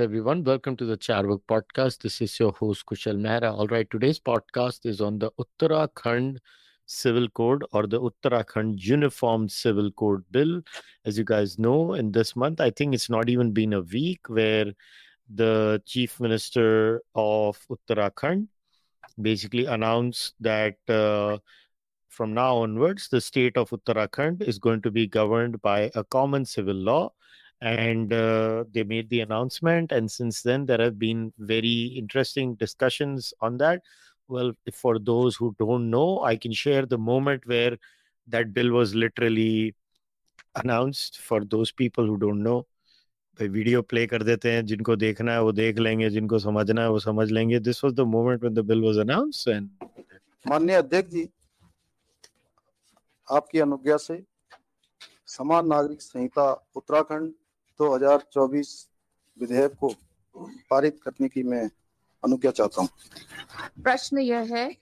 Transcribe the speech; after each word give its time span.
Everyone. 0.00 0.42
Welcome 0.44 0.76
to 0.78 0.86
the 0.86 0.96
Charvak 0.96 1.42
podcast. 1.46 1.98
This 2.00 2.22
is 2.22 2.40
your 2.40 2.52
host, 2.52 2.86
Kushal 2.86 3.18
Mehra. 3.20 3.52
All 3.52 3.66
right, 3.66 3.86
today's 3.90 4.18
podcast 4.18 4.86
is 4.86 5.02
on 5.02 5.18
the 5.18 5.30
Uttarakhand 5.32 6.38
Civil 6.86 7.28
Code 7.28 7.66
or 7.72 7.86
the 7.86 8.00
Uttarakhand 8.00 8.80
Uniform 8.80 9.46
Civil 9.46 9.90
Code 9.90 10.24
Bill. 10.30 10.62
As 11.04 11.18
you 11.18 11.24
guys 11.24 11.58
know, 11.58 11.92
in 11.92 12.12
this 12.12 12.34
month, 12.34 12.62
I 12.62 12.70
think 12.70 12.94
it's 12.94 13.10
not 13.10 13.28
even 13.28 13.52
been 13.52 13.74
a 13.74 13.82
week 13.82 14.20
where 14.28 14.72
the 15.28 15.82
Chief 15.84 16.18
Minister 16.18 17.02
of 17.14 17.58
Uttarakhand 17.68 18.48
basically 19.20 19.66
announced 19.66 20.32
that 20.40 20.78
uh, 20.88 21.36
from 22.08 22.32
now 22.32 22.56
onwards, 22.56 23.10
the 23.10 23.20
state 23.20 23.58
of 23.58 23.68
Uttarakhand 23.68 24.40
is 24.40 24.58
going 24.58 24.80
to 24.80 24.90
be 24.90 25.06
governed 25.06 25.60
by 25.60 25.90
a 25.94 26.04
common 26.04 26.46
civil 26.46 26.74
law 26.74 27.12
and 27.61 28.11
uh, 28.13 28.63
they 28.73 28.83
made 28.83 29.09
the 29.09 29.21
announcement 29.21 29.91
and 29.91 30.11
since 30.11 30.41
then 30.41 30.65
there 30.65 30.81
have 30.81 30.99
been 30.99 31.31
very 31.39 31.85
interesting 31.97 32.53
discussions 32.55 33.33
on 33.41 33.57
that 33.57 33.81
well 34.27 34.51
for 34.73 34.99
those 34.99 35.35
who 35.35 35.55
don't 35.57 35.89
know 35.89 36.21
i 36.23 36.35
can 36.35 36.51
share 36.51 36.85
the 36.85 36.97
moment 36.97 37.45
where 37.45 37.77
that 38.27 38.53
bill 38.53 38.71
was 38.71 38.93
literally 38.93 39.73
announced 40.55 41.19
for 41.19 41.43
those 41.45 41.71
people 41.71 42.05
who 42.05 42.17
don't 42.17 42.43
know 42.43 42.65
भाई 43.39 43.47
video 43.51 43.81
play 43.81 44.05
कर 44.07 44.23
देते 44.23 44.51
हैं 44.51 44.65
जिनको 44.65 44.95
देखना 44.95 45.31
है 45.33 45.41
वो 45.43 45.51
देख 45.51 45.79
लेंगे 45.79 46.09
जिनको 46.09 46.37
समझना 46.39 46.81
है 46.81 46.89
वो 46.89 46.99
समझ 46.99 47.29
लेंगे 47.31 47.59
this 47.59 47.83
was 47.83 47.93
the 47.93 48.01
moment 48.11 48.41
when 48.41 48.53
the 48.53 48.59
bill 48.65 48.83
was 48.83 48.97
announced 48.99 49.49
and 49.49 49.69
माननीय 50.45 50.75
अध्यक्ष 50.75 51.11
जी 51.11 51.27
आपकी 53.27 53.59
अनुज्ञा 53.59 53.97
से 53.97 54.21
समान 55.35 55.67
नागरिक 55.67 56.01
संहिता 56.01 56.51
उत्तराखंड 56.75 57.33
2024 57.80 58.88
विधेयक 59.40 59.74
को 59.80 59.94
पारित 60.70 61.00
करने 61.02 61.28
की 61.28 61.42
मैं 61.42 61.70
अनुज्ञा 62.24 62.50
चाहता 62.50 62.80
हूँ। 62.80 62.88
प्रश्न 63.84 64.18
यह 64.18 64.54
है 64.54 64.76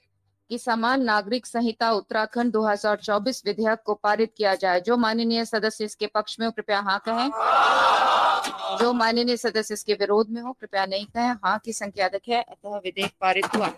कि 0.49 0.57
समान 0.57 1.03
नागरिक 1.03 1.45
संहिता 1.45 1.91
उत्तराखंड 1.91 2.51
2024 2.51 3.41
विधेयक 3.45 3.79
को 3.85 3.93
पारित 3.93 4.33
किया 4.37 4.55
जाए। 4.55 4.81
जो 4.81 4.97
माननीय 4.97 5.45
सदस्य 5.45 5.85
इसके 5.85 6.07
पक्ष 6.07 6.39
में 6.39 6.45
हो, 6.47 6.51
कृपया 6.51 6.79
हाँ 6.79 6.99
कहें। 7.07 7.29
जो 8.77 8.93
माननीय 8.93 9.37
सदस्य 9.37 9.73
इसके 9.73 9.93
विरोध 9.93 10.29
में 10.29 10.41
हो, 10.41 10.51
कृपया 10.51 10.85
नहीं 10.85 11.05
कहें। 11.05 11.31
हाँ 11.45 11.59
की 11.65 11.73
संख्या 11.73 12.07
अधिक 12.07 12.29
है, 12.29 12.41
अतः 12.41 12.77
विधेयक 12.77 13.11
पारित 13.21 13.45
हुआ। 13.55 13.71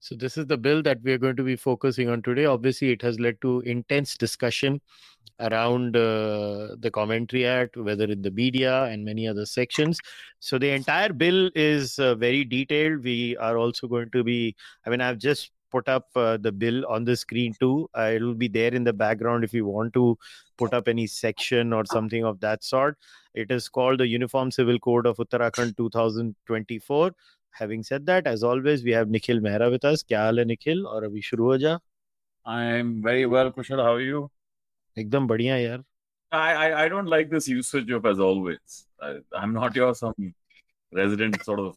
So 0.00 0.14
this 0.14 0.38
is 0.38 0.46
the 0.46 0.56
bill 0.56 0.82
that 0.82 1.02
we 1.02 1.12
are 1.12 1.18
going 1.18 1.36
to 1.36 1.42
be 1.42 1.56
focusing 1.56 2.08
on 2.08 2.22
today. 2.22 2.46
Obviously, 2.46 2.90
it 2.90 3.02
has 3.02 3.20
led 3.20 3.40
to 3.42 3.60
intense 3.60 4.16
discussion 4.16 4.80
around 5.40 5.94
uh, 5.94 6.74
the 6.78 6.90
commentary 6.92 7.46
act, 7.46 7.76
whether 7.76 8.04
in 8.04 8.22
the 8.22 8.30
media 8.30 8.84
and 8.84 9.04
many 9.04 9.28
other 9.28 9.44
sections. 9.44 9.98
So 10.38 10.58
the 10.58 10.70
entire 10.70 11.12
bill 11.12 11.50
is 11.54 11.98
uh, 11.98 12.14
very 12.14 12.44
detailed. 12.44 13.04
We 13.04 13.36
are 13.36 13.58
also 13.58 13.86
going 13.86 14.10
to 14.10 14.24
be. 14.24 14.56
I 14.86 14.90
mean, 14.90 15.02
I've 15.02 15.18
just 15.18 15.50
put 15.70 15.88
up 15.88 16.08
uh, 16.16 16.36
the 16.38 16.50
bill 16.50 16.86
on 16.86 17.04
the 17.04 17.16
screen 17.16 17.54
too. 17.60 17.88
Uh, 17.96 18.12
it'll 18.14 18.34
be 18.34 18.48
there 18.48 18.72
in 18.72 18.84
the 18.84 18.92
background 18.92 19.44
if 19.44 19.54
you 19.54 19.66
want 19.66 19.92
to 19.94 20.18
put 20.56 20.74
up 20.74 20.88
any 20.88 21.06
section 21.06 21.72
or 21.72 21.84
something 21.84 22.24
of 22.24 22.40
that 22.40 22.64
sort. 22.64 22.96
It 23.34 23.50
is 23.50 23.68
called 23.68 24.00
the 24.00 24.06
Uniform 24.06 24.50
Civil 24.50 24.78
Code 24.78 25.06
of 25.06 25.18
Uttarakhand 25.18 25.76
2024. 25.76 27.12
Having 27.59 27.83
said 27.83 28.05
that, 28.07 28.27
as 28.27 28.43
always, 28.43 28.83
we 28.83 28.91
have 28.91 29.09
Nikhil 29.09 29.39
Mehra 29.39 29.69
with 29.71 29.85
us. 29.91 30.03
क्या 30.03 30.21
हाल 30.23 30.39
है 30.39 30.45
निखिल 30.45 30.85
और 30.85 31.03
अभी 31.03 31.21
शुरू 31.31 31.45
हो 31.51 31.57
जा 31.65 31.79
I'm 32.45 33.01
very 33.03 33.25
well, 33.25 33.51
Kushal. 33.51 33.81
How 33.83 33.93
are 33.93 34.01
you? 34.07 34.29
एकदम 34.97 35.27
बढ़िया 35.27 35.55
यार 35.57 35.83
I, 36.31 36.53
I, 36.65 36.83
I 36.83 36.89
don't 36.89 37.07
like 37.07 37.29
this 37.29 37.47
usage 37.47 37.91
of 37.91 38.05
as 38.05 38.19
always. 38.19 38.85
I, 39.01 39.15
I'm 39.41 39.53
not 39.53 39.75
your 39.75 39.93
some 39.95 40.33
resident 40.91 41.41
sort 41.43 41.59
of 41.59 41.75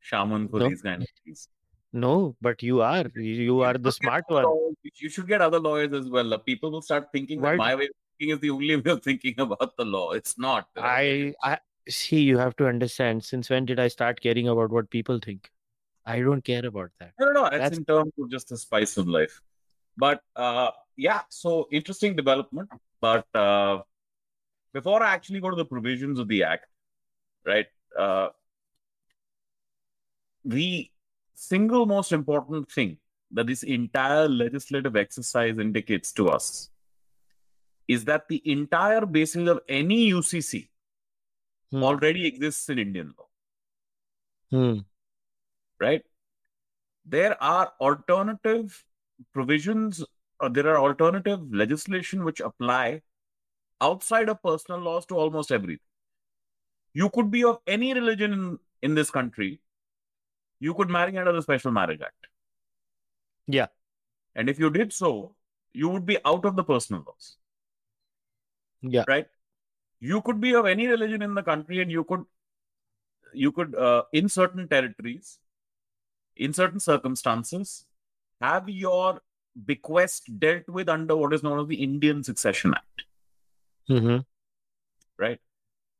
shaman 0.00 0.48
for 0.48 0.58
No. 0.60 0.68
these 0.68 0.82
kind 0.82 1.02
of 1.02 1.08
things. 1.24 1.48
No, 1.92 2.34
but 2.40 2.62
you 2.62 2.80
are. 2.82 3.04
You 3.14 3.32
you 3.48 3.60
are 3.60 3.74
the 3.74 3.92
should 3.92 4.02
get 4.02 4.08
smart 4.08 4.24
other 4.28 4.34
one. 4.36 4.44
lawyers- 4.44 5.00
You 5.06 5.08
should 5.16 5.26
get 5.32 5.42
other 5.46 5.60
lawyers 5.60 5.92
as 5.98 6.08
well. 6.14 6.32
Uh, 6.34 6.38
People 6.38 6.70
will 6.76 6.82
start 6.82 7.08
thinking 7.12 7.40
Why- 7.40 7.50
that 7.52 7.58
my 7.58 7.74
way 7.80 7.88
of 7.90 7.96
thinking 8.18 8.34
is 8.36 8.40
the 8.44 8.50
only 8.50 8.76
way 8.84 8.90
of 8.96 9.02
thinking 9.08 9.38
about 9.46 9.76
the 9.76 9.84
law. 9.84 10.06
It's 10.20 10.38
not. 10.46 10.68
I 10.76 11.34
I 11.50 11.58
see. 11.89 12.21
You 12.21 12.37
have 12.37 12.55
to 12.57 12.67
understand. 12.67 13.23
Since 13.23 13.49
when 13.49 13.65
did 13.65 13.79
I 13.79 13.87
start 13.87 14.21
caring 14.21 14.47
about 14.47 14.69
what 14.69 14.89
people 14.89 15.19
think? 15.23 15.49
I 16.05 16.21
don't 16.21 16.43
care 16.43 16.65
about 16.65 16.91
that. 16.99 17.11
I 17.19 17.23
don't 17.25 17.33
know. 17.33 17.43
That's, 17.43 17.57
That's- 17.57 17.77
in 17.77 17.85
terms 17.85 18.11
of 18.19 18.31
just 18.31 18.49
the 18.49 18.57
spice 18.57 18.97
of 18.97 19.07
life. 19.07 19.41
But 19.97 20.21
uh, 20.35 20.71
yeah, 20.95 21.21
so 21.29 21.67
interesting 21.71 22.15
development. 22.15 22.69
But 23.01 23.25
uh, 23.35 23.81
before 24.73 25.03
I 25.03 25.13
actually 25.13 25.39
go 25.39 25.49
to 25.49 25.55
the 25.55 25.65
provisions 25.65 26.19
of 26.19 26.27
the 26.27 26.43
act, 26.43 26.67
right? 27.45 27.65
Uh, 27.97 28.29
the 30.45 30.89
single 31.33 31.85
most 31.85 32.11
important 32.11 32.71
thing 32.71 32.97
that 33.31 33.47
this 33.47 33.63
entire 33.63 34.27
legislative 34.29 34.95
exercise 34.95 35.57
indicates 35.59 36.11
to 36.13 36.29
us 36.29 36.69
is 37.87 38.05
that 38.05 38.27
the 38.27 38.41
entire 38.45 39.05
basis 39.05 39.47
of 39.49 39.59
any 39.67 40.11
UCC 40.11 40.69
Hmm. 41.71 41.83
already 41.83 42.25
exists 42.25 42.69
in 42.69 42.79
Indian 42.79 43.13
law 43.17 43.27
Hmm. 44.51 44.79
right? 45.79 46.03
There 47.05 47.41
are 47.41 47.73
alternative 47.81 48.83
provisions 49.33 50.03
or 50.39 50.49
there 50.49 50.69
are 50.69 50.77
alternative 50.77 51.53
legislation 51.53 52.23
which 52.23 52.39
apply 52.39 53.01
outside 53.81 54.29
of 54.29 54.41
personal 54.41 54.79
laws 54.79 55.05
to 55.07 55.15
almost 55.15 55.51
everything. 55.51 55.85
You 56.93 57.09
could 57.09 57.31
be 57.31 57.43
of 57.43 57.59
any 57.67 57.93
religion 57.93 58.33
in, 58.33 58.59
in 58.81 58.95
this 58.95 59.09
country. 59.09 59.59
You 60.59 60.73
could 60.73 60.89
marry 60.89 61.17
under 61.17 61.31
the 61.31 61.41
Special 61.41 61.71
Marriage 61.71 62.01
Act. 62.01 62.27
Yeah. 63.47 63.67
And 64.35 64.49
if 64.49 64.59
you 64.59 64.69
did 64.69 64.93
so, 64.93 65.35
you 65.73 65.89
would 65.89 66.05
be 66.05 66.17
out 66.25 66.45
of 66.45 66.55
the 66.55 66.63
personal 66.63 67.03
laws. 67.05 67.37
Yeah. 68.81 69.03
Right? 69.07 69.27
You 69.99 70.21
could 70.21 70.39
be 70.39 70.53
of 70.53 70.65
any 70.65 70.87
religion 70.87 71.21
in 71.21 71.33
the 71.33 71.43
country 71.43 71.81
and 71.81 71.91
you 71.91 72.03
could 72.03 72.25
you 73.33 73.51
could 73.51 73.75
uh, 73.75 74.03
in 74.13 74.29
certain 74.29 74.67
territories 74.67 75.39
in 76.35 76.53
certain 76.53 76.79
circumstances 76.79 77.85
have 78.41 78.69
your 78.69 79.21
bequest 79.65 80.39
dealt 80.39 80.67
with 80.69 80.87
under 80.87 81.15
what 81.15 81.33
is 81.33 81.43
known 81.43 81.59
as 81.59 81.67
the 81.67 81.81
Indian 81.83 82.23
Succession 82.23 82.73
Act, 82.75 83.03
hmm 83.87 84.17
right? 85.17 85.39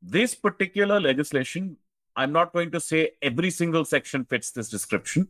This 0.02 0.36
particular 0.36 1.00
legislation, 1.00 1.78
I'm 2.16 2.32
not 2.32 2.54
going 2.54 2.70
to 2.72 2.80
say 2.80 3.12
every 3.22 3.50
single 3.50 3.84
section 3.84 4.26
fits 4.26 4.52
this 4.52 4.70
description, 4.70 5.30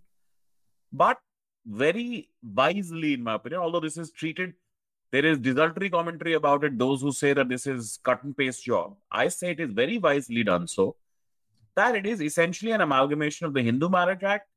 but 0.92 1.20
very 1.66 2.30
wisely, 2.44 3.14
in 3.14 3.24
my 3.24 3.36
opinion, 3.36 3.62
although 3.62 3.80
this 3.80 3.98
is 3.98 4.12
treated, 4.12 4.54
there 5.12 5.26
is 5.26 5.40
desultory 5.40 5.90
commentary 5.90 6.34
about 6.34 6.64
it. 6.64 6.78
Those 6.78 7.02
who 7.02 7.12
say 7.12 7.34
that 7.34 7.50
this 7.50 7.66
is 7.66 8.00
cut 8.04 8.24
and 8.24 8.36
paste 8.36 8.64
job, 8.64 8.96
I 9.12 9.30
say 9.30 9.52
it 9.52 9.60
is 9.60 9.72
very 9.72 9.98
wisely 9.98 10.44
done 10.44 10.68
so 10.68 10.96
that 11.76 11.96
it 11.96 12.06
is 12.06 12.22
essentially 12.22 12.72
an 12.72 12.82
amalgamation 12.82 13.46
of 13.46 13.54
the 13.54 13.62
Hindu 13.62 13.90
Marriage 13.90 14.24
Act, 14.24 14.50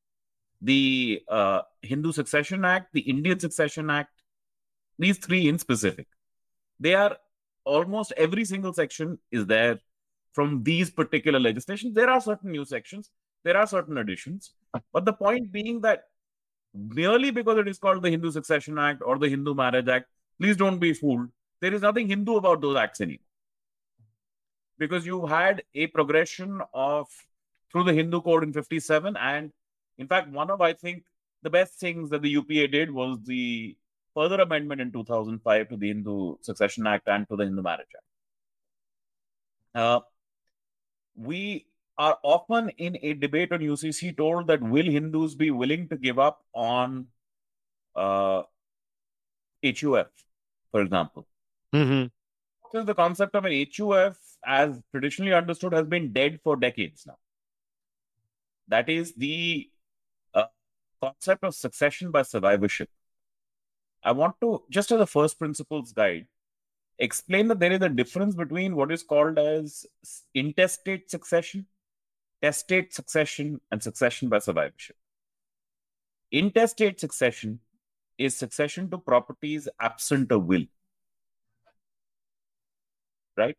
the 0.60 1.22
uh, 1.28 1.62
Hindu 1.82 2.12
Succession 2.12 2.64
Act, 2.64 2.88
the 2.92 3.00
Indian 3.00 3.38
Succession 3.38 3.90
Act, 3.90 4.10
these 4.98 5.18
three 5.18 5.48
in 5.48 5.58
specific. 5.58 6.06
They 6.80 6.94
are 6.94 7.16
almost 7.64 8.12
every 8.16 8.44
single 8.44 8.72
section 8.72 9.18
is 9.30 9.46
there 9.46 9.78
from 10.32 10.62
these 10.62 10.90
particular 10.90 11.38
legislations. 11.38 11.94
There 11.94 12.08
are 12.08 12.20
certain 12.20 12.50
new 12.50 12.64
sections, 12.64 13.10
there 13.44 13.56
are 13.56 13.66
certain 13.66 13.98
additions, 13.98 14.52
but 14.92 15.04
the 15.04 15.12
point 15.12 15.52
being 15.52 15.80
that 15.82 16.04
merely 16.74 17.30
because 17.30 17.58
it 17.58 17.68
is 17.68 17.78
called 17.78 18.02
the 18.02 18.10
Hindu 18.10 18.30
Succession 18.30 18.78
Act 18.78 19.02
or 19.04 19.18
the 19.18 19.28
Hindu 19.28 19.54
Marriage 19.54 19.88
Act, 19.88 20.06
please 20.40 20.56
don't 20.56 20.78
be 20.78 20.92
fooled. 20.92 21.28
There 21.60 21.74
is 21.74 21.82
nothing 21.82 22.08
Hindu 22.08 22.36
about 22.36 22.60
those 22.60 22.76
acts 22.76 23.00
anymore 23.00 23.18
because 24.78 25.04
you 25.04 25.26
had 25.26 25.62
a 25.74 25.86
progression 25.88 26.60
of 26.72 27.06
through 27.70 27.84
the 27.84 27.92
Hindu 27.92 28.22
code 28.22 28.42
in 28.42 28.52
57 28.52 29.16
and 29.16 29.52
in 29.98 30.08
fact 30.08 30.30
one 30.30 30.50
of 30.50 30.60
I 30.62 30.72
think 30.72 31.04
the 31.42 31.50
best 31.50 31.74
things 31.78 32.10
that 32.10 32.22
the 32.22 32.30
UPA 32.30 32.68
did 32.68 32.90
was 32.90 33.18
the 33.24 33.76
further 34.14 34.40
amendment 34.40 34.80
in 34.80 34.90
2005 34.90 35.68
to 35.68 35.76
the 35.76 35.88
Hindu 35.88 36.36
Succession 36.40 36.86
Act 36.86 37.08
and 37.08 37.28
to 37.28 37.36
the 37.36 37.44
Hindu 37.44 37.62
Marriage 37.62 37.86
Act. 37.96 38.06
Uh, 39.74 40.00
we 41.14 41.66
are 41.98 42.18
often 42.22 42.70
in 42.70 42.96
a 43.02 43.12
debate 43.12 43.52
on 43.52 43.60
UCC 43.60 44.16
told 44.16 44.46
that 44.46 44.62
will 44.62 44.86
Hindus 44.86 45.34
be 45.34 45.50
willing 45.50 45.88
to 45.88 45.96
give 45.96 46.18
up 46.18 46.42
on 46.54 47.06
uh, 47.94 48.42
HUF, 49.62 50.08
for 50.70 50.82
example? 50.82 51.26
Mm-hmm. 51.74 52.06
Because 52.62 52.86
the 52.86 52.94
concept 52.94 53.34
of 53.34 53.44
an 53.44 53.52
HUF, 53.52 54.16
as 54.44 54.80
traditionally 54.92 55.32
understood, 55.32 55.72
has 55.72 55.86
been 55.86 56.12
dead 56.12 56.40
for 56.42 56.56
decades 56.56 57.04
now. 57.06 57.18
That 58.68 58.88
is 58.88 59.14
the 59.14 59.68
uh, 60.32 60.44
concept 61.02 61.44
of 61.44 61.54
succession 61.54 62.10
by 62.10 62.22
survivorship. 62.22 62.88
I 64.02 64.12
want 64.12 64.36
to, 64.40 64.62
just 64.70 64.92
as 64.92 65.00
a 65.00 65.06
first 65.06 65.38
principles 65.38 65.92
guide, 65.92 66.26
explain 66.98 67.48
that 67.48 67.58
there 67.58 67.72
is 67.72 67.82
a 67.82 67.88
difference 67.88 68.34
between 68.34 68.76
what 68.76 68.92
is 68.92 69.02
called 69.02 69.38
as 69.38 69.86
intestate 70.34 71.10
succession, 71.10 71.66
testate 72.42 72.92
succession, 72.92 73.60
and 73.70 73.82
succession 73.82 74.28
by 74.28 74.38
survivorship. 74.38 74.96
Intestate 76.30 77.00
succession 77.00 77.58
is 78.20 78.36
succession 78.36 78.90
to 78.90 78.98
properties 78.98 79.68
absent 79.80 80.30
a 80.30 80.38
will. 80.38 80.64
Right? 83.36 83.56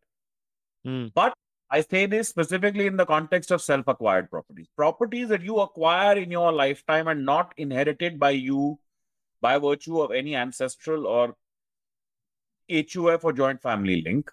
Hmm. 0.85 1.07
But 1.15 1.33
I 1.69 1.81
say 1.81 2.05
this 2.05 2.29
specifically 2.29 2.85
in 2.85 2.97
the 2.97 3.05
context 3.05 3.51
of 3.51 3.61
self 3.61 3.87
acquired 3.87 4.29
properties. 4.29 4.67
Properties 4.75 5.29
that 5.29 5.41
you 5.41 5.59
acquire 5.59 6.17
in 6.17 6.29
your 6.29 6.51
lifetime 6.51 7.07
and 7.07 7.25
not 7.25 7.53
inherited 7.57 8.19
by 8.19 8.31
you 8.31 8.79
by 9.41 9.57
virtue 9.57 9.99
of 10.01 10.11
any 10.11 10.35
ancestral 10.35 11.07
or 11.07 11.35
HUF 12.69 13.23
or 13.23 13.33
joint 13.33 13.61
family 13.61 14.01
link 14.01 14.31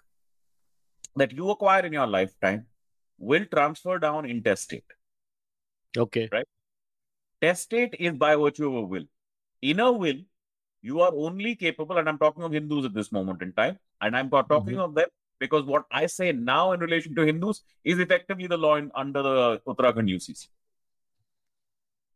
that 1.15 1.31
you 1.31 1.49
acquire 1.49 1.85
in 1.85 1.93
your 1.93 2.07
lifetime 2.07 2.65
will 3.17 3.45
transfer 3.45 3.97
down 3.99 4.25
intestate. 4.25 4.83
Okay. 5.97 6.29
Right? 6.31 6.47
Testate 7.41 7.95
is 7.99 8.13
by 8.13 8.35
virtue 8.35 8.67
of 8.67 8.75
a 8.75 8.81
will. 8.81 9.05
In 9.61 9.79
a 9.79 9.91
will, 9.91 10.21
you 10.81 11.01
are 11.01 11.11
only 11.13 11.55
capable, 11.55 11.97
and 11.97 12.07
I'm 12.07 12.17
talking 12.17 12.43
of 12.43 12.51
Hindus 12.51 12.85
at 12.85 12.93
this 12.93 13.11
moment 13.11 13.41
in 13.41 13.53
time, 13.53 13.77
and 14.01 14.15
I'm 14.15 14.29
talking 14.29 14.79
of 14.79 14.95
them 14.95 15.07
because 15.39 15.65
what 15.65 15.85
I 15.91 16.05
say 16.05 16.31
now 16.31 16.73
in 16.73 16.79
relation 16.79 17.15
to 17.15 17.25
Hindus 17.25 17.61
is 17.83 17.99
effectively 17.99 18.47
the 18.47 18.57
law 18.57 18.75
in, 18.75 18.91
under 18.95 19.21
the 19.21 19.61
Uttarakhand 19.67 20.09
UCC. 20.09 20.47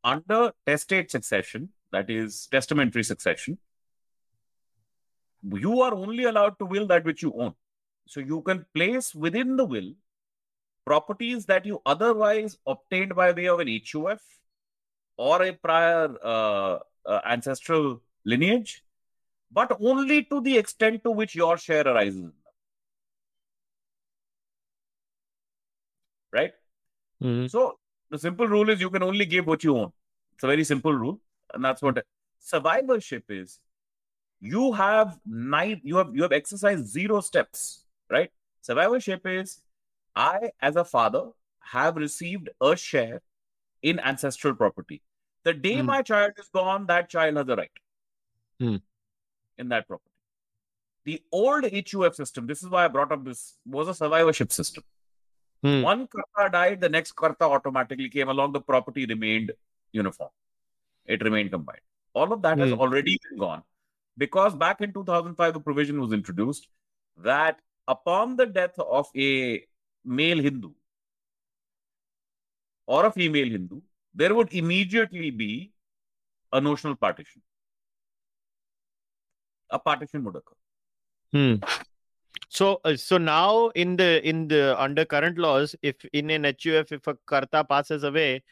Under 0.03 0.51
testate 0.67 1.09
succession, 1.09 1.69
that 1.91 2.09
is 2.09 2.47
testamentary 2.51 3.03
succession, 3.03 3.57
you 5.43 5.81
are 5.81 5.93
only 5.93 6.25
allowed 6.25 6.59
to 6.59 6.65
will 6.65 6.87
that 6.87 7.05
which 7.05 7.21
you 7.21 7.33
own. 7.37 7.53
So 8.07 8.19
you 8.19 8.41
can 8.41 8.65
place 8.73 9.15
within 9.15 9.55
the 9.55 9.65
will 9.65 9.93
properties 10.85 11.45
that 11.45 11.65
you 11.65 11.81
otherwise 11.85 12.57
obtained 12.67 13.15
by 13.15 13.31
way 13.31 13.47
of 13.47 13.59
an 13.59 13.67
HUF 13.67 14.21
or 15.17 15.43
a 15.43 15.53
prior 15.53 16.13
uh, 16.21 16.79
uh, 17.05 17.19
ancestral 17.25 18.01
lineage, 18.25 18.83
but 19.51 19.75
only 19.79 20.23
to 20.25 20.41
the 20.41 20.57
extent 20.57 21.03
to 21.03 21.11
which 21.11 21.35
your 21.35 21.57
share 21.57 21.87
arises. 21.87 22.31
Right? 26.31 26.53
Hmm. 27.21 27.47
So 27.47 27.77
the 28.09 28.17
simple 28.17 28.47
rule 28.47 28.69
is 28.69 28.81
you 28.81 28.89
can 28.89 29.03
only 29.03 29.25
give 29.25 29.47
what 29.47 29.63
you 29.63 29.77
own. 29.77 29.91
It's 30.33 30.43
a 30.43 30.47
very 30.47 30.63
simple 30.63 30.93
rule, 30.93 31.19
and 31.53 31.63
that's 31.63 31.81
what 31.81 32.03
survivorship 32.39 33.25
is. 33.29 33.59
You 34.39 34.73
have 34.73 35.19
nine. 35.25 35.81
You 35.83 35.97
have 35.97 36.15
you 36.15 36.23
have 36.23 36.31
exercised 36.31 36.87
zero 36.87 37.21
steps, 37.21 37.85
right? 38.09 38.31
Survivorship 38.61 39.25
is 39.25 39.61
I, 40.15 40.51
as 40.61 40.75
a 40.75 40.83
father, 40.83 41.29
have 41.59 41.95
received 41.95 42.49
a 42.61 42.75
share 42.75 43.21
in 43.81 43.99
ancestral 43.99 44.53
property. 44.55 45.01
The 45.43 45.53
day 45.53 45.79
Hmm. 45.79 45.85
my 45.87 46.01
child 46.01 46.33
is 46.37 46.49
gone, 46.49 46.85
that 46.87 47.09
child 47.09 47.37
has 47.37 47.47
a 47.49 47.55
right 47.55 47.71
Hmm. 48.59 48.77
in 49.57 49.69
that 49.69 49.87
property. 49.87 50.09
The 51.05 51.21
old 51.31 51.65
HUF 51.65 52.15
system, 52.15 52.47
this 52.47 52.63
is 52.63 52.69
why 52.69 52.85
I 52.85 52.87
brought 52.87 53.11
up 53.11 53.23
this, 53.25 53.57
was 53.65 53.89
a 53.89 53.93
survivorship 53.93 54.51
system. 54.53 54.83
Hmm. 55.61 55.81
One 55.81 56.07
karta 56.07 56.51
died, 56.51 56.81
the 56.81 56.89
next 56.89 57.13
karta 57.13 57.43
automatically 57.45 58.09
came 58.09 58.29
along, 58.29 58.53
the 58.53 58.61
property 58.61 59.05
remained 59.05 59.51
uniform. 59.91 60.29
It 61.05 61.21
remained 61.23 61.51
combined. 61.51 61.81
All 62.13 62.31
of 62.31 62.41
that 62.43 62.57
has 62.59 62.71
Hmm. 62.71 62.79
already 62.79 63.19
been 63.27 63.37
gone 63.37 63.63
because 64.17 64.55
back 64.55 64.81
in 64.81 64.93
2005, 64.93 65.53
the 65.53 65.59
provision 65.59 65.99
was 65.99 66.13
introduced 66.13 66.69
that 67.17 67.59
upon 67.87 68.35
the 68.37 68.45
death 68.45 68.77
of 68.79 69.09
a 69.15 69.65
male 70.05 70.41
Hindu 70.41 70.73
or 72.85 73.05
a 73.05 73.11
female 73.11 73.49
Hindu, 73.49 73.81
there 74.13 74.33
would 74.35 74.53
immediately 74.53 75.31
be 75.31 75.71
a 76.51 76.61
notional 76.61 76.95
partition. 76.95 77.41
A 79.69 79.79
partition 79.79 80.23
would 80.23 80.35
occur. 80.35 80.55
Hmm. 81.31 81.55
So, 82.49 82.79
uh, 82.85 82.95
so 82.95 83.17
now 83.17 83.69
in 83.69 83.95
the 83.95 84.27
in 84.27 84.47
the 84.47 84.79
under 84.79 85.05
current 85.05 85.39
laws, 85.39 85.75
if 85.81 86.05
in 86.13 86.29
an 86.29 86.43
HUF, 86.43 86.91
if 86.91 87.07
a 87.07 87.17
karta 87.25 87.63
passes 87.63 88.03
away, 88.03 88.43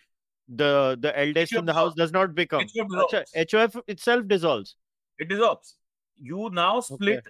the 0.47 0.97
the 0.99 1.17
eldest 1.17 1.53
in 1.53 1.65
the 1.65 1.73
house 1.73 1.93
does 1.93 2.11
not 2.11 2.33
become. 2.33 2.65
HUF. 2.75 3.25
HUF 3.51 3.75
itself 3.87 4.27
dissolves. 4.27 4.75
It 5.19 5.29
dissolves. 5.29 5.75
You 6.19 6.49
now 6.51 6.79
split. 6.79 7.27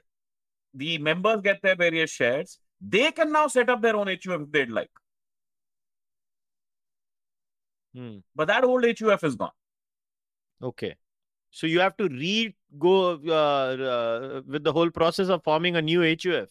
The 0.73 0.97
members 0.99 1.41
get 1.41 1.61
their 1.61 1.75
various 1.75 2.11
shares. 2.11 2.59
They 2.79 3.11
can 3.11 3.31
now 3.31 3.47
set 3.47 3.69
up 3.69 3.81
their 3.81 3.97
own 3.97 4.07
HUF 4.07 4.41
if 4.41 4.51
they'd 4.51 4.69
like. 4.69 4.91
Hmm. 7.95 8.17
But 8.35 8.47
that 8.47 8.63
old 8.63 8.85
HUF 8.85 9.23
is 9.23 9.35
gone. 9.35 9.51
Okay. 10.61 10.95
So 11.51 11.67
you 11.67 11.79
have 11.81 11.97
to 11.97 12.07
re 12.07 12.55
go 12.79 13.19
uh, 13.27 13.83
uh, 13.93 14.41
with 14.47 14.63
the 14.63 14.71
whole 14.71 14.89
process 14.89 15.27
of 15.27 15.43
forming 15.43 15.75
a 15.75 15.81
new 15.81 16.01
HUF. 16.01 16.49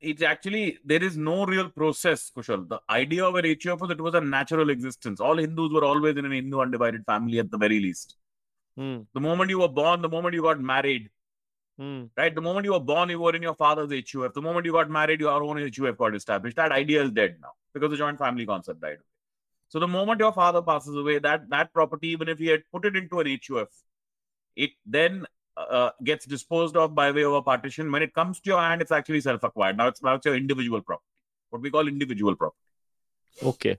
It's 0.00 0.22
actually 0.22 0.78
there 0.84 1.02
is 1.02 1.16
no 1.16 1.46
real 1.46 1.68
process, 1.70 2.30
Kushal. 2.36 2.68
The 2.68 2.80
idea 2.90 3.24
of 3.24 3.34
an 3.34 3.44
HUF 3.44 3.80
was 3.80 3.90
it 3.90 4.00
was 4.00 4.14
a 4.14 4.20
natural 4.20 4.70
existence. 4.70 5.20
All 5.20 5.36
Hindus 5.36 5.72
were 5.72 5.84
always 5.84 6.16
in 6.16 6.24
an 6.24 6.32
Hindu 6.32 6.60
undivided 6.60 7.04
family 7.06 7.38
at 7.40 7.50
the 7.50 7.58
very 7.58 7.80
least. 7.80 8.16
Hmm. 8.76 9.00
The 9.14 9.20
moment 9.20 9.50
you 9.50 9.60
were 9.60 9.68
born, 9.68 10.02
the 10.02 10.08
moment 10.08 10.34
you 10.34 10.42
got 10.42 10.60
married, 10.60 11.10
Hmm. 11.78 12.04
right? 12.16 12.34
The 12.34 12.40
moment 12.40 12.64
you 12.64 12.72
were 12.72 12.80
born, 12.80 13.08
you 13.10 13.18
were 13.18 13.34
in 13.34 13.42
your 13.42 13.54
father's 13.54 13.90
HUF. 13.90 14.32
The 14.34 14.42
moment 14.42 14.66
you 14.66 14.72
got 14.72 14.90
married, 14.90 15.20
your 15.20 15.42
own 15.42 15.56
HUF 15.56 15.96
got 15.96 16.14
established. 16.14 16.56
That 16.56 16.72
idea 16.72 17.02
is 17.02 17.10
dead 17.10 17.36
now 17.40 17.52
because 17.74 17.90
the 17.90 17.96
joint 17.96 18.18
family 18.18 18.46
concept 18.46 18.80
died. 18.80 18.98
So 19.68 19.80
the 19.80 19.88
moment 19.88 20.20
your 20.20 20.32
father 20.32 20.62
passes 20.62 20.94
away, 20.96 21.18
that 21.18 21.48
that 21.50 21.72
property, 21.72 22.08
even 22.08 22.28
if 22.28 22.38
he 22.38 22.46
had 22.46 22.62
put 22.72 22.84
it 22.84 22.96
into 22.96 23.20
an 23.20 23.26
HUF, 23.26 23.68
it 24.54 24.70
then 24.84 25.26
uh, 25.56 25.90
gets 26.04 26.24
disposed 26.26 26.76
of 26.76 26.94
by 26.94 27.10
way 27.10 27.24
of 27.24 27.32
a 27.32 27.42
partition. 27.42 27.90
When 27.90 28.02
it 28.02 28.14
comes 28.14 28.40
to 28.40 28.50
your 28.50 28.60
hand, 28.60 28.80
it's 28.82 28.92
actually 28.92 29.20
self-acquired. 29.22 29.76
Now 29.76 29.88
it's 29.88 30.02
now 30.02 30.14
it's 30.14 30.26
your 30.26 30.36
individual 30.36 30.80
property, 30.82 31.06
what 31.50 31.62
we 31.62 31.70
call 31.70 31.88
individual 31.88 32.36
property, 32.36 32.62
Okay. 33.42 33.78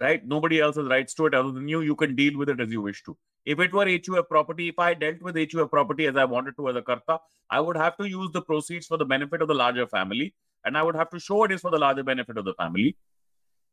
right? 0.00 0.26
Nobody 0.26 0.60
else 0.60 0.76
has 0.76 0.86
rights 0.86 1.14
to 1.14 1.26
it 1.26 1.34
other 1.34 1.52
than 1.52 1.68
you. 1.68 1.80
You 1.80 1.94
can 1.94 2.16
deal 2.16 2.36
with 2.36 2.48
it 2.48 2.60
as 2.60 2.70
you 2.70 2.82
wish 2.82 3.02
to. 3.04 3.16
If 3.44 3.60
it 3.60 3.72
were 3.72 3.86
HUF 3.86 4.28
property, 4.28 4.68
if 4.68 4.78
I 4.78 4.94
dealt 4.94 5.22
with 5.22 5.36
HUF 5.36 5.70
property 5.70 6.06
as 6.06 6.16
I 6.16 6.24
wanted 6.24 6.56
to 6.56 6.68
as 6.68 6.76
a 6.76 6.82
karta, 6.82 7.20
I 7.50 7.60
would 7.60 7.76
have 7.76 7.96
to 7.98 8.08
use 8.08 8.30
the 8.32 8.42
proceeds 8.42 8.86
for 8.86 8.98
the 8.98 9.04
benefit 9.04 9.42
of 9.42 9.48
the 9.48 9.54
larger 9.54 9.86
family, 9.86 10.34
and 10.64 10.76
I 10.76 10.82
would 10.82 10.96
have 10.96 11.08
to 11.10 11.20
show 11.20 11.44
it 11.44 11.52
is 11.52 11.60
for 11.60 11.70
the 11.70 11.78
larger 11.78 12.02
benefit 12.02 12.36
of 12.36 12.44
the 12.44 12.54
family. 12.54 12.96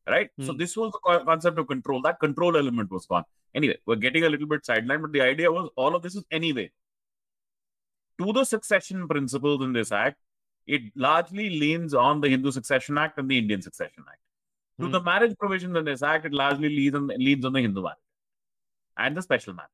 Right? 0.08 0.30
So 0.40 0.52
Hmm. 0.52 0.58
this 0.58 0.78
was 0.78 0.92
the 0.92 1.24
concept 1.26 1.58
of 1.58 1.68
control. 1.68 2.02
That 2.02 2.20
control 2.20 2.58
element 2.58 2.92
was 2.92 3.06
gone. 3.08 3.24
Anyway, 3.56 3.78
we're 3.86 3.96
getting 3.96 4.24
a 4.24 4.30
little 4.30 4.48
bit 4.48 4.64
sidelined, 4.64 5.02
but 5.02 5.12
the 5.12 5.22
idea 5.22 5.52
was 5.52 5.70
all 5.76 5.96
of 5.96 6.04
this 6.04 6.16
is 6.16 6.24
anyway. 6.30 6.72
To 8.20 8.32
the 8.32 8.44
succession 8.44 9.08
principles 9.08 9.64
in 9.64 9.74
this 9.74 9.92
act, 9.92 10.20
it 10.68 10.84
largely 10.96 11.50
leans 11.60 11.94
on 11.94 12.22
the 12.22 12.30
Hindu 12.30 12.52
Succession 12.52 12.98
Act 12.98 13.18
and 13.18 13.30
the 13.30 13.38
Indian 13.38 13.62
Succession 13.62 14.04
Act. 14.08 14.22
To 14.80 14.86
Hmm. 14.86 14.92
the 14.92 15.02
marriage 15.02 15.38
provisions 15.38 15.76
in 15.76 15.86
this 15.86 16.04
act, 16.04 16.26
it 16.26 16.34
largely 16.34 16.70
leads 16.70 16.96
on, 16.96 17.08
leads 17.08 17.46
on 17.46 17.54
the 17.54 17.62
Hindu 17.62 17.82
marriage 17.82 17.98
and 18.98 19.18
the 19.18 19.22
special 19.22 19.54
marriage. 19.54 19.72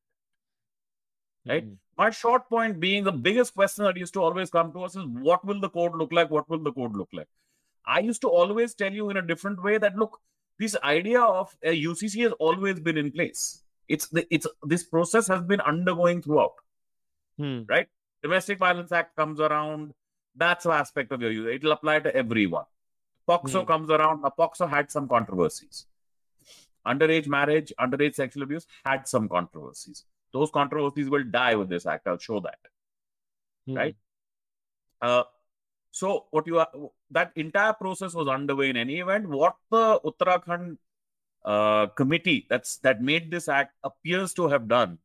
Right? 1.46 1.64
Hmm. 1.64 1.74
My 1.98 2.10
short 2.10 2.48
point 2.48 2.80
being 2.80 3.04
the 3.04 3.12
biggest 3.12 3.54
question 3.54 3.84
that 3.84 3.96
used 3.96 4.14
to 4.14 4.22
always 4.22 4.50
come 4.50 4.72
to 4.72 4.84
us 4.84 4.96
is 4.96 5.04
what 5.06 5.44
will 5.44 5.60
the 5.60 5.68
code 5.68 5.94
look 5.94 6.12
like? 6.12 6.30
What 6.30 6.48
will 6.48 6.60
the 6.60 6.72
code 6.72 6.94
look 6.94 7.08
like? 7.12 7.28
I 7.86 8.00
used 8.00 8.20
to 8.22 8.28
always 8.28 8.74
tell 8.74 8.92
you 8.92 9.10
in 9.10 9.16
a 9.16 9.22
different 9.22 9.62
way 9.62 9.78
that 9.78 9.96
look, 9.96 10.20
this 10.58 10.76
idea 10.84 11.20
of 11.20 11.56
a 11.62 11.82
UCC 11.84 12.22
has 12.22 12.32
always 12.38 12.78
been 12.80 12.96
in 12.96 13.10
place. 13.10 13.62
It's 13.88 14.06
the 14.08 14.26
it's 14.34 14.46
this 14.62 14.84
process 14.84 15.26
has 15.28 15.42
been 15.42 15.60
undergoing 15.60 16.22
throughout. 16.22 16.54
Hmm. 17.38 17.62
Domestic 18.22 18.58
Violence 18.58 18.92
Act 18.92 19.16
comes 19.16 19.40
around. 19.40 19.92
That's 20.36 20.64
an 20.64 20.72
aspect 20.72 21.12
of 21.12 21.20
your 21.20 21.32
use. 21.32 21.48
It'll 21.56 21.72
apply 21.72 22.00
to 22.00 22.14
everyone. 22.14 22.64
POCSO 23.28 23.62
Hmm. 23.62 23.66
comes 23.66 23.90
around. 23.90 24.22
Now, 24.22 24.32
POCSO 24.38 24.68
had 24.68 24.90
some 24.90 25.08
controversies. 25.08 25.86
Underage 26.86 27.26
marriage, 27.26 27.72
underage 27.78 28.14
sexual 28.14 28.42
abuse 28.44 28.66
had 28.84 29.06
some 29.08 29.28
controversies. 29.28 30.04
Those 30.32 30.50
controversies 30.50 31.10
will 31.10 31.24
die 31.24 31.54
with 31.54 31.68
this 31.68 31.86
act. 31.86 32.06
I'll 32.06 32.18
show 32.18 32.40
that. 32.40 32.58
Hmm. 33.66 33.74
Right? 33.74 33.96
Uh, 35.00 35.24
so 35.92 36.26
what 36.30 36.46
you 36.46 36.58
are 36.58 36.68
that 37.10 37.32
entire 37.36 37.74
process 37.74 38.14
was 38.14 38.26
underway 38.26 38.70
in 38.70 38.78
any 38.78 39.00
event. 39.00 39.28
What 39.28 39.56
the 39.70 40.00
Uttarakhand 40.00 40.78
uh, 41.44 41.86
committee 41.88 42.46
that's 42.48 42.78
that 42.78 43.02
made 43.02 43.30
this 43.30 43.46
act 43.46 43.74
appears 43.84 44.32
to 44.34 44.48
have 44.48 44.68
done 44.68 44.98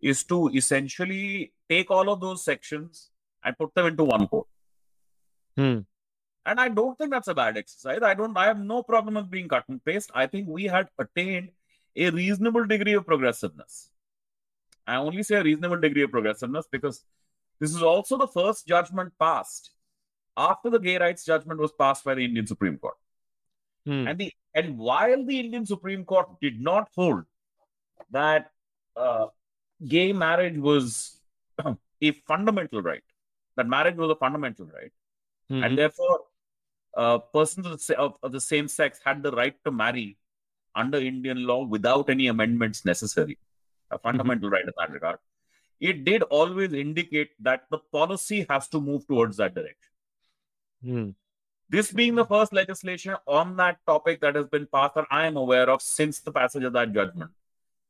is 0.00 0.24
to 0.24 0.48
essentially 0.54 1.52
take 1.68 1.90
all 1.90 2.08
of 2.08 2.20
those 2.20 2.42
sections 2.42 3.10
and 3.44 3.56
put 3.58 3.74
them 3.74 3.86
into 3.86 4.04
one 4.04 4.26
code. 4.26 4.44
Hmm. 5.56 5.78
And 6.46 6.60
I 6.60 6.68
don't 6.68 6.96
think 6.96 7.10
that's 7.10 7.28
a 7.28 7.34
bad 7.34 7.58
exercise. 7.58 8.00
I 8.02 8.14
don't. 8.14 8.36
I 8.36 8.46
have 8.46 8.58
no 8.58 8.82
problem 8.82 9.14
with 9.14 9.30
being 9.30 9.48
cut 9.48 9.68
and 9.68 9.84
paste. 9.84 10.10
I 10.14 10.26
think 10.26 10.48
we 10.48 10.64
had 10.64 10.88
attained 10.98 11.50
a 11.94 12.08
reasonable 12.10 12.64
degree 12.64 12.94
of 12.94 13.06
progressiveness. 13.06 13.90
I 14.86 14.96
only 14.96 15.22
say 15.22 15.36
a 15.36 15.42
reasonable 15.42 15.80
degree 15.80 16.02
of 16.02 16.10
progressiveness 16.10 16.66
because 16.70 17.04
This 17.64 17.74
is 17.74 17.82
also 17.90 18.16
the 18.22 18.30
first 18.36 18.66
judgment 18.72 19.12
passed 19.24 19.70
after 20.48 20.70
the 20.74 20.80
gay 20.86 20.96
rights 21.02 21.24
judgment 21.24 21.60
was 21.64 21.72
passed 21.82 22.04
by 22.08 22.14
the 22.18 22.24
Indian 22.24 22.46
Supreme 22.46 22.76
Court. 22.78 22.96
Hmm. 23.86 24.06
And 24.08 24.18
the 24.18 24.32
and 24.54 24.76
while 24.88 25.24
the 25.30 25.38
Indian 25.44 25.64
Supreme 25.70 26.04
Court 26.10 26.28
did 26.40 26.60
not 26.60 26.88
hold 26.96 27.24
that 28.10 28.50
uh, 29.04 29.26
gay 29.94 30.12
marriage 30.12 30.58
was 30.58 31.20
a 32.08 32.10
fundamental 32.32 32.82
right, 32.82 33.02
that 33.56 33.66
marriage 33.76 33.96
was 33.96 34.10
a 34.10 34.16
fundamental 34.16 34.66
right, 34.78 34.92
Mhm. 35.50 35.64
and 35.64 35.78
therefore 35.78 36.20
uh, 36.96 37.18
persons 37.36 37.66
of 37.66 37.86
the, 37.86 37.98
of, 37.98 38.16
of 38.22 38.32
the 38.32 38.40
same 38.40 38.68
sex 38.68 39.00
had 39.04 39.22
the 39.22 39.32
right 39.32 39.56
to 39.64 39.70
marry 39.70 40.16
under 40.82 40.98
Indian 40.98 41.46
law 41.46 41.64
without 41.64 42.08
any 42.08 42.28
amendments 42.28 42.84
necessary, 42.84 43.38
a 43.90 43.98
fundamental 43.98 44.50
right 44.50 44.64
in 44.64 44.72
that 44.78 44.90
regard. 44.98 45.18
It 45.80 46.04
did 46.04 46.22
always 46.22 46.72
indicate 46.72 47.30
that 47.40 47.64
the 47.70 47.78
policy 47.78 48.46
has 48.48 48.68
to 48.68 48.80
move 48.80 49.06
towards 49.06 49.36
that 49.38 49.54
direction. 49.54 49.90
Hmm. 50.82 51.10
This 51.68 51.90
being 51.92 52.14
the 52.14 52.26
first 52.26 52.52
legislation 52.52 53.16
on 53.26 53.56
that 53.56 53.78
topic 53.86 54.20
that 54.20 54.34
has 54.34 54.46
been 54.46 54.66
passed 54.66 54.94
that 54.94 55.06
I 55.10 55.26
am 55.26 55.36
aware 55.36 55.68
of 55.70 55.82
since 55.82 56.20
the 56.20 56.30
passage 56.30 56.62
of 56.62 56.72
that 56.74 56.92
judgment. 56.92 57.30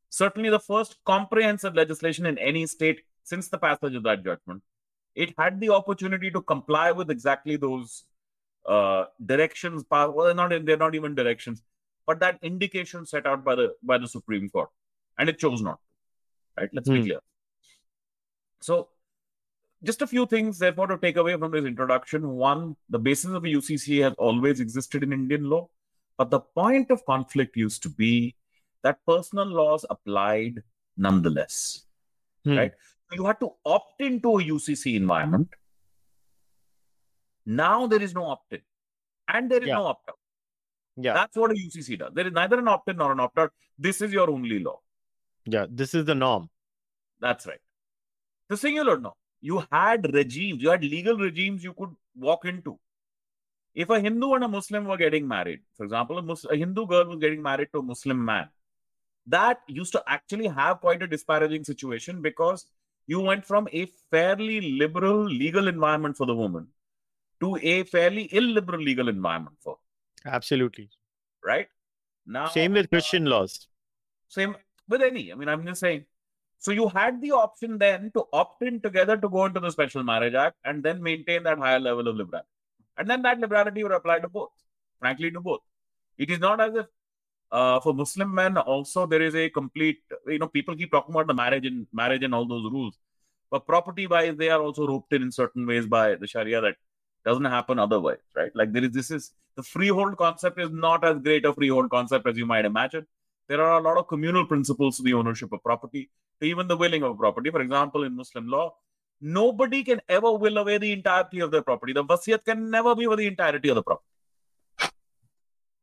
Certainly 0.08 0.50
the 0.50 0.60
first 0.60 0.96
comprehensive 1.04 1.74
legislation 1.74 2.24
in 2.26 2.38
any 2.38 2.66
state 2.66 3.00
since 3.24 3.48
the 3.48 3.58
passage 3.58 3.94
of 3.94 4.04
that 4.04 4.24
judgment. 4.24 4.62
It 5.14 5.34
had 5.36 5.60
the 5.60 5.70
opportunity 5.70 6.30
to 6.30 6.40
comply 6.40 6.92
with 6.92 7.10
exactly 7.10 7.56
those 7.56 8.04
uh, 8.66 9.04
directions. 9.24 9.84
Well, 9.90 10.12
they're 10.24 10.34
not 10.34 10.64
they're 10.64 10.76
not 10.76 10.94
even 10.94 11.14
directions, 11.14 11.62
but 12.06 12.20
that 12.20 12.38
indication 12.42 13.06
set 13.06 13.26
out 13.26 13.44
by 13.44 13.54
the 13.56 13.74
by 13.82 13.98
the 13.98 14.08
Supreme 14.08 14.48
Court, 14.48 14.70
and 15.18 15.28
it 15.28 15.38
chose 15.38 15.62
not. 15.62 15.78
to. 16.56 16.62
Right? 16.62 16.70
Let's 16.72 16.88
be 16.88 17.00
Hmm. 17.00 17.04
clear. 17.06 17.20
So 18.64 18.88
just 19.82 20.00
a 20.00 20.06
few 20.06 20.24
things, 20.26 20.58
therefore, 20.58 20.86
to 20.86 20.96
take 20.96 21.18
away 21.18 21.36
from 21.36 21.50
this 21.52 21.66
introduction. 21.66 22.26
One, 22.30 22.76
the 22.88 22.98
basis 22.98 23.32
of 23.32 23.44
a 23.44 23.46
UCC 23.48 24.02
has 24.02 24.14
always 24.14 24.60
existed 24.60 25.02
in 25.02 25.12
Indian 25.12 25.50
law, 25.50 25.68
but 26.16 26.30
the 26.30 26.40
point 26.40 26.90
of 26.90 27.04
conflict 27.04 27.58
used 27.58 27.82
to 27.82 27.90
be 27.90 28.34
that 28.82 29.04
personal 29.06 29.44
laws 29.44 29.84
applied 29.90 30.62
nonetheless. 30.96 31.84
Hmm. 32.44 32.56
Right? 32.56 32.72
You 33.12 33.26
had 33.26 33.38
to 33.40 33.50
opt 33.66 34.00
into 34.00 34.38
a 34.38 34.42
UCC 34.42 34.96
environment. 34.96 35.48
Now 37.44 37.86
there 37.86 38.02
is 38.02 38.14
no 38.14 38.24
opt 38.24 38.54
in, 38.54 38.62
and 39.28 39.50
there 39.50 39.60
is 39.62 39.68
Yeah. 39.68 39.74
no 39.74 39.84
opt 39.92 40.08
out. 40.08 40.18
Yeah. 40.96 41.12
That's 41.12 41.36
what 41.36 41.50
a 41.50 41.54
UCC 41.54 41.98
does. 41.98 42.14
There 42.14 42.26
is 42.26 42.32
neither 42.32 42.58
an 42.58 42.68
opt 42.68 42.88
in 42.88 42.96
nor 42.96 43.12
an 43.12 43.20
opt 43.20 43.38
out. 43.38 43.52
This 43.78 44.00
is 44.00 44.10
your 44.20 44.30
only 44.30 44.60
law. 44.70 44.80
yeah. 45.44 45.66
This 45.68 45.94
is 45.94 46.06
the 46.06 46.14
norm. 46.14 46.48
That's 47.20 47.46
right. 47.46 47.60
The 48.54 48.58
singular 48.58 48.98
no. 48.98 49.16
You 49.40 49.64
had 49.72 50.14
regimes, 50.14 50.62
you 50.62 50.70
had 50.70 50.84
legal 50.84 51.16
regimes 51.18 51.64
you 51.64 51.72
could 51.72 51.90
walk 52.16 52.44
into. 52.44 52.78
If 53.74 53.90
a 53.90 53.98
Hindu 54.00 54.34
and 54.34 54.44
a 54.44 54.48
Muslim 54.48 54.84
were 54.84 54.96
getting 54.96 55.26
married, 55.26 55.62
for 55.76 55.82
example, 55.82 56.18
a, 56.18 56.22
Mus- 56.22 56.44
a 56.44 56.56
Hindu 56.56 56.86
girl 56.86 57.06
was 57.06 57.18
getting 57.18 57.42
married 57.42 57.68
to 57.72 57.80
a 57.80 57.82
Muslim 57.82 58.24
man, 58.24 58.48
that 59.26 59.58
used 59.66 59.90
to 59.96 60.02
actually 60.06 60.46
have 60.46 60.80
quite 60.80 61.02
a 61.02 61.08
disparaging 61.08 61.64
situation 61.64 62.22
because 62.22 62.66
you 63.08 63.18
went 63.20 63.44
from 63.44 63.68
a 63.72 63.86
fairly 64.12 64.60
liberal 64.78 65.24
legal 65.24 65.66
environment 65.66 66.16
for 66.16 66.26
the 66.26 66.34
woman 66.34 66.68
to 67.40 67.56
a 67.60 67.82
fairly 67.82 68.32
illiberal 68.32 68.80
legal 68.80 69.08
environment 69.08 69.56
for 69.60 69.78
her, 70.24 70.30
Absolutely. 70.30 70.88
right? 71.44 71.66
Now, 72.24 72.46
Same 72.46 72.74
with 72.74 72.86
uh, 72.86 72.88
Christian 72.96 73.24
laws. 73.24 73.66
same 74.28 74.56
with 74.88 75.02
any. 75.02 75.32
I 75.32 75.34
mean, 75.34 75.48
I'm 75.48 75.66
just 75.66 75.80
saying. 75.80 76.04
So 76.58 76.72
you 76.72 76.88
had 76.88 77.20
the 77.20 77.32
option 77.32 77.78
then 77.78 78.10
to 78.14 78.24
opt 78.32 78.62
in 78.62 78.80
together 78.80 79.16
to 79.16 79.28
go 79.28 79.44
into 79.44 79.60
the 79.60 79.70
Special 79.70 80.02
Marriage 80.02 80.34
Act 80.34 80.56
and 80.64 80.82
then 80.82 81.02
maintain 81.02 81.42
that 81.42 81.58
higher 81.58 81.80
level 81.80 82.08
of 82.08 82.16
liberality. 82.16 82.48
And 82.96 83.08
then 83.08 83.22
that 83.22 83.38
liberality 83.38 83.82
would 83.82 83.92
apply 83.92 84.20
to 84.20 84.28
both, 84.28 84.50
frankly, 85.00 85.30
to 85.30 85.40
both. 85.40 85.60
It 86.16 86.30
is 86.30 86.38
not 86.38 86.60
as 86.60 86.74
if 86.74 86.86
uh, 87.52 87.80
for 87.80 87.92
Muslim 87.92 88.34
men 88.34 88.56
also 88.56 89.06
there 89.06 89.22
is 89.22 89.34
a 89.34 89.50
complete, 89.50 89.98
you 90.26 90.38
know, 90.38 90.48
people 90.48 90.74
keep 90.74 90.90
talking 90.90 91.14
about 91.14 91.26
the 91.26 91.34
marriage 91.34 91.66
and 91.66 91.86
marriage 91.92 92.22
and 92.22 92.34
all 92.34 92.46
those 92.46 92.70
rules. 92.72 92.98
But 93.50 93.66
property 93.66 94.06
wise, 94.06 94.36
they 94.36 94.48
are 94.48 94.60
also 94.60 94.86
roped 94.86 95.12
in 95.12 95.22
in 95.22 95.30
certain 95.30 95.66
ways 95.66 95.86
by 95.86 96.14
the 96.14 96.26
Sharia 96.26 96.60
that 96.60 96.76
doesn't 97.24 97.44
happen 97.44 97.78
otherwise, 97.78 98.18
right? 98.34 98.50
Like 98.54 98.72
there 98.72 98.84
is 98.84 98.90
this 98.92 99.10
is 99.10 99.32
the 99.56 99.62
freehold 99.62 100.16
concept 100.16 100.58
is 100.60 100.70
not 100.70 101.04
as 101.04 101.18
great 101.18 101.44
a 101.44 101.52
freehold 101.52 101.90
concept 101.90 102.26
as 102.26 102.36
you 102.36 102.46
might 102.46 102.64
imagine 102.64 103.06
there 103.48 103.62
are 103.62 103.78
a 103.78 103.82
lot 103.82 103.98
of 103.98 104.08
communal 104.08 104.46
principles 104.46 104.96
to 104.96 105.02
the 105.02 105.14
ownership 105.14 105.52
of 105.52 105.62
property, 105.62 106.10
even 106.40 106.68
the 106.68 106.76
willing 106.76 107.02
of 107.02 107.16
property. 107.18 107.50
For 107.50 107.60
example, 107.60 108.04
in 108.04 108.16
Muslim 108.16 108.48
law, 108.48 108.74
nobody 109.20 109.82
can 109.84 110.00
ever 110.08 110.32
will 110.32 110.58
away 110.58 110.78
the 110.78 110.92
entirety 110.92 111.40
of 111.40 111.50
their 111.50 111.62
property. 111.62 111.92
The 111.92 112.04
wasiyat 112.04 112.44
can 112.44 112.70
never 112.70 112.94
be 112.94 113.06
for 113.06 113.16
the 113.16 113.26
entirety 113.26 113.68
of 113.68 113.76
the 113.76 113.82
property. 113.82 114.06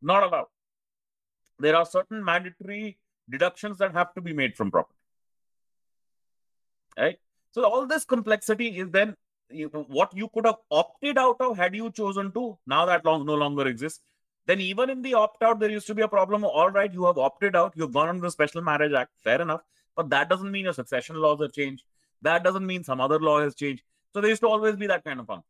Not 0.01 0.23
allowed. 0.23 0.47
There 1.59 1.75
are 1.75 1.85
certain 1.85 2.23
mandatory 2.23 2.97
deductions 3.29 3.77
that 3.77 3.93
have 3.93 4.13
to 4.15 4.21
be 4.21 4.33
made 4.33 4.55
from 4.55 4.71
property. 4.71 4.97
Right? 6.97 7.19
So 7.51 7.63
all 7.63 7.85
this 7.85 8.03
complexity 8.03 8.79
is 8.79 8.89
then 8.89 9.15
you, 9.49 9.67
what 9.67 10.15
you 10.15 10.27
could 10.33 10.45
have 10.45 10.57
opted 10.71 11.17
out 11.17 11.37
of 11.39 11.57
had 11.57 11.75
you 11.75 11.91
chosen 11.91 12.31
to. 12.31 12.57
Now 12.65 12.85
that 12.85 13.05
long 13.05 13.25
no 13.25 13.35
longer 13.35 13.67
exists 13.67 14.01
then 14.45 14.59
even 14.59 14.89
in 14.89 15.01
the 15.01 15.13
opt 15.13 15.43
out, 15.43 15.59
there 15.59 15.69
used 15.69 15.87
to 15.87 15.95
be 15.95 16.01
a 16.01 16.07
problem. 16.07 16.43
All 16.43 16.71
right, 16.71 16.91
you 16.91 17.05
have 17.05 17.17
opted 17.17 17.55
out, 17.55 17.73
you've 17.75 17.93
gone 17.93 18.09
under 18.09 18.21
the 18.21 18.31
Special 18.31 18.61
Marriage 18.61 18.93
Act, 18.93 19.11
fair 19.23 19.41
enough. 19.41 19.61
But 20.01 20.09
that 20.09 20.29
doesn't 20.29 20.51
mean 20.51 20.63
your 20.63 20.73
succession 20.73 21.15
laws 21.15 21.41
have 21.41 21.53
changed. 21.53 21.83
That 22.23 22.43
doesn't 22.43 22.65
mean 22.65 22.83
some 22.83 22.99
other 22.99 23.19
law 23.19 23.39
has 23.39 23.53
changed. 23.53 23.83
So 24.13 24.21
there 24.21 24.31
used 24.31 24.41
to 24.41 24.47
always 24.47 24.75
be 24.75 24.87
that 24.87 25.03
kind 25.03 25.19
of 25.19 25.27
conflict. 25.27 25.47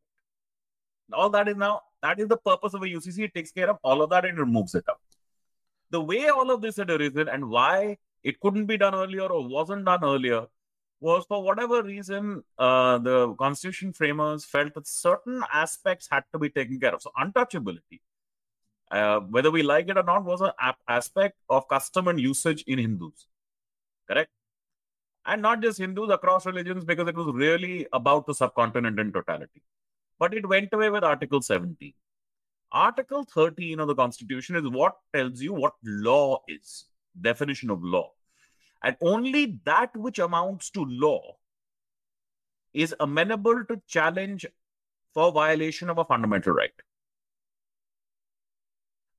All 1.13 1.29
that 1.29 1.47
is 1.47 1.55
now, 1.55 1.81
that 2.01 2.19
is 2.19 2.27
the 2.27 2.35
purpose 2.35 2.73
of 2.73 2.81
a 2.83 2.85
UCC. 2.85 3.23
It 3.23 3.33
takes 3.33 3.51
care 3.51 3.69
of 3.69 3.77
all 3.81 4.01
of 4.01 4.09
that 4.09 4.25
and 4.25 4.37
removes 4.37 4.75
it 4.75 4.83
up. 4.89 4.99
The 5.89 6.01
way 6.01 6.27
all 6.27 6.51
of 6.51 6.61
this 6.61 6.75
had 6.75 6.89
arisen 6.89 7.29
and 7.29 7.49
why 7.49 7.97
it 8.23 8.41
couldn't 8.41 8.65
be 8.65 8.77
done 8.77 8.93
earlier 8.93 9.27
or 9.27 9.47
wasn't 9.47 9.85
done 9.85 10.03
earlier 10.03 10.47
was 10.99 11.25
for 11.29 11.41
whatever 11.41 11.81
reason, 11.81 12.43
uh, 12.59 12.97
the 12.97 13.33
constitution 13.35 13.93
framers 13.93 14.43
felt 14.43 14.73
that 14.73 14.85
certain 14.85 15.43
aspects 15.53 16.09
had 16.11 16.25
to 16.33 16.39
be 16.39 16.49
taken 16.49 16.77
care 16.77 16.93
of. 16.93 17.01
So 17.01 17.11
untouchability 17.17 18.01
uh, 18.91 19.21
whether 19.21 19.49
we 19.49 19.63
like 19.63 19.89
it 19.89 19.97
or 19.97 20.03
not, 20.03 20.25
was 20.25 20.41
an 20.41 20.51
aspect 20.87 21.37
of 21.49 21.67
custom 21.67 22.07
and 22.09 22.19
usage 22.19 22.63
in 22.67 22.77
Hindus. 22.77 23.27
Correct? 24.07 24.29
And 25.25 25.41
not 25.41 25.61
just 25.61 25.77
Hindus 25.77 26.09
across 26.09 26.45
religions, 26.45 26.83
because 26.83 27.07
it 27.07 27.15
was 27.15 27.27
really 27.33 27.87
about 27.93 28.25
the 28.25 28.33
subcontinent 28.33 28.99
in 28.99 29.11
totality. 29.13 29.61
But 30.17 30.33
it 30.33 30.47
went 30.47 30.73
away 30.73 30.89
with 30.89 31.03
Article 31.03 31.41
17. 31.41 31.93
Article 32.71 33.25
13 33.25 33.79
of 33.79 33.87
the 33.87 33.95
Constitution 33.95 34.55
is 34.55 34.67
what 34.67 34.95
tells 35.13 35.41
you 35.41 35.53
what 35.53 35.73
law 35.83 36.41
is, 36.47 36.85
definition 37.19 37.69
of 37.69 37.83
law. 37.83 38.11
And 38.83 38.95
only 39.01 39.59
that 39.65 39.95
which 39.95 40.19
amounts 40.19 40.69
to 40.71 40.85
law 40.85 41.37
is 42.73 42.95
amenable 42.99 43.65
to 43.65 43.81
challenge 43.87 44.45
for 45.13 45.31
violation 45.31 45.89
of 45.89 45.97
a 45.97 46.05
fundamental 46.05 46.53
right. 46.53 46.71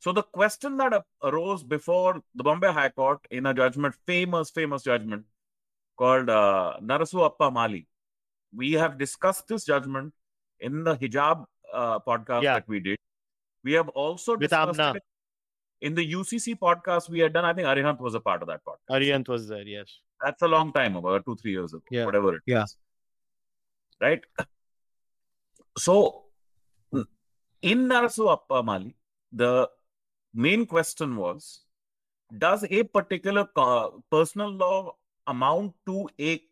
So 0.00 0.12
the 0.12 0.22
question 0.22 0.78
that 0.78 1.04
arose 1.22 1.62
before 1.62 2.22
the 2.34 2.42
Bombay 2.42 2.72
High 2.72 2.88
Court 2.88 3.20
in 3.30 3.46
a 3.46 3.54
judgment, 3.54 3.94
famous, 4.06 4.50
famous 4.50 4.82
judgment 4.82 5.24
called 6.02 6.30
uh, 6.30 6.74
Narasu 6.90 7.24
Appa 7.28 7.50
Mali. 7.50 7.86
We 8.60 8.72
have 8.82 8.98
discussed 8.98 9.48
this 9.48 9.64
judgment 9.64 10.12
in 10.68 10.84
the 10.84 10.94
hijab 11.02 11.44
uh, 11.72 11.98
podcast 12.10 12.42
Yeah. 12.48 12.54
that 12.54 12.68
we 12.74 12.80
did. 12.88 12.98
We 13.64 13.72
have 13.80 13.88
also 13.90 14.32
With 14.32 14.40
discussed 14.50 14.80
Amna. 14.80 14.96
it 14.98 15.02
in 15.88 15.94
the 16.00 16.04
UCC 16.14 16.54
podcast 16.64 17.08
we 17.16 17.20
had 17.24 17.32
done. 17.36 17.44
I 17.44 17.52
think 17.58 17.66
Arihant 17.74 18.00
was 18.06 18.14
a 18.14 18.20
part 18.28 18.42
of 18.42 18.48
that 18.48 18.60
podcast. 18.68 18.96
Arihant 18.96 19.28
was 19.34 19.46
there, 19.52 19.66
yes. 19.76 19.92
That's 20.24 20.42
a 20.42 20.48
long 20.48 20.72
time 20.72 20.96
ago, 20.96 21.18
two, 21.18 21.36
three 21.42 21.52
years 21.52 21.72
ago, 21.78 21.82
Yeah. 21.98 22.04
whatever 22.06 22.34
it 22.36 22.42
is. 22.46 22.56
Yeah. 22.56 22.64
Right? 24.00 24.22
So, 25.86 26.24
in 27.72 27.86
Narasu 27.92 28.32
Appa 28.32 28.62
Mali, 28.62 28.96
the 29.44 29.68
main 30.46 30.66
question 30.66 31.16
was 31.16 31.60
Does 32.44 32.64
a 32.78 32.82
particular 32.98 33.46
personal 34.10 34.50
law 34.50 34.96
amount 35.26 35.74
to 35.86 36.08
a 36.20 36.42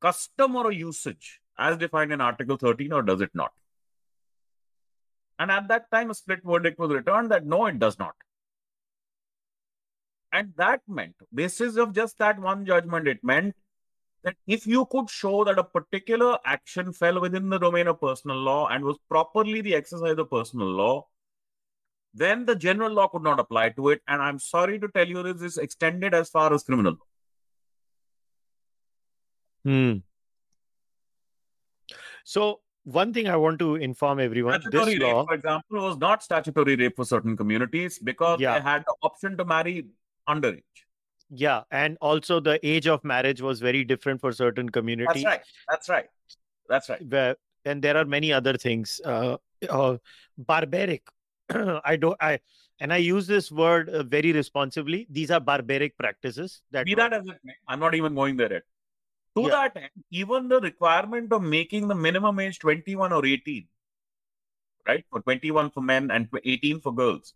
custom 0.00 0.56
or 0.56 0.70
a 0.70 0.74
usage 0.74 1.40
as 1.58 1.76
defined 1.76 2.12
in 2.12 2.20
Article 2.20 2.56
13, 2.56 2.92
or 2.92 3.02
does 3.02 3.20
it 3.20 3.30
not? 3.34 3.52
And 5.38 5.50
at 5.50 5.68
that 5.68 5.90
time, 5.90 6.10
a 6.10 6.14
split 6.14 6.40
verdict 6.44 6.78
was 6.78 6.90
returned 6.90 7.30
that 7.30 7.46
no, 7.46 7.66
it 7.66 7.78
does 7.78 7.98
not. 7.98 8.14
And 10.32 10.52
that 10.56 10.82
meant, 10.86 11.16
basis 11.34 11.76
of 11.76 11.92
just 11.92 12.18
that 12.18 12.38
one 12.38 12.64
judgment, 12.64 13.08
it 13.08 13.24
meant 13.24 13.54
that 14.22 14.36
if 14.46 14.66
you 14.66 14.86
could 14.86 15.08
show 15.08 15.44
that 15.44 15.58
a 15.58 15.64
particular 15.64 16.38
action 16.44 16.92
fell 16.92 17.20
within 17.20 17.48
the 17.48 17.58
domain 17.58 17.88
of 17.88 18.00
personal 18.00 18.36
law 18.36 18.68
and 18.68 18.84
was 18.84 18.98
properly 19.08 19.60
the 19.60 19.74
exercise 19.74 20.18
of 20.18 20.30
personal 20.30 20.68
law, 20.68 21.06
then 22.12 22.44
the 22.44 22.54
general 22.54 22.92
law 22.92 23.08
could 23.08 23.22
not 23.22 23.40
apply 23.40 23.70
to 23.70 23.88
it. 23.88 24.02
And 24.06 24.20
I'm 24.20 24.38
sorry 24.38 24.78
to 24.78 24.88
tell 24.88 25.08
you 25.08 25.22
this 25.22 25.42
is 25.42 25.58
extended 25.58 26.14
as 26.14 26.28
far 26.28 26.52
as 26.52 26.62
criminal 26.62 26.92
law. 26.92 27.09
Hmm. 29.64 29.98
So 32.24 32.60
one 32.84 33.12
thing 33.12 33.28
I 33.28 33.36
want 33.36 33.58
to 33.58 33.76
inform 33.76 34.20
everyone: 34.20 34.60
Statutory 34.60 34.94
this 34.94 35.00
rape, 35.02 35.14
law, 35.14 35.26
for 35.26 35.34
example, 35.34 35.82
was 35.82 35.98
not 35.98 36.22
statutory 36.22 36.76
rape 36.76 36.96
for 36.96 37.04
certain 37.04 37.36
communities 37.36 37.98
because 37.98 38.40
Yeah. 38.40 38.58
they 38.58 38.62
had 38.62 38.84
the 38.86 38.94
option 39.02 39.36
to 39.36 39.44
marry 39.44 39.86
underage. 40.28 40.62
yeah, 41.30 41.62
and 41.70 41.96
also 42.00 42.40
the 42.40 42.58
age 42.66 42.86
of 42.88 43.04
marriage 43.04 43.40
was 43.40 43.60
very 43.60 43.84
different 43.84 44.20
for 44.20 44.32
certain 44.32 44.68
communities. 44.68 45.22
That's 45.22 45.24
right. 45.24 45.42
That's 45.68 45.88
right. 45.88 46.08
That's 46.68 46.88
right. 46.88 47.06
where 47.08 47.36
and 47.64 47.82
there 47.82 47.96
are 47.96 48.04
many 48.04 48.32
other 48.32 48.56
things 48.56 49.00
uh, 49.04 49.36
uh 49.68 49.96
barbaric 50.38 51.02
i 51.84 51.96
don't 51.96 52.16
i 52.20 52.38
and 52.80 52.92
i 52.92 52.96
use 52.96 53.26
this 53.26 53.50
word 53.52 53.90
uh, 53.90 54.02
very 54.02 54.32
responsibly 54.32 55.06
these 55.10 55.30
are 55.30 55.40
barbaric 55.40 55.96
practices 55.98 56.62
that 56.70 56.86
Be 56.86 56.94
that 56.94 57.12
as 57.12 57.26
it 57.26 57.38
may, 57.44 57.54
I'm 57.68 57.80
not 57.80 57.94
even 57.94 58.14
going 58.14 58.36
there 58.36 58.52
yet. 58.52 58.62
To 59.36 59.42
Yeah. 59.42 59.50
that 59.50 59.76
end, 59.76 59.90
even 60.10 60.48
the 60.48 60.60
requirement 60.60 61.32
of 61.32 61.42
making 61.42 61.88
the 61.88 61.94
minimum 61.94 62.40
age 62.40 62.58
21 62.58 63.12
or 63.12 63.24
18, 63.24 63.68
right? 64.88 65.04
For 65.10 65.20
21 65.20 65.70
for 65.70 65.80
men 65.82 66.10
and 66.10 66.28
18 66.44 66.80
for 66.80 66.94
girls, 66.94 67.34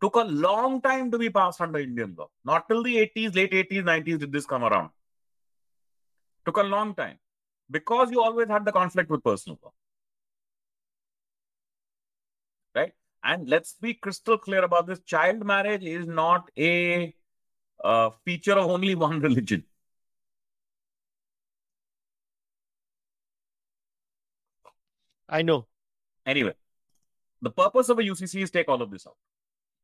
took 0.00 0.16
a 0.16 0.24
long 0.24 0.80
time 0.82 1.10
to 1.10 1.18
be 1.18 1.30
passed 1.30 1.60
under 1.60 1.78
Indian 1.78 2.14
law. 2.18 2.30
Not 2.44 2.68
till 2.68 2.82
the 2.82 2.96
80s, 2.96 3.34
late 3.34 3.52
80s, 3.52 3.84
90s 3.84 4.18
did 4.18 4.32
this 4.32 4.46
come 4.46 4.64
around. 4.64 4.90
Took 6.46 6.58
a 6.58 6.62
long 6.62 6.94
time 6.94 7.18
because 7.70 8.10
you 8.10 8.22
always 8.22 8.48
had 8.48 8.64
the 8.64 8.72
conflict 8.72 9.10
with 9.10 9.24
personal 9.24 9.58
law. 9.62 9.72
Right? 12.74 12.92
And 13.24 13.48
let's 13.48 13.74
be 13.80 13.94
crystal 13.94 14.38
clear 14.38 14.64
about 14.64 14.86
this 14.86 15.00
child 15.00 15.44
marriage 15.44 15.84
is 15.84 16.06
not 16.06 16.50
a 16.58 17.14
uh, 17.82 18.10
feature 18.24 18.54
of 18.54 18.70
only 18.70 18.94
one 19.06 19.20
religion. 19.20 19.64
I 25.28 25.42
know 25.42 25.66
Anyway, 26.26 26.54
the 27.42 27.50
purpose 27.50 27.90
of 27.90 27.98
a 27.98 28.02
UCC 28.02 28.42
is 28.42 28.50
take 28.50 28.68
all 28.70 28.80
of 28.80 28.90
this 28.90 29.06
out. 29.06 29.16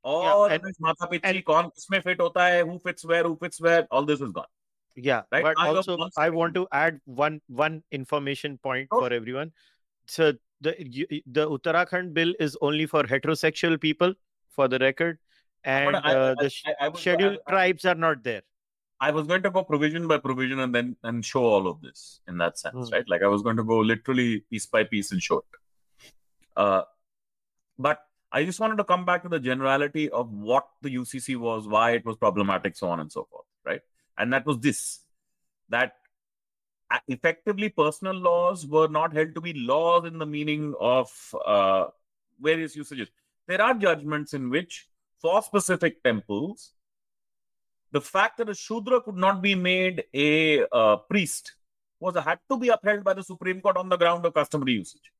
All 0.02 0.46
and- 0.46 0.62
this 0.64 0.76
mata 0.80 1.06
pichi, 1.06 1.42
kaun 1.44 1.70
kisme 1.70 2.02
fit 2.02 2.18
hota 2.18 2.40
hai, 2.40 2.62
who 2.62 2.78
fits 2.78 3.04
where, 3.04 3.24
who 3.24 3.36
fits 3.36 3.60
where, 3.60 3.86
all 3.90 4.04
this 4.10 4.22
is 4.22 4.30
gone. 4.38 4.46
yeah 4.96 5.22
Right, 5.34 5.44
but 5.44 5.58
I 5.64 5.66
also 5.68 5.96
i 6.22 6.28
want 6.36 6.54
to 6.54 6.62
add 6.78 6.96
one 7.04 7.36
one 7.64 7.76
information 7.98 8.56
point 8.68 8.88
Sure. 8.92 9.02
for 9.02 9.12
everyone 9.18 9.52
so 10.14 10.32
the 10.68 10.72
the 11.36 11.44
uttarakhand 11.56 12.12
bill 12.16 12.32
is 12.46 12.56
only 12.70 12.86
for 12.94 13.02
heterosexual 13.12 13.78
people 13.84 14.14
for 14.58 14.66
the 14.72 14.80
record 14.84 15.18
and 15.74 15.92
But 15.92 16.04
I- 16.12 16.14
uh, 16.14 16.34
I- 16.38 16.42
the 16.42 16.50
I- 16.86 16.90
scheduled 17.04 17.38
tribes 17.52 17.84
are 17.92 17.94
not 18.06 18.24
there 18.30 18.42
I 19.00 19.10
was 19.10 19.26
going 19.26 19.42
to 19.42 19.50
go 19.50 19.64
provision 19.64 20.06
by 20.08 20.18
provision 20.18 20.60
and 20.60 20.74
then 20.74 20.96
and 21.02 21.24
show 21.24 21.42
all 21.44 21.66
of 21.66 21.80
this 21.80 22.20
in 22.28 22.36
that 22.38 22.58
sense, 22.58 22.88
Hmm. 22.88 22.94
right? 22.94 23.08
Like 23.08 23.22
I 23.22 23.28
was 23.28 23.42
going 23.42 23.56
to 23.56 23.64
go 23.64 23.78
literally 23.78 24.40
piece 24.50 24.66
by 24.66 24.84
piece 24.84 25.10
and 25.12 25.22
show 25.22 25.38
it. 25.38 26.12
Uh, 26.56 26.82
but 27.78 28.00
I 28.32 28.44
just 28.44 28.60
wanted 28.60 28.76
to 28.76 28.84
come 28.84 29.04
back 29.04 29.22
to 29.22 29.28
the 29.28 29.40
generality 29.40 30.10
of 30.10 30.30
what 30.30 30.68
the 30.82 30.90
UCC 30.94 31.36
was, 31.36 31.66
why 31.66 31.92
it 31.92 32.04
was 32.04 32.16
problematic, 32.16 32.76
so 32.76 32.88
on 32.88 33.00
and 33.00 33.10
so 33.10 33.26
forth, 33.30 33.46
right? 33.64 33.80
And 34.18 34.32
that 34.32 34.44
was 34.44 34.58
this 34.58 35.00
that 35.70 35.94
uh, 36.90 36.98
effectively 37.08 37.70
personal 37.70 38.14
laws 38.14 38.66
were 38.66 38.88
not 38.88 39.12
held 39.14 39.34
to 39.34 39.40
be 39.40 39.54
laws 39.54 40.04
in 40.04 40.18
the 40.18 40.26
meaning 40.26 40.74
of 40.80 41.10
uh, 41.46 41.86
various 42.40 42.76
usages. 42.76 43.08
There 43.46 43.62
are 43.62 43.74
judgments 43.74 44.34
in 44.34 44.50
which, 44.50 44.88
for 45.20 45.40
specific 45.42 46.02
temples, 46.02 46.72
the 47.92 48.00
fact 48.00 48.38
that 48.38 48.48
a 48.48 48.54
Shudra 48.54 49.00
could 49.00 49.16
not 49.16 49.42
be 49.42 49.54
made 49.54 50.04
a 50.14 50.64
uh, 50.72 50.96
priest 50.96 51.54
was 51.98 52.16
had 52.16 52.38
to 52.50 52.56
be 52.56 52.68
upheld 52.68 53.04
by 53.04 53.14
the 53.14 53.22
Supreme 53.22 53.60
Court 53.60 53.76
on 53.76 53.88
the 53.88 53.96
ground 53.96 54.24
of 54.24 54.34
customary 54.34 54.72
usage. 54.72 55.12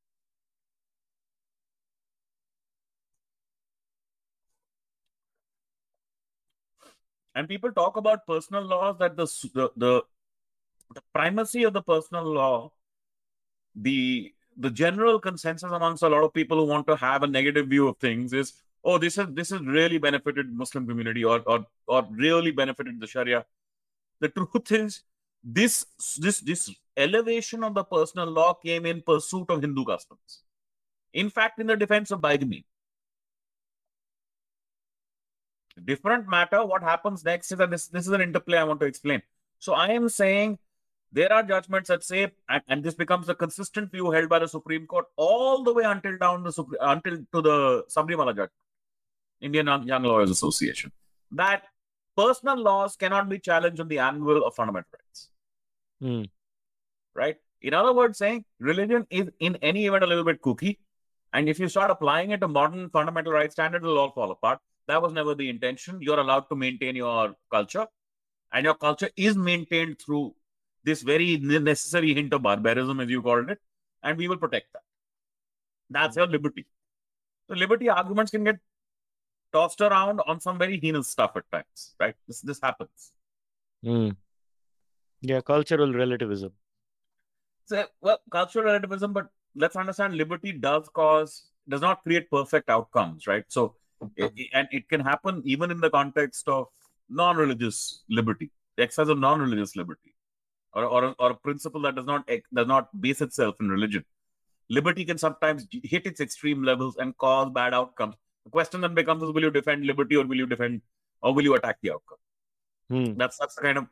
And 7.34 7.48
people 7.48 7.72
talk 7.72 7.96
about 7.96 8.26
personal 8.26 8.62
laws 8.62 8.96
that 8.98 9.16
the 9.16 9.26
the, 9.54 9.70
the 9.76 10.02
the 10.94 11.02
primacy 11.12 11.62
of 11.64 11.72
the 11.72 11.82
personal 11.82 12.24
law, 12.24 12.72
the 13.74 14.34
the 14.56 14.70
general 14.70 15.20
consensus 15.20 15.70
amongst 15.70 16.02
a 16.02 16.08
lot 16.08 16.24
of 16.24 16.34
people 16.34 16.58
who 16.58 16.66
want 16.66 16.86
to 16.86 16.96
have 16.96 17.22
a 17.22 17.26
negative 17.26 17.68
view 17.68 17.88
of 17.88 17.96
things 17.98 18.32
is, 18.32 18.52
oh, 18.84 18.98
this 18.98 19.16
has 19.16 19.28
this 19.32 19.50
has 19.50 19.60
really 19.60 19.98
benefited 19.98 20.52
Muslim 20.52 20.86
community 20.86 21.24
or 21.24 21.40
or 21.46 21.66
or 21.86 22.06
really 22.10 22.50
benefited 22.50 23.00
the 23.00 23.06
Sharia. 23.06 23.44
The 24.20 24.28
truth 24.28 24.72
is, 24.72 25.02
this 25.42 25.86
this 26.18 26.40
this 26.40 26.70
elevation 26.96 27.64
of 27.64 27.74
the 27.74 27.84
personal 27.84 28.26
law 28.26 28.54
came 28.54 28.86
in 28.86 29.02
pursuit 29.02 29.50
of 29.50 29.62
Hindu 29.62 29.84
customs. 29.84 30.42
In 31.12 31.30
fact, 31.30 31.58
in 31.58 31.66
the 31.66 31.76
defense 31.76 32.10
of 32.10 32.20
bigamy. 32.20 32.64
Different 35.84 36.28
matter. 36.28 36.64
What 36.64 36.82
happens 36.82 37.24
next 37.24 37.52
is 37.52 37.58
that 37.58 37.70
this, 37.70 37.86
this 37.88 38.06
is 38.06 38.12
an 38.12 38.20
interplay 38.20 38.58
I 38.58 38.64
want 38.64 38.80
to 38.80 38.86
explain. 38.86 39.22
So 39.58 39.72
I 39.72 39.88
am 39.88 40.08
saying 40.08 40.58
there 41.12 41.32
are 41.32 41.42
judgments 41.42 41.88
that 41.88 42.04
say, 42.04 42.30
and, 42.48 42.62
and 42.68 42.84
this 42.84 42.94
becomes 42.94 43.28
a 43.28 43.34
consistent 43.34 43.90
view 43.90 44.10
held 44.10 44.28
by 44.28 44.38
the 44.40 44.48
Supreme 44.48 44.86
Court 44.86 45.06
all 45.16 45.64
the 45.64 45.72
way 45.72 45.84
until 45.84 46.16
down 46.18 46.42
the 46.42 46.64
until 46.80 47.16
to 47.32 47.42
the 47.42 47.84
Sabarimala 47.88 48.30
judgment, 48.30 48.52
Indian 49.40 49.66
Young 49.86 50.02
Lawyers 50.02 50.30
Association, 50.30 50.92
that 51.32 51.64
personal 52.16 52.56
laws 52.56 52.96
cannot 52.96 53.28
be 53.28 53.38
challenged 53.38 53.80
on 53.80 53.88
the 53.88 53.98
angle 53.98 54.44
of 54.44 54.54
fundamental 54.54 54.90
rights. 54.92 55.28
Hmm. 56.00 56.22
Right? 57.14 57.36
In 57.62 57.74
other 57.74 57.92
words, 57.92 58.18
saying 58.18 58.44
religion 58.58 59.06
is 59.10 59.28
in 59.38 59.56
any 59.56 59.86
event 59.86 60.04
a 60.04 60.06
little 60.06 60.24
bit 60.24 60.40
kooky, 60.40 60.78
and 61.32 61.48
if 61.48 61.58
you 61.58 61.68
start 61.68 61.90
applying 61.90 62.30
it 62.30 62.40
to 62.40 62.48
modern 62.48 62.90
fundamental 62.90 63.32
rights 63.32 63.54
standards, 63.54 63.84
it'll 63.84 63.98
all 63.98 64.12
fall 64.12 64.30
apart. 64.30 64.58
That 64.88 65.02
was 65.02 65.12
never 65.12 65.34
the 65.34 65.48
intention. 65.48 65.98
You're 66.00 66.18
allowed 66.18 66.48
to 66.48 66.56
maintain 66.56 66.96
your 66.96 67.34
culture, 67.50 67.86
and 68.52 68.64
your 68.64 68.74
culture 68.74 69.10
is 69.16 69.36
maintained 69.36 70.00
through 70.04 70.34
this 70.82 71.02
very 71.02 71.36
necessary 71.36 72.14
hint 72.14 72.32
of 72.32 72.42
barbarism, 72.42 73.00
as 73.00 73.08
you 73.08 73.22
called 73.22 73.50
it, 73.50 73.58
and 74.02 74.16
we 74.16 74.28
will 74.28 74.38
protect 74.38 74.72
that. 74.72 74.82
That's 75.90 76.16
your 76.16 76.26
liberty. 76.26 76.66
So, 77.48 77.54
liberty 77.54 77.88
arguments 77.88 78.30
can 78.30 78.44
get 78.44 78.58
tossed 79.52 79.80
around 79.80 80.20
on 80.26 80.40
some 80.40 80.58
very 80.58 80.78
heinous 80.80 81.08
stuff 81.08 81.32
at 81.36 81.44
times, 81.52 81.94
right? 82.00 82.14
This 82.26 82.40
this 82.40 82.60
happens. 82.62 83.12
Hmm. 83.82 84.10
yeah 85.22 85.40
cultural 85.40 85.92
relativism 85.92 86.52
So, 87.70 87.84
well, 88.00 88.18
cultural 88.30 88.64
relativism, 88.64 89.12
but 89.12 89.28
let's 89.54 89.76
understand 89.76 90.14
liberty 90.16 90.52
does 90.52 90.88
cause, 90.92 91.32
does 91.68 91.80
not 91.80 92.02
create 92.02 92.30
perfect 92.30 92.68
outcomes, 92.68 93.26
right? 93.26 93.44
So, 93.56 93.76
i- 94.22 94.30
i- 94.42 94.48
and 94.60 94.68
it 94.78 94.88
can 94.88 95.00
happen 95.00 95.42
even 95.44 95.70
in 95.70 95.80
the 95.84 95.90
context 95.90 96.48
of 96.48 96.66
non 97.20 97.36
religious 97.36 97.78
liberty, 98.08 98.50
the 98.76 98.82
exercise 98.86 99.08
of 99.08 99.18
non 99.18 99.40
religious 99.40 99.76
liberty, 99.76 100.14
or, 100.72 100.84
or, 100.84 101.04
a- 101.04 101.16
or 101.18 101.30
a 101.30 101.34
principle 101.46 101.82
that 101.82 101.94
does 101.94 102.06
not, 102.06 102.28
does 102.60 102.66
not 102.74 102.88
base 103.00 103.20
itself 103.20 103.54
in 103.60 103.68
religion. 103.68 104.04
Liberty 104.68 105.04
can 105.04 105.18
sometimes 105.26 105.66
hit 105.94 106.06
its 106.06 106.20
extreme 106.20 106.62
levels 106.62 106.96
and 106.96 107.16
cause 107.18 107.50
bad 107.60 107.72
outcomes. 107.74 108.16
The 108.44 108.50
question 108.50 108.80
then 108.80 108.94
becomes 108.94 109.22
is 109.22 109.30
will 109.30 109.42
you 109.42 109.50
defend 109.50 109.86
liberty 109.86 110.16
or 110.16 110.26
will 110.26 110.36
you 110.36 110.46
defend, 110.46 110.82
or 111.22 111.34
will 111.34 111.44
you 111.44 111.54
attack 111.54 111.78
the 111.82 111.92
outcome? 111.92 112.18
Hmm. 112.88 113.14
That's 113.16 113.38
that's 113.38 113.54
kind 113.54 113.78
of 113.78 113.86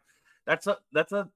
that's 0.46 0.66
a 0.66 0.78
that's 0.92 1.12
a 1.12 1.28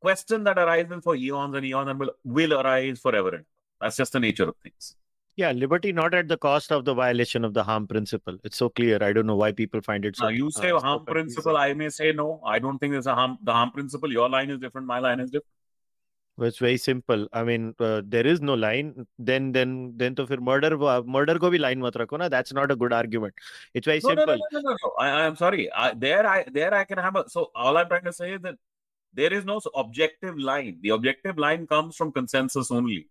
question 0.00 0.44
that 0.44 0.58
arises 0.58 1.04
for 1.04 1.14
eons 1.14 1.54
and 1.54 1.64
eons 1.66 1.90
and 1.90 1.98
will 2.00 2.12
will 2.24 2.54
arise 2.60 3.00
forever. 3.00 3.36
and. 3.36 3.44
That's 3.80 3.96
just 3.96 4.12
the 4.12 4.20
nature 4.20 4.44
of 4.44 4.56
things. 4.62 4.96
Yeah, 5.36 5.52
liberty 5.52 5.90
not 5.92 6.12
at 6.12 6.28
the 6.28 6.36
cost 6.36 6.70
of 6.70 6.84
the 6.84 6.92
violation 6.92 7.44
of 7.44 7.54
the 7.54 7.62
harm 7.62 7.86
principle. 7.86 8.36
It's 8.44 8.58
so 8.58 8.68
clear. 8.68 9.02
I 9.02 9.12
don't 9.12 9.26
know 9.26 9.36
why 9.36 9.52
people 9.52 9.80
find 9.80 10.04
it 10.04 10.16
so. 10.16 10.24
Now 10.24 10.30
you 10.30 10.50
say 10.50 10.70
uh, 10.70 10.80
harm 10.80 11.06
principle, 11.06 11.56
I 11.56 11.72
may 11.72 11.88
say 11.88 12.12
no. 12.12 12.42
I 12.44 12.58
don't 12.58 12.78
think 12.78 12.92
there's 12.92 13.06
a 13.06 13.14
harm. 13.14 13.38
The 13.42 13.52
harm 13.52 13.70
principle. 13.70 14.12
Your 14.12 14.28
line 14.28 14.50
is 14.50 14.58
different. 14.58 14.86
My 14.86 14.98
line 14.98 15.20
is 15.20 15.30
different 15.30 15.46
it's 16.40 16.58
very 16.58 16.76
simple. 16.76 17.28
I 17.32 17.42
mean 17.44 17.74
uh, 17.78 18.02
there 18.04 18.26
is 18.26 18.40
no 18.40 18.54
line. 18.54 19.06
Then 19.18 19.52
then 19.52 19.94
then 19.96 20.14
to 20.16 20.26
fir 20.26 20.38
murder 20.38 20.76
murder 21.04 21.38
go 21.38 21.50
bhi 21.50 21.60
line 21.60 21.80
mat 21.80 21.94
rakho 21.94 22.18
na 22.18 22.28
that's 22.28 22.52
not 22.52 22.70
a 22.70 22.76
good 22.76 22.92
argument. 22.92 23.34
It's 23.74 23.86
very 23.86 24.00
no, 24.02 24.10
simple 24.10 24.26
no, 24.26 24.32
no, 24.34 24.60
no, 24.60 24.70
no, 24.70 24.76
no. 24.82 24.92
I, 24.98 25.08
i'm 25.26 25.36
sorry. 25.36 25.70
I, 25.72 25.94
there 25.94 26.26
i 26.26 26.44
there 26.50 26.74
i 26.74 26.84
can 26.84 26.98
have 26.98 27.16
a 27.16 27.28
so 27.28 27.50
all 27.54 27.76
i'm 27.76 27.88
trying 27.88 28.04
to 28.04 28.12
say 28.12 28.32
is 28.34 28.42
that 28.42 28.56
there 29.12 29.32
is 29.32 29.44
no 29.44 29.60
objective 29.74 30.38
line. 30.38 30.78
The 30.82 30.90
objective 30.90 31.38
line 31.38 31.66
comes 31.66 31.96
from 31.96 32.12
consensus 32.12 32.70
only 32.70 33.06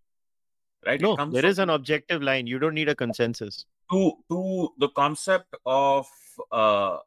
right? 0.85 1.01
No 1.01 1.15
there 1.31 1.45
is 1.45 1.59
an 1.59 1.69
objective 1.69 2.21
line. 2.21 2.47
You 2.47 2.59
don't 2.59 2.73
need 2.73 2.89
a 2.89 2.95
consensus. 2.95 3.65
To 3.91 4.13
to 4.29 4.73
the 4.77 4.89
concept 4.89 5.55
of 5.65 6.07
uh, 6.51 6.97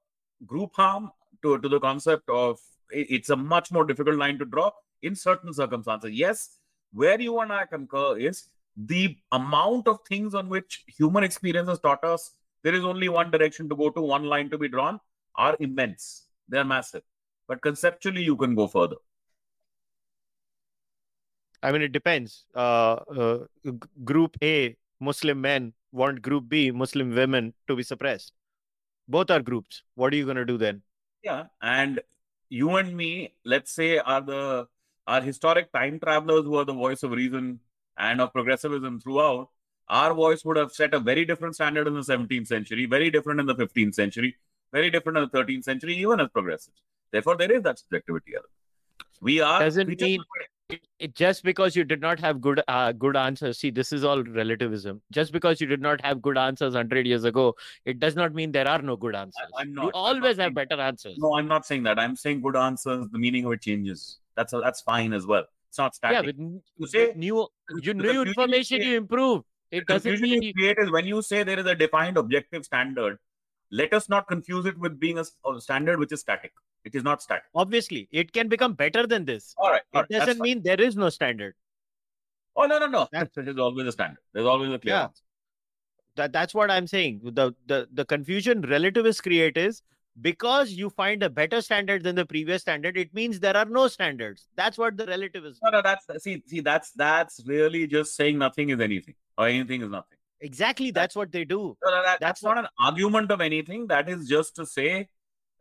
group 0.46 0.74
harm 0.74 1.10
to 1.42 1.58
to 1.58 1.68
the 1.68 1.80
concept 1.80 2.28
of 2.28 2.60
it, 2.90 3.06
it's 3.10 3.30
a 3.30 3.36
much 3.36 3.72
more 3.72 3.84
difficult 3.84 4.16
line 4.16 4.38
to 4.38 4.44
draw 4.44 4.70
in 5.02 5.14
certain 5.14 5.52
circumstances 5.52 6.12
yes 6.12 6.58
where 6.92 7.20
you 7.20 7.38
and 7.40 7.52
i 7.52 7.64
concur 7.64 8.18
is 8.18 8.48
the 8.76 9.16
amount 9.32 9.86
of 9.88 9.98
things 10.08 10.34
on 10.34 10.48
which 10.48 10.84
human 10.86 11.24
experience 11.24 11.68
has 11.68 11.80
taught 11.80 12.04
us 12.04 12.32
there 12.62 12.74
is 12.74 12.84
only 12.84 13.08
one 13.08 13.30
direction 13.30 13.68
to 13.68 13.76
go 13.76 13.90
to 13.90 14.00
one 14.00 14.24
line 14.24 14.48
to 14.50 14.58
be 14.58 14.68
drawn 14.68 14.98
are 15.36 15.56
immense 15.60 16.26
they 16.48 16.58
are 16.58 16.70
massive 16.76 17.02
but 17.48 17.60
conceptually 17.62 18.22
you 18.22 18.36
can 18.36 18.54
go 18.54 18.66
further 18.66 18.96
I 21.62 21.70
mean, 21.70 21.82
it 21.82 21.92
depends. 21.92 22.44
Uh, 22.54 22.94
uh, 23.16 23.38
g- 23.64 23.72
group 24.04 24.36
A, 24.42 24.76
Muslim 24.98 25.40
men, 25.40 25.72
want 25.92 26.20
Group 26.20 26.48
B, 26.48 26.70
Muslim 26.72 27.14
women, 27.14 27.54
to 27.68 27.76
be 27.76 27.84
suppressed. 27.84 28.32
Both 29.08 29.30
are 29.30 29.40
groups. 29.40 29.82
What 29.94 30.12
are 30.12 30.16
you 30.16 30.24
going 30.24 30.38
to 30.38 30.44
do 30.44 30.58
then? 30.58 30.82
Yeah, 31.22 31.44
and 31.60 32.00
you 32.48 32.76
and 32.76 32.96
me, 32.96 33.34
let's 33.44 33.70
say, 33.70 33.98
are 33.98 34.20
the 34.20 34.66
are 35.06 35.20
historic 35.20 35.72
time 35.72 35.98
travelers 35.98 36.44
who 36.44 36.56
are 36.56 36.64
the 36.64 36.72
voice 36.72 37.02
of 37.02 37.10
reason 37.10 37.60
and 37.98 38.20
of 38.20 38.32
progressivism 38.32 39.00
throughout. 39.00 39.48
Our 39.88 40.14
voice 40.14 40.44
would 40.44 40.56
have 40.56 40.72
set 40.72 40.94
a 40.94 41.00
very 41.00 41.24
different 41.24 41.54
standard 41.54 41.86
in 41.86 41.94
the 41.94 42.00
17th 42.00 42.46
century, 42.46 42.86
very 42.86 43.10
different 43.10 43.40
in 43.40 43.46
the 43.46 43.54
15th 43.54 43.94
century, 43.94 44.36
very 44.72 44.90
different 44.90 45.18
in 45.18 45.28
the 45.30 45.38
13th 45.38 45.64
century, 45.64 45.94
even 45.96 46.20
as 46.20 46.28
progressives. 46.28 46.80
Therefore, 47.10 47.36
there 47.36 47.52
is 47.52 47.62
that 47.62 47.78
subjectivity 47.78 48.32
element. 48.34 48.50
We 49.20 49.40
are 49.40 49.60
Doesn't 49.60 49.86
creatures 49.86 50.08
mean- 50.08 50.20
of 50.20 50.26
It, 51.04 51.14
just 51.14 51.42
because 51.44 51.76
you 51.76 51.84
did 51.84 52.00
not 52.00 52.18
have 52.20 52.40
good 52.40 52.60
uh, 52.66 52.92
good 52.92 53.16
answers. 53.22 53.58
See, 53.58 53.70
this 53.78 53.92
is 53.92 54.04
all 54.10 54.22
relativism. 54.36 55.02
Just 55.16 55.32
because 55.32 55.60
you 55.60 55.66
did 55.72 55.82
not 55.86 56.00
have 56.06 56.22
good 56.22 56.38
answers 56.38 56.72
100 56.74 57.06
years 57.06 57.24
ago, 57.24 57.54
it 57.84 57.98
does 58.04 58.16
not 58.16 58.32
mean 58.38 58.52
there 58.52 58.66
are 58.74 58.80
no 58.80 58.96
good 58.96 59.14
answers. 59.14 59.50
I'm 59.58 59.68
you 59.68 59.74
not- 59.74 59.84
not 59.86 59.94
always 59.94 60.38
have 60.38 60.54
better 60.54 60.80
answers. 60.80 61.18
No, 61.18 61.34
I'm 61.36 61.46
not 61.48 61.66
saying 61.66 61.82
that. 61.82 61.98
I'm 61.98 62.16
saying 62.16 62.40
good 62.40 62.56
answers. 62.56 63.06
The 63.12 63.18
meaning 63.18 63.44
of 63.44 63.52
it 63.52 63.60
changes. 63.60 64.18
That's 64.36 64.52
that's 64.52 64.80
fine 64.80 65.12
as 65.12 65.26
well. 65.26 65.44
It's 65.68 65.78
not 65.78 65.94
static. 65.94 66.34
yeah, 66.38 66.46
you 66.76 66.86
say 66.86 67.12
new 67.16 67.46
you 67.80 67.94
new 67.94 68.02
confusion 68.02 68.16
you 68.16 68.22
information 68.22 68.82
you 68.82 68.96
improve. 68.96 69.42
the 69.70 69.78
It 69.78 69.86
doesn't 69.86 70.10
confusion 70.10 70.30
mean 70.40 70.42
you 70.42 70.54
create 70.54 70.78
is 70.78 70.90
when 70.90 71.06
you 71.06 71.22
say 71.22 71.42
there 71.42 71.58
is 71.58 71.66
a 71.66 71.74
defined 71.74 72.16
objective 72.16 72.64
standard. 72.64 73.18
Let 73.70 73.94
us 73.94 74.08
not 74.08 74.28
confuse 74.28 74.66
it 74.66 74.78
with 74.78 75.00
being 75.00 75.18
a 75.18 75.24
standard 75.60 75.98
which 75.98 76.12
is 76.12 76.20
static. 76.20 76.52
It 76.84 76.94
is 76.94 77.04
not 77.04 77.22
static. 77.22 77.44
obviously 77.54 78.08
it 78.10 78.32
can 78.32 78.48
become 78.48 78.72
better 78.74 79.06
than 79.06 79.24
this. 79.24 79.54
All 79.56 79.70
right. 79.70 79.82
all 79.94 80.00
It 80.00 80.06
right, 80.10 80.18
doesn't 80.20 80.38
fine. 80.38 80.42
mean 80.42 80.62
there 80.62 80.80
is 80.80 80.96
no 80.96 81.08
standard. 81.08 81.54
Oh 82.56 82.66
no 82.66 82.78
no 82.78 82.86
no. 82.86 83.08
That- 83.12 83.32
There 83.34 83.48
is 83.48 83.58
always 83.58 83.86
a 83.86 83.92
standard. 83.92 84.18
There's 84.34 84.46
always 84.46 84.70
a 84.72 84.78
clear 84.78 84.94
Yeah. 84.94 85.02
answer. 85.04 85.22
That 86.16 86.32
that's 86.32 86.54
what 86.54 86.70
I'm 86.70 86.86
saying. 86.86 87.20
The 87.24 87.54
the 87.66 87.88
the 87.92 88.04
confusion 88.04 88.60
relativists 88.62 89.22
create 89.22 89.56
is 89.56 89.80
because 90.20 90.72
you 90.72 90.90
find 90.90 91.22
a 91.22 91.30
better 91.30 91.60
standard 91.62 92.02
than 92.02 92.14
the 92.14 92.26
previous 92.26 92.62
standard, 92.62 92.96
it 92.96 93.12
means 93.14 93.40
there 93.40 93.56
are 93.56 93.64
no 93.64 93.88
standards. 93.88 94.46
That's 94.56 94.76
what 94.76 94.96
the 94.96 95.06
relativists 95.06 95.60
No, 95.62 95.70
no, 95.70 95.82
that's 95.82 96.06
see, 96.22 96.42
see, 96.46 96.60
that's 96.60 96.90
that's 96.92 97.42
really 97.46 97.86
just 97.86 98.14
saying 98.14 98.38
nothing 98.38 98.70
is 98.70 98.80
anything 98.80 99.14
or 99.38 99.46
anything 99.48 99.82
is 99.82 99.88
nothing. 99.88 100.18
exactly 100.40 100.90
that's 100.90 101.16
what 101.16 101.32
they 101.32 101.44
do. 101.44 101.76
No, 101.84 101.90
no, 101.90 102.02
that, 102.02 102.20
That's 102.20 102.40
that's 102.40 102.42
not 102.42 102.58
an 102.58 102.66
argument 102.78 103.30
of 103.30 103.40
anything. 103.40 103.86
That 103.86 104.08
is 104.08 104.28
just 104.28 104.54
to 104.56 104.66
say, 104.66 105.08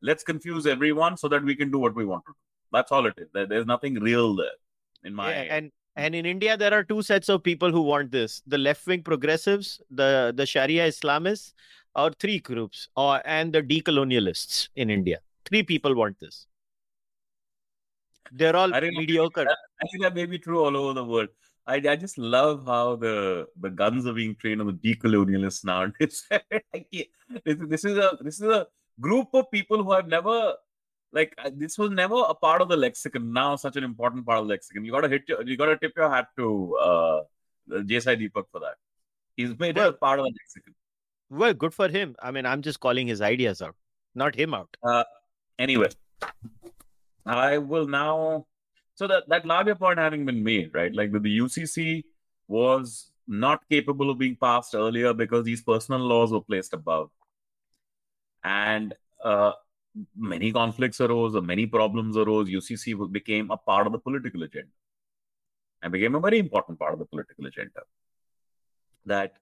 let's 0.02 0.24
confuse 0.24 0.66
everyone 0.68 1.18
so 1.18 1.28
that 1.30 1.44
we 1.44 1.56
can 1.56 1.72
do 1.72 1.80
what 1.80 1.96
we 1.96 2.06
want 2.06 2.26
to 2.26 2.32
do. 2.32 2.38
That's 2.74 2.92
all 2.92 3.06
it 3.06 3.14
is. 3.18 3.30
There, 3.34 3.46
there's 3.46 3.66
nothing 3.66 3.96
real 3.96 4.36
there, 4.36 4.58
in 5.04 5.14
my. 5.14 5.30
Yeah, 5.32 5.56
and 5.58 5.72
and 5.96 6.16
in 6.16 6.26
India 6.26 6.58
there 6.58 6.74
are 6.74 6.84
two 6.84 7.02
sets 7.02 7.30
of 7.30 7.44
people 7.44 7.72
who 7.72 7.82
want 7.82 8.12
this: 8.12 8.42
the 8.48 8.58
left-wing 8.58 9.04
progressives, 9.04 9.82
the 9.90 10.34
the 10.36 10.46
Sharia 10.46 10.88
Islamists, 10.88 11.54
or 11.96 12.12
three 12.12 12.40
groups, 12.40 12.88
or 12.96 13.22
and 13.26 13.54
the 13.54 13.62
decolonialists 13.62 14.70
in 14.76 14.90
India. 14.90 15.20
Three 15.46 15.64
people 15.64 15.96
want 15.96 16.20
this. 16.20 16.48
They're 18.32 18.56
all 18.56 18.74
I 18.74 18.80
mediocre. 18.80 19.48
I 19.50 19.88
think 19.92 20.04
that 20.04 20.16
may 20.16 20.26
be 20.26 20.40
true 20.40 20.64
all 20.64 20.76
over 20.78 20.94
the 20.94 21.04
world. 21.04 21.30
I, 21.68 21.76
I 21.76 21.96
just 21.96 22.18
love 22.18 22.66
how 22.66 22.96
the 22.96 23.48
the 23.60 23.70
guns 23.70 24.06
are 24.08 24.14
being 24.14 24.36
trained 24.36 24.62
on 24.62 24.68
the 24.68 24.74
decolonialists 24.74 25.66
now. 25.66 25.92
It's, 26.00 26.26
I 26.32 26.86
can't- 26.94 27.08
this, 27.46 27.58
this 27.60 27.86
is 27.86 27.98
a 27.98 28.18
this 28.22 28.36
is 28.42 28.48
a 28.48 28.68
group 29.00 29.30
of 29.34 29.52
people 29.52 29.84
who 29.84 29.92
have 29.92 30.08
never 30.08 30.54
like 31.12 31.34
uh, 31.38 31.52
this 31.54 31.78
was 31.78 31.92
never 31.92 32.16
a 32.28 32.34
part 32.34 32.62
of 32.62 32.70
the 32.70 32.78
lexicon. 32.78 33.34
Now 33.34 33.56
such 33.58 33.76
an 33.76 33.84
important 33.84 34.26
part 34.26 34.40
of 34.40 34.46
the 34.48 34.50
lexicon. 34.54 34.86
You 34.86 34.92
got 34.92 35.02
to 35.02 35.10
hit 35.10 35.24
your, 35.28 35.44
you 35.44 35.58
got 35.58 35.66
to 35.66 35.78
tip 35.78 35.94
your 35.96 36.10
hat 36.10 36.28
to 36.38 36.76
uh. 36.78 37.22
Deepak 37.70 38.46
for 38.52 38.60
that. 38.60 38.76
He's 39.38 39.58
made 39.58 39.78
it 39.78 39.88
a 39.88 39.94
part 39.94 40.20
of 40.20 40.26
the 40.26 40.32
lexicon. 40.32 40.74
Well, 41.32 41.54
good 41.54 41.74
for 41.74 41.88
him. 41.88 42.16
I 42.22 42.32
mean, 42.32 42.46
I'm 42.46 42.62
just 42.62 42.82
calling 42.82 43.08
his 43.08 43.22
ideas 43.22 43.62
out, 43.62 43.76
not 44.14 44.36
him 44.36 44.54
out. 44.54 44.76
Anyway, 45.58 45.88
I 47.26 47.58
will 47.58 47.88
now. 47.88 48.48
So 48.96 49.08
that 49.08 49.30
that 49.30 49.46
larger 49.46 49.76
point 49.76 49.98
having 49.98 50.26
been 50.26 50.44
made, 50.44 50.74
right? 50.74 50.94
Like 50.94 51.14
that 51.14 51.24
the 51.24 51.40
UCC 51.40 52.04
was 52.50 53.12
not 53.28 53.62
capable 53.70 54.10
of 54.10 54.18
being 54.18 54.36
passed 54.36 54.76
earlier 54.76 55.14
because 55.14 55.46
these 55.46 55.62
personal 55.62 56.02
laws 56.02 56.34
were 56.34 56.42
placed 56.42 56.74
above, 56.74 57.10
and 58.44 58.94
uh, 59.24 59.54
many 60.18 60.52
conflicts 60.52 61.00
arose, 61.00 61.34
or 61.34 61.42
many 61.42 61.66
problems 61.66 62.18
arose. 62.18 62.50
UCC 62.50 63.10
became 63.10 63.52
a 63.52 63.58
part 63.58 63.88
of 63.88 63.94
the 63.94 64.00
political 64.00 64.44
agenda, 64.44 64.74
and 65.82 65.94
became 65.94 66.16
a 66.16 66.20
very 66.20 66.40
important 66.40 66.78
part 66.78 66.92
of 66.92 67.00
the 67.00 67.06
political 67.06 67.46
agenda. 67.46 67.84
That 69.06 69.38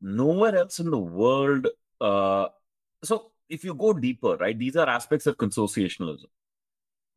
nowhere 0.00 0.56
else 0.56 0.78
in 0.78 0.90
the 0.90 0.98
world. 0.98 1.66
Uh, 2.00 2.48
so 3.02 3.32
if 3.48 3.64
you 3.64 3.74
go 3.74 3.92
deeper, 3.92 4.36
right, 4.36 4.58
these 4.58 4.76
are 4.76 4.88
aspects 4.88 5.26
of 5.26 5.36
consociationalism. 5.36 6.26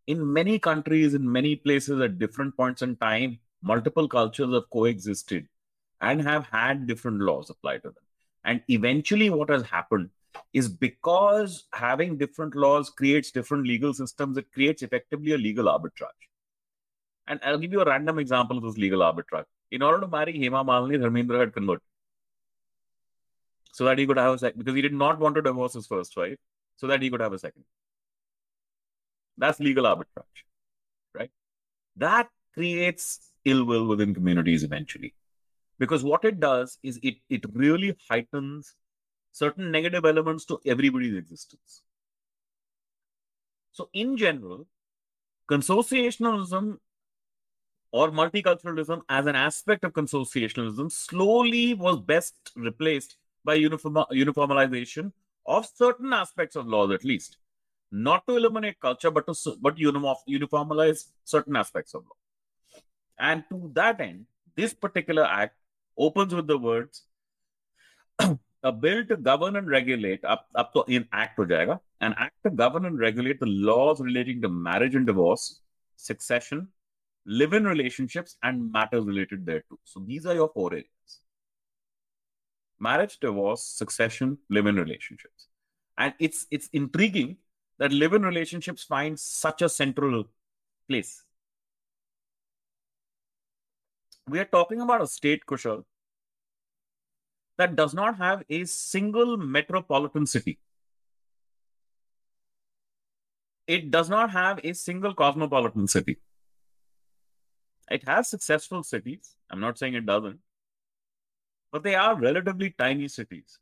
In 0.07 0.33
many 0.33 0.57
countries, 0.59 1.13
in 1.13 1.31
many 1.31 1.55
places, 1.55 2.01
at 2.01 2.19
different 2.19 2.55
points 2.57 2.81
in 2.81 2.95
time, 2.95 3.39
multiple 3.61 4.07
cultures 4.07 4.53
have 4.53 4.69
coexisted 4.71 5.47
and 6.01 6.21
have 6.21 6.47
had 6.47 6.87
different 6.87 7.19
laws 7.19 7.49
applied 7.49 7.83
to 7.83 7.89
them. 7.89 8.03
And 8.43 8.61
eventually, 8.69 9.29
what 9.29 9.49
has 9.49 9.63
happened 9.63 10.09
is 10.53 10.69
because 10.69 11.65
having 11.73 12.17
different 12.17 12.55
laws 12.55 12.89
creates 12.89 13.31
different 13.31 13.67
legal 13.67 13.93
systems, 13.93 14.37
it 14.37 14.51
creates 14.51 14.81
effectively 14.81 15.33
a 15.33 15.37
legal 15.37 15.65
arbitrage. 15.65 16.07
And 17.27 17.39
I'll 17.43 17.59
give 17.59 17.71
you 17.71 17.81
a 17.81 17.85
random 17.85 18.17
example 18.17 18.57
of 18.57 18.63
this 18.63 18.77
legal 18.77 19.01
arbitrage. 19.01 19.45
In 19.71 19.83
order 19.83 20.01
to 20.01 20.07
marry 20.07 20.33
Hema 20.33 20.65
Malini, 20.65 20.97
Dharmendra 20.97 21.41
had 21.41 21.53
converted 21.53 21.83
so 23.71 23.85
that 23.85 23.97
he 23.97 24.05
could 24.07 24.17
have 24.17 24.33
a 24.33 24.37
second 24.39 24.59
because 24.59 24.75
he 24.75 24.81
did 24.81 24.93
not 24.93 25.19
want 25.19 25.35
to 25.35 25.41
divorce 25.41 25.73
his 25.73 25.87
first 25.87 26.15
wife 26.17 26.37
so 26.77 26.87
that 26.87 27.01
he 27.01 27.09
could 27.09 27.21
have 27.21 27.33
a 27.33 27.39
second. 27.39 27.63
That's 29.37 29.59
legal 29.59 29.85
arbitrage 29.85 30.43
right? 31.13 31.31
That 31.97 32.29
creates 32.53 33.31
ill 33.45 33.65
will 33.65 33.87
within 33.87 34.13
communities 34.13 34.63
eventually. 34.63 35.13
Because 35.77 36.03
what 36.03 36.25
it 36.25 36.39
does 36.39 36.77
is 36.83 36.99
it 37.01 37.15
it 37.29 37.43
really 37.53 37.95
heightens 38.09 38.75
certain 39.31 39.71
negative 39.71 40.05
elements 40.05 40.45
to 40.45 40.59
everybody's 40.65 41.15
existence. 41.15 41.83
So 43.71 43.89
in 43.93 44.17
general 44.17 44.67
consociationalism 45.49 46.77
or 47.91 48.11
multiculturalism 48.11 49.01
as 49.09 49.25
an 49.25 49.35
aspect 49.35 49.83
of 49.83 49.93
consociationalism 49.93 50.91
slowly 50.91 51.73
was 51.73 51.99
best 51.99 52.35
replaced 52.55 53.15
by 53.49 53.55
uniform, 53.55 53.95
uniformalization 54.23 55.11
of 55.57 55.67
certain 55.83 56.13
aspects 56.21 56.55
of 56.55 56.67
laws 56.67 56.91
at 56.97 57.05
least. 57.11 57.37
Not 57.91 58.25
to 58.27 58.35
eliminate 58.39 58.79
culture 58.79 59.11
but 59.11 59.27
to 59.27 59.55
but 59.67 59.77
uniform, 59.77 60.17
uniformalize 60.39 61.05
certain 61.35 61.55
aspects 61.55 61.95
of 61.95 62.03
law. 62.09 62.17
And 63.29 63.43
to 63.51 63.71
that 63.73 63.99
end 64.09 64.25
this 64.55 64.73
particular 64.73 65.23
act 65.23 65.55
opens 65.97 66.35
with 66.35 66.47
the 66.47 66.57
words 66.57 67.03
a 68.63 68.71
bill 68.71 69.05
to 69.05 69.17
govern 69.29 69.55
and 69.55 69.67
regulate 69.67 70.23
up, 70.25 70.45
up 70.55 70.73
to 70.73 70.83
in 70.87 71.07
act 71.13 71.37
ho 71.37 71.45
jayega, 71.45 71.79
an 72.01 72.13
act 72.25 72.35
to 72.43 72.51
govern 72.61 72.85
and 72.85 72.99
regulate 72.99 73.39
the 73.39 73.51
laws 73.69 74.01
relating 74.09 74.41
to 74.43 74.49
marriage 74.49 74.95
and 74.95 75.07
divorce 75.07 75.61
succession 75.95 76.67
live-in 77.25 77.65
relationships 77.65 78.37
and 78.43 78.71
matters 78.71 79.05
related 79.05 79.45
thereto. 79.45 79.77
So 79.83 79.99
these 80.11 80.25
are 80.25 80.33
your 80.33 80.49
four 80.53 80.71
areas 80.73 80.98
marriage 82.79 83.19
divorce 83.19 83.63
succession 83.63 84.37
live-in 84.49 84.75
relationships. 84.75 85.47
And 85.97 86.13
it's 86.19 86.47
it's 86.49 86.69
intriguing 86.73 87.37
that 87.77 87.91
live-in 87.91 88.23
relationships 88.23 88.83
find 88.83 89.19
such 89.19 89.61
a 89.61 89.69
central 89.69 90.25
place. 90.87 91.23
We 94.27 94.39
are 94.39 94.45
talking 94.45 94.81
about 94.81 95.01
a 95.01 95.07
state 95.07 95.45
kushal 95.45 95.83
that 97.57 97.75
does 97.75 97.93
not 97.93 98.17
have 98.17 98.43
a 98.49 98.65
single 98.65 99.37
metropolitan 99.37 100.25
city. 100.25 100.59
It 103.67 103.91
does 103.91 104.09
not 104.09 104.31
have 104.31 104.59
a 104.63 104.73
single 104.73 105.13
cosmopolitan 105.13 105.87
city. 105.87 106.19
It 107.91 108.03
has 108.07 108.27
successful 108.27 108.83
cities. 108.83 109.35
I'm 109.49 109.59
not 109.59 109.77
saying 109.77 109.95
it 109.95 110.05
doesn't 110.05 110.39
but 111.71 111.83
they 111.83 111.95
are 111.95 112.15
relatively 112.15 112.71
tiny 112.77 113.07
cities. 113.07 113.59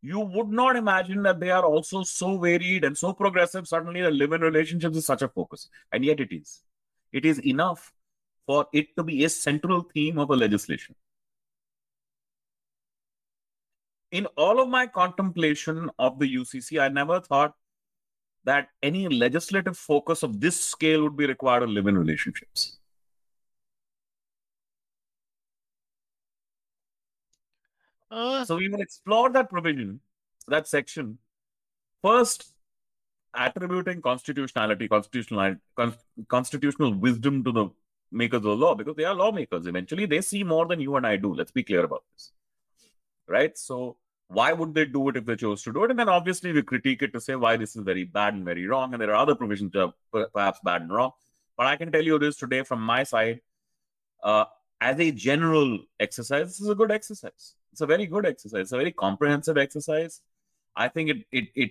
You 0.00 0.20
would 0.20 0.48
not 0.48 0.76
imagine 0.76 1.22
that 1.24 1.40
they 1.40 1.50
are 1.50 1.64
also 1.64 2.04
so 2.04 2.38
varied 2.38 2.84
and 2.84 2.96
so 2.96 3.12
progressive. 3.12 3.66
Suddenly, 3.66 4.02
the 4.02 4.10
live 4.10 4.32
in 4.32 4.40
relationships 4.40 4.96
is 4.96 5.06
such 5.06 5.22
a 5.22 5.28
focus, 5.28 5.68
and 5.92 6.04
yet 6.04 6.20
it 6.20 6.32
is. 6.32 6.60
It 7.12 7.24
is 7.24 7.44
enough 7.44 7.92
for 8.46 8.66
it 8.72 8.94
to 8.96 9.02
be 9.02 9.24
a 9.24 9.28
central 9.28 9.82
theme 9.82 10.18
of 10.18 10.30
a 10.30 10.36
legislation. 10.36 10.94
In 14.10 14.26
all 14.36 14.60
of 14.60 14.68
my 14.68 14.86
contemplation 14.86 15.90
of 15.98 16.18
the 16.18 16.34
UCC, 16.34 16.80
I 16.80 16.88
never 16.88 17.20
thought 17.20 17.54
that 18.44 18.68
any 18.82 19.08
legislative 19.08 19.76
focus 19.76 20.22
of 20.22 20.40
this 20.40 20.58
scale 20.58 21.02
would 21.02 21.16
be 21.16 21.26
required 21.26 21.64
on 21.64 21.74
live 21.74 21.86
in 21.86 21.98
relationships. 21.98 22.77
Uh, 28.10 28.44
So 28.44 28.56
we 28.56 28.68
will 28.68 28.80
explore 28.80 29.30
that 29.30 29.50
provision, 29.50 30.00
that 30.48 30.66
section. 30.66 31.18
First, 32.02 32.54
attributing 33.34 34.00
constitutionality, 34.02 34.88
constitutional, 34.88 35.56
con- 35.76 35.94
constitutional 36.28 36.94
wisdom 36.94 37.44
to 37.44 37.52
the 37.52 37.68
makers 38.10 38.38
of 38.38 38.42
the 38.44 38.56
law 38.56 38.74
because 38.74 38.96
they 38.96 39.04
are 39.04 39.14
lawmakers. 39.14 39.66
Eventually, 39.66 40.06
they 40.06 40.20
see 40.20 40.42
more 40.42 40.66
than 40.66 40.80
you 40.80 40.96
and 40.96 41.06
I 41.06 41.16
do. 41.16 41.34
Let's 41.34 41.50
be 41.50 41.62
clear 41.62 41.84
about 41.84 42.04
this, 42.12 42.32
right? 43.26 43.56
So 43.58 43.96
why 44.28 44.52
would 44.52 44.74
they 44.74 44.84
do 44.84 45.08
it 45.08 45.16
if 45.16 45.26
they 45.26 45.36
chose 45.36 45.62
to 45.64 45.72
do 45.72 45.84
it? 45.84 45.90
And 45.90 45.98
then 45.98 46.08
obviously 46.08 46.52
we 46.52 46.62
critique 46.62 47.02
it 47.02 47.12
to 47.12 47.20
say 47.20 47.34
why 47.34 47.56
this 47.56 47.76
is 47.76 47.82
very 47.82 48.04
bad 48.04 48.34
and 48.34 48.44
very 48.44 48.66
wrong, 48.66 48.92
and 48.94 49.02
there 49.02 49.10
are 49.10 49.16
other 49.16 49.34
provisions 49.34 49.72
that 49.72 49.92
are 50.14 50.26
perhaps 50.32 50.60
bad 50.64 50.82
and 50.82 50.92
wrong. 50.92 51.12
But 51.56 51.66
I 51.66 51.76
can 51.76 51.92
tell 51.92 52.02
you 52.02 52.18
this 52.18 52.36
today 52.36 52.62
from 52.62 52.80
my 52.80 53.02
side. 53.04 53.40
Uh, 54.22 54.44
as 54.80 54.98
a 55.00 55.10
general 55.10 55.78
exercise, 55.98 56.46
this 56.46 56.60
is 56.60 56.68
a 56.68 56.74
good 56.74 56.90
exercise. 56.90 57.54
It's 57.78 57.82
a 57.82 57.86
very 57.86 58.06
good 58.06 58.26
exercise. 58.26 58.62
It's 58.62 58.72
a 58.72 58.76
very 58.76 58.90
comprehensive 58.90 59.56
exercise. 59.56 60.20
I 60.74 60.88
think 60.88 61.10
it 61.10 61.18
it 61.30 61.48
it 61.54 61.70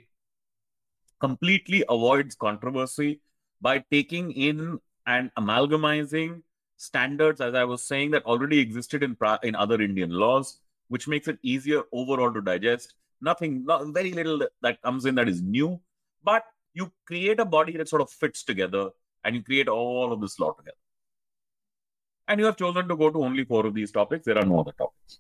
completely 1.20 1.84
avoids 1.90 2.34
controversy 2.34 3.20
by 3.60 3.84
taking 3.92 4.32
in 4.32 4.80
and 5.06 5.32
amalgamizing 5.38 6.44
standards, 6.78 7.42
as 7.42 7.56
I 7.56 7.66
was 7.66 7.84
saying, 7.84 8.12
that 8.12 8.26
already 8.26 8.60
existed 8.60 9.04
in 9.04 9.18
pra- 9.18 9.42
in 9.44 9.54
other 9.54 9.82
Indian 9.82 10.12
laws, 10.12 10.62
which 10.88 11.10
makes 11.10 11.28
it 11.28 11.40
easier 11.42 11.84
overall 11.92 12.32
to 12.32 12.42
digest. 12.42 12.94
Nothing, 13.20 13.66
not, 13.66 13.86
very 13.94 14.14
little 14.14 14.38
that, 14.38 14.52
that 14.62 14.82
comes 14.82 15.06
in 15.06 15.16
that 15.16 15.28
is 15.28 15.42
new, 15.42 15.78
but 16.24 16.46
you 16.74 16.90
create 17.06 17.42
a 17.42 17.52
body 17.60 17.76
that 17.76 17.90
sort 17.90 18.02
of 18.02 18.10
fits 18.10 18.44
together, 18.46 18.92
and 19.26 19.36
you 19.36 19.44
create 19.44 19.68
all 19.68 20.14
of 20.14 20.22
this 20.22 20.40
law 20.40 20.54
together. 20.54 20.78
And 22.30 22.40
you 22.40 22.46
have 22.46 22.56
chosen 22.56 22.88
to 22.88 22.96
go 22.96 23.10
to 23.10 23.24
only 23.26 23.44
four 23.44 23.66
of 23.66 23.74
these 23.74 23.92
topics. 23.92 24.26
There 24.26 24.38
are 24.38 24.46
no 24.46 24.62
other 24.62 24.72
topics. 24.72 25.20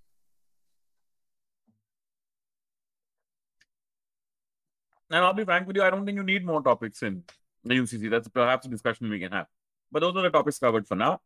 And 5.10 5.24
I'll 5.24 5.34
be 5.34 5.46
frank 5.46 5.67
with 5.67 5.76
you, 5.76 5.84
I 5.84 5.89
don't 5.89 6.06
think 6.06 6.17
you 6.17 6.24
need 6.24 6.46
more 6.46 6.62
topics 6.62 7.02
in 7.02 7.24
the 7.63 7.76
UCC. 7.76 8.10
That's 8.10 8.28
perhaps 8.28 8.65
a 8.65 8.70
discussion 8.70 9.10
we 9.10 9.20
can 9.20 9.32
have. 9.32 9.48
But 9.91 10.02
those 10.02 10.15
are 10.15 10.22
the 10.22 10.30
topics 10.30 10.60
covered 10.60 10.88
for 10.88 10.96
now. 10.96 11.22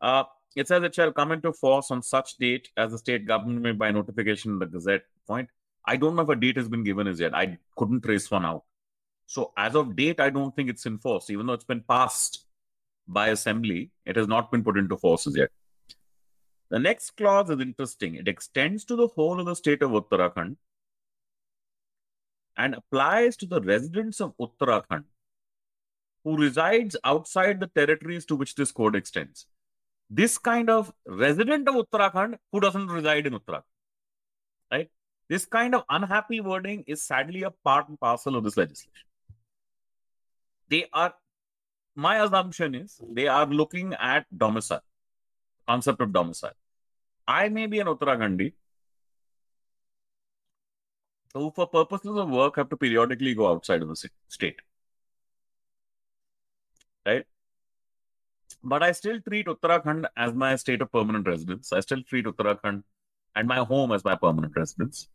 Uh, 0.00 0.24
it 0.54 0.68
says 0.68 0.82
it 0.84 0.94
shall 0.94 1.12
come 1.12 1.32
into 1.32 1.52
force 1.52 1.90
on 1.90 2.02
such 2.02 2.36
date 2.36 2.68
as 2.76 2.92
the 2.92 2.98
state 2.98 3.26
government 3.26 3.62
may 3.62 3.72
by 3.72 3.90
notification 3.90 4.52
in 4.52 4.58
the 4.58 4.66
Gazette. 4.66 5.02
Point. 5.26 5.48
I 5.84 5.96
don't 5.96 6.14
know 6.14 6.22
if 6.22 6.28
a 6.28 6.36
date 6.36 6.56
has 6.56 6.68
been 6.68 6.84
given 6.84 7.06
as 7.06 7.18
yet. 7.18 7.34
I 7.34 7.58
couldn't 7.76 8.02
trace 8.02 8.30
one 8.30 8.44
out. 8.44 8.64
So 9.26 9.52
as 9.56 9.74
of 9.74 9.96
date, 9.96 10.20
I 10.20 10.30
don't 10.30 10.54
think 10.54 10.68
it's 10.68 10.86
in 10.86 10.98
force, 10.98 11.30
even 11.30 11.46
though 11.46 11.54
it's 11.54 11.64
been 11.64 11.80
passed 11.80 12.44
by 13.08 13.28
assembly. 13.28 13.90
It 14.04 14.16
has 14.16 14.28
not 14.28 14.52
been 14.52 14.62
put 14.62 14.76
into 14.76 14.96
force 14.96 15.26
as 15.26 15.36
yet. 15.36 15.50
The 16.70 16.78
next 16.78 17.16
clause 17.16 17.50
is 17.50 17.60
interesting. 17.60 18.14
It 18.14 18.28
extends 18.28 18.84
to 18.86 18.96
the 18.96 19.08
whole 19.08 19.40
of 19.40 19.46
the 19.46 19.54
state 19.54 19.82
of 19.82 19.90
Uttarakhand 19.90 20.56
and 22.56 22.74
applies 22.74 23.36
to 23.38 23.46
the 23.46 23.60
residents 23.60 24.20
of 24.20 24.34
Uttarakhand 24.40 25.04
who 26.24 26.36
resides 26.36 26.96
outside 27.04 27.60
the 27.60 27.66
territories 27.66 28.24
to 28.26 28.36
which 28.36 28.54
this 28.54 28.72
code 28.72 28.96
extends. 28.96 29.46
This 30.08 30.38
kind 30.38 30.70
of 30.70 30.92
resident 31.06 31.68
of 31.68 31.74
Uttarakhand 31.74 32.36
who 32.52 32.60
doesn't 32.60 32.88
reside 32.88 33.26
in 33.26 33.34
Uttarakhand, 33.34 33.62
right? 34.72 34.90
This 35.28 35.44
kind 35.44 35.74
of 35.74 35.84
unhappy 35.88 36.40
wording 36.40 36.84
is 36.86 37.02
sadly 37.02 37.42
a 37.42 37.50
part 37.50 37.88
and 37.88 37.98
parcel 37.98 38.36
of 38.36 38.44
this 38.44 38.56
legislation. 38.56 38.92
They 40.68 40.86
are, 40.92 41.14
my 41.94 42.22
assumption 42.22 42.74
is, 42.74 43.00
they 43.12 43.28
are 43.28 43.46
looking 43.46 43.94
at 43.94 44.26
domicile, 44.36 44.82
concept 45.66 46.00
of 46.00 46.12
domicile. 46.12 46.52
I 47.26 47.48
may 47.48 47.66
be 47.66 47.80
an 47.80 47.86
Uttarakhandi, 47.86 48.52
who 51.34 51.50
for 51.54 51.66
purposes 51.66 52.16
of 52.16 52.30
work 52.30 52.56
have 52.56 52.68
to 52.70 52.76
periodically 52.76 53.34
go 53.34 53.48
outside 53.48 53.82
of 53.82 53.88
the 53.88 54.08
state. 54.28 54.60
Right? 57.04 57.24
But 58.62 58.82
I 58.82 58.92
still 58.92 59.20
treat 59.20 59.46
Uttarakhand 59.46 60.06
as 60.16 60.32
my 60.32 60.56
state 60.56 60.80
of 60.80 60.90
permanent 60.90 61.26
residence. 61.26 61.72
I 61.72 61.80
still 61.80 62.02
treat 62.02 62.24
Uttarakhand 62.24 62.82
and 63.34 63.48
my 63.48 63.58
home 63.58 63.92
as 63.92 64.04
my 64.04 64.14
permanent 64.14 64.54
residence. 64.56 65.08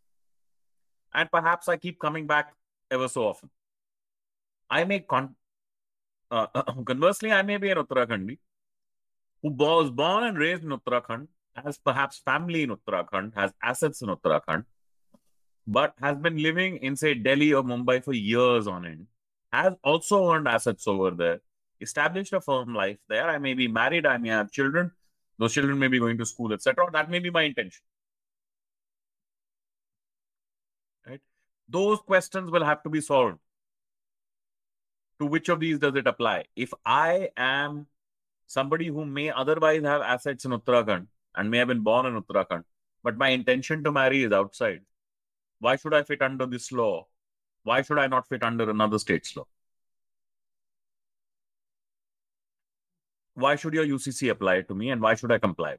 And 1.14 1.32
perhaps 1.32 1.68
I 1.68 1.78
keep 1.78 2.00
coming 2.00 2.28
back 2.28 2.54
ever 2.92 3.08
so 3.08 3.28
often. 3.28 3.50
I 4.70 4.84
may 4.84 5.00
con- 5.00 5.36
uh, 6.30 6.48
conversely, 6.86 7.32
I 7.32 7.42
may 7.42 7.58
be 7.58 7.72
an 7.72 7.78
Uttarakhandi 7.78 8.38
who 9.42 9.50
was 9.52 9.90
born 9.90 10.26
and 10.26 10.38
raised 10.38 10.64
in 10.64 10.70
Uttarakhand, 10.70 11.28
has 11.56 11.78
perhaps 11.78 12.20
family 12.20 12.64
in 12.64 12.76
Uttarakhand, 12.76 13.34
has 13.36 13.52
assets 13.64 14.02
in 14.02 14.10
Uttarakhand, 14.10 14.66
but 15.70 15.94
has 16.02 16.18
been 16.18 16.42
living 16.42 16.78
in, 16.78 16.96
say, 16.96 17.14
Delhi 17.14 17.54
or 17.54 17.62
Mumbai 17.62 18.04
for 18.04 18.12
years 18.12 18.66
on 18.66 18.88
end, 18.88 19.06
has 19.54 19.76
also 19.84 20.32
earned 20.32 20.48
assets 20.48 20.88
over 20.88 21.12
there, 21.12 21.42
established 21.80 22.34
a 22.34 22.42
firm 22.42 22.74
life 22.74 22.98
there. 23.08 23.30
I 23.30 23.38
may 23.38 23.54
be 23.54 23.68
married, 23.68 24.08
I 24.08 24.18
may 24.18 24.30
have 24.30 24.52
children, 24.52 24.92
those 25.38 25.54
children 25.54 25.78
may 25.78 25.88
be 25.88 26.00
going 26.00 26.18
to 26.18 26.26
school, 26.26 26.54
etc. 26.54 26.88
That 26.92 27.12
may 27.12 27.20
be 27.20 27.30
my 27.30 27.44
intention. 27.44 27.84
Right? 31.08 31.22
Those 31.70 32.00
questions 32.00 32.50
will 32.50 32.66
have 32.66 32.82
to 32.82 32.90
be 32.90 33.00
solved. 33.00 33.38
To 35.20 35.28
which 35.28 35.50
of 35.50 35.60
these 35.60 35.78
does 35.78 35.96
it 35.96 36.08
apply? 36.08 36.46
If 36.56 36.74
I 36.84 37.30
am 37.38 37.86
somebody 38.48 38.88
who 38.88 39.06
may 39.06 39.30
otherwise 39.30 39.84
have 39.84 40.02
assets 40.02 40.46
in 40.46 40.52
Uttarakhand 40.52 41.06
and 41.36 41.52
may 41.52 41.60
have 41.60 41.68
been 41.68 41.82
born 41.82 42.08
in 42.08 42.20
Uttarakhand, 42.20 42.64
but 43.04 43.18
my 43.18 43.30
intention 43.30 43.84
to 43.84 43.92
marry 43.92 44.24
is 44.24 44.32
outside, 44.32 44.82
why 45.60 45.76
should 45.76 45.93
I 45.93 46.04
fit 46.04 46.22
under 46.22 46.45
this 46.45 46.72
law? 46.72 47.06
Why 47.63 47.82
should 47.82 48.00
I 48.00 48.08
not 48.08 48.28
fit 48.28 48.43
under 48.43 48.69
another 48.69 49.00
state's 49.00 49.36
law? 49.36 49.45
Why 53.34 53.56
should 53.56 53.74
your 53.74 53.86
UCC 53.86 54.30
apply 54.32 54.62
to 54.62 54.76
me 54.76 54.89
and 54.89 55.02
why 55.02 55.15
should 55.15 55.32
I 55.32 55.38
comply? 55.38 55.78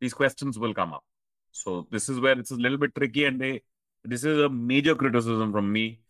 These 0.00 0.14
questions 0.14 0.58
will 0.58 0.74
come 0.74 0.94
up. 0.94 1.04
So 1.52 1.86
this 1.90 2.08
is 2.08 2.20
where 2.20 2.38
it's 2.38 2.50
a 2.50 2.56
little 2.56 2.78
bit 2.78 2.94
tricky 2.94 3.24
and 3.24 3.40
they 3.40 3.62
this 4.04 4.24
is 4.24 4.38
a 4.38 4.48
major 4.48 4.94
criticism 4.94 5.52
from 5.52 5.70
me. 5.70 6.00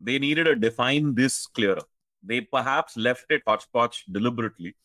They 0.00 0.18
needed 0.18 0.44
to 0.44 0.56
define 0.56 1.14
this 1.14 1.46
clearer. 1.46 1.80
They 2.22 2.42
perhaps 2.42 2.96
left 2.96 3.26
it 3.30 3.42
hodgepodge 3.46 4.04
deliberately 4.10 4.76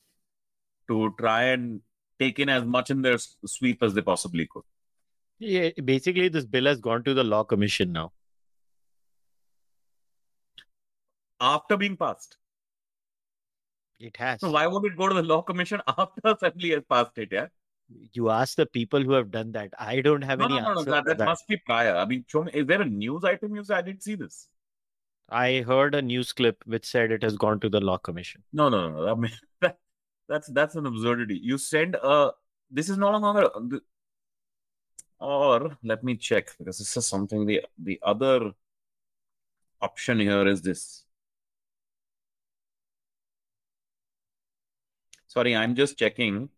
to 0.88 1.14
try 1.20 1.44
and 1.46 1.82
take 2.20 2.40
in 2.40 2.50
as 2.50 2.64
much 2.64 2.90
in 2.90 3.02
their 3.02 3.18
sweep 3.46 3.84
as 3.84 3.94
they 3.94 4.02
possibly 4.02 4.48
could. 4.48 4.64
Yeah, 5.40 5.70
basically, 5.84 6.30
this 6.30 6.46
bill 6.46 6.66
has 6.66 6.80
gone 6.80 7.04
to 7.04 7.14
the 7.14 7.24
Law 7.24 7.44
Commission 7.44 7.92
now. 7.92 8.12
After 11.40 11.78
being 11.78 11.98
passed. 11.98 12.38
It 14.00 14.16
has. 14.18 14.40
So 14.42 14.52
why 14.52 14.68
would 14.68 14.86
it 14.86 14.98
go 14.98 15.08
to 15.08 15.16
the 15.16 15.24
law 15.24 15.42
commission 15.42 15.82
after 15.88 16.22
assembly 16.24 16.72
has 16.72 16.84
passed 16.90 17.18
it? 17.18 17.30
Yeah. 17.32 17.48
You 18.14 18.30
ask 18.30 18.56
the 18.56 18.66
people 18.66 19.02
who 19.02 19.14
have 19.14 19.32
done 19.32 19.52
that. 19.54 19.74
I 19.80 20.02
don't 20.02 20.22
have 20.22 20.40
No, 20.40 20.46
any 20.46 20.56
no, 20.62 20.62
no, 20.62 20.74
no. 20.74 20.84
That, 20.84 21.06
that 21.06 21.18
that. 21.20 21.26
must 21.26 21.48
be 21.48 21.58
prior. 21.58 21.96
I 21.96 22.06
mean, 22.06 22.26
show 22.28 22.44
me, 22.44 22.52
is 22.54 22.68
there 22.68 22.82
a 22.82 22.86
news 22.86 23.24
item 23.24 23.56
you 23.56 23.64
said? 23.64 23.78
I 23.78 23.82
didn't 23.82 24.04
see 24.04 24.16
this. 24.16 24.50
I 25.30 25.64
heard 25.66 25.96
a 25.96 26.02
news 26.02 26.32
clip 26.32 26.64
which 26.66 26.86
said 26.86 27.12
it 27.12 27.24
has 27.24 27.38
gone 27.38 27.60
to 27.62 27.70
the 27.70 27.80
Law 27.80 27.98
Commission. 27.98 28.44
No, 28.54 28.70
no, 28.70 28.90
no. 28.90 29.08
I 29.12 29.16
mean, 29.16 29.32
that, 29.62 29.78
that's 30.28 30.48
that's 30.50 30.76
an 30.76 30.86
absurdity. 30.86 31.40
You 31.42 31.58
send 31.58 31.96
a. 31.96 32.32
This 32.70 32.90
is 32.90 32.98
no 32.98 33.10
longer. 33.12 33.50
Or 35.20 35.78
let 35.84 36.04
me 36.04 36.16
check 36.16 36.56
because 36.58 36.78
this 36.78 36.96
is 36.96 37.06
something. 37.08 37.46
The 37.46 37.66
the 37.78 38.00
other 38.04 38.52
option 39.82 40.20
here 40.20 40.48
is 40.48 40.62
this. 40.62 41.04
Sorry, 45.28 45.56
I'm 45.56 45.76
just 45.76 45.98
checking. 45.98 46.50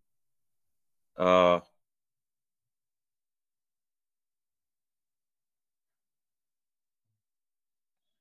Uh, 1.18 1.60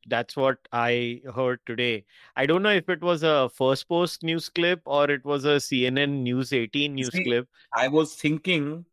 That's 0.08 0.36
what 0.36 0.58
I 0.72 1.20
heard 1.34 1.60
today. 1.66 2.06
I 2.34 2.46
don't 2.46 2.62
know 2.62 2.70
if 2.70 2.88
it 2.88 3.02
was 3.02 3.22
a 3.22 3.50
First 3.50 3.88
Post 3.88 4.22
news 4.22 4.48
clip 4.48 4.80
or 4.86 5.10
it 5.10 5.24
was 5.24 5.44
a 5.44 5.60
CNN 5.60 6.22
News 6.22 6.52
18 6.52 6.94
news 6.94 7.10
See, 7.12 7.24
clip. 7.24 7.46
I 7.74 7.88
was 7.88 8.14
thinking, 8.14 8.86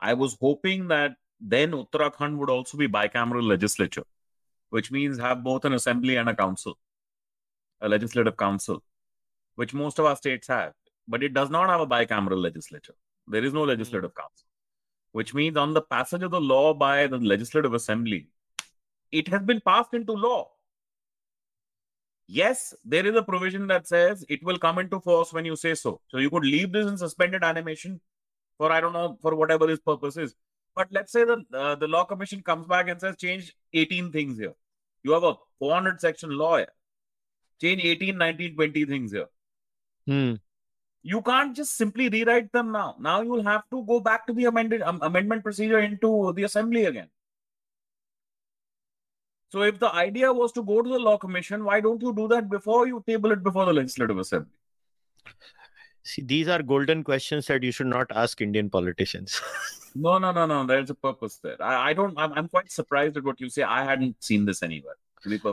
I 0.00 0.14
was 0.14 0.36
hoping 0.40 0.88
that 0.88 1.16
then 1.40 1.72
Uttarakhand 1.72 2.36
would 2.38 2.50
also 2.50 2.76
be 2.76 2.88
bicameral 2.88 3.42
legislature, 3.42 4.04
which 4.70 4.90
means 4.90 5.18
have 5.18 5.44
both 5.44 5.64
an 5.64 5.72
assembly 5.72 6.16
and 6.16 6.28
a 6.28 6.34
council, 6.34 6.78
a 7.80 7.88
legislative 7.88 8.36
council, 8.36 8.82
which 9.56 9.74
most 9.74 9.98
of 9.98 10.06
our 10.06 10.16
states 10.16 10.48
have. 10.48 10.72
But 11.06 11.22
it 11.22 11.34
does 11.34 11.50
not 11.50 11.68
have 11.68 11.80
a 11.80 11.86
bicameral 11.86 12.40
legislature. 12.42 12.94
There 13.26 13.44
is 13.44 13.52
no 13.52 13.64
legislative 13.64 14.12
hmm. 14.12 14.20
council, 14.20 14.46
which 15.12 15.34
means 15.34 15.56
on 15.56 15.74
the 15.74 15.82
passage 15.82 16.22
of 16.22 16.30
the 16.30 16.40
law 16.40 16.74
by 16.74 17.06
the 17.06 17.18
legislative 17.18 17.74
assembly, 17.74 18.28
it 19.12 19.28
has 19.28 19.42
been 19.42 19.60
passed 19.60 19.94
into 19.94 20.12
law. 20.12 20.50
Yes, 22.26 22.74
there 22.84 23.06
is 23.06 23.14
a 23.14 23.22
provision 23.22 23.66
that 23.66 23.86
says 23.86 24.24
it 24.30 24.42
will 24.42 24.58
come 24.58 24.78
into 24.78 24.98
force 24.98 25.32
when 25.32 25.44
you 25.44 25.56
say 25.56 25.74
so. 25.74 26.00
So 26.08 26.16
you 26.16 26.30
could 26.30 26.44
leave 26.44 26.72
this 26.72 26.86
in 26.86 26.96
suspended 26.96 27.44
animation 27.44 28.00
for 28.58 28.72
I 28.72 28.80
don't 28.80 28.92
know 28.92 29.18
for 29.20 29.34
whatever 29.34 29.68
his 29.68 29.80
purpose 29.80 30.16
is. 30.16 30.34
But 30.74 30.88
let's 30.90 31.12
say 31.12 31.24
the 31.24 31.44
uh, 31.52 31.74
the 31.76 31.88
law 31.88 32.04
commission 32.04 32.42
comes 32.42 32.66
back 32.66 32.88
and 32.88 33.00
says 33.00 33.16
change 33.16 33.54
18 33.72 34.10
things 34.12 34.38
here. 34.38 34.54
You 35.02 35.12
have 35.12 35.24
a 35.24 35.34
400 35.58 36.00
section 36.00 36.30
law. 36.30 36.56
Here. 36.56 36.72
Change 37.60 37.84
18, 37.84 38.18
19, 38.18 38.54
20 38.56 38.84
things 38.84 39.12
here. 39.12 39.28
Hmm. 40.06 40.34
You 41.02 41.20
can't 41.22 41.54
just 41.54 41.76
simply 41.76 42.08
rewrite 42.08 42.50
them 42.52 42.72
now. 42.72 42.96
Now 42.98 43.20
you 43.20 43.28
will 43.28 43.44
have 43.44 43.62
to 43.70 43.84
go 43.84 44.00
back 44.00 44.26
to 44.26 44.32
the 44.32 44.46
amended 44.46 44.82
um, 44.82 44.98
amendment 45.02 45.42
procedure 45.42 45.78
into 45.78 46.32
the 46.34 46.44
assembly 46.44 46.86
again. 46.86 47.08
So 49.50 49.62
if 49.62 49.78
the 49.78 49.94
idea 49.94 50.32
was 50.32 50.50
to 50.52 50.64
go 50.64 50.82
to 50.82 50.88
the 50.88 50.98
law 50.98 51.16
commission, 51.16 51.64
why 51.64 51.80
don't 51.80 52.02
you 52.02 52.12
do 52.12 52.26
that 52.28 52.50
before 52.50 52.88
you 52.88 53.04
table 53.06 53.30
it 53.30 53.42
before 53.44 53.66
the 53.66 53.72
legislative 53.72 54.18
assembly? 54.18 54.50
See, 56.04 56.22
these 56.22 56.48
are 56.48 56.62
golden 56.62 57.02
questions 57.02 57.46
that 57.46 57.62
you 57.62 57.72
should 57.72 57.86
not 57.86 58.06
ask 58.10 58.40
Indian 58.40 58.68
politicians. 58.68 59.40
no, 59.94 60.18
no, 60.18 60.32
no, 60.32 60.46
no. 60.46 60.66
There's 60.66 60.90
a 60.90 60.94
purpose 60.94 61.38
there. 61.42 61.60
I, 61.62 61.90
I 61.90 61.92
don't. 61.94 62.16
I'm, 62.18 62.32
I'm 62.34 62.48
quite 62.48 62.70
surprised 62.70 63.16
at 63.16 63.24
what 63.24 63.40
you 63.40 63.48
say. 63.48 63.62
I 63.62 63.84
hadn't 63.84 64.22
seen 64.22 64.44
this 64.44 64.62
anywhere. 64.62 64.96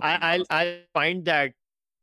I, 0.01 0.17
I'll, 0.21 0.43
I'll 0.49 0.77
find 0.93 1.23
that 1.25 1.53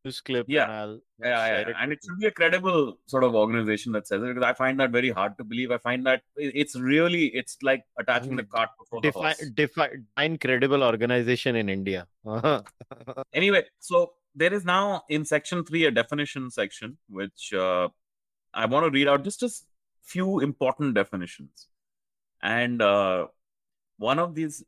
news 0.09 0.21
clip. 0.21 0.47
Yeah, 0.49 0.65
and 0.65 0.73
I'll 0.73 1.01
yeah, 1.21 1.47
yeah, 1.47 1.69
yeah. 1.69 1.75
and 1.81 1.93
it 1.93 1.99
should 2.05 2.19
be 2.19 2.27
a 2.27 2.31
credible 2.31 2.99
sort 3.07 3.25
of 3.25 3.35
organization 3.35 3.93
that 3.93 4.07
says 4.07 4.23
it 4.23 4.27
because 4.27 4.43
I 4.43 4.53
find 4.53 4.79
that 4.81 4.91
very 4.91 5.11
hard 5.11 5.37
to 5.39 5.45
believe. 5.45 5.71
I 5.71 5.79
find 5.79 6.07
that 6.07 6.23
it's 6.37 6.77
really 6.77 7.27
it's 7.27 7.59
like 7.63 7.85
attaching 7.99 8.37
the 8.37 8.45
cart 8.45 8.71
before 8.79 9.01
the 9.01 9.11
horse. 9.11 9.37
Define, 9.37 9.55
define, 9.55 10.07
define 10.17 10.39
credible 10.39 10.83
organization 10.83 11.57
in 11.57 11.69
India. 11.69 12.07
Anyway, 13.33 13.65
so 13.79 14.13
there 14.35 14.53
is 14.53 14.65
now 14.65 15.03
in 15.09 15.25
section 15.25 15.65
three 15.65 15.85
a 15.85 15.91
definition 15.91 16.51
section 16.51 16.97
which 17.09 17.53
uh, 17.53 17.89
I 18.59 18.67
want 18.67 18.85
to 18.87 18.91
read 18.91 19.09
out 19.09 19.23
just 19.25 19.43
a 19.43 19.51
few 20.03 20.41
important 20.41 20.95
definitions, 20.95 21.69
and 22.43 22.83
uh, 22.83 23.27
one 23.99 24.19
of 24.19 24.35
these. 24.35 24.65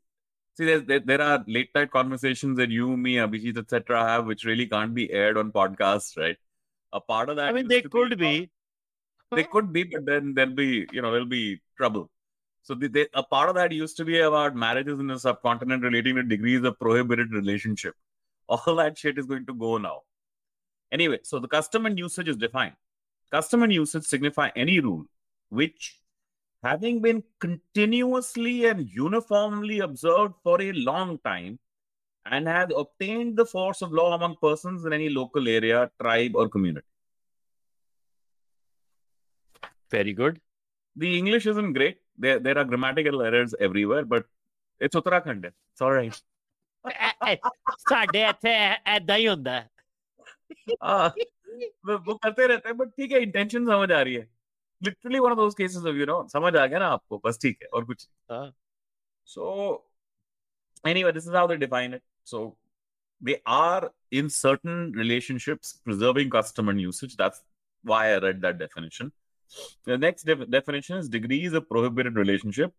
See, 0.57 0.65
there's, 0.65 0.83
there, 0.83 0.99
there 0.99 1.21
are 1.21 1.43
late 1.47 1.69
night 1.75 1.91
conversations 1.91 2.57
that 2.57 2.69
you, 2.69 2.95
me, 2.95 3.15
Abhijit, 3.15 3.57
etc., 3.57 4.03
have, 4.03 4.25
which 4.25 4.43
really 4.45 4.65
can't 4.65 4.93
be 4.93 5.11
aired 5.11 5.37
on 5.37 5.51
podcasts, 5.51 6.17
right? 6.17 6.37
A 6.93 6.99
part 6.99 7.29
of 7.29 7.37
that. 7.37 7.47
I 7.49 7.51
mean, 7.53 7.67
they 7.67 7.81
could 7.81 8.13
about- 8.13 8.19
be. 8.19 8.49
they 9.39 9.43
could 9.45 9.71
be, 9.73 9.83
but 9.85 10.05
then 10.05 10.33
there'll 10.33 10.53
be, 10.53 10.87
you 10.91 11.01
know, 11.01 11.11
there'll 11.11 11.25
be 11.25 11.61
trouble. 11.77 12.09
So 12.63 12.75
the, 12.75 12.87
they, 12.89 13.07
a 13.13 13.23
part 13.23 13.49
of 13.49 13.55
that 13.55 13.71
used 13.71 13.97
to 13.97 14.05
be 14.05 14.19
about 14.19 14.55
marriages 14.55 14.99
in 14.99 15.07
the 15.07 15.17
subcontinent 15.17 15.83
relating 15.83 16.15
to 16.17 16.23
degrees 16.23 16.63
of 16.63 16.77
prohibited 16.79 17.31
relationship. 17.31 17.95
All 18.49 18.75
that 18.75 18.97
shit 18.97 19.17
is 19.17 19.25
going 19.25 19.45
to 19.47 19.53
go 19.53 19.77
now. 19.77 20.01
Anyway, 20.91 21.19
so 21.23 21.39
the 21.39 21.47
custom 21.47 21.85
and 21.85 21.97
usage 21.97 22.27
is 22.27 22.35
defined. 22.35 22.75
Custom 23.30 23.62
and 23.64 23.72
usage 23.72 24.04
signify 24.04 24.50
any 24.56 24.80
rule 24.80 25.04
which, 25.50 26.00
having 26.62 27.00
been 27.00 27.22
continuously 27.38 28.66
and 28.66 28.88
uniformly 28.88 29.78
observed 29.80 30.34
for 30.42 30.60
a 30.62 30.72
long 30.72 31.18
time, 31.18 31.58
and 32.26 32.48
has 32.48 32.70
obtained 32.76 33.36
the 33.36 33.46
force 33.46 33.82
of 33.82 33.92
law 33.92 34.14
among 34.14 34.36
persons 34.42 34.84
in 34.84 34.92
any 34.92 35.08
local 35.08 35.46
area, 35.48 35.90
tribe, 36.00 36.34
or 36.34 36.48
community. 36.48 36.86
Very 39.90 40.12
good. 40.12 40.40
the 40.96 41.18
English 41.18 41.46
isn't 41.46 41.72
great. 41.74 41.96
There 42.18 42.38
there 42.44 42.58
are 42.58 42.64
grammatical 42.64 43.22
errors 43.22 43.54
everywhere, 43.60 44.04
but 44.12 44.24
it's 44.80 44.96
Uttarakhand. 45.00 45.44
It's 45.44 45.80
all 45.80 45.92
right. 45.92 46.22
ਸਾਡੇ 47.90 48.22
ਇੱਥੇ 48.28 48.52
ਐਦਾਂ 48.86 49.16
ਹੀ 49.16 49.28
ਹੁੰਦਾ 49.28 49.60
ਹੈ 49.60 49.68
Ah, 50.90 51.06
वो 51.86 51.98
वो 52.06 52.14
करते 52.14 52.46
रहते 52.46 52.68
हैं 52.68 52.76
बट 52.78 52.88
ठीक 52.96 53.12
है 53.12 53.22
इंटेंशन 53.22 53.66
समझ 53.66 53.90
आ 53.92 54.00
रही 54.00 54.14
है 54.14 54.28
literally 54.84 55.18
one 55.18 55.30
of 55.30 55.36
those 55.36 55.54
cases 55.58 55.84
of 55.86 55.96
you 55.96 56.06
know 56.06 56.26
समझ 56.32 56.54
आ 56.56 56.66
गया 56.66 56.78
ना 56.78 56.88
आपको 56.98 57.18
बस 57.24 57.38
ठीक 57.42 57.58
है 57.62 57.68
और 57.74 57.84
कुछ 57.84 58.08
हाँ. 58.30 58.52
सो 59.26 59.82
anyway 60.88 61.10
this 61.14 61.26
is 61.26 61.34
how 61.36 61.46
they 61.50 61.56
define 61.60 61.94
it 61.94 62.02
so 62.24 62.40
they 63.28 63.34
are 63.46 63.90
in 64.18 64.28
certain 64.30 64.92
relationships 64.92 65.70
preserving 65.84 66.28
custom 66.34 66.68
and 66.72 66.80
usage 66.80 67.16
that's 67.22 67.40
why 67.82 68.00
i 68.10 68.18
read 68.24 68.40
that 68.42 68.58
definition 68.58 69.10
the 69.90 69.98
next 70.02 70.28
def- 70.30 70.48
definition 70.50 70.98
is 70.98 71.08
degrees 71.08 71.56
of 71.60 71.68
prohibited 71.68 72.20
relationship 72.22 72.74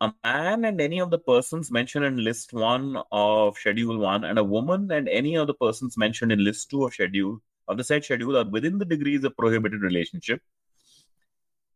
a 0.00 0.12
man 0.24 0.64
and 0.66 0.80
any 0.80 1.00
of 1.00 1.10
the 1.10 1.18
persons 1.18 1.70
mentioned 1.70 2.04
in 2.04 2.22
list 2.22 2.52
1 2.52 3.02
of 3.12 3.56
schedule 3.56 3.98
1 3.98 4.24
and 4.24 4.38
a 4.38 4.44
woman 4.44 4.90
and 4.90 5.08
any 5.08 5.36
of 5.36 5.46
the 5.46 5.54
persons 5.54 5.96
mentioned 5.96 6.32
in 6.32 6.44
list 6.44 6.70
2 6.70 6.84
of 6.84 6.92
schedule 6.92 7.40
of 7.67 7.77
the 7.77 7.83
said 7.83 8.03
schedule 8.03 8.37
are 8.37 8.45
within 8.45 8.77
the 8.77 8.85
degrees 8.85 9.23
of 9.23 9.35
prohibited 9.37 9.81
relationship. 9.81 10.41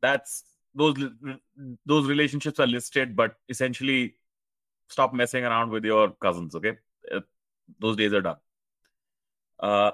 That's 0.01 0.43
those 0.73 0.95
those 1.85 2.07
relationships 2.07 2.59
are 2.59 2.67
listed 2.67 3.15
but 3.15 3.35
essentially 3.49 4.15
stop 4.89 5.13
messing 5.13 5.45
around 5.45 5.69
with 5.69 5.85
your 5.85 6.11
cousins 6.21 6.55
okay? 6.55 6.77
Uh, 7.11 7.21
those 7.79 7.95
days 7.95 8.13
are 8.13 8.21
done. 8.21 8.35
Uh, 9.59 9.91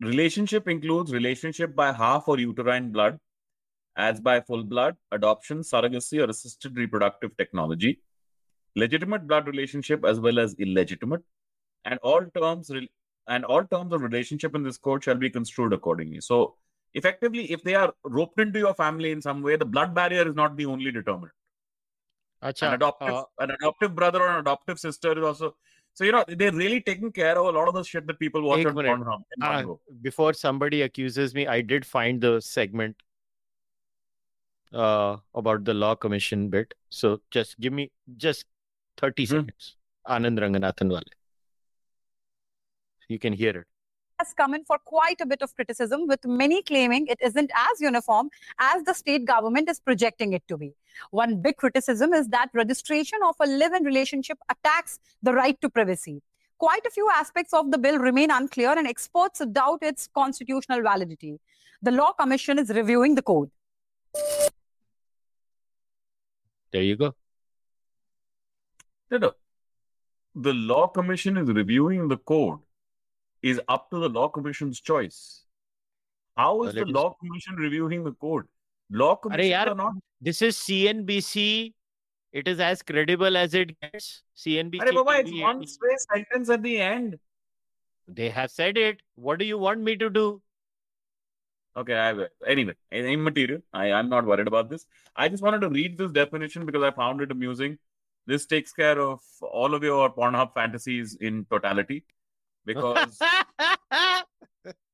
relationship 0.00 0.68
includes 0.68 1.12
relationship 1.12 1.74
by 1.74 1.92
half 1.92 2.26
or 2.28 2.38
uterine 2.38 2.90
blood 2.90 3.18
as 3.96 4.20
by 4.20 4.40
full 4.40 4.62
blood 4.62 4.96
adoption 5.12 5.60
surrogacy 5.60 6.20
or 6.22 6.28
assisted 6.28 6.76
reproductive 6.76 7.34
technology 7.36 8.00
legitimate 8.74 9.26
blood 9.26 9.46
relationship 9.46 10.04
as 10.04 10.20
well 10.20 10.38
as 10.38 10.54
illegitimate 10.58 11.22
and 11.84 11.98
all 12.02 12.24
terms 12.36 12.68
re- 12.70 12.90
and 13.28 13.44
all 13.44 13.64
terms 13.64 13.92
of 13.92 14.02
relationship 14.02 14.54
in 14.54 14.62
this 14.62 14.78
code 14.78 15.02
shall 15.02 15.14
be 15.14 15.30
construed 15.30 15.72
accordingly. 15.72 16.20
So, 16.20 16.54
effectively, 16.94 17.50
if 17.52 17.62
they 17.62 17.74
are 17.74 17.92
roped 18.04 18.40
into 18.40 18.58
your 18.58 18.74
family 18.74 19.10
in 19.10 19.20
some 19.20 19.42
way, 19.42 19.56
the 19.56 19.64
blood 19.64 19.94
barrier 19.94 20.28
is 20.28 20.34
not 20.34 20.56
the 20.56 20.66
only 20.66 20.90
determinant. 20.92 21.32
Achha, 22.42 22.68
an, 22.68 22.74
adoptive, 22.74 23.08
uh, 23.08 23.24
an 23.38 23.50
adoptive 23.50 23.94
brother 23.94 24.22
or 24.22 24.28
an 24.28 24.40
adoptive 24.40 24.78
sister 24.78 25.18
is 25.18 25.24
also. 25.24 25.56
So, 25.94 26.04
you 26.04 26.12
know, 26.12 26.24
they're 26.28 26.52
really 26.52 26.82
taking 26.82 27.10
care 27.10 27.38
of 27.38 27.46
a 27.46 27.58
lot 27.58 27.68
of 27.68 27.74
the 27.74 27.82
shit 27.82 28.06
that 28.06 28.18
people 28.18 28.42
watch 28.42 28.66
on 28.66 28.74
Pornhub. 28.74 29.22
Uh, 29.40 29.64
before 30.02 30.34
somebody 30.34 30.82
accuses 30.82 31.34
me, 31.34 31.46
I 31.46 31.62
did 31.62 31.86
find 31.86 32.20
the 32.20 32.38
segment 32.40 32.96
uh, 34.74 35.16
about 35.34 35.64
the 35.64 35.72
law 35.72 35.94
commission 35.94 36.50
bit. 36.50 36.74
So, 36.90 37.22
just 37.30 37.58
give 37.58 37.72
me 37.72 37.92
just 38.18 38.44
30 38.98 39.22
mm-hmm. 39.22 39.36
seconds. 39.36 39.76
Anand 40.06 40.38
Ranganathan 40.38 40.90
Wale. 40.90 41.02
You 43.08 43.18
can 43.18 43.32
hear 43.32 43.50
it. 43.50 43.66
has 44.18 44.32
come 44.32 44.54
in 44.54 44.64
for 44.64 44.78
quite 44.78 45.20
a 45.20 45.26
bit 45.26 45.42
of 45.42 45.54
criticism, 45.54 46.06
with 46.06 46.24
many 46.24 46.62
claiming 46.62 47.06
it 47.06 47.18
isn't 47.22 47.50
as 47.54 47.80
uniform 47.80 48.30
as 48.58 48.82
the 48.84 48.94
state 48.94 49.24
government 49.24 49.68
is 49.68 49.78
projecting 49.80 50.32
it 50.32 50.42
to 50.48 50.56
be. 50.56 50.74
One 51.10 51.40
big 51.40 51.56
criticism 51.56 52.14
is 52.14 52.28
that 52.28 52.48
registration 52.54 53.18
of 53.24 53.36
a 53.40 53.46
live 53.46 53.74
in 53.74 53.84
relationship 53.84 54.38
attacks 54.48 54.98
the 55.22 55.34
right 55.34 55.60
to 55.60 55.68
privacy. 55.68 56.22
Quite 56.58 56.86
a 56.86 56.90
few 56.90 57.08
aspects 57.14 57.52
of 57.52 57.70
the 57.70 57.78
bill 57.78 57.98
remain 57.98 58.30
unclear, 58.30 58.70
and 58.70 58.86
experts 58.86 59.44
doubt 59.52 59.80
its 59.82 60.08
constitutional 60.14 60.82
validity. 60.82 61.38
The 61.82 61.90
Law 61.90 62.12
Commission 62.12 62.58
is 62.58 62.70
reviewing 62.70 63.14
the 63.14 63.22
code. 63.22 63.50
There 66.72 66.82
you 66.82 66.96
go. 66.96 67.14
No, 69.10 69.18
no. 69.18 69.32
The 70.34 70.52
law 70.52 70.88
commission 70.88 71.36
is 71.38 71.48
reviewing 71.48 72.08
the 72.08 72.16
code 72.18 72.58
is 73.42 73.60
up 73.68 73.90
to 73.90 73.98
the 73.98 74.08
law 74.08 74.28
commission's 74.28 74.80
choice. 74.80 75.42
How 76.36 76.62
is 76.64 76.74
Well, 76.74 76.84
the 76.84 76.92
law 76.92 77.14
commission 77.14 77.56
reviewing 77.56 78.04
the 78.04 78.12
code? 78.12 78.44
Law 78.90 79.16
commissions 79.16 79.52
yaar, 79.52 79.68
are 79.68 79.74
not. 79.74 79.94
This 80.20 80.42
is 80.42 80.56
CNBC. 80.56 81.72
It 82.32 82.48
is 82.48 82.60
as 82.60 82.82
credible 82.82 83.36
as 83.36 83.54
it 83.54 83.78
gets. 83.80 84.22
CNBC. 84.36 84.80
Arey 84.80 84.94
Baba, 84.94 85.20
it's 85.20 85.32
one 85.32 85.66
space 85.66 86.06
sentence 86.12 86.50
at 86.50 86.62
the 86.62 86.80
end. 86.80 87.18
They 88.08 88.28
have 88.28 88.50
said 88.50 88.76
it. 88.76 89.00
What 89.14 89.38
do 89.38 89.44
you 89.44 89.58
want 89.58 89.80
me 89.80 89.96
to 89.96 90.10
do? 90.10 90.42
Okay, 91.76 91.94
I, 91.94 92.14
anyway, 92.46 92.74
immaterial. 92.90 93.60
I, 93.72 93.92
I'm 93.92 94.08
not 94.08 94.24
worried 94.24 94.46
about 94.46 94.70
this. 94.70 94.86
I 95.14 95.28
just 95.28 95.42
wanted 95.42 95.60
to 95.60 95.68
read 95.68 95.98
this 95.98 96.10
definition 96.10 96.64
because 96.64 96.82
I 96.82 96.90
found 96.90 97.20
it 97.20 97.30
amusing. 97.30 97.78
This 98.26 98.46
takes 98.46 98.72
care 98.72 99.00
of 99.00 99.20
all 99.42 99.74
of 99.74 99.82
your 99.82 100.12
Pornhub 100.12 100.54
fantasies 100.54 101.16
in 101.20 101.44
totality. 101.50 102.04
Because 102.66 103.18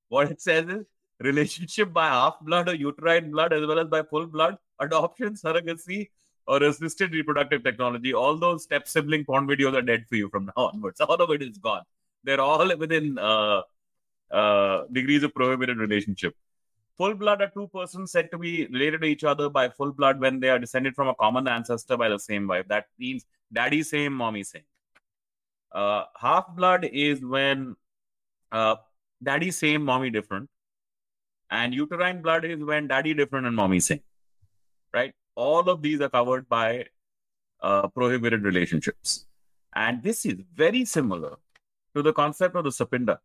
what 0.08 0.30
it 0.30 0.40
says 0.40 0.68
is 0.68 0.84
relationship 1.20 1.92
by 1.92 2.06
half 2.08 2.38
blood 2.40 2.68
or 2.68 2.74
uterine 2.74 3.30
blood 3.30 3.52
as 3.52 3.66
well 3.66 3.78
as 3.78 3.88
by 3.88 4.02
full 4.02 4.26
blood, 4.26 4.58
adoption, 4.78 5.34
surrogacy, 5.34 6.10
or 6.46 6.62
assisted 6.62 7.12
reproductive 7.12 7.64
technology. 7.64 8.12
All 8.12 8.36
those 8.36 8.64
step 8.64 8.86
sibling 8.86 9.24
porn 9.24 9.46
videos 9.46 9.74
are 9.74 9.82
dead 9.82 10.04
for 10.08 10.16
you 10.16 10.28
from 10.28 10.46
now 10.46 10.70
onwards. 10.72 11.00
All 11.00 11.14
of 11.14 11.30
it 11.30 11.42
is 11.42 11.58
gone. 11.58 11.82
They're 12.24 12.40
all 12.40 12.76
within 12.76 13.18
uh, 13.18 13.62
uh, 14.30 14.84
degrees 14.92 15.22
of 15.22 15.34
prohibited 15.34 15.78
relationship. 15.78 16.36
Full 16.98 17.14
blood 17.14 17.40
are 17.40 17.50
two 17.50 17.68
persons 17.68 18.12
said 18.12 18.30
to 18.32 18.38
be 18.38 18.66
related 18.66 19.00
to 19.00 19.06
each 19.06 19.24
other 19.24 19.48
by 19.48 19.68
full 19.68 19.92
blood 19.92 20.20
when 20.20 20.40
they 20.40 20.50
are 20.50 20.58
descended 20.58 20.94
from 20.94 21.08
a 21.08 21.14
common 21.14 21.48
ancestor 21.48 21.96
by 21.96 22.08
the 22.08 22.18
same 22.18 22.46
wife. 22.46 22.68
That 22.68 22.86
means 22.98 23.24
daddy 23.52 23.82
same, 23.82 24.12
mommy 24.12 24.44
same. 24.44 24.62
Uh, 25.74 26.04
half 26.16 26.54
blood 26.54 26.84
is 26.84 27.24
when 27.24 27.76
uh, 28.50 28.76
daddy 29.22 29.50
same, 29.50 29.84
mommy 29.84 30.10
different. 30.10 30.48
And 31.50 31.74
uterine 31.74 32.22
blood 32.22 32.44
is 32.44 32.62
when 32.62 32.88
daddy 32.88 33.14
different 33.14 33.46
and 33.46 33.56
mommy 33.56 33.80
same. 33.80 34.00
Right? 34.92 35.14
all 35.34 35.68
of 35.70 35.82
these 35.82 36.00
are 36.00 36.08
covered 36.08 36.48
by 36.48 36.86
uh, 37.62 37.88
prohibited 37.88 38.42
relationships. 38.42 39.26
And 39.74 40.02
this 40.02 40.26
is 40.26 40.34
very 40.54 40.84
similar 40.84 41.36
to 41.94 42.02
the 42.02 42.12
concept 42.12 42.56
of 42.56 42.64
the 42.64 42.70
Sapinda 42.70 43.18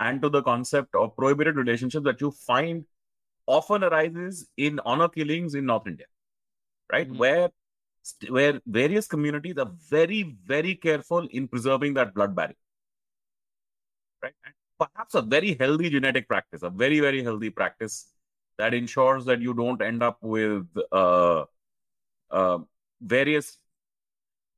and 0.00 0.20
to 0.22 0.28
the 0.28 0.42
concept 0.42 0.94
of 0.94 1.16
prohibited 1.16 1.56
relationships 1.56 2.04
that 2.04 2.20
you 2.20 2.30
find 2.32 2.84
often 3.46 3.84
arises 3.84 4.48
in 4.56 4.80
honor 4.84 5.08
killings 5.08 5.54
in 5.54 5.66
North 5.66 5.86
India, 5.86 6.06
right? 6.92 7.08
Mhm. 7.08 7.18
Where 7.18 7.50
where 8.28 8.60
various 8.66 9.06
communities 9.06 9.58
are 9.58 9.70
very, 9.88 10.36
very 10.44 10.74
careful 10.74 11.26
in 11.30 11.48
preserving 11.48 11.94
that 11.94 12.14
blood 12.14 12.34
barrier, 12.34 12.56
right? 14.22 14.34
And 14.44 14.54
perhaps 14.78 15.14
a 15.14 15.22
very 15.22 15.56
healthy 15.58 15.90
genetic 15.90 16.28
practice, 16.28 16.62
a 16.62 16.70
very, 16.70 17.00
very 17.00 17.22
healthy 17.22 17.50
practice 17.50 18.08
that 18.58 18.74
ensures 18.74 19.24
that 19.24 19.40
you 19.40 19.54
don't 19.54 19.80
end 19.82 20.02
up 20.02 20.18
with 20.20 20.66
uh, 20.90 21.44
uh, 22.30 22.58
various 23.00 23.58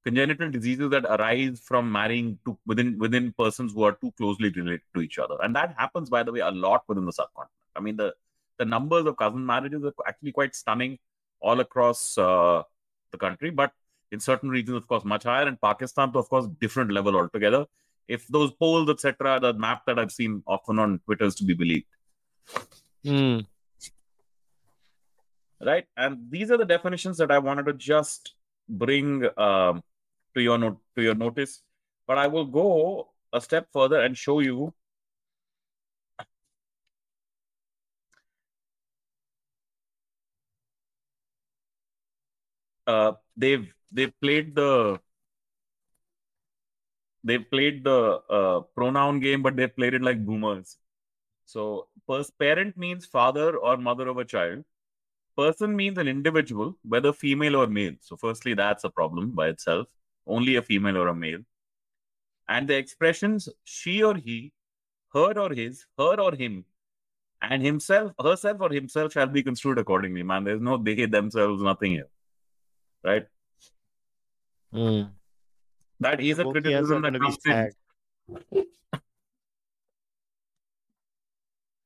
congenital 0.04 0.50
diseases 0.50 0.90
that 0.90 1.04
arise 1.04 1.60
from 1.64 1.90
marrying 1.90 2.38
to 2.44 2.58
within 2.66 2.98
within 2.98 3.32
persons 3.38 3.72
who 3.72 3.82
are 3.84 3.92
too 3.92 4.12
closely 4.18 4.50
related 4.50 4.82
to 4.94 5.00
each 5.00 5.18
other, 5.18 5.36
and 5.42 5.56
that 5.56 5.74
happens, 5.78 6.10
by 6.10 6.22
the 6.22 6.32
way, 6.32 6.40
a 6.40 6.50
lot 6.50 6.82
within 6.88 7.06
the 7.06 7.12
subcontinent. 7.12 7.50
I 7.76 7.80
mean, 7.80 7.96
the 7.96 8.14
the 8.58 8.64
numbers 8.64 9.06
of 9.06 9.16
cousin 9.16 9.44
marriages 9.44 9.84
are 9.84 9.92
actually 10.06 10.32
quite 10.32 10.54
stunning 10.54 10.98
all 11.40 11.60
across 11.60 12.16
uh, 12.18 12.62
the 13.14 13.22
country, 13.26 13.50
but 13.62 13.72
in 14.12 14.20
certain 14.20 14.50
regions, 14.56 14.76
of 14.76 14.86
course, 14.92 15.04
much 15.14 15.24
higher. 15.30 15.46
And 15.52 15.60
Pakistan, 15.68 16.12
to 16.12 16.20
of 16.24 16.28
course, 16.28 16.46
different 16.60 16.92
level 16.98 17.16
altogether. 17.22 17.64
If 18.16 18.26
those 18.36 18.52
polls, 18.62 18.90
etc., 18.94 19.40
the 19.40 19.52
map 19.66 19.82
that 19.86 19.98
I've 19.98 20.12
seen 20.12 20.42
often 20.46 20.78
on 20.78 21.00
Twitter 21.06 21.24
is 21.32 21.36
to 21.36 21.44
be 21.50 21.54
believed, 21.54 21.86
Hmm. 23.08 23.38
right? 25.70 25.86
And 25.96 26.30
these 26.30 26.50
are 26.50 26.58
the 26.62 26.70
definitions 26.74 27.16
that 27.18 27.30
I 27.30 27.38
wanted 27.38 27.66
to 27.66 27.74
just 27.74 28.34
bring 28.68 29.24
um, 29.46 29.82
to 30.34 30.42
your 30.42 30.58
note 30.58 30.78
to 30.96 31.02
your 31.02 31.14
notice. 31.14 31.62
But 32.06 32.18
I 32.18 32.26
will 32.26 32.44
go 32.44 33.08
a 33.32 33.40
step 33.40 33.68
further 33.72 34.00
and 34.00 34.16
show 34.26 34.40
you 34.40 34.74
uh, 42.86 43.12
they've 43.36 43.72
they've 43.92 44.12
played 44.20 44.54
the 44.54 44.98
they've 47.24 47.48
played 47.50 47.84
the 47.84 48.20
uh, 48.30 48.60
pronoun 48.76 49.20
game, 49.20 49.42
but 49.42 49.56
they've 49.56 49.74
played 49.74 49.94
it 49.94 50.02
like 50.02 50.24
boomers. 50.24 50.76
So, 51.46 51.88
pers- 52.08 52.30
parent 52.30 52.76
means 52.76 53.06
father 53.06 53.56
or 53.56 53.76
mother 53.76 54.08
of 54.08 54.18
a 54.18 54.24
child. 54.24 54.64
Person 55.36 55.74
means 55.74 55.98
an 55.98 56.08
individual, 56.08 56.76
whether 56.82 57.12
female 57.12 57.56
or 57.56 57.66
male. 57.66 57.94
So, 58.00 58.16
firstly, 58.16 58.54
that's 58.54 58.84
a 58.84 58.90
problem 58.90 59.32
by 59.32 59.48
itself. 59.48 59.88
Only 60.26 60.56
a 60.56 60.62
female 60.62 60.96
or 60.96 61.08
a 61.08 61.14
male. 61.14 61.40
And 62.48 62.68
the 62.68 62.76
expressions 62.76 63.48
she 63.64 64.02
or 64.02 64.16
he, 64.16 64.52
her 65.12 65.38
or 65.38 65.52
his, 65.52 65.86
her 65.98 66.20
or 66.20 66.34
him, 66.34 66.64
and 67.42 67.62
himself, 67.62 68.12
herself 68.22 68.60
or 68.60 68.70
himself 68.70 69.12
shall 69.12 69.26
be 69.26 69.42
construed 69.42 69.78
accordingly. 69.78 70.22
Man, 70.22 70.44
there's 70.44 70.60
no 70.60 70.76
they, 70.78 71.06
themselves, 71.06 71.62
nothing 71.62 71.92
here. 71.92 72.08
Right? 73.04 73.26
Hmm. 74.72 75.02
That 76.00 76.20
is 76.20 76.38
a 76.38 76.44
Both 76.44 76.54
criticism 76.54 77.02
that 77.02 77.12
gonna 77.12 77.20
comes 77.20 77.38
in. 77.46 78.64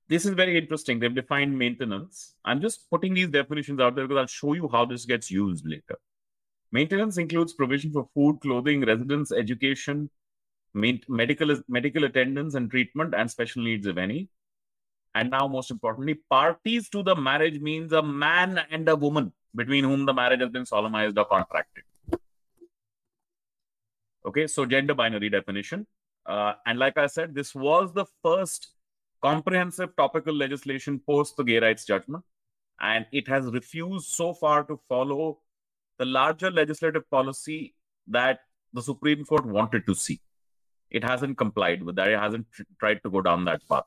This 0.09 0.25
is 0.25 0.33
very 0.33 0.57
interesting. 0.57 0.99
They've 0.99 1.15
defined 1.15 1.59
maintenance. 1.59 2.35
I'm 2.45 2.63
just 2.63 2.89
putting 2.91 3.13
these 3.13 3.29
definitions 3.29 3.79
out 3.79 3.95
there 3.95 4.07
because 4.09 4.21
I'll 4.21 4.27
show 4.27 4.55
you 4.55 4.69
how 4.73 4.87
this 4.87 5.05
gets 5.05 5.31
used 5.31 5.67
later. 5.69 5.99
Maintenance 6.73 7.19
includes 7.19 7.53
provision 7.53 7.93
for 7.93 8.09
food, 8.15 8.41
clothing, 8.41 8.85
residence, 8.87 9.33
education, 9.33 10.09
main- 10.73 11.03
medical 11.09 11.55
medical 11.69 12.05
attendance 12.05 12.55
and 12.55 12.71
treatment, 12.71 13.15
and 13.15 13.31
special 13.31 13.63
needs, 13.63 13.87
if 13.87 13.99
any. 13.99 14.29
And 15.15 15.31
now, 15.31 15.47
most 15.47 15.71
importantly, 15.71 16.21
parties 16.31 16.89
to 16.91 17.03
the 17.03 17.15
marriage 17.15 17.61
means 17.61 17.93
a 17.93 18.03
man 18.03 18.65
and 18.71 18.89
a 18.89 18.97
woman 18.97 19.33
between 19.55 19.85
whom 19.85 20.07
the 20.07 20.15
marriage 20.15 20.41
has 20.41 20.51
been 20.51 20.67
solemnized 20.67 21.19
or 21.19 21.25
contracted. 21.25 21.85
Okay, 24.27 24.47
so 24.47 24.67
gender 24.67 24.95
binary 24.95 25.31
definition. 25.31 25.87
Uh, 26.27 26.53
and 26.67 26.79
like 26.79 26.99
I 26.99 27.07
said, 27.07 27.35
this 27.35 27.55
was 27.55 27.93
the 27.95 28.05
first 28.23 28.69
comprehensive 29.23 29.97
topical 29.97 30.35
legislation 30.35 31.01
post 31.07 31.37
the 31.37 31.45
gay 31.45 31.59
rights 31.59 31.85
judgment. 31.85 32.25
And 32.81 33.07
it 33.11 33.27
has 33.29 33.47
refused 33.47 34.09
so 34.09 34.35
far 34.35 34.65
to 34.65 34.79
follow 34.89 35.39
the 35.99 36.05
larger 36.05 36.51
legislative 36.51 37.11
policy 37.11 37.75
that 38.07 38.41
the 38.73 38.83
Supreme 38.83 39.25
Court 39.25 39.47
wanted 39.47 39.87
to 39.87 39.95
see. 39.95 40.21
It 40.91 41.03
hasn't 41.05 41.39
complied 41.39 41.83
with 41.83 41.97
that. 41.97 42.09
It 42.09 42.19
hasn't 42.19 42.47
tr- 42.53 42.63
tried 42.79 43.03
to 43.03 43.11
go 43.11 43.21
down 43.21 43.45
that 43.47 43.67
path. 43.69 43.85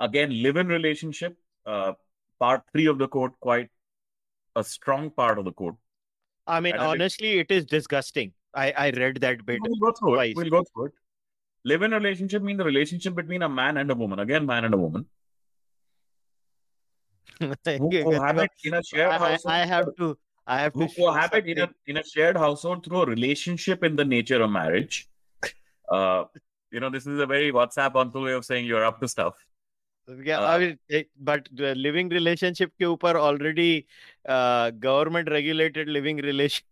Again, 0.00 0.42
live 0.42 0.56
in 0.56 0.68
relationship, 0.68 1.36
uh, 1.66 1.92
part 2.38 2.62
three 2.72 2.86
of 2.86 2.98
the 2.98 3.06
code, 3.06 3.32
quite 3.40 3.68
a 4.56 4.64
strong 4.64 5.10
part 5.10 5.38
of 5.38 5.44
the 5.44 5.52
code. 5.52 5.76
I 6.46 6.60
mean, 6.60 6.72
And 6.72 6.82
honestly, 6.82 7.38
it 7.38 7.50
is 7.50 7.64
disgusting. 7.66 8.32
I, 8.54 8.72
I 8.72 8.90
read 8.90 9.20
that 9.20 9.44
bit. 9.46 9.60
We'll 9.62 9.76
go 9.76 9.92
through 9.92 10.14
twice. 10.14 10.30
it. 10.30 10.36
We'll 10.36 10.50
go 10.50 10.64
through 10.72 10.86
it. 10.86 10.92
Live 11.64 11.82
in 11.82 11.90
relationship 11.90 12.42
means 12.42 12.58
the 12.58 12.64
relationship 12.64 13.14
between 13.14 13.42
a 13.42 13.48
man 13.48 13.76
and 13.76 13.90
a 13.90 13.94
woman. 13.94 14.18
Again, 14.18 14.46
man 14.46 14.64
and 14.64 14.74
a 14.74 14.78
woman. 14.78 15.06
Who 17.38 17.56
cohabit 17.56 18.50
in 18.64 18.74
a 18.74 18.82
shared 18.82 19.12
I, 19.12 19.18
household. 19.18 19.40
I, 19.46 19.62
I 19.62 19.66
have 19.66 19.86
to. 19.98 20.18
I 20.46 20.60
have 20.62 20.74
who 20.74 20.88
to. 20.88 20.92
show 20.92 21.06
cohabit 21.06 21.46
in 21.46 21.58
a 21.58 21.70
in 21.86 21.96
a 21.98 22.02
shared 22.02 22.36
household 22.36 22.84
through 22.84 23.02
a 23.02 23.06
relationship 23.06 23.84
in 23.84 23.94
the 23.94 24.04
nature 24.04 24.42
of 24.42 24.50
marriage. 24.50 25.08
Uh, 25.88 26.24
you 26.72 26.80
know, 26.80 26.90
this 26.90 27.06
is 27.06 27.20
a 27.20 27.26
very 27.26 27.52
WhatsApp 27.52 27.94
onto 27.94 28.24
way 28.24 28.32
of 28.32 28.44
saying 28.44 28.66
you're 28.66 28.84
up 28.84 29.00
to 29.00 29.08
stuff. 29.08 29.34
Uh, 30.10 30.58
the 31.52 31.74
living 31.76 32.08
relationship 32.08 32.72
के 32.80 32.84
ऊपर 32.84 33.84
uh, 34.28 34.70
government 34.70 35.30
regulated 35.30 35.88
living 35.88 36.16
relation. 36.16 36.64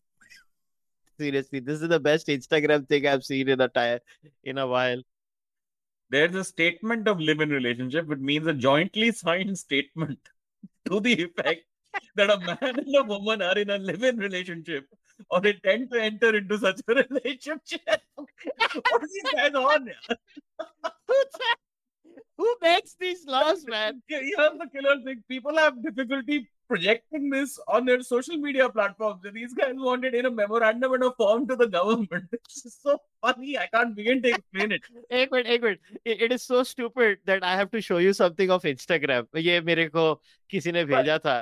Seriously, 1.19 1.61
this 1.61 1.81
is 1.81 1.89
the 1.89 2.01
best 2.01 2.27
Instagram 2.29 2.89
thing 2.89 3.07
I've 3.07 3.25
seen 3.25 3.49
in 3.49 3.61
a 3.61 3.69
time 3.69 4.01
in 4.45 4.59
a 4.59 4.67
while. 4.67 5.03
There's 6.11 6.35
a 6.35 6.45
statement 6.45 7.07
of 7.07 7.21
live-in 7.21 7.51
relationship, 7.51 8.07
which 8.07 8.19
means 8.19 8.47
a 8.47 8.55
jointly 8.55 9.13
signed 9.13 9.59
statement 9.59 10.19
to 10.89 11.01
the 11.01 11.25
effect 11.25 11.65
that 12.17 12.31
a 12.31 12.39
man 12.39 12.79
and 12.79 12.97
a 12.97 13.03
woman 13.05 13.43
are 13.43 13.59
in 13.59 13.71
a 13.71 13.79
live-in 13.79 14.17
relationship 14.17 14.87
or 15.31 15.47
intend 15.47 15.91
to 15.93 16.01
enter 16.01 16.37
into 16.37 16.59
such 16.59 16.81
a 16.89 16.95
relationship. 16.95 18.03
what 18.15 19.05
is 19.05 19.13
this 19.13 19.33
guys 19.33 19.55
on? 19.55 19.91
Who 22.38 22.56
makes 22.62 22.96
these 23.00 23.26
laws, 23.28 23.66
man? 23.68 24.02
Yeah, 24.10 24.20
Here's 24.20 24.58
the 24.60 24.68
killer 24.74 25.00
thing. 25.04 25.24
People 25.28 25.58
have 25.58 25.82
difficulty 25.84 26.50
projecting 26.68 27.30
this 27.30 27.60
on 27.68 27.86
their 27.86 28.02
social 28.02 28.38
media 28.38 28.70
platforms. 28.70 29.24
And 29.26 29.36
these 29.36 29.54
guys 29.54 29.74
wanted 29.76 30.16
in 30.16 30.26
a 30.26 30.32
memorandum 30.32 30.94
and 30.94 31.04
a 31.04 31.12
form 31.12 31.48
to 31.48 31.56
the 31.56 31.68
government. 31.68 32.26
It's 32.32 32.64
just 32.64 32.82
so 32.82 32.98
funny. 33.22 33.58
I 33.58 33.68
can't 33.68 33.96
begin 33.96 34.22
to 34.24 34.30
explain 34.30 34.72
it. 34.72 34.82
एक 35.12 35.30
minute 35.34 35.48
एक 35.48 35.64
minute 35.64 35.80
it, 36.06 36.22
it 36.28 36.32
is 36.32 36.44
so 36.44 36.64
stupid 36.64 37.20
that 37.26 37.44
I 37.44 37.56
have 37.56 37.72
to 37.72 37.82
show 37.82 37.98
you 37.98 38.14
something 38.14 38.50
of 38.50 38.64
Instagram. 38.64 39.28
ये 39.36 39.62
मेरे 39.62 39.88
को 39.90 40.20
किसी 40.50 40.72
ने 40.72 40.86
भेजा 40.86 41.20
था. 41.20 41.38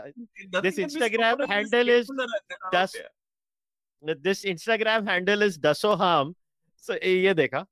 Nothing 0.51 0.61
This 0.61 0.75
can 0.75 0.87
be 0.87 0.93
Instagram 0.93 1.33
spoken 1.33 1.41
of 1.41 1.47
this 1.47 1.49
handle 1.49 1.89
is 1.89 2.05
statement 2.05 2.29
that 2.49 2.57
are 2.57 2.67
out 2.67 2.71
das- 2.73 2.93
there. 2.93 4.15
This 4.29 4.43
Instagram 4.45 5.07
handle 5.07 5.41
is 5.41 5.57
dasoham. 5.57 6.35
So 6.75 6.95
ये 6.95 7.33
देखा. 7.35 7.65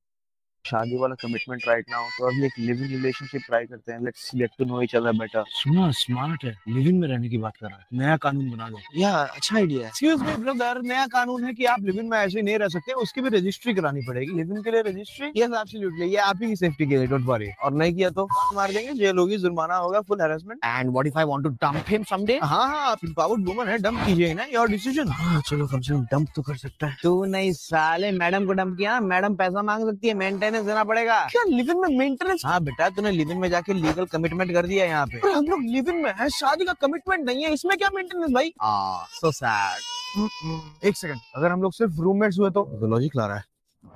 शादी 0.66 0.96
वाला 0.98 1.14
कमिटमेंट 1.22 1.66
राइट 1.68 1.90
नाउ 1.90 2.04
तो 2.18 2.26
अभी 2.26 2.44
एक 2.46 2.52
लिविंग 2.58 2.90
रिलेशनशिप 2.90 3.42
ट्राई 3.46 3.64
करते 3.66 3.92
हैं। 3.92 4.00
Let's 4.04 4.30
get 4.34 4.50
to 4.58 4.64
know 4.64 4.80
each 4.82 4.94
other 4.96 5.12
better 5.18 5.44
सुना 5.48 5.90
स्मार्ट 5.94 6.44
है। 6.44 6.54
लिविंग 6.68 6.98
में 7.00 7.06
रहने 7.08 7.28
की 7.28 7.38
बात 7.38 7.56
कर 7.56 7.66
रहा 7.66 7.78
है। 7.78 7.98
नया 7.98 8.16
कानून 8.16 8.50
बना 8.50 8.68
दो। 8.68 8.78
या 8.96 9.12
अच्छा 9.14 9.56
आइडिया 9.56 9.80
है। 9.80 9.86
एक्सक्यूज 9.86 10.22
मी 10.22 10.36
ब्रदर 10.44 10.80
नया 10.82 11.06
कानून 11.14 11.44
है 11.44 11.52
कि 11.54 11.64
आप 11.64 11.80
लिविंग 11.84 12.08
में 12.10 12.18
ऐसे 12.18 12.38
ही 12.38 12.42
नहीं 12.42 12.58
रह 12.58 12.68
सकते। 12.68 12.92
उसकी 13.02 13.20
भी 13.20 13.28
रजिस्ट्री 13.36 13.74
करानी 13.74 14.00
पड़ेगी। 14.08 14.32
लिविंग 14.32 14.62
के 14.64 14.70
लिए 14.70 14.82
रजिस्ट्री 14.82 15.28
यस 15.36 15.50
एब्सोल्युटली 15.60 16.06
ये 16.06 16.16
आप 16.24 16.42
ही 16.42 16.48
की 16.48 16.56
सेफ्टी 16.56 16.86
के 16.86 16.96
लिए 16.96 17.06
डोंट 17.06 17.26
वरी 17.26 17.50
और 17.64 17.72
नहीं 17.74 17.94
किया 17.94 18.10
तो 18.10 18.26
मार 18.54 18.72
देंगे। 18.72 18.92
जेल 18.94 19.18
होगी 19.18 19.36
जुर्माना 19.38 19.76
होगा 19.76 20.00
full 20.08 20.20
harassment 20.20 20.60
and 20.64 20.90
what 20.90 21.06
if 21.06 21.18
I 21.18 21.24
want 21.24 21.44
to 21.44 21.50
dump 21.50 21.84
him 21.88 22.04
someday 22.10 22.38
हाँ 22.42 22.66
हाँ 22.68 22.90
आप 22.90 23.04
एम्पावर्ड 23.04 23.48
वुमन 23.48 23.68
है 23.68 23.78
डंप 23.78 24.04
कीजिए 24.06 24.32
ना 24.34 24.44
योर 24.54 24.68
डिसीज़न 24.68 25.08
हाँ 25.12 25.40
चलो 25.46 25.66
कम 25.66 25.80
से 25.80 25.92
कम 25.94 26.04
डंप 26.12 26.28
तो 26.36 26.42
कर 26.42 26.56
सकता 26.56 26.86
है। 26.86 26.96
तू 27.02 27.24
नहीं 27.26 27.52
साले 27.54 28.10
मैडम 28.14 28.46
को 28.46 28.52
डंप 28.54 28.76
किया 28.78 29.00
मैडम 29.02 29.34
पैसा 29.36 29.62
मांग 29.62 29.88
सकती 29.90 30.08
है 30.08 30.14
मेंटेनेंस 30.54 30.66
देना 30.66 30.84
पड़ेगा। 30.84 31.20
क्या 31.30 31.42
लिविंग 31.44 31.80
में 31.80 31.96
मेंटेनेंस 31.98 32.42
हाँ 32.46 32.60
बेटा 32.64 32.88
तूने 32.90 33.10
लिविंग 33.10 33.40
में 33.40 33.48
जाके 33.50 33.72
लीगल 33.74 34.04
कमिटमेंट 34.12 34.52
कर 34.52 34.66
दिया 34.66 34.84
यहाँ 34.84 35.06
पे। 35.06 35.18
हम 35.28 35.46
लोग 35.46 35.62
लिविंग 35.64 36.02
में 36.02 36.12
है 36.18 36.28
शादी 36.30 36.64
का 36.64 36.72
कमिटमेंट 36.82 37.24
नहीं 37.26 37.44
है 37.44 37.52
इसमें 37.52 37.76
क्या 37.78 37.88
मेंटेनेंस 37.94 38.30
भाई? 38.32 38.52
आ 38.60 39.04
सो 39.10 39.32
सैड 39.32 40.86
एक 40.86 40.96
सेकंड 40.96 41.20
अगर 41.36 41.50
हम 41.50 41.62
लोग 41.62 41.72
सिर्फ़ 41.72 42.00
रूममेट्स 42.00 42.38
हुए 42.38 42.50
तो? 42.50 42.68
लॉजिक 42.86 43.16
ला 43.16 43.26
रहा 43.26 43.36
है। 43.36 43.44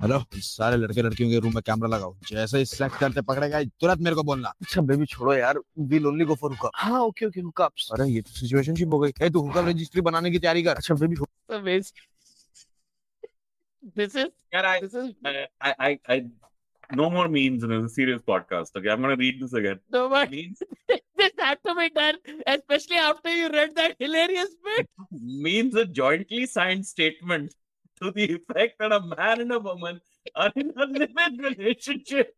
हेलो 0.02 0.22
सारे 0.34 0.76
लड़के 0.76 1.02
लड़कियों 1.02 1.30
के 1.30 1.38
रूम 1.40 1.54
में 1.54 1.62
कैमरा 1.66 1.88
लगाओ। 1.88 2.14
जैसे 2.28 2.58
ही 2.58 2.64
सेक्स 2.66 2.98
करते 2.98 3.20
पकड़ेगा 3.28 3.62
तुरंत 3.80 4.00
मेरे 4.00 4.16
को 4.16 4.22
बोलना। 4.22 4.52
अच्छा 4.62 4.80
बेबी 4.82 5.06
छोड़ो 5.06 5.34
यार 5.34 5.60
will 5.92 6.06
only 6.06 6.24
go 6.24 6.34
for 6.34 6.50
hookup 6.50 6.70
हाँ 6.74 7.00
ओके 7.02 7.26
ओके 7.26 7.40
हुकअप्स 7.40 7.88
अरे 7.92 8.08
ये 8.10 8.20
तो 8.20 8.32
सिचुएशनशिप 8.40 8.92
हो 8.92 8.98
गई। 8.98 9.12
ए 9.22 9.30
तू 9.30 9.40
हुकअप 9.40 9.66
रजिस्ट्री 9.68 10.00
बनाने 10.02 10.30
की 10.30 10.38
तैयारी 10.38 10.62
कर। 10.62 10.76
अच्छा 10.76 10.94
baby 10.94 11.16
is 13.96 14.14
Yeah, 14.52 14.62
I, 14.68 14.80
this 14.80 14.94
is 14.94 15.12
I, 15.24 15.72
I, 15.78 15.98
I, 16.08 16.16
no 16.94 17.10
more 17.10 17.28
memes 17.28 17.62
in 17.64 17.72
a 17.72 17.88
serious 17.88 18.22
podcast. 18.22 18.70
Okay, 18.76 18.88
I'm 18.88 19.00
gonna 19.00 19.16
read 19.16 19.40
this 19.40 19.52
again. 19.52 19.78
no 19.90 20.08
more 20.08 20.26
Memes, 20.26 20.62
this 21.16 21.32
had 21.38 21.58
to 21.66 21.74
be 21.74 21.88
done, 21.90 22.16
especially 22.46 22.96
after 22.96 23.30
you 23.34 23.48
read 23.50 23.74
that 23.76 23.96
hilarious 23.98 24.54
bit. 24.64 24.88
means 25.10 25.74
a 25.74 25.84
jointly 25.84 26.46
signed 26.46 26.86
statement 26.86 27.54
to 28.02 28.10
the 28.12 28.34
effect 28.34 28.78
that 28.78 28.92
a 28.92 29.00
man 29.00 29.40
and 29.40 29.52
a 29.52 29.58
woman 29.58 30.00
are 30.34 30.52
in 30.56 30.72
a 30.76 30.86
live-in 30.86 31.38
relationship 31.38 32.34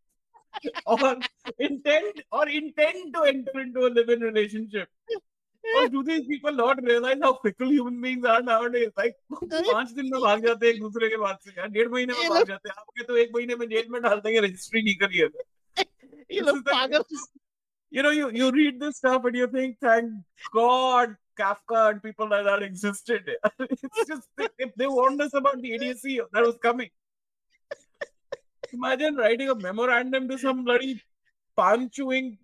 or 0.87 1.17
intend 1.59 2.23
or 2.33 2.49
intend 2.49 3.15
to 3.15 3.23
enter 3.23 3.61
into 3.61 3.81
a 3.87 3.91
live-in 3.91 4.21
relationship. 4.21 4.89
Or 5.78 5.88
do 5.90 6.02
these 6.08 6.26
people 6.28 6.54
not 6.58 6.82
realize 6.88 7.18
how 7.22 7.34
fickle 7.44 7.70
human 7.70 8.00
beings 8.02 8.26
are 8.34 8.42
nowadays? 8.50 8.92
Like 8.98 9.16
पांच 9.34 9.90
दिन 9.92 10.10
में 10.12 10.20
भाग 10.22 10.46
जाते 10.46 10.66
हैं 10.68 10.74
एक 10.74 10.80
दूसरे 10.82 11.10
के 11.10 11.18
बाद 11.24 11.38
से 11.46 11.52
यार 11.58 11.68
डेढ़ 11.78 11.90
महीने 11.96 12.14
में 12.14 12.22
ये 12.22 12.30
भाग 12.30 12.38
लोग- 12.38 12.48
जाते 12.48 12.70
हैं 12.70 12.76
आपके 12.80 13.04
तो 13.04 13.18
एक 13.24 13.32
महीने 13.36 13.56
में 13.62 13.68
जेल 13.70 13.90
में 13.96 14.02
डाल 14.02 14.20
देंगे 14.28 14.40
रजिस्ट्री 14.48 14.82
नहीं 14.84 14.96
करी 15.04 15.18
है 15.18 15.28
तो। 15.28 15.44
You 16.36 16.44
This 16.44 16.46
look 16.48 16.58
is 16.58 16.64
the- 16.64 16.72
pagal. 16.76 17.04
you 17.96 18.04
know, 18.06 18.12
you, 18.20 18.30
you 18.38 18.52
read 18.52 18.80
this 18.84 18.98
stuff 19.02 19.26
and 19.26 19.36
you 19.40 19.48
think, 19.56 19.76
thank 19.80 20.12
God 20.54 21.16
Kafka 21.40 21.82
and 21.90 22.02
people 22.06 22.30
like 22.30 22.46
that 22.46 22.64
existed. 22.64 23.30
it's 23.60 24.08
just, 24.12 24.28
they, 24.38 24.48
they, 24.60 24.72
they 24.82 24.88
warned 24.88 25.22
us 25.22 25.34
about 25.34 25.62
the 25.62 25.74
idiocy 25.74 26.20
that 26.34 26.44
was 26.48 26.58
coming. 26.68 26.90
Imagine 28.74 29.16
writing 29.16 29.50
a 29.50 29.56
memorandum 29.56 30.28
to 30.30 30.38
some 30.38 30.64
bloody 30.66 31.02
palm 31.56 31.90
chewing, 31.90 32.38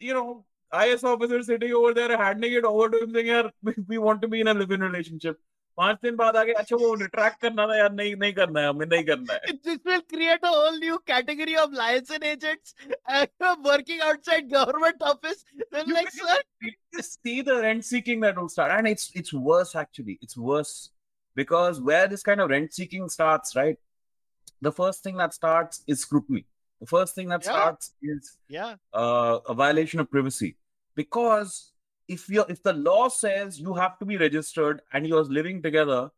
you 0.00 0.14
know, 0.14 0.44
IS 0.72 1.04
officer 1.04 1.42
sitting 1.42 1.72
over 1.72 1.94
there, 1.94 2.16
handing 2.16 2.52
it 2.52 2.64
over 2.64 2.88
to 2.90 3.02
him 3.02 3.12
saying, 3.14 3.26
यार, 3.26 3.50
we, 3.62 3.74
we 3.88 3.98
want 3.98 4.22
to 4.22 4.28
be 4.28 4.40
in 4.40 4.48
a 4.48 4.54
live-in 4.54 4.80
relationship. 4.80 5.36
पांच 5.78 5.96
दिन 6.02 6.16
बाद 6.16 6.36
आगे 6.36 6.52
अच्छा 6.58 6.76
वो 6.76 6.92
retract 6.94 7.40
करना 7.42 7.66
था 7.66 7.76
यार 7.76 7.92
नहीं 7.92 8.14
नहीं 8.16 8.32
करना 8.32 8.60
है 8.60 8.68
हमें 8.68 8.86
नहीं 8.86 9.04
करना 9.04 9.34
है 9.34 9.54
This 9.68 9.78
will 9.84 10.02
create 10.12 10.44
a 10.44 10.52
whole 10.56 10.76
new 10.78 10.98
category 11.12 11.56
of 11.62 11.72
liaison 11.72 12.26
agents 12.32 12.74
uh, 13.08 13.26
working 13.64 14.00
outside 14.00 14.48
government 14.52 15.02
office. 15.12 15.44
They're 15.72 15.84
You 15.86 15.94
like, 15.94 16.10
can 16.12 16.28
sir, 16.28 16.36
you 16.62 16.72
just 16.98 17.20
see 17.22 17.40
the 17.42 17.56
rent 17.64 17.84
seeking 17.84 18.20
that 18.26 18.38
will 18.38 18.48
start, 18.48 18.70
and 18.76 18.92
it's 18.92 19.10
it's 19.22 19.32
worse 19.32 19.74
actually. 19.74 20.18
It's 20.22 20.36
worse 20.36 20.74
because 21.42 21.80
where 21.90 22.06
this 22.14 22.22
kind 22.22 22.40
of 22.40 22.50
rent 22.50 22.72
seeking 22.72 23.08
starts, 23.08 23.56
right? 23.56 23.78
The 24.68 24.72
first 24.80 25.02
thing 25.02 25.16
that 25.16 25.34
starts 25.34 25.82
is 25.86 26.00
scrutiny. 26.00 26.46
The 26.80 26.86
first 26.86 27.14
thing 27.14 27.28
that 27.28 27.44
Yeah. 27.44 27.50
starts 27.50 27.94
is 28.02 28.36
yeah, 28.48 28.74
uh, 28.92 29.38
a 29.48 29.54
violation 29.54 30.00
of 30.00 30.10
privacy 30.10 30.56
because 30.94 31.72
if 32.08 32.28
you 32.28 32.44
if 32.48 32.62
the 32.62 32.72
law 32.72 33.08
says 33.08 33.58
you 33.58 33.74
have 33.74 33.98
to 33.98 34.04
be 34.04 34.18
registered 34.18 34.82
and 34.92 35.06
you're 35.06 35.24
living 35.24 35.62
together 35.62 36.10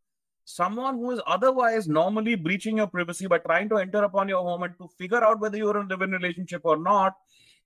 someone 0.45 0.95
who 0.95 1.11
is 1.13 1.21
otherwise 1.27 1.87
normally 1.89 2.35
breaching 2.35 2.79
your 2.79 2.87
privacy 2.87 3.27
by 3.27 3.39
trying 3.39 3.69
to 3.69 3.77
enter 3.77 4.03
upon 4.05 4.29
your 4.29 4.43
home 4.43 4.63
and 4.65 4.77
to 4.79 4.89
figure 4.99 5.23
out 5.23 5.41
whether 5.41 5.57
you're 5.57 5.79
in 5.81 5.87
a 5.87 5.89
live-in 5.89 6.11
relationship 6.11 6.63
or 6.65 6.77
not 6.77 7.17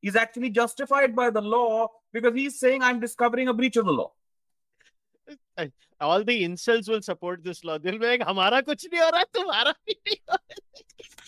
is 0.02 0.16
actually 0.16 0.50
justified 0.50 1.14
by 1.16 1.30
the 1.30 1.40
law 1.40 1.88
because 2.12 2.34
he's 2.34 2.58
saying 2.58 2.82
i'm 2.82 3.00
discovering 3.00 3.48
a 3.48 3.54
breach 3.54 3.76
of 3.76 3.86
the 3.86 3.92
law 3.92 4.12
all 6.00 6.24
the 6.24 6.42
incels 6.44 6.88
will 6.88 7.02
support 7.02 7.44
this 7.44 7.62
law. 7.64 7.78
They'll 7.78 7.98
be 7.98 8.06
like, 8.06 8.22
हमारा 8.22 8.60
कुछ 8.64 8.86
नहीं 8.92 9.00
हो 9.02 9.10
रहा, 9.10 9.24
तुम्हारा 9.34 9.72
भी 9.72 9.94
नहीं 10.06 10.16
हो 10.30 10.36
रहा. 10.36 11.23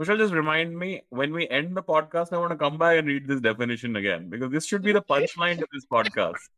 Kushal, 0.00 0.16
just 0.16 0.32
remind 0.32 0.78
me 0.78 1.02
when 1.10 1.30
we 1.30 1.46
end 1.50 1.76
the 1.76 1.82
podcast, 1.82 2.32
I 2.32 2.38
want 2.38 2.52
to 2.52 2.56
come 2.56 2.78
back 2.78 2.96
and 2.96 3.06
read 3.06 3.28
this 3.28 3.40
definition 3.42 3.96
again 3.96 4.30
because 4.30 4.50
this 4.50 4.64
should 4.64 4.82
be 4.82 4.92
the 4.92 5.02
punchline 5.02 5.58
to 5.58 5.66
this 5.74 5.84
podcast. 5.84 6.48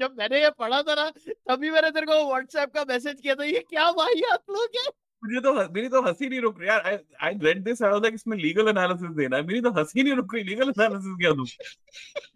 जब 0.00 0.14
मैंने 0.18 0.40
ये 0.40 0.50
पढ़ा 0.58 0.80
था 0.82 0.94
ना 0.94 1.10
तभी 1.50 1.70
मैंने 1.70 1.90
तेरे 1.90 2.06
को 2.06 2.14
व्हाट्सएप 2.28 2.72
का 2.74 2.84
मैसेज 2.88 3.20
किया 3.20 3.34
था 3.34 3.44
ये 3.44 3.60
क्या 3.68 3.90
भाई 4.00 4.22
आप 4.32 4.42
लोग 4.50 4.76
हैं 4.76 4.90
मुझे 5.22 5.40
तो 5.40 5.52
मेरी 5.74 5.88
तो 5.88 6.02
हंसी 6.02 6.28
नहीं 6.28 6.40
रुक 6.40 6.58
रही 6.60 6.68
यार 6.68 7.04
I 7.22 7.38
read 7.42 7.62
this 7.64 7.82
I 7.82 7.90
was 7.90 8.02
like 8.02 8.14
इसमें 8.14 8.36
लीगल 8.38 8.68
एनालिसिस 8.68 9.10
देना 9.16 9.36
है 9.36 9.42
मेरी 9.46 9.60
तो 9.60 9.70
हंसी 9.78 10.02
नहीं 10.02 10.14
रुक 10.16 10.34
रही 10.34 10.44
लीगल 10.44 10.68
एनालिसिस 10.68 11.16
क्या 11.20 11.32
दूं 11.40 11.46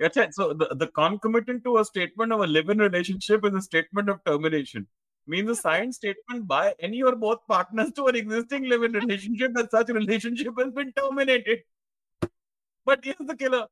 अच्छा 0.06 0.26
so 0.38 0.52
the 0.54 0.90
concomitant 0.94 1.62
to 1.64 1.74
a 1.74 1.82
statement 1.92 2.32
of 2.32 2.42
a 2.42 2.46
live 2.46 2.72
in 2.72 2.80
relationship 2.82 3.46
is 3.46 3.54
a 3.54 3.60
statement 3.70 4.10
of 4.10 4.20
termination 4.26 4.86
means 5.27 5.49
a 5.49 5.55
signed 5.55 5.93
statement 5.93 6.47
by 6.47 6.73
any 6.79 7.01
or 7.03 7.15
both 7.15 7.39
partners 7.47 7.91
to 7.93 8.05
an 8.07 8.15
existing 8.15 8.69
live 8.69 8.83
in 8.83 8.93
relationship 8.93 9.53
that 9.53 9.71
such 9.71 9.89
relationship 9.89 10.53
has 10.57 10.71
been 10.71 10.93
terminated 10.93 11.63
but 12.85 13.03
here's 13.03 13.27
the 13.31 13.35
killer 13.35 13.65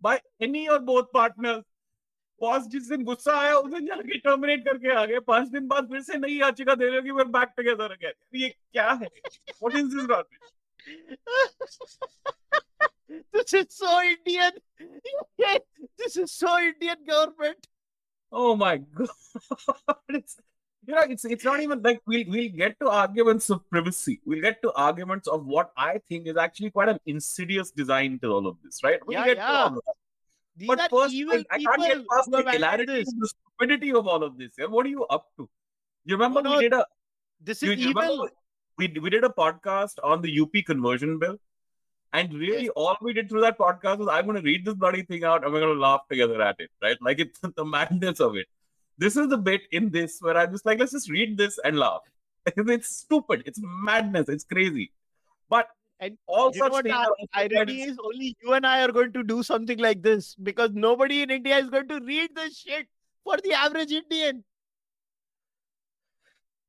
by 0.00 0.20
any 0.40 0.68
or 0.68 0.80
both 0.80 1.12
partners 1.12 1.62
boss 2.42 2.64
जिस 2.70 2.88
दिन 2.88 3.02
गुस्सा 3.04 3.32
आया 3.40 3.56
उस 3.56 3.72
दिन 3.72 3.86
जाके 3.86 4.18
terminate 4.18 4.64
करके 4.68 4.94
आ 5.00 5.04
गए 5.06 5.18
पांच 5.26 5.48
दिन 5.48 5.66
बाद 5.72 5.88
फिर 5.90 6.00
से 6.02 6.16
नई 6.18 6.38
याचिका 6.38 6.74
दे 6.74 6.86
रहे 6.86 6.96
हो 6.96 7.02
कि 7.02 7.12
we're 7.18 7.32
back 7.34 7.52
together 7.58 7.86
again 7.96 8.16
ये 8.40 8.48
क्या 8.48 8.86
है 9.02 9.08
what 9.60 9.76
is 9.80 9.92
this 9.92 10.08
rubbish 10.12 10.48
this 13.36 13.54
is 13.60 13.68
so 13.82 13.92
Indian 14.08 14.58
this 16.02 16.16
is 16.24 16.34
so 16.38 16.56
Indian 16.70 17.04
government 17.12 17.70
oh 18.32 18.56
my 18.64 18.74
god 19.02 20.18
it's 20.20 20.36
you 20.87 20.95
know 20.95 21.01
it's 21.13 21.25
it's 21.25 21.43
not 21.43 21.59
even 21.65 21.81
like 21.87 21.99
we'll 22.07 22.23
we'll 22.33 22.49
get 22.61 22.79
to 22.79 22.89
arguments 22.89 23.49
of 23.49 23.59
privacy 23.69 24.19
we'll 24.25 24.41
get 24.41 24.61
to 24.61 24.71
arguments 24.73 25.27
of 25.27 25.45
what 25.45 25.71
i 25.77 25.97
think 26.09 26.27
is 26.27 26.37
actually 26.37 26.71
quite 26.71 26.89
an 26.89 26.99
insidious 27.05 27.71
design 27.71 28.17
to 28.21 28.29
all 28.35 28.47
of 28.47 28.55
this 28.63 28.81
right 28.83 28.99
we'll 29.05 29.17
Yeah, 29.19 29.25
get 29.25 29.37
yeah. 29.37 29.47
to 29.47 29.57
all 29.57 29.67
of 29.67 29.73
that. 29.75 29.95
these 30.55 30.67
but 30.67 30.89
first 30.89 31.13
I, 31.15 31.43
I 31.51 31.59
can't 31.63 31.81
get 31.87 32.07
past 32.13 32.31
the 32.31 32.43
hilarity 32.51 33.03
the 33.03 33.31
stupidity 33.33 33.93
of 33.93 34.07
all 34.07 34.23
of 34.23 34.37
this 34.37 34.51
yeah? 34.57 34.65
what 34.65 34.85
are 34.85 34.89
you 34.89 35.05
up 35.17 35.25
to 35.37 35.49
you 36.05 36.15
remember 36.15 36.39
oh, 36.39 36.43
No, 36.43 36.57
we 36.57 36.63
did 36.63 36.73
a 36.73 36.85
this 37.41 37.61
is 37.63 37.77
evil 37.77 38.29
we, 38.77 38.87
we 39.01 39.09
did 39.09 39.23
a 39.23 39.29
podcast 39.29 39.95
on 40.03 40.21
the 40.21 40.39
UP 40.39 40.53
conversion 40.65 41.17
bill. 41.19 41.37
And 42.13 42.33
really, 42.33 42.63
Yes. 42.65 42.71
all 42.75 42.95
we 43.01 43.13
did 43.13 43.27
through 43.29 43.41
that 43.41 43.57
podcast 43.57 43.97
was 43.97 44.07
I'm 44.07 44.25
going 44.25 44.37
to 44.37 44.41
read 44.41 44.63
this 44.65 44.75
bloody 44.75 45.01
thing 45.03 45.23
out 45.23 45.43
and 45.43 45.51
we're 45.51 45.59
going 45.59 45.75
to 45.75 45.79
laugh 45.79 46.01
together 46.09 46.41
at 46.41 46.55
it, 46.59 46.69
right? 46.81 46.97
Like 47.01 47.19
it's 47.19 47.39
the 47.55 47.65
madness 47.65 48.19
of 48.19 48.35
it. 48.37 48.47
This 48.97 49.15
is 49.15 49.27
the 49.27 49.37
bit 49.37 49.61
in 49.71 49.89
this 49.91 50.17
where 50.21 50.37
I'm 50.37 50.51
just 50.51 50.65
like, 50.65 50.79
let's 50.79 50.91
just 50.91 51.09
read 51.09 51.37
this 51.37 51.59
and 51.63 51.77
laugh. 51.77 52.01
it's 52.45 52.89
stupid. 52.89 53.43
It's 53.45 53.59
madness. 53.61 54.29
It's 54.29 54.43
crazy. 54.43 54.91
But 55.49 55.67
And 55.99 56.17
all 56.27 56.51
you 56.53 56.59
such 56.59 56.71
what 56.71 56.85
things 56.85 57.29
irony 57.33 57.81
is 57.83 57.97
only 58.03 58.35
you 58.41 58.53
and 58.53 58.65
I 58.65 58.83
are 58.83 58.91
going 58.91 59.13
to 59.13 59.23
do 59.23 59.43
something 59.43 59.77
like 59.77 60.01
this 60.01 60.35
because 60.35 60.71
nobody 60.73 61.21
in 61.21 61.29
India 61.29 61.57
is 61.57 61.69
going 61.69 61.87
to 61.89 61.99
read 61.99 62.35
this 62.35 62.57
shit 62.57 62.87
for 63.23 63.37
the 63.37 63.53
average 63.53 63.91
Indian. 63.91 64.43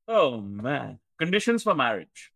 Oh 0.07 0.41
man. 0.41 0.99
Conditions 1.19 1.63
for 1.63 1.75
marriage. 1.75 2.31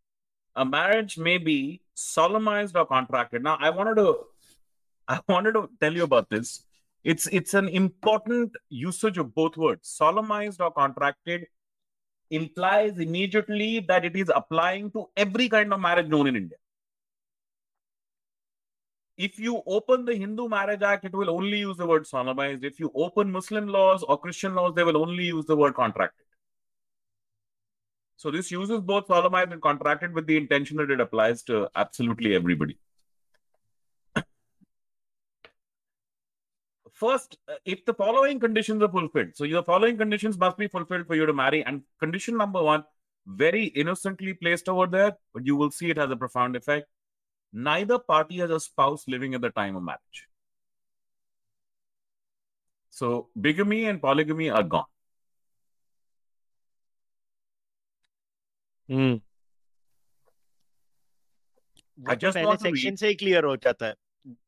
A 0.55 0.65
marriage 0.65 1.17
may 1.17 1.37
be 1.37 1.81
solemnized 1.93 2.75
or 2.75 2.85
contracted. 2.85 3.43
Now 3.43 3.57
I 3.59 3.69
wanted 3.69 3.95
to 3.95 4.17
I 5.07 5.19
wanted 5.27 5.53
to 5.53 5.69
tell 5.79 5.93
you 5.93 6.03
about 6.03 6.29
this. 6.29 6.63
It's 7.03 7.27
it's 7.27 7.53
an 7.53 7.67
important 7.67 8.51
usage 8.69 9.17
of 9.17 9.35
both 9.35 9.57
words. 9.57 9.89
Solemnized 9.89 10.61
or 10.61 10.71
contracted 10.71 11.47
implies 12.29 12.97
immediately 12.97 13.79
that 13.81 14.05
it 14.05 14.15
is 14.15 14.31
applying 14.33 14.91
to 14.91 15.07
every 15.17 15.49
kind 15.49 15.73
of 15.73 15.79
marriage 15.79 16.07
known 16.07 16.27
in 16.27 16.35
India. 16.35 16.57
If 19.17 19.37
you 19.37 19.61
open 19.67 20.05
the 20.05 20.15
Hindu 20.15 20.47
Marriage 20.49 20.81
Act, 20.81 21.05
it 21.05 21.13
will 21.13 21.29
only 21.29 21.59
use 21.59 21.77
the 21.77 21.85
word 21.85 22.07
solemnized. 22.07 22.63
If 22.63 22.79
you 22.79 22.91
open 22.95 23.31
Muslim 23.31 23.67
laws 23.67 24.01
or 24.03 24.17
Christian 24.17 24.55
laws, 24.55 24.73
they 24.73 24.83
will 24.83 24.97
only 24.97 25.25
use 25.25 25.45
the 25.45 25.55
word 25.55 25.75
contracted. 25.75 26.25
So 28.15 28.31
this 28.31 28.49
uses 28.49 28.79
both 28.79 29.05
solemnized 29.07 29.51
and 29.51 29.61
contracted 29.61 30.13
with 30.13 30.25
the 30.25 30.37
intention 30.37 30.77
that 30.77 30.89
it 30.89 30.99
applies 30.99 31.43
to 31.43 31.69
absolutely 31.75 32.33
everybody. 32.33 32.79
First, 36.92 37.38
uh, 37.48 37.54
if 37.64 37.84
the 37.84 37.94
following 37.94 38.40
conditions 38.40 38.82
are 38.82 38.88
fulfilled, 38.90 39.28
so 39.34 39.46
the 39.46 39.62
following 39.62 39.96
conditions 39.98 40.38
must 40.38 40.56
be 40.56 40.68
fulfilled 40.68 41.06
for 41.06 41.14
you 41.14 41.26
to 41.26 41.32
marry. 41.32 41.64
And 41.64 41.82
condition 42.00 42.36
number 42.36 42.62
one, 42.62 42.84
very 43.26 43.66
innocently 43.66 44.32
placed 44.34 44.68
over 44.68 44.86
there, 44.86 45.12
but 45.34 45.46
you 45.46 45.54
will 45.56 45.70
see 45.70 45.90
it 45.90 45.96
has 45.98 46.10
a 46.10 46.16
profound 46.16 46.56
effect. 46.56 46.88
Neither 47.52 47.98
party 47.98 48.38
has 48.38 48.50
a 48.50 48.58
spouse 48.60 49.04
living 49.06 49.34
at 49.34 49.40
the 49.42 49.50
time 49.50 49.76
of 49.76 49.82
marriage. 49.82 50.26
So 52.90 53.28
bigamy 53.40 53.84
and 53.84 54.00
polygamy 54.00 54.50
are 54.50 54.62
gone. 54.62 54.84
Hmm 58.90 59.20
I 62.08 62.14
just 62.14 62.36
पहले 62.36 62.44
want 62.46 62.60
to 62.60 62.64
section 62.68 62.90
read- 62.90 62.98
से 62.98 63.08
ही 63.08 63.14
clear 63.22 63.42
हो 63.44 63.56
जाता 63.56 63.86
है 63.86 63.94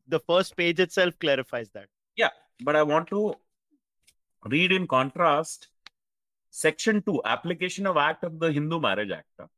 the 0.09 0.21
first 0.31 0.57
page 0.57 0.81
itself 0.85 1.19
clarifies 1.25 1.71
that 1.71 1.89
but 2.64 2.76
I 2.76 2.84
want 2.84 3.08
to 3.10 3.36
read 4.46 4.72
in 4.72 4.88
contrast 4.88 5.68
section 6.50 7.02
2 7.02 7.22
application 7.26 7.86
of 7.86 7.98
act 7.98 8.24
of 8.24 8.40
the 8.40 8.52
Hindu 8.52 8.80
Marriage 8.80 9.12
Act. 9.12 9.50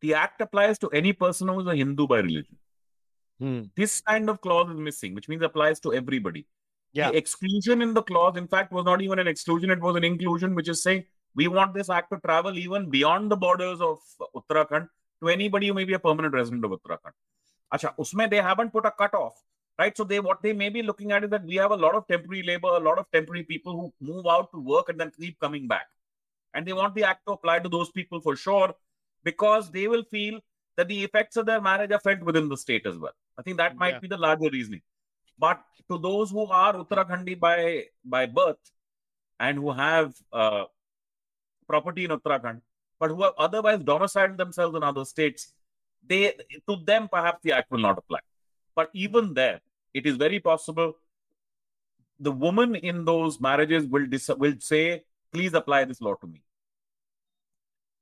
the 0.00 0.12
act 0.12 0.40
applies 0.40 0.78
to 0.78 0.88
any 0.90 1.12
person 1.14 1.48
who 1.48 1.60
is 1.60 1.66
a 1.66 1.74
Hindu 1.74 2.06
by 2.06 2.18
religion. 2.18 2.56
Hmm. 3.38 3.62
This 3.74 4.02
kind 4.02 4.28
of 4.28 4.40
clause 4.40 4.70
is 4.70 4.78
missing, 4.78 5.14
which 5.14 5.28
means 5.28 5.42
applies 5.42 5.80
to 5.80 5.94
everybody. 5.94 6.46
Yeah. 6.92 7.10
The 7.10 7.16
exclusion 7.16 7.80
in 7.80 7.94
the 7.94 8.02
clause, 8.02 8.36
in 8.36 8.46
fact, 8.46 8.70
was 8.70 8.84
not 8.84 9.00
even 9.00 9.18
an 9.18 9.26
exclusion, 9.26 9.70
it 9.70 9.80
was 9.80 9.96
an 9.96 10.04
inclusion, 10.04 10.54
which 10.54 10.68
is 10.68 10.82
saying 10.82 11.04
we 11.34 11.48
want 11.48 11.74
this 11.74 11.88
act 11.88 12.10
to 12.12 12.18
travel 12.20 12.58
even 12.58 12.90
beyond 12.90 13.30
the 13.30 13.36
borders 13.36 13.80
of 13.80 13.98
Uttarakhand 14.36 14.88
to 15.22 15.28
anybody 15.28 15.68
who 15.68 15.74
may 15.74 15.84
be 15.84 15.94
a 15.94 15.98
permanent 15.98 16.34
resident 16.34 16.64
of 16.64 16.72
Uttarakhand. 16.72 17.12
Acha, 17.72 17.96
usme 17.96 18.30
they 18.30 18.36
haven't 18.36 18.72
put 18.72 18.84
a 18.84 18.90
cutoff, 18.90 19.42
right? 19.78 19.96
So 19.96 20.04
they 20.04 20.20
what 20.20 20.42
they 20.42 20.52
may 20.52 20.68
be 20.68 20.82
looking 20.82 21.12
at 21.12 21.24
is 21.24 21.30
that 21.30 21.44
we 21.44 21.56
have 21.56 21.70
a 21.70 21.76
lot 21.76 21.94
of 21.94 22.06
temporary 22.06 22.42
labor, 22.42 22.68
a 22.68 22.78
lot 22.78 22.98
of 22.98 23.06
temporary 23.12 23.44
people 23.44 23.72
who 23.72 23.92
move 24.12 24.26
out 24.26 24.50
to 24.52 24.60
work 24.60 24.88
and 24.88 25.00
then 25.00 25.10
keep 25.18 25.38
coming 25.40 25.66
back. 25.68 25.86
And 26.54 26.66
they 26.66 26.72
want 26.72 26.94
the 26.94 27.04
act 27.04 27.26
to 27.26 27.32
apply 27.32 27.58
to 27.60 27.68
those 27.68 27.90
people 27.90 28.20
for 28.20 28.36
sure, 28.36 28.74
because 29.24 29.70
they 29.70 29.88
will 29.88 30.04
feel 30.04 30.40
that 30.76 30.88
the 30.88 31.02
effects 31.04 31.36
of 31.36 31.46
their 31.46 31.60
marriage 31.60 31.92
are 31.92 32.00
felt 32.00 32.20
within 32.20 32.48
the 32.48 32.56
state 32.56 32.86
as 32.86 32.96
well. 32.96 33.12
I 33.38 33.42
think 33.42 33.56
that 33.56 33.76
might 33.76 33.94
Yeah. 33.94 34.00
be 34.00 34.08
the 34.08 34.16
larger 34.16 34.50
reasoning. 34.50 34.82
But 35.38 35.64
to 35.90 35.98
those 35.98 36.30
who 36.30 36.46
are 36.46 36.74
Uttarakhandi 36.74 37.38
by 37.40 37.86
by 38.04 38.26
birth 38.26 38.70
and 39.40 39.58
who 39.58 39.72
have 39.72 40.14
uh, 40.32 40.64
property 41.66 42.04
in 42.04 42.12
Uttarakhand, 42.12 42.60
but 43.00 43.10
who 43.10 43.22
have 43.24 43.34
otherwise 43.36 43.80
domiciled 43.82 44.36
themselves 44.38 44.76
in 44.76 44.84
other 44.84 45.04
states, 45.04 45.52
they 46.06 46.34
to 46.68 46.76
them 46.84 47.08
perhaps 47.08 47.42
the 47.42 47.52
act 47.52 47.70
will 47.72 47.80
not 47.80 47.98
apply. 47.98 48.20
But 48.74 48.90
even 48.92 49.34
there, 49.34 49.60
it 49.92 50.06
is 50.06 50.16
very 50.16 50.40
possible 50.40 50.96
the 52.18 52.32
woman 52.32 52.74
in 52.74 53.04
those 53.04 53.40
marriages 53.40 53.86
will 53.86 54.06
dis- 54.06 54.28
will 54.28 54.54
say, 54.60 55.04
"Please 55.32 55.54
apply 55.54 55.84
this 55.84 56.00
law 56.00 56.14
to 56.14 56.26
me." 56.26 56.42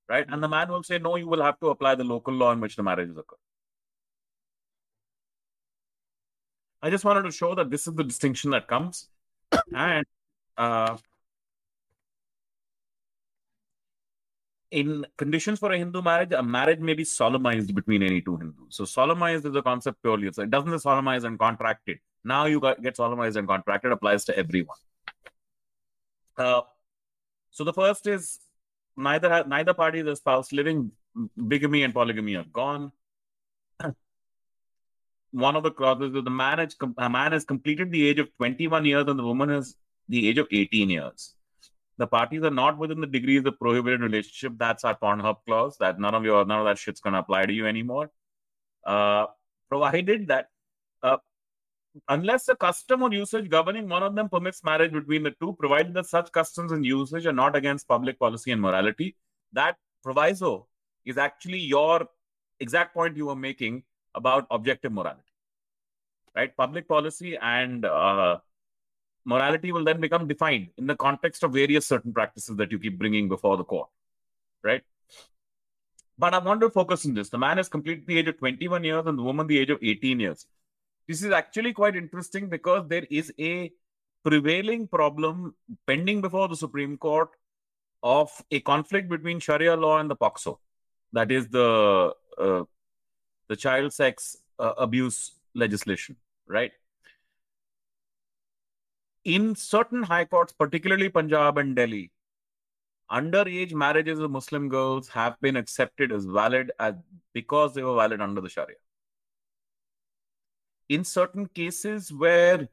Right, 0.09 0.27
and 0.29 0.43
the 0.43 0.49
man 0.49 0.69
will 0.69 0.83
say, 0.83 0.99
"No, 0.99 1.17
you 1.17 1.27
will 1.27 1.43
have 1.43 1.59
to 1.61 1.69
apply 1.69 1.95
the 1.95 2.05
local 2.05 2.35
law 2.35 2.53
in 2.53 2.61
which 2.61 2.77
the 2.77 2.83
marriages 2.83 3.17
occur." 3.17 3.37
I 6.83 6.91
just 6.91 7.05
wanted 7.05 7.23
to 7.23 7.31
show 7.31 7.55
that 7.55 7.71
this 7.71 7.87
is 7.87 7.95
the 7.95 8.05
distinction 8.05 8.51
that 8.51 8.67
comes, 8.69 9.09
and 9.75 10.05
uh, 10.57 10.97
in 14.73 15.07
conditions 15.19 15.59
for 15.59 15.71
a 15.71 15.79
Hindu 15.79 16.01
marriage, 16.03 16.33
a 16.33 16.43
marriage 16.43 16.81
may 16.81 16.95
be 16.95 17.05
solemnized 17.05 17.75
between 17.75 18.03
any 18.03 18.23
two 18.23 18.37
Hindus. 18.39 18.65
So 18.71 18.85
solemnized 18.87 19.45
is 19.45 19.55
a 19.55 19.63
concept 19.63 20.03
purely. 20.03 20.33
So 20.33 20.43
it 20.43 20.51
doesn't 20.51 20.71
say 20.71 20.79
solemnized 20.79 21.27
and 21.27 21.39
contracted. 21.39 21.99
Now 22.25 22.47
you 22.47 22.61
get 22.83 22.97
solemnized 22.97 23.37
and 23.37 23.47
contracted 23.47 23.93
applies 23.93 24.25
to 24.25 24.37
everyone. 24.37 24.79
Uh, 26.37 26.63
so 27.51 27.65
the 27.65 27.73
first 27.73 28.07
is 28.07 28.41
neither 28.97 29.45
neither 29.47 29.75
party 29.75 30.01
is 30.01 30.07
a 30.07 30.17
spouse 30.17 30.53
living. 30.53 30.91
Bigamy 31.47 31.83
and 31.83 31.93
polygamy 31.93 32.37
are 32.37 32.47
gone. 32.51 32.93
One 35.33 35.57
of 35.57 35.63
the 35.63 35.71
clauses 35.71 36.15
is 36.15 36.25
the 36.25 36.31
marriage 36.31 36.75
a 36.97 37.11
man 37.11 37.33
has 37.33 37.45
completed 37.45 37.91
the 37.91 38.09
age 38.09 38.19
of 38.19 38.35
21 38.39 38.87
years 38.87 39.05
and 39.07 39.19
the 39.19 39.25
woman 39.25 39.51
has 39.51 39.77
the 40.09 40.29
age 40.29 40.39
of 40.39 40.47
18 40.51 40.89
years 40.89 41.35
the 42.03 42.07
parties 42.15 42.43
are 42.49 42.57
not 42.63 42.79
within 42.79 43.01
the 43.01 43.11
degrees 43.17 43.45
of 43.51 43.59
prohibited 43.59 44.01
relationship. 44.01 44.55
That's 44.63 44.85
our 44.85 44.97
Pornhub 45.03 45.37
clause. 45.47 45.77
That 45.79 46.01
none 46.05 46.17
of 46.19 46.25
your 46.25 46.45
none 46.45 46.61
of 46.63 46.67
that 46.67 46.79
shit's 46.79 47.01
gonna 47.01 47.21
apply 47.25 47.47
to 47.51 47.53
you 47.59 47.67
anymore. 47.67 48.11
Uh, 48.85 49.27
provided 49.69 50.27
that 50.33 50.49
uh, 51.03 51.19
unless 52.09 52.47
the 52.47 52.57
custom 52.57 53.03
or 53.03 53.13
usage 53.13 53.49
governing 53.49 53.89
one 53.89 54.03
of 54.03 54.17
them 54.17 54.29
permits 54.29 54.65
marriage 54.65 54.93
between 54.93 55.23
the 55.23 55.35
two, 55.41 55.55
provided 55.61 55.95
that 55.95 56.07
such 56.07 56.33
customs 56.33 56.73
and 56.73 56.85
usage 56.85 57.27
are 57.27 57.39
not 57.45 57.55
against 57.55 57.89
public 57.95 58.19
policy 58.19 58.51
and 58.51 58.61
morality, 58.61 59.17
that 59.53 59.77
proviso 60.03 60.67
is 61.05 61.19
actually 61.19 61.59
your 61.59 62.09
exact 62.61 62.95
point 62.95 63.17
you 63.17 63.27
were 63.27 63.37
making 63.37 63.83
about 64.15 64.47
objective 64.51 64.93
morality. 64.93 65.33
Right? 66.35 66.57
Public 66.57 66.89
policy 66.89 67.37
and 67.41 67.85
uh, 67.85 68.39
morality 69.25 69.73
will 69.73 69.85
then 69.85 70.01
become 70.01 70.27
defined 70.27 70.69
in 70.77 70.87
the 70.87 70.97
context 70.97 71.43
of 71.43 71.53
various 71.53 71.87
certain 71.87 72.13
practices 72.13 72.57
that 72.57 72.73
you 72.73 72.79
keep 72.79 72.99
bringing 72.99 73.29
before 73.29 73.57
the 73.57 73.65
court, 73.65 73.89
right? 74.63 74.83
But 76.19 76.35
I 76.35 76.39
want 76.39 76.61
to 76.61 76.71
focus 76.71 77.07
on 77.07 77.15
this. 77.15 77.31
The 77.31 77.39
man 77.39 77.57
has 77.57 77.69
completed 77.69 78.07
the 78.07 78.19
age 78.19 78.29
of 78.29 78.39
21 78.39 78.85
years 78.85 79.07
and 79.07 79.19
the 79.19 79.23
woman 79.23 79.47
the 79.47 79.59
age 79.59 79.71
of 79.71 79.79
18 79.83 80.21
years. 80.21 80.47
This 81.09 81.23
is 81.23 81.33
actually 81.33 81.73
quite 81.73 81.97
interesting 81.97 82.49
because 82.49 82.89
there 82.89 83.07
is 83.11 83.33
a 83.41 83.73
prevailing 84.25 84.87
problem 84.87 85.55
pending 85.87 86.21
before 86.21 86.49
the 86.49 86.57
Supreme 86.57 86.97
Court 86.97 87.31
of 88.03 88.31
a 88.51 88.61
conflict 88.61 89.09
between 89.09 89.41
Sharia 89.41 89.77
law 89.77 89.99
and 89.99 90.11
the 90.11 90.17
POCSO, 90.17 90.59
that 91.13 91.31
is 91.31 91.49
the 91.49 92.13
uh, 92.39 92.65
the 93.49 93.57
child 93.57 93.93
sex 93.93 94.37
uh, 94.59 94.73
abuse 94.79 95.33
legislation, 95.55 96.17
right? 96.47 96.73
In 99.25 99.55
certain 99.55 100.03
high 100.03 100.25
courts, 100.25 100.53
particularly 100.53 101.09
Punjab 101.09 101.59
and 101.59 101.77
Delhi, 101.77 102.11
underage 103.11 103.73
marriages 103.73 104.19
of 104.19 104.31
Muslim 104.31 104.69
girls 104.69 105.09
have 105.09 105.41
been 105.41 105.57
accepted 105.57 106.13
as 106.13 106.25
valid 106.25 106.73
as 106.81 106.95
because 107.33 107.75
they 107.75 107.83
were 107.83 107.95
valid 107.95 108.21
under 108.21 108.41
the 108.41 108.49
Sharia. 108.49 108.77
In 110.89 111.05
certain 111.05 111.47
cases 111.47 112.13
where 112.13 112.69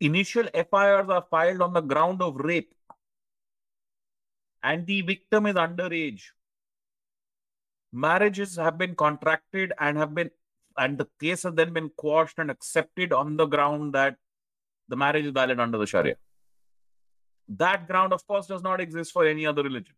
initial 0.00 0.46
FIRs 0.52 1.08
are 1.08 1.26
filed 1.30 1.62
on 1.62 1.72
the 1.72 1.80
ground 1.80 2.20
of 2.20 2.36
rape 2.36 2.74
and 4.62 4.86
the 4.86 5.00
victim 5.02 5.46
is 5.46 5.54
underage, 5.54 6.22
marriages 7.92 8.56
have 8.56 8.76
been 8.76 8.94
contracted 8.94 9.72
and 9.78 9.96
have 9.96 10.14
been 10.14 10.30
and 10.78 10.98
the 10.98 11.08
case 11.18 11.44
has 11.44 11.54
then 11.54 11.72
been 11.72 11.88
quashed 11.96 12.38
and 12.38 12.50
accepted 12.50 13.10
on 13.10 13.38
the 13.38 13.46
ground 13.46 13.94
that 13.94 14.18
the 14.88 14.96
marriage 14.96 15.26
is 15.26 15.32
valid 15.32 15.60
under 15.60 15.78
the 15.78 15.86
Sharia. 15.86 16.16
That 17.48 17.86
ground, 17.86 18.12
of 18.12 18.26
course, 18.26 18.46
does 18.46 18.62
not 18.62 18.80
exist 18.80 19.12
for 19.12 19.26
any 19.26 19.46
other 19.46 19.62
religion. 19.62 19.94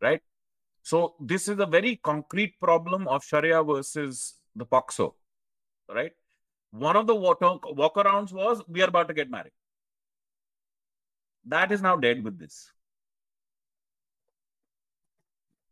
Right? 0.00 0.20
So, 0.82 1.14
this 1.20 1.48
is 1.48 1.58
a 1.58 1.66
very 1.66 1.96
concrete 1.96 2.58
problem 2.60 3.08
of 3.08 3.24
Sharia 3.24 3.62
versus 3.62 4.34
the 4.54 4.66
POCSO. 4.66 5.14
Right? 5.88 6.12
One 6.70 6.96
of 6.96 7.06
the 7.06 7.14
walk- 7.14 7.40
walkarounds 7.40 8.32
was 8.32 8.62
we 8.68 8.82
are 8.82 8.88
about 8.88 9.08
to 9.08 9.14
get 9.14 9.30
married. 9.30 9.52
That 11.46 11.72
is 11.72 11.82
now 11.82 11.96
dead 11.96 12.24
with 12.24 12.38
this 12.38 12.70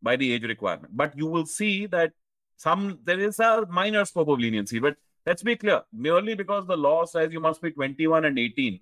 by 0.03 0.17
the 0.17 0.33
age 0.33 0.43
requirement. 0.43 0.97
But 0.97 1.17
you 1.17 1.27
will 1.27 1.47
see 1.47 1.87
that 1.87 2.13
some 2.57 2.99
there 3.05 3.19
is 3.19 3.39
a 3.41 3.67
minor 3.69 4.05
scope 4.05 4.29
of 4.29 4.39
leniency, 4.39 4.79
but 4.79 4.97
let's 5.27 5.43
be 5.43 5.57
clear. 5.57 5.83
Merely 5.93 6.35
because 6.35 6.67
the 6.67 6.77
law 6.77 7.05
says 7.05 7.33
you 7.33 7.41
must 7.41 7.63
be 7.63 7.71
21 7.71 8.25
and 8.25 8.39
18 8.39 8.81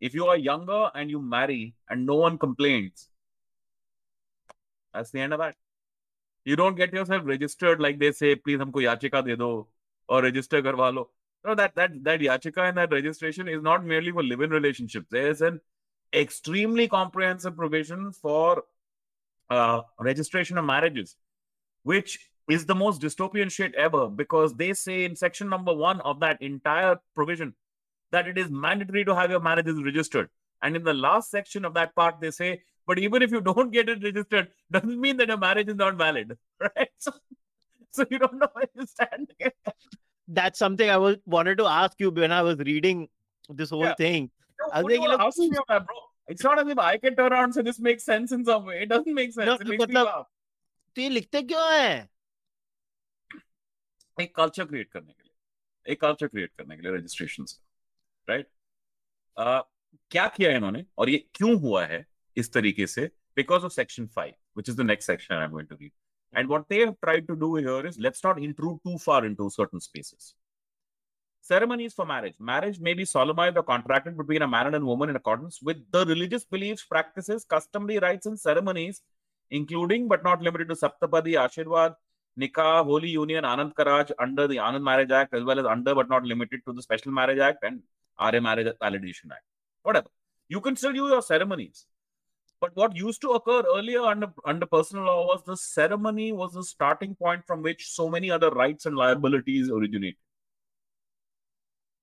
if 0.00 0.14
you 0.14 0.26
are 0.26 0.36
younger 0.36 0.90
and 0.94 1.10
you 1.10 1.20
marry 1.20 1.74
and 1.88 2.04
no 2.04 2.16
one 2.16 2.36
complains 2.36 3.08
that's 4.96 5.10
the 5.10 5.20
end 5.20 5.34
of 5.34 5.40
that. 5.40 5.54
You 6.44 6.56
don't 6.56 6.76
get 6.76 6.92
yourself 6.92 7.22
registered 7.24 7.80
like 7.80 7.98
they 7.98 8.12
say 8.12 8.34
please 8.34 8.58
humko 8.58 8.82
yachika 8.88 9.24
de 9.24 9.36
do 9.36 9.66
or 10.08 10.22
register 10.22 10.62
karwa 10.62 10.92
lo 10.98 11.08
no 11.44 11.54
that 11.54 11.74
that 11.74 11.96
that 12.04 12.20
yachika 12.20 12.68
and 12.68 12.78
that 12.78 12.92
registration 12.92 13.48
is 13.48 13.62
not 13.62 13.84
merely 13.84 14.12
for 14.12 14.22
live-in 14.22 14.50
relationships. 14.50 15.06
There 15.10 15.28
is 15.30 15.42
an 15.42 15.60
extremely 16.14 16.88
comprehensive 16.88 17.56
provision 17.56 18.12
for 18.12 18.64
uh, 19.50 19.82
registration 19.98 20.58
of 20.58 20.64
marriages 20.64 21.16
which 21.82 22.18
is 22.49 22.65
the 22.65 22.75
most 22.75 23.01
dystopian 23.01 23.51
shit 23.51 23.73
ever 23.75 24.07
because 24.09 24.53
they 24.55 24.73
say 24.73 25.05
in 25.05 25.15
section 25.15 25.47
number 25.49 25.73
one 25.73 26.01
of 26.01 26.19
that 26.19 26.41
entire 26.41 26.97
provision 27.15 27.53
that 28.11 28.27
it 28.27 28.37
is 28.37 28.49
mandatory 28.51 29.05
to 29.05 29.15
have 29.15 29.31
your 29.31 29.39
marriages 29.39 29.81
registered. 29.81 30.29
And 30.61 30.75
in 30.75 30.83
the 30.83 30.93
last 30.93 31.31
section 31.31 31.63
of 31.65 31.73
that 31.75 31.95
part, 31.95 32.19
they 32.19 32.29
say, 32.31 32.61
but 32.87 32.99
even 32.99 33.21
if 33.21 33.31
you 33.31 33.41
don't 33.41 33.71
get 33.71 33.87
it 33.89 34.03
registered, 34.03 34.49
doesn't 34.71 34.99
mean 34.99 35.17
that 35.17 35.27
your 35.29 35.37
marriage 35.37 35.69
is 35.69 35.75
not 35.75 35.95
valid, 35.95 36.37
right? 36.59 36.89
So, 36.97 37.11
so 37.91 38.05
you 38.09 38.19
don't 38.19 38.35
know 38.37 38.47
where 38.53 38.67
you 38.75 38.85
stand. 38.85 39.31
That's 40.27 40.59
something 40.59 40.89
I 40.89 40.97
was 40.97 41.17
wanted 41.25 41.57
to 41.59 41.65
ask 41.65 41.99
you 41.99 42.09
when 42.11 42.31
I 42.31 42.41
was 42.41 42.57
reading 42.59 43.07
this 43.49 43.69
whole 43.69 43.85
Yeah. 43.85 43.95
thing. 43.95 44.29
I 44.73 44.81
was 44.81 44.83
What 44.83 44.89
do 44.89 44.95
you 44.95 44.99
thinking, 45.01 45.09
wanna 45.09 45.23
look, 45.23 45.27
ask 45.27 45.37
me 45.39 45.47
about 45.47 45.67
that, 45.67 45.85
bro? 45.87 45.95
It's 46.27 46.43
not 46.43 46.59
as 46.59 46.67
if 46.67 46.77
I 46.79 46.97
can 46.97 47.15
turn 47.15 47.33
around 47.33 47.43
and 47.45 47.53
say 47.55 47.61
this 47.63 47.79
makes 47.79 48.03
sense 48.03 48.31
in 48.31 48.45
some 48.45 48.65
way. 48.65 48.83
It 48.83 48.89
doesn't 48.89 49.13
make 49.13 49.33
sense. 49.33 49.45
No, 49.47 49.55
it 49.55 49.67
makes 49.67 49.87
me 49.87 49.93
matlab- 49.95 50.05
laugh. 50.05 50.25
तो 50.95 51.01
ये 51.01 51.09
लिखते 51.09 51.41
क्यों 51.47 51.65
है 51.73 52.07
एक 54.21 54.35
culture 54.35 54.65
create 54.65 54.91
करने 54.91 55.13
के 55.13 55.23
लिए 55.23 55.91
एक 55.93 56.01
कल्चर 56.01 56.27
क्रिएट 56.27 56.51
करने 56.57 56.75
के 56.75 56.81
लिए 56.81 56.91
रजिस्ट्रेशन 56.97 57.45
राइट 58.27 58.47
क्या 60.11 60.27
किया 60.27 60.51
इन्होंने 60.55 60.85
और 60.97 61.09
ये 61.09 61.17
क्यों 61.35 61.59
हुआ 61.61 61.85
है 61.85 62.05
इस 62.37 62.53
तरीके 62.53 62.87
से 62.87 63.05
because 63.35 63.63
of 63.65 63.71
section 63.71 64.07
five 64.15 64.33
which 64.57 64.69
is 64.69 64.77
the 64.77 64.81
next 64.81 65.07
section 65.07 65.35
I 65.35 65.45
am 65.45 65.51
going 65.51 65.67
to 65.69 65.75
read 65.81 65.91
and 66.33 66.47
what 66.49 66.65
they 66.69 66.83
have 66.83 66.91
tried 67.01 67.27
to 67.27 67.33
do 67.45 67.55
here 67.57 67.87
is 67.87 67.99
let's 67.99 68.25
not 68.25 68.39
intrude 68.39 68.79
to 68.83 68.97
far 69.05 69.25
into 69.25 69.49
certain 69.49 69.79
spaces 69.89 70.35
Ceremonies 71.45 71.93
for 71.93 72.05
marriage. 72.05 72.35
Marriage 72.39 72.79
may 72.79 72.93
be 72.93 73.03
solemnized 73.03 73.57
or 73.57 73.63
contracted 73.63 74.15
between 74.17 74.43
a 74.43 74.47
man 74.47 74.67
and 74.67 74.75
a 74.75 74.79
woman 74.79 75.09
in 75.09 75.15
accordance 75.15 75.59
with 75.61 75.79
the 75.91 76.05
religious 76.05 76.45
beliefs, 76.45 76.83
practices, 76.83 77.43
customary 77.43 77.97
rites, 77.97 78.27
and 78.27 78.39
ceremonies 78.39 79.01
including 79.51 80.07
but 80.07 80.23
not 80.23 80.41
limited 80.41 80.69
to 80.69 80.75
Saptapadi, 80.75 81.33
Ashirwad, 81.35 81.95
Nikah, 82.38 82.84
Holy 82.84 83.08
Union, 83.08 83.44
Anand 83.44 83.74
Karaj 83.74 84.10
under 84.18 84.46
the 84.46 84.56
Anand 84.56 84.82
Marriage 84.82 85.10
Act, 85.10 85.34
as 85.34 85.42
well 85.42 85.58
as 85.58 85.66
under 85.66 85.94
but 85.94 86.08
not 86.08 86.24
limited 86.24 86.60
to 86.66 86.72
the 86.72 86.82
Special 86.82 87.12
Marriage 87.12 87.38
Act 87.38 87.64
and 87.64 87.82
Arya 88.18 88.40
Marriage 88.40 88.74
Validation 88.82 89.30
Act. 89.32 89.44
Whatever. 89.82 90.08
You 90.48 90.60
can 90.60 90.76
still 90.76 90.92
do 90.92 91.08
your 91.08 91.22
ceremonies. 91.22 91.86
But 92.60 92.74
what 92.74 92.96
used 92.96 93.20
to 93.22 93.30
occur 93.30 93.62
earlier 93.74 94.00
under, 94.00 94.32
under 94.44 94.66
personal 94.66 95.04
law 95.04 95.26
was 95.26 95.42
the 95.44 95.56
ceremony 95.56 96.32
was 96.32 96.52
the 96.52 96.64
starting 96.64 97.14
point 97.14 97.46
from 97.46 97.62
which 97.62 97.90
so 97.90 98.08
many 98.08 98.30
other 98.30 98.50
rights 98.50 98.86
and 98.86 98.96
liabilities 98.96 99.70
originate. 99.70 100.16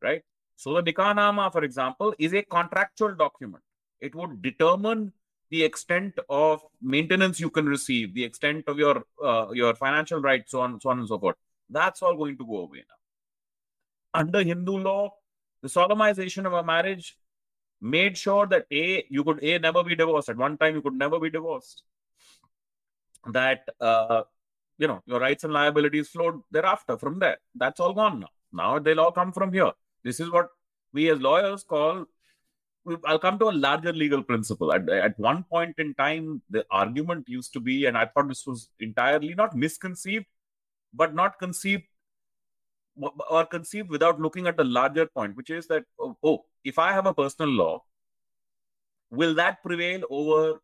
Right? 0.02 0.22
So 0.56 0.74
the 0.74 0.84
Nikah 0.84 1.52
for 1.52 1.64
example, 1.64 2.14
is 2.20 2.34
a 2.34 2.44
contractual 2.44 3.16
document. 3.16 3.64
It 4.00 4.14
would 4.14 4.42
determine 4.42 5.14
the 5.54 5.64
extent 5.64 6.20
of 6.30 6.62
maintenance 6.82 7.39
you 7.39 7.49
can 7.56 7.68
receive, 7.68 8.14
the 8.16 8.24
extent 8.24 8.64
of 8.68 8.80
your 8.84 9.04
uh, 9.24 9.45
your 9.54 9.74
financial 9.76 10.20
rights, 10.20 10.51
so 10.54 10.62
on, 10.62 10.80
so 10.82 10.89
on 10.89 10.99
and 11.01 11.08
so 11.08 11.20
forth. 11.20 11.36
That's 11.70 12.01
all 12.01 12.16
going 12.22 12.38
to 12.39 12.45
go 12.45 12.62
away 12.62 12.80
now. 12.91 14.22
Under 14.22 14.41
Hindu 14.43 14.78
law, 14.88 15.12
the 15.62 15.70
solemnization 15.70 16.47
of 16.47 16.54
a 16.54 16.64
marriage 16.64 17.18
made 17.82 18.18
sure 18.18 18.47
that 18.47 18.66
a 18.72 19.06
you 19.10 19.24
could 19.24 19.43
a 19.43 19.60
never 19.60 19.84
be 19.84 19.95
divorced. 19.95 20.30
At 20.30 20.38
one 20.38 20.58
time 20.58 20.74
you 20.74 20.82
could 20.82 20.99
never 21.04 21.20
be 21.20 21.30
divorced. 21.30 21.84
That 23.38 23.70
uh, 23.80 24.24
you 24.80 24.88
know 24.88 25.04
your 25.06 25.20
rights 25.20 25.43
and 25.43 25.54
liabilities 25.54 26.10
flowed 26.10 26.41
thereafter. 26.49 26.97
From 26.97 27.20
there 27.20 27.38
that's 27.54 27.80
all 27.80 27.93
gone 27.93 28.20
now. 28.22 28.34
Now 28.64 28.80
they'll 28.80 29.06
all 29.06 29.12
come 29.22 29.32
from 29.32 29.54
here. 29.54 29.72
This 30.04 30.20
is 30.20 30.32
what 30.32 30.49
we 30.93 31.10
as 31.12 31.22
lawyers 31.30 31.64
call 31.64 32.06
I'll 33.06 33.20
come 33.20 33.40
to 33.40 33.50
a 33.50 33.52
larger 33.52 33.94
legal 33.94 34.22
principle. 34.22 34.74
At, 34.74 34.90
at 34.90 35.18
one 35.18 35.44
point 35.44 35.76
in 35.78 35.94
time, 35.94 36.42
the 36.50 36.66
argument 36.70 37.30
used 37.30 37.54
to 37.54 37.60
be, 37.60 37.86
and 37.86 37.98
I 37.98 38.06
thought 38.06 38.28
this 38.28 38.46
was 38.46 38.70
entirely 38.80 39.34
not 39.36 39.56
misconceived, 39.56 40.26
but 40.94 41.16
not 41.16 41.40
conceived 41.40 41.84
or 43.30 43.46
conceived 43.46 43.90
without 43.90 44.20
looking 44.20 44.48
at 44.48 44.58
the 44.58 44.64
larger 44.64 45.06
point, 45.08 45.36
which 45.36 45.50
is 45.50 45.68
that, 45.68 45.84
oh, 46.00 46.18
oh, 46.24 46.46
if 46.64 46.78
I 46.78 46.92
have 46.92 47.06
a 47.06 47.14
personal 47.14 47.50
law, 47.50 47.84
will 49.10 49.34
that 49.36 49.64
prevail 49.64 50.02
over 50.10 50.60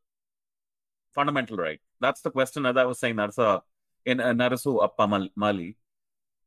fundamental 1.16 1.58
right? 1.58 1.80
That's 2.00 2.22
the 2.22 2.32
question, 2.32 2.66
as 2.66 2.78
I 2.78 2.86
was 2.86 3.00
saying, 3.00 3.16
Narsa 3.16 3.62
in 4.06 4.20
uh, 4.20 4.34
Narasu 4.34 4.84
Appa 4.84 5.30
Mali. 5.36 5.76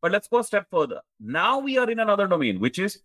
But 0.00 0.12
let's 0.12 0.28
go 0.28 0.38
a 0.38 0.44
step 0.44 0.66
further. 0.70 1.00
Now 1.20 1.58
we 1.58 1.78
are 1.78 1.90
in 1.90 2.00
another 2.00 2.26
domain, 2.26 2.58
which 2.60 2.78
is 2.78 3.00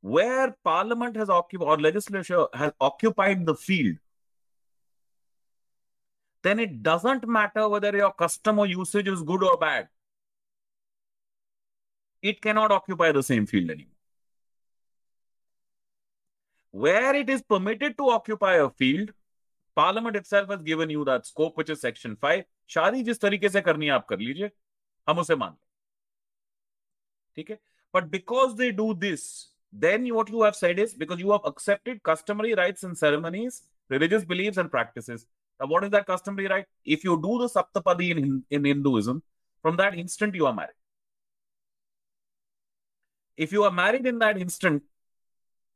where 0.00 0.56
parliament 0.64 1.16
has 1.16 1.28
occupied 1.28 1.68
or 1.68 1.78
legislature 1.78 2.46
has 2.54 2.72
occupied 2.80 3.44
the 3.46 3.54
field. 3.54 3.96
Then 6.42 6.60
it 6.60 6.82
doesn't 6.82 7.26
matter 7.26 7.68
whether 7.68 7.96
your 7.96 8.12
customer 8.12 8.66
usage 8.66 9.08
is 9.08 9.22
good 9.22 9.42
or 9.42 9.56
bad 9.56 9.88
it 12.22 12.40
cannot 12.40 12.72
occupy 12.72 13.12
the 13.12 13.22
same 13.22 13.46
field 13.46 13.70
anymore. 13.70 13.92
Where 16.70 17.14
it 17.14 17.30
is 17.30 17.42
permitted 17.42 17.96
to 17.98 18.10
occupy 18.10 18.54
a 18.56 18.68
field, 18.70 19.12
Parliament 19.74 20.16
itself 20.16 20.48
has 20.50 20.62
given 20.62 20.90
you 20.90 21.04
that 21.04 21.26
scope, 21.26 21.56
which 21.56 21.70
is 21.70 21.80
Section 21.80 22.16
5. 22.16 22.44
शादी 22.68 23.02
जिस 23.02 23.20
तरीके 23.20 23.48
से 23.48 23.60
करनी 23.62 23.86
है 23.86 23.92
आप 23.92 24.06
कर 24.08 24.18
लीजिए 24.18 24.50
हम 25.08 25.18
उसे 25.18 25.34
मान 25.36 25.54
ठीक 27.36 27.50
है 27.50 27.58
but 27.96 28.10
because 28.14 28.56
they 28.60 28.70
do 28.78 28.86
this 29.02 29.26
then 29.73 30.07
what 30.13 30.29
you 30.29 30.41
have 30.41 30.55
said 30.55 30.79
is 30.79 30.93
because 30.93 31.19
you 31.19 31.31
have 31.31 31.41
accepted 31.45 32.03
customary 32.03 32.53
rights 32.53 32.83
and 32.83 32.97
ceremonies 32.97 33.63
religious 33.89 34.25
beliefs 34.25 34.57
and 34.57 34.69
practices 34.69 35.25
now 35.59 35.67
what 35.67 35.83
is 35.83 35.89
that 35.91 36.05
customary 36.05 36.47
right 36.47 36.65
if 36.83 37.03
you 37.03 37.21
do 37.21 37.39
the 37.39 37.47
saptapadi 37.47 38.11
in, 38.15 38.43
in 38.49 38.65
hinduism 38.65 39.23
from 39.61 39.77
that 39.77 39.97
instant 39.97 40.35
you 40.35 40.45
are 40.45 40.53
married 40.53 40.75
if 43.37 43.51
you 43.51 43.63
are 43.63 43.71
married 43.71 44.05
in 44.05 44.19
that 44.19 44.37
instant, 44.37 44.83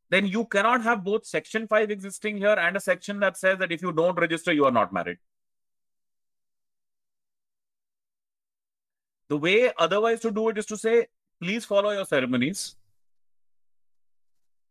then 0.10 0.28
you 0.28 0.46
cannot 0.46 0.84
have 0.84 1.04
both 1.04 1.26
section 1.26 1.68
5 1.68 1.90
existing 1.90 2.38
here 2.38 2.56
and 2.66 2.78
a 2.78 2.80
section 2.80 3.20
that 3.22 3.38
says 3.38 3.58
that 3.58 3.72
if 3.72 3.82
you 3.82 3.92
don't 3.92 4.20
register, 4.20 4.54
you 4.54 4.66
are 4.66 4.72
not 4.72 4.94
married. 4.94 5.18
The 9.30 9.38
way 9.38 9.72
otherwise 9.80 10.20
to 10.20 10.32
do 10.32 10.50
it 10.50 10.60
is 10.60 10.68
to 10.68 10.78
say, 10.78 11.08
please 11.42 11.66
follow 11.66 11.90
your 11.90 12.06
ceremonies. 12.06 12.76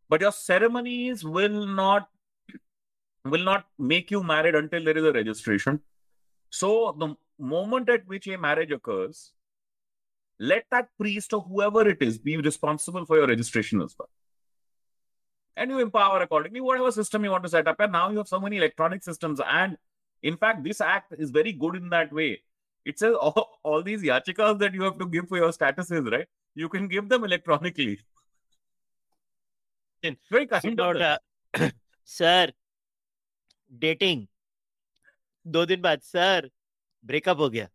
But 0.08 0.20
your 0.20 0.32
ceremonies 0.32 1.24
will 1.24 1.66
not 1.66 2.08
will 3.24 3.44
not 3.44 3.64
make 3.78 4.10
you 4.10 4.22
married 4.22 4.54
until 4.54 4.84
there 4.84 4.98
is 4.98 5.04
a 5.04 5.12
registration. 5.12 5.80
So 6.50 6.94
the 6.98 7.16
moment 7.38 7.88
at 7.88 8.06
which 8.06 8.26
a 8.28 8.36
marriage 8.36 8.70
occurs, 8.70 9.32
let 10.38 10.64
that 10.70 10.88
priest 10.98 11.32
or 11.32 11.40
whoever 11.40 11.88
it 11.88 12.02
is 12.02 12.18
be 12.18 12.36
responsible 12.36 13.06
for 13.06 13.16
your 13.16 13.26
registration 13.26 13.80
as 13.80 13.94
well. 13.98 14.08
And 15.56 15.70
you 15.70 15.78
empower 15.78 16.20
accordingly, 16.20 16.60
whatever 16.60 16.90
system 16.90 17.24
you 17.24 17.30
want 17.30 17.44
to 17.44 17.48
set 17.48 17.68
up. 17.68 17.78
And 17.78 17.92
now 17.92 18.10
you 18.10 18.18
have 18.18 18.28
so 18.28 18.40
many 18.40 18.56
electronic 18.56 19.02
systems. 19.02 19.40
And 19.46 19.78
in 20.22 20.36
fact, 20.36 20.64
this 20.64 20.80
act 20.80 21.14
is 21.16 21.30
very 21.30 21.52
good 21.52 21.76
in 21.76 21.88
that 21.90 22.12
way. 22.12 22.42
It 22.84 22.98
says 22.98 23.14
all, 23.20 23.58
all 23.62 23.82
these 23.82 24.02
yachikas 24.02 24.58
that 24.58 24.74
you 24.74 24.82
have 24.82 24.98
to 24.98 25.06
give 25.06 25.28
for 25.28 25.38
your 25.38 25.52
statuses, 25.52 26.10
right? 26.10 26.26
You 26.54 26.68
can 26.68 26.88
give 26.88 27.08
them 27.08 27.24
electronically. 27.24 28.00
Very 30.30 30.46
kind 30.46 30.80
of 30.80 30.96
uh, 30.96 31.18
sir, 32.04 32.52
dating. 33.78 34.28
दो 35.46 35.66
दिन 35.66 35.80
बाद 35.80 36.00
sir 36.00 36.50
breakup 37.04 37.38
हो 37.38 37.50
गया। 37.50 37.68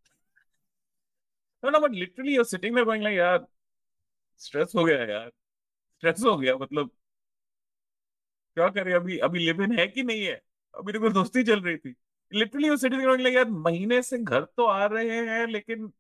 No, 1.64 1.70
no, 1.70 1.82
but 1.82 1.92
literally 1.92 2.34
you're 2.34 2.46
sitting 2.46 2.74
there 2.74 2.86
going 2.86 3.02
like, 3.02 3.18
यार 3.18 3.48
stress 4.38 4.72
हो 4.76 4.84
गया 4.84 5.04
यार। 5.04 5.30
Stress 5.86 6.24
हो 6.26 6.38
गया 6.38 6.56
मतलब 6.56 6.92
क्या 8.58 8.70
करें 8.70 8.94
अभी? 8.94 9.18
अभी 9.18 9.40
लिव 9.40 9.62
इन 9.64 9.80
है 9.80 9.88
कि 9.88 10.04
नहीं 10.04 10.26
है? 10.26 10.42
अभी 10.78 10.94
तो 10.94 11.10
दोस्ती 11.10 11.44
चल 11.44 11.62
रही 11.62 11.78
थी। 11.78 11.96
लिटरली 12.34 12.78
सिटिंग 12.78 13.04
गोइंग 13.04 13.22
लाइक 13.22 13.36
यार 13.36 13.46
महीने 13.46 14.02
से 14.02 14.18
घर 14.18 14.44
तो 14.46 14.66
आ 14.66 14.86
रहे 14.86 15.20
हैं 15.28 15.48
लेकिन 15.48 15.92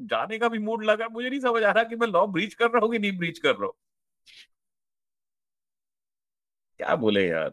जाने 0.00 0.38
का 0.38 0.48
भी 0.48 0.58
मूड 0.58 0.84
लगा 0.84 1.08
मुझे 1.08 1.30
नहीं 1.30 1.40
समझ 1.40 1.62
आ 1.62 1.72
रहा 1.72 1.84
कि 1.84 1.96
मैं 1.96 2.08
लॉ 2.08 2.26
ब्रीच 2.26 2.54
कर 2.54 2.70
रहा 2.70 2.84
हूँ 2.84 2.92
कि 2.92 2.98
नहीं 2.98 3.18
ब्रीच 3.18 3.38
कर 3.38 3.56
रहा 3.56 3.66
हूँ। 3.66 3.74
क्या 6.77 6.95
बोले 6.95 7.27
यार 7.27 7.51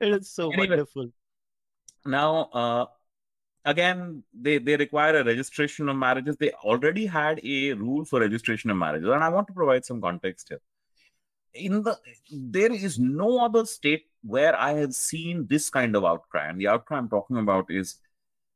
It's 0.00 0.30
so 0.30 0.50
anyway, 0.50 0.68
wonderful. 0.68 1.10
Now, 2.04 2.48
uh, 2.60 2.86
again 3.64 4.22
they 4.32 4.58
they 4.58 4.76
require 4.76 5.16
a 5.16 5.24
registration 5.24 5.88
of 5.88 5.96
marriages 5.96 6.36
they 6.36 6.50
already 6.64 7.04
had 7.06 7.40
a 7.44 7.72
rule 7.74 8.04
for 8.04 8.20
registration 8.20 8.70
of 8.70 8.76
marriages 8.76 9.08
and 9.08 9.22
i 9.22 9.28
want 9.28 9.46
to 9.46 9.52
provide 9.52 9.84
some 9.84 10.00
context 10.00 10.48
here 10.48 10.60
in 11.52 11.82
the 11.82 11.96
there 12.30 12.72
is 12.72 12.98
no 12.98 13.44
other 13.44 13.66
state 13.66 14.06
where 14.22 14.58
i 14.58 14.72
have 14.72 14.94
seen 14.94 15.46
this 15.46 15.68
kind 15.68 15.94
of 15.94 16.04
outcry 16.04 16.48
and 16.48 16.60
the 16.60 16.68
outcry 16.68 16.96
i'm 16.96 17.08
talking 17.08 17.36
about 17.36 17.70
is 17.70 17.96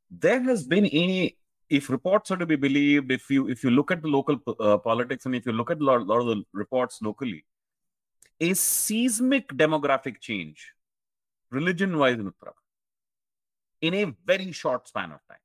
there 0.09 0.41
has 0.41 0.63
been 0.63 0.85
a 0.87 1.35
if 1.69 1.89
reports 1.89 2.31
are 2.31 2.37
to 2.37 2.45
be 2.45 2.55
believed 2.55 3.11
if 3.11 3.29
you 3.29 3.47
if 3.49 3.63
you 3.63 3.69
look 3.69 3.91
at 3.91 4.01
the 4.01 4.07
local 4.07 4.37
uh, 4.59 4.77
politics 4.77 5.25
and 5.25 5.35
if 5.35 5.45
you 5.45 5.51
look 5.51 5.71
at 5.71 5.79
a 5.79 5.83
lot, 5.83 6.05
lot 6.05 6.19
of 6.19 6.27
the 6.27 6.43
reports 6.53 6.99
locally 7.01 7.43
a 8.40 8.54
seismic 8.54 9.48
demographic 9.48 10.20
change 10.20 10.72
religion 11.50 11.98
wise 11.98 12.18
in 12.18 12.30
uttarakhand 12.30 12.60
in 13.80 13.94
a 13.94 14.14
very 14.26 14.52
short 14.52 14.86
span 14.88 15.12
of 15.12 15.20
time. 15.28 15.38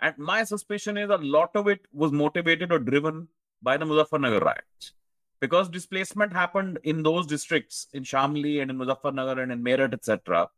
And 0.00 0.16
my 0.18 0.44
suspicion 0.44 0.96
is 0.96 1.10
a 1.10 1.16
lot 1.16 1.50
of 1.54 1.68
it 1.68 1.80
was 1.92 2.12
motivated 2.12 2.72
or 2.72 2.78
driven 2.78 3.28
by 3.62 3.76
the 3.76 3.84
Muzaffarnagar 3.84 4.42
riots. 4.42 4.92
Because 5.40 5.68
displacement 5.68 6.32
happened 6.32 6.78
in 6.84 7.02
those 7.02 7.26
districts, 7.26 7.86
in 7.94 8.02
Shamli 8.02 8.60
and 8.60 8.70
in 8.70 8.78
Muzaffarnagar 8.78 9.42
and 9.42 9.52
in 9.52 9.62
Meerut, 9.62 9.94
etc. 9.94 10.48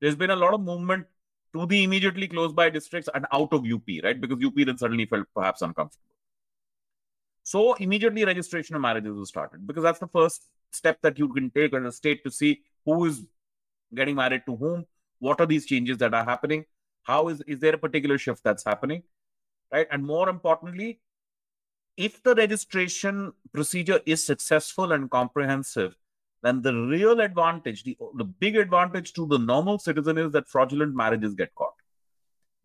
There's 0.00 0.16
been 0.16 0.30
a 0.30 0.36
lot 0.36 0.54
of 0.54 0.60
movement 0.60 1.06
to 1.54 1.66
the 1.66 1.84
immediately 1.84 2.26
close 2.26 2.52
by 2.52 2.68
districts 2.68 3.08
and 3.14 3.26
out 3.32 3.52
of 3.52 3.64
UP, 3.64 3.88
right? 4.02 4.20
Because 4.20 4.44
UP 4.44 4.54
then 4.56 4.76
suddenly 4.76 5.06
felt 5.06 5.26
perhaps 5.34 5.62
uncomfortable. 5.62 6.02
So 7.44 7.74
immediately 7.74 8.24
registration 8.24 8.74
of 8.74 8.82
marriages 8.82 9.16
was 9.16 9.28
started 9.28 9.66
because 9.66 9.82
that's 9.82 10.00
the 10.00 10.08
first 10.08 10.42
step 10.74 10.98
that 11.02 11.18
you 11.18 11.28
can 11.32 11.50
take 11.50 11.74
as 11.74 11.84
a 11.84 11.92
state 11.92 12.22
to 12.24 12.30
see 12.30 12.60
who 12.84 13.04
is 13.06 13.24
getting 13.94 14.16
married 14.16 14.42
to 14.46 14.56
whom 14.56 14.84
what 15.18 15.40
are 15.40 15.46
these 15.46 15.66
changes 15.66 15.98
that 15.98 16.14
are 16.14 16.24
happening 16.24 16.64
how 17.04 17.28
is 17.28 17.42
is 17.46 17.60
there 17.60 17.74
a 17.74 17.78
particular 17.78 18.18
shift 18.18 18.42
that's 18.42 18.64
happening 18.64 19.02
right? 19.72 19.86
And 19.90 20.04
more 20.04 20.28
importantly 20.28 21.00
if 21.96 22.22
the 22.22 22.34
registration 22.34 23.32
procedure 23.52 24.00
is 24.04 24.24
successful 24.24 24.92
and 24.92 25.10
comprehensive 25.10 25.94
then 26.42 26.60
the 26.60 26.74
real 26.74 27.20
advantage 27.20 27.84
the, 27.84 27.96
the 28.16 28.24
big 28.24 28.56
advantage 28.56 29.12
to 29.14 29.26
the 29.26 29.38
normal 29.38 29.78
citizen 29.78 30.18
is 30.18 30.32
that 30.32 30.48
fraudulent 30.48 30.94
marriages 30.94 31.34
get 31.34 31.54
caught. 31.54 31.74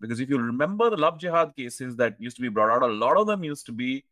Because 0.01 0.19
if 0.19 0.29
you 0.29 0.37
remember 0.37 0.89
the 0.89 0.97
love 0.97 1.19
jihad 1.19 1.55
cases 1.55 1.95
that 1.97 2.15
used 2.19 2.37
to 2.37 2.41
be 2.41 2.49
brought 2.49 2.71
out 2.75 2.89
a 2.89 2.93
lot 2.93 3.17
of 3.17 3.27
them 3.27 3.43
used 3.43 3.65
to 3.67 3.71
be 3.71 4.05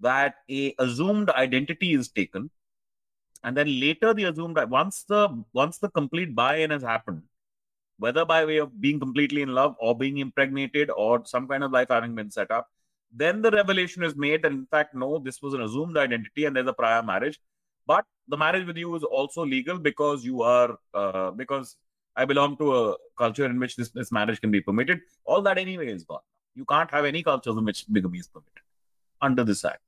that 0.00 0.36
a 0.50 0.74
assumed 0.78 1.30
identity 1.30 1.94
is 1.94 2.08
taken 2.08 2.50
and 3.44 3.56
then 3.56 3.68
later 3.78 4.12
the 4.14 4.24
assumed 4.24 4.58
once 4.70 5.04
the 5.08 5.22
once 5.52 5.78
the 5.78 5.90
complete 5.90 6.34
buy-in 6.34 6.70
has 6.70 6.82
happened 6.82 7.22
whether 7.98 8.24
by 8.24 8.44
way 8.44 8.56
of 8.58 8.80
being 8.80 8.98
completely 8.98 9.42
in 9.42 9.54
love 9.54 9.76
or 9.78 9.96
being 9.96 10.18
impregnated 10.18 10.90
or 10.90 11.24
some 11.24 11.46
kind 11.46 11.62
of 11.62 11.70
life 11.70 11.88
having 11.90 12.14
been 12.14 12.30
set 12.30 12.50
up. 12.50 12.68
Then 13.12 13.42
the 13.42 13.50
revelation 13.50 14.02
is 14.02 14.16
made 14.16 14.42
that, 14.42 14.52
in 14.52 14.66
fact, 14.66 14.94
no, 14.94 15.18
this 15.18 15.40
was 15.40 15.54
an 15.54 15.62
assumed 15.62 15.96
identity 15.96 16.46
and 16.46 16.56
there's 16.56 16.66
a 16.66 16.72
prior 16.72 17.02
marriage. 17.02 17.38
But 17.86 18.04
the 18.28 18.36
marriage 18.36 18.66
with 18.66 18.76
you 18.76 18.94
is 18.96 19.04
also 19.04 19.44
legal 19.44 19.78
because 19.78 20.24
you 20.24 20.42
are, 20.42 20.76
uh, 20.92 21.30
because 21.30 21.76
I 22.16 22.24
belong 22.24 22.56
to 22.56 22.76
a 22.76 22.96
culture 23.16 23.46
in 23.46 23.60
which 23.60 23.76
this, 23.76 23.90
this 23.90 24.10
marriage 24.10 24.40
can 24.40 24.50
be 24.50 24.60
permitted. 24.60 25.00
All 25.24 25.42
that 25.42 25.58
anyway 25.58 25.92
is 25.92 26.04
gone. 26.04 26.20
You 26.54 26.64
can't 26.64 26.90
have 26.90 27.04
any 27.04 27.22
cultures 27.22 27.56
in 27.56 27.64
which 27.64 27.84
bigamy 27.92 28.18
is 28.18 28.28
permitted 28.28 28.62
under 29.20 29.44
this 29.44 29.64
act. 29.64 29.82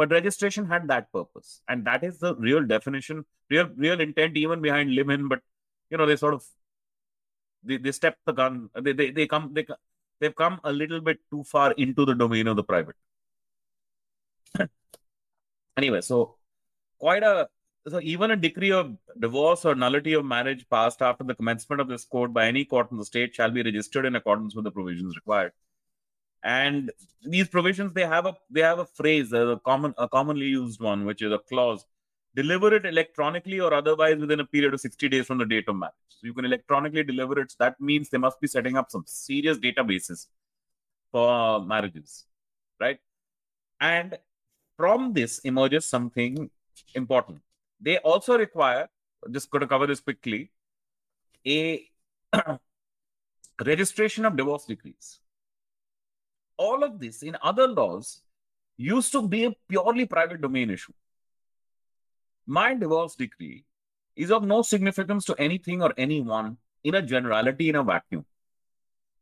But 0.00 0.12
registration 0.12 0.64
had 0.64 0.88
that 0.88 1.12
purpose, 1.12 1.60
and 1.68 1.84
that 1.86 2.02
is 2.02 2.18
the 2.20 2.34
real 2.36 2.64
definition, 2.64 3.26
real 3.50 3.66
real 3.76 4.00
intent 4.00 4.34
even 4.34 4.62
behind 4.62 4.94
live-in. 4.94 5.28
But 5.28 5.40
you 5.90 5.98
know, 5.98 6.06
they 6.06 6.16
sort 6.16 6.32
of 6.32 6.42
they, 7.62 7.76
they 7.76 7.92
step 7.92 8.16
the 8.24 8.32
gun. 8.32 8.70
They, 8.80 8.94
they 8.94 9.10
they 9.10 9.26
come 9.26 9.50
they 9.52 9.66
they've 10.18 10.34
come 10.34 10.58
a 10.64 10.72
little 10.72 11.02
bit 11.02 11.18
too 11.30 11.44
far 11.44 11.72
into 11.72 12.06
the 12.06 12.14
domain 12.14 12.46
of 12.46 12.56
the 12.56 12.64
private. 12.64 12.96
anyway, 15.76 16.00
so 16.00 16.36
quite 16.98 17.22
a 17.22 17.50
so 17.86 18.00
even 18.00 18.30
a 18.30 18.36
decree 18.36 18.72
of 18.72 18.96
divorce 19.18 19.66
or 19.66 19.74
nullity 19.74 20.14
of 20.14 20.24
marriage 20.24 20.66
passed 20.70 21.02
after 21.02 21.24
the 21.24 21.34
commencement 21.34 21.82
of 21.82 21.88
this 21.88 22.06
court 22.06 22.32
by 22.32 22.46
any 22.46 22.64
court 22.64 22.90
in 22.90 22.96
the 22.96 23.04
state 23.04 23.34
shall 23.34 23.50
be 23.50 23.62
registered 23.62 24.06
in 24.06 24.16
accordance 24.16 24.54
with 24.54 24.64
the 24.64 24.70
provisions 24.70 25.14
required 25.14 25.52
and 26.42 26.90
these 27.22 27.48
provisions 27.48 27.92
they 27.92 28.06
have 28.06 28.26
a 28.26 28.34
they 28.50 28.62
have 28.62 28.78
a 28.78 28.86
phrase 28.86 29.32
a 29.32 29.60
common 29.64 29.94
a 29.98 30.08
commonly 30.08 30.46
used 30.46 30.80
one 30.80 31.04
which 31.04 31.20
is 31.20 31.32
a 31.32 31.38
clause 31.38 31.84
deliver 32.34 32.72
it 32.74 32.86
electronically 32.86 33.60
or 33.60 33.74
otherwise 33.74 34.16
within 34.18 34.40
a 34.40 34.44
period 34.46 34.72
of 34.72 34.80
60 34.80 35.08
days 35.08 35.26
from 35.26 35.38
the 35.38 35.44
date 35.44 35.68
of 35.68 35.76
marriage. 35.76 35.94
So 36.08 36.26
you 36.28 36.34
can 36.34 36.44
electronically 36.44 37.02
deliver 37.02 37.40
it. 37.40 37.52
That 37.58 37.80
means 37.80 38.08
they 38.08 38.18
must 38.18 38.40
be 38.40 38.46
setting 38.46 38.76
up 38.76 38.88
some 38.90 39.02
serious 39.04 39.58
databases 39.58 40.26
for 41.10 41.60
marriages 41.64 42.26
right? 42.80 42.98
And 43.80 44.18
from 44.76 45.12
this 45.12 45.40
emerges 45.40 45.84
something 45.84 46.50
important. 46.94 47.40
They 47.80 47.98
also 47.98 48.38
require 48.38 48.88
just 49.30 49.50
going 49.50 49.60
to 49.60 49.66
cover 49.66 49.86
this 49.86 50.00
quickly 50.00 50.50
a 51.46 51.86
registration 53.64 54.24
of 54.24 54.36
divorce 54.36 54.64
decrees 54.64 55.20
all 56.66 56.84
of 56.84 56.98
this 57.00 57.22
in 57.22 57.36
other 57.50 57.66
laws 57.66 58.20
used 58.76 59.12
to 59.12 59.26
be 59.34 59.44
a 59.44 59.54
purely 59.68 60.06
private 60.06 60.40
domain 60.40 60.70
issue. 60.70 60.92
My 62.46 62.74
divorce 62.74 63.14
decree 63.14 63.64
is 64.16 64.30
of 64.30 64.44
no 64.44 64.62
significance 64.62 65.24
to 65.26 65.36
anything 65.46 65.82
or 65.82 65.94
anyone 65.96 66.56
in 66.84 66.96
a 66.96 67.02
generality 67.02 67.68
in 67.70 67.76
a 67.76 67.82
vacuum. 67.82 68.24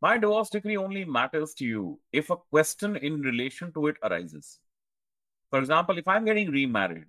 My 0.00 0.16
divorce 0.16 0.50
decree 0.50 0.76
only 0.76 1.04
matters 1.04 1.54
to 1.54 1.64
you 1.64 2.00
if 2.12 2.30
a 2.30 2.36
question 2.36 2.96
in 2.96 3.20
relation 3.20 3.72
to 3.72 3.88
it 3.88 3.96
arises. 4.02 4.58
For 5.50 5.58
example, 5.58 5.98
if 5.98 6.08
I'm 6.08 6.24
getting 6.24 6.50
remarried 6.50 7.06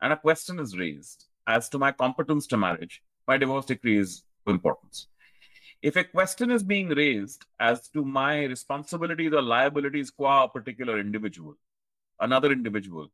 and 0.00 0.12
a 0.12 0.16
question 0.16 0.58
is 0.58 0.78
raised 0.78 1.26
as 1.46 1.68
to 1.70 1.78
my 1.78 1.92
competence 1.92 2.46
to 2.48 2.56
marriage, 2.56 3.02
my 3.26 3.36
divorce 3.36 3.66
decree 3.66 3.98
is 3.98 4.24
of 4.46 4.54
importance. 4.54 5.08
If 5.80 5.94
a 5.96 6.02
question 6.02 6.50
is 6.50 6.62
being 6.62 6.88
raised 6.88 7.44
as 7.60 7.88
to 7.90 8.04
my 8.04 8.44
responsibilities 8.44 9.32
or 9.32 9.42
liabilities 9.42 10.10
qua 10.10 10.44
a 10.44 10.48
particular 10.48 10.98
individual, 10.98 11.56
another 12.18 12.50
individual 12.50 13.10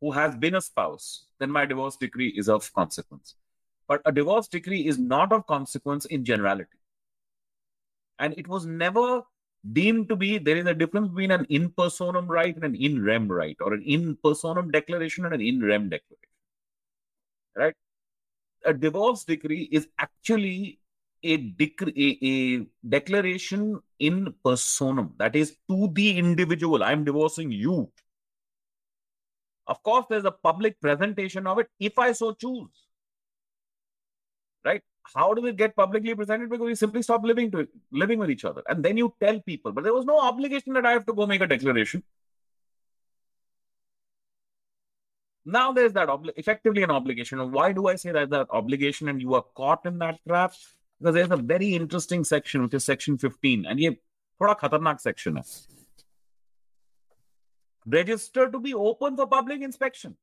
who 0.00 0.10
has 0.10 0.34
been 0.34 0.56
a 0.56 0.60
spouse, 0.60 1.26
then 1.38 1.50
my 1.50 1.66
divorce 1.66 1.96
decree 1.96 2.28
is 2.36 2.48
of 2.48 2.72
consequence. 2.72 3.36
But 3.86 4.02
a 4.04 4.12
divorce 4.12 4.48
decree 4.48 4.86
is 4.86 4.98
not 4.98 5.32
of 5.32 5.46
consequence 5.46 6.04
in 6.06 6.24
generality. 6.24 6.78
And 8.18 8.34
it 8.36 8.48
was 8.48 8.66
never 8.66 9.22
deemed 9.72 10.08
to 10.08 10.16
be 10.16 10.38
there 10.38 10.56
is 10.56 10.66
a 10.66 10.74
difference 10.74 11.08
between 11.08 11.30
an 11.30 11.44
in 11.48 11.70
personam 11.70 12.28
right 12.28 12.54
and 12.54 12.64
an 12.64 12.74
in 12.74 13.04
rem 13.04 13.30
right, 13.30 13.56
or 13.60 13.74
an 13.74 13.82
in 13.82 14.16
personam 14.16 14.72
declaration 14.72 15.26
and 15.26 15.34
an 15.34 15.40
in 15.40 15.62
rem 15.62 15.88
declaration. 15.88 16.28
Right? 17.54 17.74
A 18.64 18.72
divorce 18.72 19.24
decree 19.24 19.68
is 19.70 19.88
actually 19.98 20.80
a, 21.22 21.38
dec- 21.52 21.92
a, 21.96 22.26
a 22.26 22.66
declaration 22.88 23.80
in 23.98 24.34
personam, 24.44 25.12
that 25.18 25.36
is 25.36 25.56
to 25.68 25.90
the 25.92 26.18
individual. 26.18 26.82
I'm 26.82 27.04
divorcing 27.04 27.50
you. 27.50 27.90
Of 29.66 29.82
course, 29.82 30.06
there's 30.08 30.24
a 30.24 30.30
public 30.30 30.80
presentation 30.80 31.46
of 31.46 31.58
it 31.58 31.68
if 31.78 31.98
I 31.98 32.12
so 32.12 32.32
choose. 32.32 32.86
Right? 34.64 34.82
How 35.14 35.32
does 35.34 35.44
it 35.44 35.56
get 35.56 35.76
publicly 35.76 36.14
presented? 36.14 36.50
Because 36.50 36.66
we 36.66 36.74
simply 36.74 37.02
stop 37.02 37.22
living 37.24 37.50
to 37.52 37.66
living 37.90 38.18
with 38.18 38.30
each 38.30 38.44
other. 38.44 38.62
And 38.68 38.84
then 38.84 38.96
you 38.96 39.14
tell 39.22 39.40
people. 39.40 39.72
But 39.72 39.84
there 39.84 39.94
was 39.94 40.04
no 40.04 40.20
obligation 40.20 40.72
that 40.74 40.86
I 40.86 40.92
have 40.92 41.06
to 41.06 41.12
go 41.12 41.26
make 41.26 41.40
a 41.40 41.46
declaration. 41.46 42.02
Now 45.44 45.72
there's 45.72 45.92
that 45.94 46.08
obli- 46.08 46.32
effectively 46.36 46.82
an 46.82 46.90
obligation. 46.90 47.50
Why 47.50 47.72
do 47.72 47.88
I 47.88 47.96
say 47.96 48.12
that 48.12 48.30
that 48.30 48.48
obligation 48.50 49.08
and 49.08 49.20
you 49.20 49.34
are 49.34 49.44
caught 49.54 49.86
in 49.86 49.98
that 49.98 50.20
trap? 50.26 50.52
because 50.99 51.15
there's 51.15 51.31
a 51.31 51.37
very 51.37 51.73
interesting 51.75 52.23
section 52.23 52.63
which 52.63 52.73
is 52.73 52.83
section 52.83 53.17
15 53.17 53.65
and 53.65 53.79
ये 53.79 53.91
थोड़ा 54.41 54.53
खतरनाक 54.59 54.99
section 55.01 55.37
है 55.37 55.43
register 57.87 58.49
to 58.51 58.59
be 58.59 58.73
open 58.73 59.15
for 59.15 59.27
public 59.27 59.61
inspection 59.61 60.15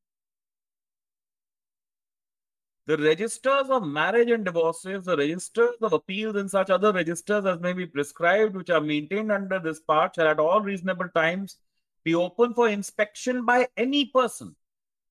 the 2.86 2.96
registers 2.96 3.70
of 3.70 3.86
marriage 3.86 4.30
and 4.30 4.44
divorces, 4.44 5.04
the 5.04 5.16
registers 5.16 5.76
of 5.80 5.92
appeals 5.92 6.34
and 6.34 6.50
such 6.50 6.68
other 6.68 6.92
registers 6.92 7.46
as 7.46 7.60
may 7.60 7.72
be 7.72 7.86
prescribed, 7.86 8.56
which 8.56 8.70
are 8.70 8.80
maintained 8.80 9.30
under 9.30 9.60
this 9.60 9.78
part, 9.78 10.16
shall 10.16 10.26
at 10.26 10.40
all 10.40 10.60
reasonable 10.60 11.08
times 11.14 11.58
be 12.02 12.14
open 12.16 12.52
for 12.54 12.68
inspection 12.68 13.44
by 13.44 13.68
any 13.76 14.06
person 14.06 14.56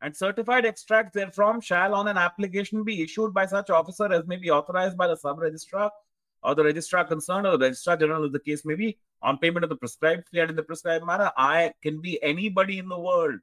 and 0.07 0.17
certified 0.17 0.65
extracts 0.65 1.15
therefrom 1.15 1.61
shall 1.61 1.93
on 1.93 2.07
an 2.07 2.17
application 2.17 2.85
be 2.85 3.03
issued 3.03 3.35
by 3.35 3.45
such 3.45 3.71
officer 3.71 4.13
as 4.13 4.25
may 4.29 4.37
be 4.37 4.53
authorized 4.53 4.97
by 4.97 5.09
the 5.09 5.17
sub-registrar 5.17 5.91
or 6.45 6.55
the 6.55 6.63
registrar 6.63 7.05
concerned 7.05 7.45
or 7.45 7.57
the 7.57 7.67
registrar 7.67 7.97
general 7.97 8.25
as 8.25 8.31
the 8.31 8.39
case 8.39 8.65
may 8.65 8.77
be 8.77 8.97
on 9.21 9.37
payment 9.39 9.65
of 9.65 9.69
the 9.69 9.75
prescribed 9.75 10.29
fee 10.29 10.39
and 10.39 10.51
in 10.51 10.55
the 10.55 10.63
prescribed 10.63 11.05
manner. 11.05 11.33
I 11.37 11.73
can 11.83 12.01
be 12.01 12.23
anybody 12.23 12.79
in 12.79 12.89
the 12.89 13.01
world. 13.01 13.41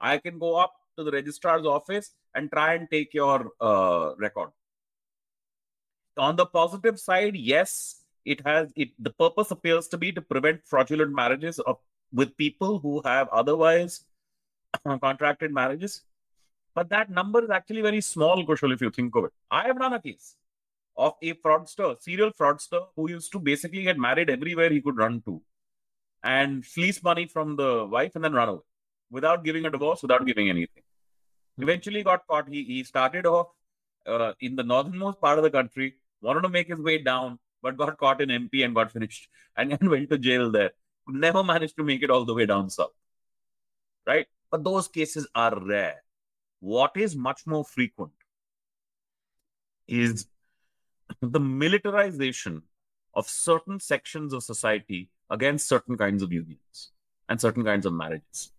I 0.00 0.16
can 0.16 0.38
go 0.38 0.56
up 0.56 0.72
to 0.96 1.04
the 1.04 1.10
registrar's 1.10 1.66
office 1.66 2.14
and 2.34 2.50
try 2.50 2.72
and 2.72 2.88
take 2.90 3.12
your 3.12 3.50
uh, 3.60 4.12
record. 4.16 4.48
On 6.16 6.36
the 6.36 6.46
positive 6.46 6.98
side 6.98 7.36
yes 7.36 8.04
it 8.24 8.40
has 8.46 8.72
it 8.76 8.92
the 8.98 9.10
purpose 9.10 9.50
appears 9.50 9.88
to 9.88 9.98
be 9.98 10.10
to 10.12 10.22
prevent 10.22 10.64
fraudulent 10.64 11.14
marriages 11.14 11.58
of 11.58 11.76
with 12.14 12.34
people 12.38 12.78
who 12.78 13.02
have 13.04 13.28
otherwise 13.28 14.04
contracted 15.00 15.52
marriages. 15.52 16.02
But 16.74 16.90
that 16.90 17.10
number 17.10 17.42
is 17.42 17.50
actually 17.50 17.82
very 17.82 18.00
small, 18.00 18.44
Kushal, 18.46 18.72
if 18.72 18.80
you 18.80 18.90
think 18.90 19.14
of 19.16 19.24
it. 19.24 19.32
I 19.50 19.66
have 19.66 19.76
run 19.76 19.94
a 19.94 20.00
case 20.00 20.36
of 20.96 21.14
a 21.22 21.32
fraudster, 21.34 22.00
serial 22.00 22.32
fraudster, 22.32 22.86
who 22.96 23.10
used 23.10 23.32
to 23.32 23.38
basically 23.38 23.82
get 23.82 23.98
married 23.98 24.30
everywhere 24.30 24.70
he 24.70 24.80
could 24.80 24.96
run 24.96 25.20
to 25.22 25.40
and 26.22 26.64
fleece 26.64 27.02
money 27.02 27.26
from 27.26 27.56
the 27.56 27.86
wife 27.86 28.14
and 28.14 28.24
then 28.24 28.32
run 28.32 28.48
away 28.48 28.60
without 29.10 29.44
giving 29.44 29.64
a 29.64 29.70
divorce, 29.70 30.02
without 30.02 30.26
giving 30.26 30.48
anything. 30.48 30.82
Eventually 31.58 32.02
got 32.02 32.26
caught. 32.26 32.48
He, 32.48 32.64
he 32.64 32.84
started 32.84 33.26
off 33.26 33.48
uh, 34.06 34.32
in 34.40 34.56
the 34.56 34.62
northernmost 34.62 35.20
part 35.20 35.38
of 35.38 35.44
the 35.44 35.50
country, 35.50 35.94
wanted 36.20 36.42
to 36.42 36.48
make 36.48 36.68
his 36.68 36.80
way 36.80 36.98
down, 36.98 37.38
but 37.62 37.76
got 37.76 37.96
caught 37.98 38.20
in 38.20 38.28
MP 38.28 38.64
and 38.64 38.74
got 38.74 38.92
finished 38.92 39.28
and, 39.56 39.72
and 39.72 39.88
went 39.88 40.10
to 40.10 40.18
jail 40.18 40.50
there. 40.50 40.72
Never 41.06 41.42
managed 41.42 41.76
to 41.76 41.84
make 41.84 42.02
it 42.02 42.10
all 42.10 42.24
the 42.24 42.34
way 42.34 42.46
down 42.46 42.70
south. 42.70 42.92
Right? 44.06 44.26
But 44.50 44.64
those 44.64 44.88
cases 44.88 45.26
are 45.34 45.58
rare. 45.60 46.02
What 46.60 46.92
is 46.96 47.14
much 47.16 47.46
more 47.46 47.64
frequent 47.64 48.12
is 49.86 50.26
the 51.20 51.40
militarization 51.40 52.62
of 53.14 53.28
certain 53.28 53.80
sections 53.80 54.32
of 54.32 54.42
society 54.42 55.10
against 55.30 55.68
certain 55.68 55.96
kinds 55.96 56.22
of 56.22 56.32
unions 56.32 56.90
and 57.28 57.40
certain 57.40 57.64
kinds 57.64 57.86
of 57.86 57.92
marriages. 57.92 58.52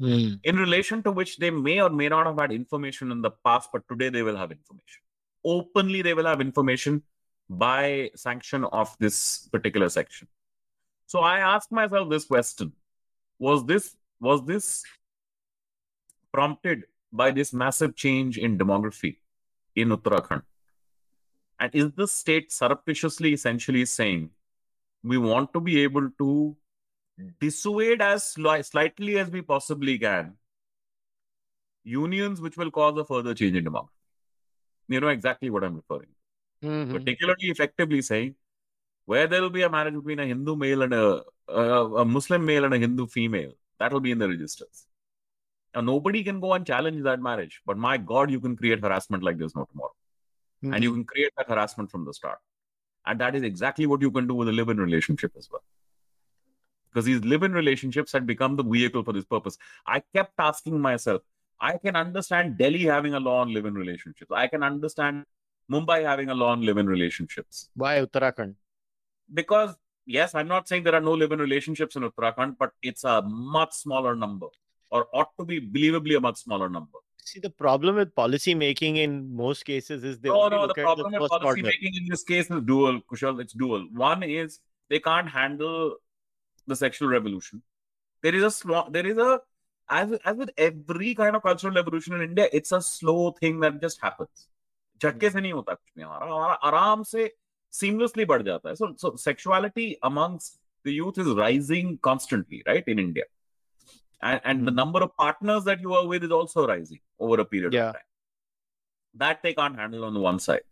Mm. 0.00 0.40
In 0.44 0.56
relation 0.56 1.02
to 1.04 1.10
which 1.10 1.38
they 1.38 1.50
may 1.50 1.80
or 1.80 1.90
may 1.90 2.08
not 2.08 2.26
have 2.26 2.38
had 2.38 2.52
information 2.52 3.10
in 3.10 3.22
the 3.22 3.30
past, 3.30 3.70
but 3.72 3.82
today 3.88 4.10
they 4.10 4.22
will 4.22 4.36
have 4.36 4.50
information. 4.52 5.02
Openly, 5.44 6.02
they 6.02 6.12
will 6.14 6.26
have 6.26 6.40
information 6.40 7.02
by 7.48 8.10
sanction 8.14 8.64
of 8.64 8.94
this 8.98 9.48
particular 9.52 9.88
section. 9.88 10.28
So 11.06 11.20
I 11.20 11.38
ask 11.38 11.70
myself 11.72 12.10
this 12.10 12.24
question: 12.24 12.72
Was 13.38 13.64
this 13.64 13.96
was 14.20 14.44
this 14.44 14.84
prompted 16.36 16.84
by 17.20 17.30
this 17.38 17.52
massive 17.62 17.96
change 18.04 18.38
in 18.48 18.58
demography 18.62 19.16
in 19.74 19.94
Uttarakhand? 19.96 20.42
And 21.58 21.74
is 21.82 21.92
the 22.00 22.06
state 22.06 22.52
surreptitiously 22.52 23.32
essentially 23.32 23.84
saying 23.84 24.30
we 25.02 25.18
want 25.18 25.52
to 25.54 25.60
be 25.68 25.76
able 25.82 26.10
to 26.22 26.56
dissuade 27.44 28.02
as 28.02 28.24
slightly 28.72 29.18
as 29.18 29.30
we 29.36 29.42
possibly 29.52 29.98
can 29.98 30.34
unions 31.84 32.40
which 32.40 32.56
will 32.56 32.70
cause 32.70 32.98
a 32.98 33.04
further 33.04 33.34
change 33.34 33.56
in 33.56 33.64
demography? 33.64 33.88
You 34.88 35.00
know 35.00 35.08
exactly 35.08 35.50
what 35.50 35.64
I'm 35.64 35.76
referring 35.76 36.08
to. 36.08 36.68
Mhm. 36.68 36.92
particularly 36.96 37.48
effectively 37.54 37.98
saying 38.04 38.34
where 39.12 39.26
there 39.32 39.42
will 39.42 39.54
be 39.56 39.62
a 39.64 39.70
marriage 39.74 39.94
between 39.94 40.20
a 40.24 40.26
Hindu 40.26 40.56
male 40.56 40.82
and 40.86 40.94
a, 40.94 41.22
a, 41.48 41.64
a 42.02 42.04
Muslim 42.04 42.44
male 42.50 42.64
and 42.68 42.74
a 42.76 42.78
Hindu 42.84 43.06
female, 43.06 43.52
that 43.78 43.92
will 43.92 44.00
be 44.06 44.12
in 44.14 44.18
the 44.18 44.28
registers. 44.28 44.86
Now, 45.76 45.82
nobody 45.82 46.24
can 46.24 46.40
go 46.40 46.54
and 46.54 46.66
challenge 46.66 47.02
that 47.02 47.20
marriage, 47.20 47.60
but 47.66 47.76
my 47.76 47.98
God, 47.98 48.30
you 48.30 48.40
can 48.40 48.56
create 48.56 48.80
harassment 48.80 49.22
like 49.22 49.36
there's 49.36 49.54
no 49.54 49.66
tomorrow. 49.70 49.92
Hmm. 50.62 50.72
And 50.72 50.82
you 50.82 50.90
can 50.90 51.04
create 51.04 51.32
that 51.36 51.50
harassment 51.50 51.90
from 51.90 52.06
the 52.06 52.14
start. 52.14 52.38
And 53.04 53.20
that 53.20 53.36
is 53.36 53.42
exactly 53.42 53.84
what 53.84 54.00
you 54.00 54.10
can 54.10 54.26
do 54.26 54.34
with 54.34 54.48
a 54.48 54.52
live 54.52 54.70
in 54.70 54.78
relationship 54.78 55.32
as 55.36 55.50
well. 55.52 55.62
Because 56.88 57.04
these 57.04 57.22
live 57.22 57.42
in 57.42 57.52
relationships 57.52 58.10
had 58.10 58.26
become 58.26 58.56
the 58.56 58.64
vehicle 58.64 59.04
for 59.04 59.12
this 59.12 59.26
purpose. 59.26 59.58
I 59.86 60.02
kept 60.14 60.32
asking 60.38 60.80
myself, 60.80 61.20
I 61.60 61.76
can 61.76 61.94
understand 61.94 62.56
Delhi 62.56 62.84
having 62.84 63.12
a 63.12 63.20
law 63.20 63.42
on 63.42 63.52
live 63.52 63.66
in 63.66 63.74
relationships. 63.74 64.30
I 64.34 64.46
can 64.46 64.62
understand 64.62 65.26
Mumbai 65.70 66.04
having 66.04 66.30
a 66.30 66.34
law 66.34 66.52
on 66.52 66.62
live 66.62 66.78
in 66.78 66.86
relationships. 66.86 67.68
Why 67.74 67.98
Uttarakhand? 67.98 68.54
Because, 69.32 69.74
yes, 70.06 70.34
I'm 70.34 70.48
not 70.48 70.68
saying 70.68 70.84
there 70.84 70.94
are 70.94 71.02
no 71.02 71.12
live 71.12 71.32
in 71.32 71.38
relationships 71.38 71.96
in 71.96 72.02
Uttarakhand, 72.02 72.56
but 72.58 72.72
it's 72.82 73.04
a 73.04 73.20
much 73.20 73.74
smaller 73.74 74.16
number 74.16 74.46
or 74.89 75.07
ought 75.13 75.29
to 75.39 75.45
be 75.45 75.59
believably 75.59 76.17
a 76.17 76.19
much 76.19 76.37
smaller 76.37 76.69
number. 76.69 76.99
See, 77.23 77.39
the 77.39 77.49
problem 77.49 77.95
with 77.95 78.15
policy 78.15 78.55
making 78.55 78.97
in 78.97 79.35
most 79.35 79.63
cases 79.63 80.03
is 80.03 80.19
they 80.19 80.29
no, 80.29 80.41
only 80.41 80.57
no, 80.57 80.61
the 80.61 80.67
look 80.67 80.77
at 80.77 80.83
problem 80.83 81.11
the 81.11 81.19
with 81.19 81.31
first 81.31 81.41
policy 81.41 81.61
order. 81.61 81.63
making 81.63 81.95
in 81.95 82.07
this 82.09 82.23
case 82.23 82.49
is 82.49 82.61
dual, 82.63 82.99
Kushal. 83.01 83.39
It's 83.39 83.53
dual. 83.53 83.87
One 83.93 84.23
is 84.23 84.59
they 84.89 84.99
can't 84.99 85.29
handle 85.29 85.97
the 86.67 86.75
sexual 86.75 87.09
revolution. 87.09 87.61
There 88.23 88.35
is 88.35 88.43
a 88.43 88.51
small, 88.51 88.89
there 88.89 89.05
is 89.05 89.17
a, 89.17 89.39
as, 89.89 90.13
as 90.25 90.35
with 90.35 90.49
every 90.57 91.13
kind 91.15 91.35
of 91.35 91.43
cultural 91.43 91.73
revolution 91.73 92.13
in 92.15 92.21
India, 92.21 92.49
it's 92.51 92.71
a 92.71 92.81
slow 92.81 93.31
thing 93.31 93.59
that 93.61 93.81
just 93.81 94.01
happens. 94.01 94.47
झटके 95.01 95.29
से 95.29 95.41
नहीं 95.41 95.51
होता 95.53 95.73
कुछ 95.73 95.91
भी 95.97 96.03
हमारा 96.03 96.25
हमारा 96.25 96.53
आराम 96.53 97.03
से 97.03 97.29
seamlessly 97.73 98.25
बढ़ 98.27 98.41
जाता 98.43 98.69
है. 98.69 98.75
So, 98.75 98.93
so 98.97 99.15
sexuality 99.15 99.97
amongst 100.03 100.59
the 100.83 100.93
youth 100.93 101.17
is 101.17 101.27
rising 101.27 101.97
constantly, 101.97 102.61
right, 102.67 102.83
in 102.87 102.99
India. 102.99 103.23
and, 104.22 104.40
and 104.44 104.66
the 104.66 104.70
Hmm. 104.70 104.76
number 104.76 105.02
of 105.02 105.16
partners 105.16 105.64
that 105.64 105.80
you 105.80 105.92
are 105.94 106.06
with 106.06 106.24
is 106.24 106.30
also 106.30 106.66
rising 106.66 107.00
over 107.18 107.40
a 107.40 107.44
period 107.44 107.72
Yeah. 107.72 107.88
of 107.88 107.94
time. 107.94 108.02
That 109.14 109.42
they 109.42 109.54
can't 109.54 109.76
handle 109.76 110.04
on 110.04 110.14
the 110.14 110.20
one 110.20 110.38
side. 110.38 110.62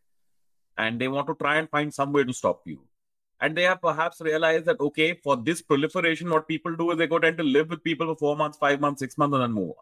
And 0.77 1.01
they 1.01 1.09
want 1.09 1.27
to 1.29 1.35
try 1.35 1.57
and 1.57 1.69
find 1.71 1.93
some 1.93 2.13
way 2.13 2.25
to 2.25 2.33
stop 2.33 2.63
you. 2.67 2.87
And 3.41 3.57
they 3.57 3.63
have 3.65 3.81
perhaps 3.81 4.21
realized 4.21 4.65
that, 4.67 4.81
okay, 4.81 5.15
for 5.15 5.37
this 5.37 5.61
proliferation, 5.61 6.31
what 6.31 6.49
people 6.49 6.75
do 6.77 6.91
is 6.93 6.99
they 6.99 7.07
go 7.07 7.19
tend 7.19 7.37
to 7.39 7.45
live 7.45 7.69
with 7.69 7.85
people 7.85 8.07
for 8.07 8.17
four 8.17 8.37
months, 8.37 8.57
five 8.59 8.81
months, 8.81 9.01
six 9.01 9.19
months, 9.19 9.35
and 9.35 9.43
then 9.43 9.53
move 9.53 9.75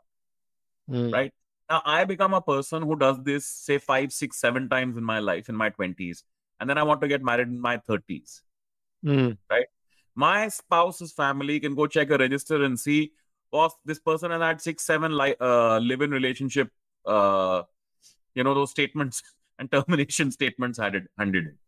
on. 0.89 0.95
Mm. 0.95 1.13
Right. 1.13 1.33
Now, 1.71 1.83
I 1.85 2.05
become 2.05 2.35
a 2.35 2.43
person 2.43 2.83
who 2.83 2.97
does 2.97 3.23
this, 3.23 3.47
say, 3.47 3.79
five, 3.79 4.13
six, 4.13 4.39
seven 4.39 4.69
times 4.69 4.97
in 4.97 5.05
my 5.05 5.21
life, 5.21 5.49
in 5.49 5.55
my 5.55 5.71
20s. 5.71 6.25
And 6.61 6.69
then 6.69 6.77
I 6.79 6.83
want 6.83 7.01
to 7.03 7.09
get 7.09 7.23
married 7.23 7.49
in 7.49 7.61
my 7.61 7.79
30s. 7.79 8.43
Mm. 9.05 9.39
My 10.15 10.49
spouse's 10.49 11.13
family 11.13 11.59
can 11.61 11.75
go 11.75 11.87
check 11.87 12.11
a 12.11 12.19
register 12.19 12.63
and 12.65 12.79
see, 12.79 13.13
oh, 13.53 13.71
this 13.85 13.99
person 13.99 14.31
has 14.31 14.41
had 14.41 14.61
six, 14.61 14.85
seven 14.85 15.17
li- 15.17 15.37
uh, 15.41 15.79
live 15.79 16.03
in 16.03 16.11
relationship, 16.11 16.71
uh, 17.07 17.63
you 18.35 18.45
know, 18.45 18.55
those 18.55 18.71
statements 18.71 19.23
and 19.59 19.71
termination 19.71 20.31
statements 20.31 20.79
handed, 20.79 21.09
handed 21.19 21.45
in. 21.45 21.59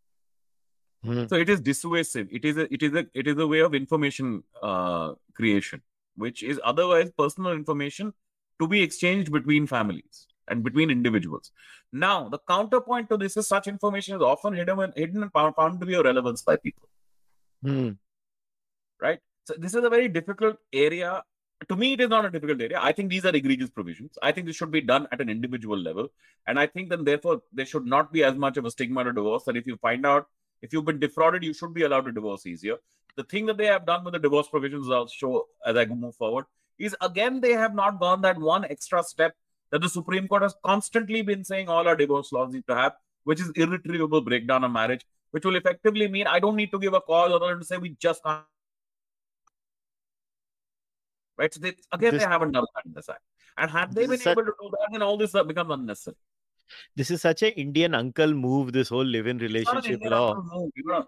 Mm. 1.04 1.28
So 1.28 1.36
it 1.36 1.48
is 1.48 1.60
dissuasive. 1.60 2.28
It 2.30 2.44
is 2.44 2.56
a 2.56 2.72
it 2.72 2.82
is 2.82 2.94
a 2.94 3.06
it 3.12 3.26
is 3.26 3.36
a 3.36 3.46
way 3.46 3.58
of 3.58 3.74
information 3.74 4.42
uh, 4.62 5.12
creation, 5.34 5.82
which 6.16 6.42
is 6.42 6.58
otherwise 6.64 7.10
personal 7.18 7.52
information 7.52 8.14
to 8.58 8.66
be 8.66 8.82
exchanged 8.82 9.30
between 9.30 9.66
families 9.66 10.26
and 10.48 10.62
between 10.62 10.90
individuals. 10.90 11.50
Now, 11.92 12.28
the 12.28 12.38
counterpoint 12.48 13.08
to 13.10 13.16
this 13.16 13.36
is 13.36 13.46
such 13.46 13.66
information 13.66 14.16
is 14.16 14.22
often 14.22 14.54
hidden 14.54 14.80
and 14.80 14.92
hidden 14.96 15.22
and 15.22 15.32
found, 15.32 15.54
found 15.54 15.80
to 15.80 15.86
be 15.86 15.94
of 15.94 16.04
relevance 16.04 16.42
by 16.42 16.56
people. 16.56 16.88
Mm. 17.64 17.98
Right. 19.00 19.20
So 19.46 19.54
this 19.58 19.74
is 19.74 19.84
a 19.84 19.90
very 19.90 20.08
difficult 20.08 20.56
area. 20.72 21.22
To 21.68 21.76
me, 21.76 21.92
it 21.94 22.00
is 22.00 22.08
not 22.08 22.24
a 22.24 22.30
difficult 22.30 22.60
area. 22.60 22.78
I 22.80 22.92
think 22.92 23.10
these 23.10 23.24
are 23.24 23.34
egregious 23.34 23.70
provisions. 23.70 24.18
I 24.22 24.32
think 24.32 24.46
this 24.46 24.56
should 24.56 24.70
be 24.70 24.80
done 24.80 25.06
at 25.12 25.20
an 25.20 25.28
individual 25.28 25.78
level, 25.78 26.08
and 26.46 26.58
I 26.58 26.66
think 26.66 26.90
then 26.90 27.04
therefore 27.04 27.42
there 27.52 27.66
should 27.66 27.86
not 27.86 28.12
be 28.12 28.24
as 28.24 28.34
much 28.34 28.56
of 28.56 28.64
a 28.64 28.70
stigma 28.70 29.04
to 29.04 29.12
divorce. 29.12 29.44
That 29.44 29.56
if 29.56 29.66
you 29.66 29.76
find 29.76 30.04
out 30.04 30.26
if 30.62 30.72
you've 30.72 30.84
been 30.84 30.98
defrauded, 30.98 31.44
you 31.44 31.54
should 31.54 31.74
be 31.74 31.82
allowed 31.82 32.06
to 32.06 32.12
divorce 32.12 32.46
easier. 32.46 32.76
The 33.16 33.24
thing 33.24 33.46
that 33.46 33.56
they 33.56 33.66
have 33.66 33.86
done 33.86 34.04
with 34.04 34.14
the 34.14 34.18
divorce 34.18 34.48
provisions, 34.48 34.90
I'll 34.90 35.06
show 35.06 35.46
as 35.64 35.76
I 35.76 35.84
move 35.84 36.16
forward, 36.16 36.46
is 36.78 36.96
again 37.00 37.40
they 37.40 37.52
have 37.52 37.74
not 37.74 38.00
gone 38.00 38.22
that 38.22 38.38
one 38.38 38.64
extra 38.64 39.02
step 39.02 39.34
that 39.70 39.80
the 39.80 39.88
Supreme 39.88 40.28
Court 40.28 40.42
has 40.42 40.54
constantly 40.64 41.22
been 41.22 41.44
saying 41.44 41.68
all 41.68 41.86
our 41.86 41.96
divorce 41.96 42.32
laws 42.32 42.52
need 42.52 42.66
to 42.68 42.74
have, 42.74 42.94
which 43.24 43.40
is 43.40 43.50
irretrievable 43.54 44.20
breakdown 44.20 44.64
of 44.64 44.72
marriage, 44.72 45.04
which 45.30 45.44
will 45.44 45.56
effectively 45.56 46.08
mean 46.08 46.26
I 46.26 46.40
don't 46.40 46.56
need 46.56 46.72
to 46.72 46.78
give 46.78 46.94
a 46.94 47.00
cause 47.00 47.32
other 47.32 47.48
than 47.48 47.58
to 47.60 47.64
say 47.64 47.76
we 47.78 47.90
just 48.00 48.22
can't 48.22 48.44
Right? 51.37 51.53
So 51.53 51.59
they, 51.65 51.73
again, 51.91 52.13
This- 52.13 52.23
they 52.23 52.29
haven't 52.29 52.51
done 52.57 52.65
that 52.75 52.85
in 52.85 52.93
this 52.93 53.09
act. 53.09 53.23
And 53.57 53.71
had 53.71 53.93
they 53.93 54.01
This 54.01 54.09
been 54.09 54.19
is 54.19 54.23
such- 54.23 54.37
able 54.37 54.45
to 54.49 54.55
do 54.63 54.69
that, 54.73 54.89
then 54.95 55.01
all 55.01 55.17
this 55.17 55.31
stuff 55.35 55.47
becomes 55.47 55.71
unnecessary. 55.77 56.17
This 56.95 57.11
is 57.11 57.21
such 57.21 57.41
a 57.43 57.49
Indian 57.65 57.95
uncle 57.99 58.33
move, 58.41 58.73
this 58.73 58.89
whole 58.89 59.03
live-in 59.15 59.39
It's 59.41 59.41
not 59.41 59.47
an 59.49 59.53
relationship 59.53 59.93
Indian 59.93 60.11
law. 60.11 60.27
uncle 60.35 60.59
move. 60.59 60.71
You 60.75 60.83
know, 60.91 61.05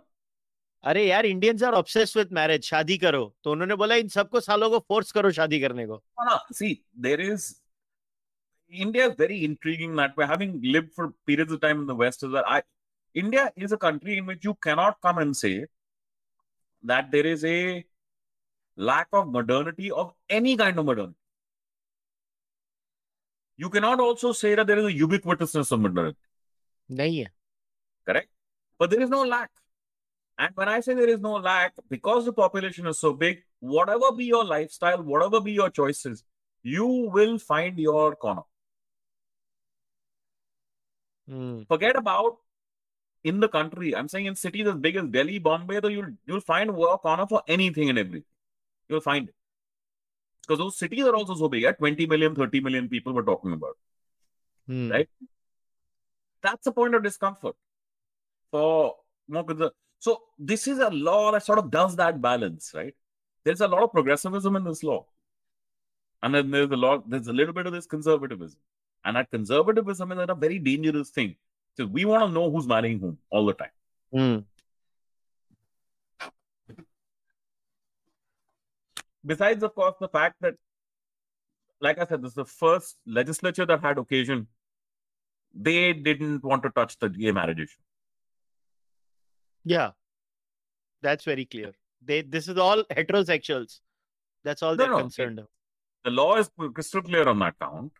अरे 0.92 1.02
यार 1.08 1.26
Indians 1.26 1.64
are 1.64 1.74
obsessed 1.80 2.18
with 2.18 2.32
marriage 2.34 2.64
शादी 2.66 2.98
करो 2.98 3.20
तो 3.44 3.52
उन्होंने 3.52 3.76
बोला 3.82 3.96
इन 4.04 4.08
सबको 4.14 4.40
सालों 4.42 4.70
को 4.70 4.80
फोर्स 4.88 5.12
करो 5.18 5.32
शादी 5.38 5.60
करने 5.62 5.86
को 5.88 6.02
No, 6.20 6.26
no. 6.30 6.38
See, 6.60 6.72
there 7.08 7.20
is 7.26 7.46
India 8.86 9.06
is 9.10 9.16
very 9.20 9.38
intriguing 9.50 9.96
that 10.00 10.18
way. 10.18 10.26
Having 10.32 10.56
lived 10.76 10.92
for 10.96 11.06
periods 11.30 11.52
of 11.58 11.62
time 11.66 11.82
in 11.82 11.86
the 11.92 11.98
West, 12.02 12.24
is 12.24 12.32
that 12.38 12.50
I 12.56 12.62
India 13.24 13.44
is 13.68 13.72
a 13.74 13.78
country 13.86 14.18
in 14.18 14.26
which 14.32 14.44
you 14.50 14.56
cannot 14.68 15.00
come 15.08 15.18
and 15.26 15.38
say 15.44 15.54
that 16.84 17.12
there 17.12 17.28
is 17.36 17.44
a 17.46 17.86
lack 18.77 19.09
of 19.13 19.29
modernity 19.29 19.91
of 19.91 20.13
any 20.29 20.57
kind 20.57 20.79
of 20.79 20.85
modernity. 20.85 21.17
You 23.57 23.71
cannot 23.71 24.01
also 24.01 24.33
say 24.33 24.55
that 24.55 24.67
there 24.67 24.79
is 24.79 24.85
a 24.85 24.99
ubiquitousness 24.99 25.73
of 25.73 25.81
modernity. 25.81 26.19
Nahi 26.91 27.25
hai. 27.25 27.31
Correct? 28.07 28.29
But 28.79 28.91
there 28.91 29.01
is 29.01 29.09
no 29.09 29.25
lack. 29.25 29.51
And 30.39 30.51
when 30.55 30.69
I 30.69 30.81
say 30.81 30.93
there 30.95 31.09
is 31.09 31.21
no 31.21 31.35
lack, 31.35 31.75
because 31.89 32.27
the 32.27 32.33
population 32.33 32.87
is 32.87 32.99
so 32.99 33.15
big, 33.15 33.43
whatever 33.61 34.13
be 34.13 34.27
your 34.27 34.45
lifestyle, 34.45 35.03
whatever 35.03 35.41
be 35.41 35.53
your 35.53 35.71
choices, 35.71 36.23
you 36.63 36.87
will 36.87 37.39
find 37.39 37.79
your 37.79 38.15
corner. 38.17 38.43
Mm. 41.31 41.67
Forget 41.67 41.97
about 41.97 42.37
in 43.25 43.41
the 43.41 43.49
country. 43.49 43.97
I'm 43.97 44.09
saying 44.09 44.27
in 44.27 44.37
cities 44.37 44.67
as 44.67 44.75
big 44.75 44.97
as 44.97 45.07
Delhi, 45.07 45.39
Bombay, 45.39 45.81
though 45.81 45.89
you'll 45.89 46.13
you'll 46.27 46.41
find 46.41 46.77
work 46.77 47.03
corner 47.03 47.27
for 47.27 47.43
anything 47.49 47.89
and 47.89 47.99
everything. 47.99 48.25
You'll 48.89 49.01
find 49.01 49.29
it. 49.29 49.35
Because 50.43 50.59
those 50.59 50.79
cities 50.79 51.05
are 51.05 51.15
also 51.15 51.35
so 51.35 51.49
big, 51.49 51.63
yeah? 51.63 51.73
20 51.73 52.07
million, 52.07 52.35
30 52.35 52.61
million 52.61 52.89
people 52.89 53.13
we're 53.13 53.23
talking 53.23 53.53
about. 53.53 53.77
Hmm. 54.67 54.91
Right? 54.91 55.09
That's 56.43 56.67
a 56.67 56.73
point 56.73 56.95
of 56.95 57.03
discomfort 57.03 57.57
for 58.51 58.95
more. 59.29 59.45
So 59.99 60.23
this 60.39 60.69
is 60.69 60.79
a 60.79 60.91
law 60.91 61.33
that 61.33 61.45
sort 61.45 61.59
of 61.59 61.71
does 61.71 61.97
that 61.97 62.21
balance, 62.21 62.73
right? 62.75 62.95
There's 63.45 63.61
a 63.61 63.69
lot 63.69 63.83
of 63.83 63.93
progressivism 63.93 64.57
in 64.57 64.65
this 64.65 64.83
law. 64.83 65.07
And 66.23 66.35
then 66.35 66.51
there's 66.51 66.71
a 66.71 66.77
lot, 66.77 67.09
there's 67.09 67.29
a 67.29 67.33
little 67.33 67.55
bit 67.55 67.67
of 67.67 67.73
this 67.73 67.87
conservatism. 67.87 68.59
And 69.05 69.17
that 69.17 69.31
conservatism 69.31 70.13
is 70.13 70.19
a 70.29 70.35
very 70.35 70.59
dangerous 70.59 71.11
thing. 71.11 71.37
So 71.77 71.87
we 71.87 72.05
want 72.05 72.25
to 72.25 72.33
know 72.33 72.51
who's 72.51 72.67
marrying 72.67 72.99
whom 73.01 73.19
all 73.31 73.47
the 73.47 73.55
time. 73.55 73.71
Hmm. 74.13 74.39
Besides, 79.27 79.63
of 79.65 79.75
course, 79.75 79.97
the 80.01 80.09
fact 80.09 80.37
that, 80.41 80.55
like 81.81 81.99
I 81.99 82.07
said, 82.07 82.23
this 82.23 82.31
is 82.31 82.35
the 82.35 82.45
first 82.45 82.97
legislature 83.07 83.67
that 83.67 83.81
had 83.81 83.99
occasion. 83.99 84.47
They 85.53 85.93
didn't 85.93 86.45
want 86.45 86.63
to 86.63 86.71
touch 86.71 86.99
the 86.99 87.09
gay 87.09 87.33
marriage 87.33 87.59
issue. 87.59 87.83
Yeah, 89.65 89.91
that's 91.03 91.25
very 91.25 91.45
clear. 91.45 91.73
They 92.03 92.23
this 92.23 92.47
is 92.47 92.57
all 92.57 92.85
heterosexuals. 92.85 93.81
That's 94.45 94.63
all 94.63 94.77
No, 94.77 94.77
they're 94.77 94.93
no, 94.93 94.99
concerned 94.99 95.41
of. 95.41 95.49
The 96.05 96.11
law 96.11 96.37
is 96.37 96.51
crystal 96.75 97.03
clear 97.03 97.29
on 97.29 97.41
that 97.41 97.59
count. 97.59 97.93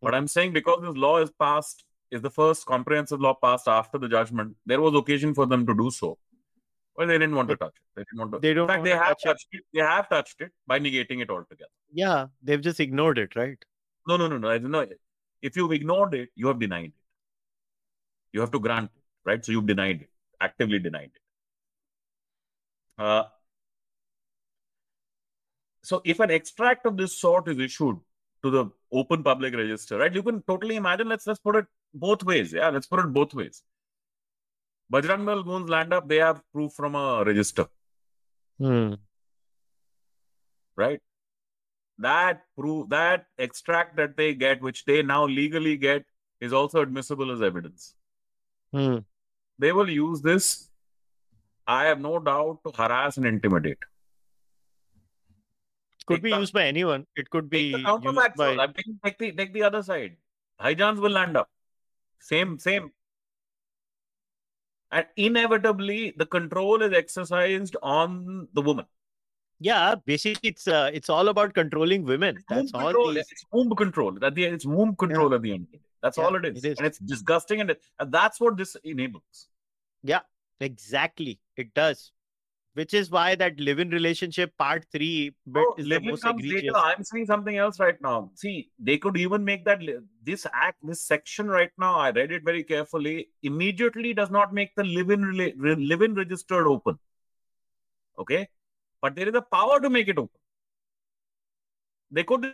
But 0.00 0.14
I'm 0.14 0.28
saying 0.28 0.52
because 0.52 0.80
this 0.82 0.96
law 0.96 1.18
is 1.18 1.30
passed, 1.30 1.84
is 2.10 2.22
the 2.22 2.30
first 2.30 2.66
comprehensive 2.66 3.20
law 3.20 3.34
passed 3.34 3.66
after 3.66 3.98
the 3.98 4.08
judgment, 4.08 4.56
there 4.64 4.80
was 4.80 4.94
occasion 4.94 5.34
for 5.34 5.46
them 5.46 5.66
to 5.66 5.74
do 5.74 5.90
so. 5.90 6.18
Well, 6.98 7.06
they 7.06 7.16
didn't 7.18 7.36
want 7.36 7.48
to 7.48 7.56
touch 7.56 7.74
it. 7.76 7.82
They 7.94 8.02
didn't 8.02 8.18
want 8.18 8.32
to. 8.32 8.38
They 8.40 8.54
don't 8.54 8.64
In 8.64 8.68
fact, 8.68 8.84
they 8.84 8.90
to 8.90 8.98
have 8.98 9.08
touch 9.10 9.24
it. 9.24 9.28
touched 9.28 9.48
it. 9.52 9.62
They 9.72 9.80
have 9.80 10.08
touched 10.08 10.40
it 10.40 10.52
by 10.66 10.80
negating 10.80 11.22
it 11.22 11.30
altogether. 11.30 11.70
Yeah, 11.92 12.26
they've 12.42 12.60
just 12.60 12.80
ignored 12.80 13.18
it, 13.18 13.36
right? 13.36 13.56
No, 14.08 14.16
no, 14.16 14.26
no, 14.26 14.38
no. 14.38 14.50
I 14.50 14.58
don't 14.58 14.72
know. 14.72 14.84
If 15.40 15.56
you've 15.56 15.70
ignored 15.72 16.14
it, 16.14 16.30
you 16.34 16.48
have 16.48 16.58
denied 16.58 16.86
it. 16.86 16.92
You 18.32 18.40
have 18.40 18.50
to 18.50 18.58
grant 18.58 18.90
it, 18.96 19.02
right? 19.24 19.44
So 19.44 19.52
you've 19.52 19.66
denied 19.66 20.02
it, 20.02 20.10
actively 20.40 20.80
denied 20.80 21.12
it. 21.14 21.22
Uh, 22.98 23.24
so 25.82 26.02
if 26.04 26.20
an 26.20 26.30
extract 26.30 26.86
of 26.86 26.96
this 26.96 27.18
sort 27.20 27.48
is 27.48 27.58
issued 27.58 27.96
to 28.42 28.50
the 28.50 28.66
open 28.92 29.22
public 29.22 29.54
register, 29.54 29.98
right? 29.98 30.12
You 30.14 30.22
can 30.22 30.42
totally 30.42 30.76
imagine. 30.76 31.08
Let's 31.08 31.26
let's 31.26 31.40
put 31.40 31.56
it 31.56 31.66
both 31.94 32.22
ways. 32.24 32.52
Yeah, 32.52 32.70
let's 32.70 32.86
put 32.86 33.00
it 33.00 33.12
both 33.12 33.34
ways. 33.34 33.62
Bajrang 34.92 35.26
Dal 35.26 35.42
goons 35.42 35.68
land 35.68 35.92
up, 35.92 36.08
they 36.08 36.16
have 36.16 36.40
proof 36.52 36.72
from 36.72 36.94
a 36.94 37.22
register, 37.24 37.66
Hmm. 38.58 38.94
right? 40.76 41.00
That 41.98 42.44
proof, 42.56 42.88
that 42.90 43.26
extract 43.38 43.96
that 43.96 44.16
they 44.16 44.34
get, 44.34 44.62
which 44.62 44.84
they 44.84 45.02
now 45.02 45.26
legally 45.26 45.76
get, 45.76 46.04
is 46.40 46.52
also 46.52 46.80
admissible 46.80 47.30
as 47.32 47.42
evidence. 47.42 47.94
Hmm. 48.72 48.98
They 49.58 49.72
will 49.72 49.90
use 49.90 50.22
this, 50.22 50.70
I 51.66 51.84
have 51.86 52.00
no 52.00 52.18
doubt, 52.20 52.60
to 52.64 52.72
harass 52.72 53.16
and 53.18 53.26
intimidate. 53.26 53.78
Could 56.06 56.14
Take 56.16 56.22
be 56.22 56.30
the- 56.30 56.38
used 56.38 56.54
by 56.54 56.64
anyone. 56.66 57.06
It 57.16 57.28
could 57.28 57.50
be 57.50 57.72
Take 57.72 57.84
the 57.84 58.12
used 58.12 58.36
by. 58.36 58.56
I'm 58.56 58.72
taking, 58.72 58.98
take, 59.04 59.18
the, 59.18 59.32
take 59.32 59.52
the 59.52 59.64
other 59.64 59.82
side. 59.82 60.16
Hijans 60.60 60.98
will 61.00 61.10
land 61.10 61.36
up. 61.36 61.50
Same, 62.20 62.58
same. 62.58 62.90
And 64.90 65.06
inevitably, 65.16 66.14
the 66.16 66.26
control 66.26 66.82
is 66.82 66.92
exercised 66.92 67.76
on 67.82 68.48
the 68.54 68.62
woman. 68.62 68.86
Yeah, 69.60 69.96
basically, 70.06 70.50
it's 70.50 70.68
uh, 70.68 70.90
it's 70.94 71.10
all 71.10 71.28
about 71.28 71.52
controlling 71.52 72.04
women. 72.04 72.36
It's 72.36 72.44
That's 72.48 72.72
all. 72.74 72.80
control. 72.92 73.12
These, 73.14 73.30
It's 73.32 73.44
womb 73.52 73.74
control. 73.74 74.24
At 74.24 74.34
the 74.34 74.46
end, 74.46 74.54
it's 74.54 74.66
womb 74.66 74.94
control 74.96 75.34
at 75.34 75.42
the 75.42 75.52
end. 75.52 75.62
of 75.64 75.70
the 75.72 75.76
day. 75.78 75.82
That's 76.02 76.16
Yeah, 76.16 76.24
all 76.24 76.36
it 76.36 76.44
is. 76.44 76.64
it 76.64 76.68
is. 76.72 76.78
And 76.78 76.86
it's 76.86 76.98
disgusting, 76.98 77.60
and, 77.60 77.70
it, 77.70 77.82
and 77.98 78.12
that's 78.12 78.40
what 78.40 78.56
this 78.56 78.76
enables. 78.84 79.48
Yeah 80.02 80.20
exactly, 80.60 81.40
it 81.56 81.74
does. 81.74 82.12
Which 82.78 82.94
is 82.94 83.10
why 83.10 83.34
that 83.34 83.58
live-in 83.66 83.90
relationship 83.90 84.50
part 84.56 84.84
three 84.92 85.34
bit 85.54 85.64
Oh, 85.68 85.74
is 85.78 85.88
the 85.88 85.98
most 86.00 86.24
egregious. 86.24 86.62
later. 86.74 86.76
I'm 86.76 87.02
saying 87.08 87.26
something 87.30 87.56
else 87.62 87.80
right 87.80 88.00
now. 88.00 88.30
See, 88.42 88.70
they 88.78 88.98
could 88.98 89.16
even 89.22 89.44
make 89.44 89.64
that 89.64 89.82
li- 89.82 89.96
this 90.28 90.46
act, 90.52 90.78
this 90.90 91.02
section 91.02 91.48
right 91.48 91.72
now. 91.86 91.94
I 91.98 92.10
read 92.18 92.30
it 92.36 92.44
very 92.44 92.62
carefully. 92.62 93.16
Immediately 93.42 94.14
does 94.14 94.30
not 94.30 94.54
make 94.60 94.74
the 94.76 94.84
live-in 94.84 95.22
rela- 95.30 95.54
re- 95.56 95.74
live-in 95.92 96.14
registered 96.14 96.68
open. 96.68 96.98
Okay, 98.24 98.48
but 99.02 99.16
there 99.16 99.28
is 99.28 99.34
a 99.34 99.42
power 99.42 99.80
to 99.80 99.90
make 99.90 100.06
it 100.06 100.18
open. 100.18 100.40
They 102.12 102.24
could, 102.24 102.46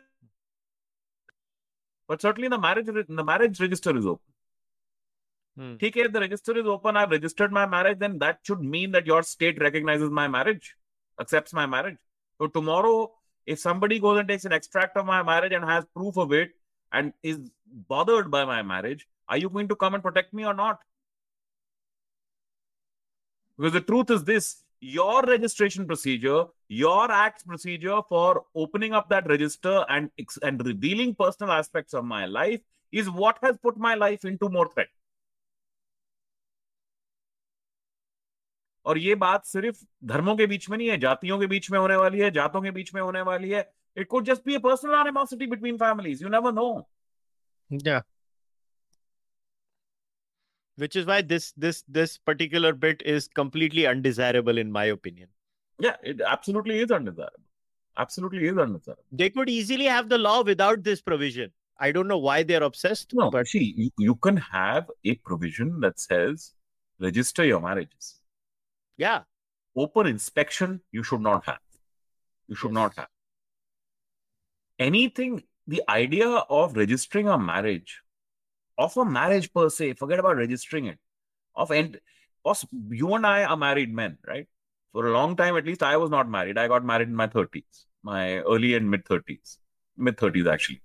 but 2.08 2.22
certainly 2.22 2.48
the 2.48 2.58
marriage 2.58 2.88
re- 2.88 3.04
the 3.22 3.24
marriage 3.32 3.60
register 3.60 3.96
is 4.04 4.06
open. 4.06 4.33
Hmm. 5.56 5.74
Okay, 5.74 5.92
if 5.94 6.12
the 6.12 6.20
register 6.20 6.56
is 6.58 6.66
open, 6.66 6.96
I've 6.96 7.10
registered 7.10 7.52
my 7.52 7.66
marriage, 7.66 7.98
then 7.98 8.18
that 8.18 8.40
should 8.42 8.60
mean 8.60 8.90
that 8.92 9.06
your 9.06 9.22
state 9.22 9.60
recognizes 9.60 10.10
my 10.10 10.26
marriage, 10.26 10.74
accepts 11.20 11.52
my 11.52 11.66
marriage. 11.66 11.96
So 12.38 12.48
tomorrow, 12.48 13.12
if 13.46 13.60
somebody 13.60 14.00
goes 14.00 14.18
and 14.18 14.26
takes 14.26 14.44
an 14.44 14.52
extract 14.52 14.96
of 14.96 15.06
my 15.06 15.22
marriage 15.22 15.52
and 15.52 15.64
has 15.64 15.84
proof 15.94 16.16
of 16.16 16.32
it 16.32 16.50
and 16.92 17.12
is 17.22 17.38
bothered 17.88 18.30
by 18.30 18.44
my 18.44 18.62
marriage, 18.62 19.06
are 19.28 19.38
you 19.38 19.48
going 19.48 19.68
to 19.68 19.76
come 19.76 19.94
and 19.94 20.02
protect 20.02 20.34
me 20.34 20.44
or 20.44 20.54
not? 20.54 20.80
Because 23.56 23.72
the 23.72 23.80
truth 23.80 24.10
is 24.10 24.24
this 24.24 24.62
your 24.80 25.22
registration 25.22 25.86
procedure, 25.86 26.44
your 26.68 27.10
acts 27.10 27.42
procedure 27.44 28.00
for 28.08 28.44
opening 28.54 28.92
up 28.92 29.08
that 29.08 29.26
register 29.28 29.84
and, 29.88 30.10
and 30.42 30.66
revealing 30.66 31.14
personal 31.14 31.52
aspects 31.52 31.94
of 31.94 32.04
my 32.04 32.26
life 32.26 32.60
is 32.92 33.08
what 33.08 33.38
has 33.42 33.56
put 33.58 33.78
my 33.78 33.94
life 33.94 34.24
into 34.24 34.48
more 34.48 34.68
threat. 34.68 34.88
और 38.86 38.98
ये 38.98 39.14
बात 39.24 39.44
सिर्फ़ 39.46 39.84
धर्मों 40.12 40.36
के 40.36 40.46
बीच 40.46 40.68
में 40.70 40.76
नहीं 40.78 40.88
है 40.88 40.96
जातियों 41.00 41.38
के 41.40 41.46
बीच 41.52 41.70
में 41.70 41.78
होने 41.78 41.96
वाली 41.96 42.18
है 42.20 42.30
जातों 42.30 42.62
के 42.62 42.70
बीच 42.78 42.94
में 42.94 43.00
होने 43.02 43.20
वाली 43.28 43.50
है 43.50 43.60
it 43.98 44.08
could 44.08 44.24
just 44.24 44.42
be 44.46 44.54
a 44.54 44.58
personal 44.66 44.96
animosity 45.02 45.46
between 45.54 45.78
families 45.84 46.24
you 46.26 46.34
never 46.38 46.52
know 46.58 46.72
Yeah. 47.70 48.02
Which 50.78 50.96
is 51.00 51.06
why 51.06 51.16
this 51.22 51.52
this 51.64 51.82
this 51.96 52.18
particular 52.30 52.72
bit 52.84 53.02
is 53.12 53.28
completely 53.40 53.86
undesirable 53.86 54.58
in 54.64 54.72
my 54.80 54.84
opinion. 54.98 55.28
yeah 55.84 55.96
it 56.10 56.20
absolutely 56.32 56.74
is 56.80 56.92
undesirable 56.96 57.42
absolutely 58.02 58.42
is 58.50 58.58
undesirable 58.64 59.04
They 59.20 59.28
could 59.36 59.48
easily 59.54 59.86
have 59.92 60.08
the 60.12 60.18
law 60.24 60.34
without 60.48 60.82
this 60.88 61.00
provision. 61.08 61.50
I 61.86 61.88
don't 61.96 62.10
know 62.12 62.18
why 62.26 62.36
they're 62.50 62.66
obsessed, 62.66 63.14
no 63.20 63.26
but 63.36 63.48
see 63.52 63.62
you, 63.80 63.88
you 64.08 64.14
can 64.26 64.36
have 64.48 64.92
a 65.12 65.14
provision 65.30 65.72
that 65.86 65.98
says 66.04 66.44
register 67.00 67.46
your 67.48 67.60
marriages 67.64 68.12
yeah, 68.96 69.22
open 69.76 70.06
inspection 70.06 70.80
you 70.92 71.02
should 71.02 71.20
not 71.20 71.44
have. 71.46 71.58
You 72.48 72.54
should 72.56 72.72
Yes. 72.72 72.74
not 72.74 72.96
have. 72.96 73.08
Anything 74.78 75.42
the 75.66 75.82
idea 75.88 76.28
of 76.28 76.76
registering 76.76 77.28
a 77.28 77.38
marriage 77.38 78.00
of 78.76 78.96
a 78.96 79.04
marriage 79.04 79.52
per 79.52 79.68
se 79.70 79.94
forget 79.94 80.18
about 80.18 80.36
registering 80.36 80.86
it 80.86 80.98
of 81.54 81.70
and 81.70 82.00
us- 82.44 82.66
you 82.90 83.14
and 83.14 83.26
i 83.26 83.44
are 83.44 83.56
married 83.56 83.92
men 83.92 84.18
right? 84.26 84.48
For 84.92 85.06
a 85.06 85.12
long 85.12 85.36
time 85.36 85.56
at 85.56 85.64
least 85.64 85.82
i 85.82 85.96
was 85.96 86.10
not 86.10 86.28
married. 86.28 86.58
I 86.58 86.68
got 86.68 86.84
married 86.84 87.08
in 87.08 87.14
my 87.14 87.26
30s 87.28 87.86
my 88.02 88.38
early 88.40 88.74
and 88.74 88.90
mid 88.90 89.04
30s 89.06 89.58
mid 89.96 90.16
30s 90.18 90.46
actually. 90.46 90.82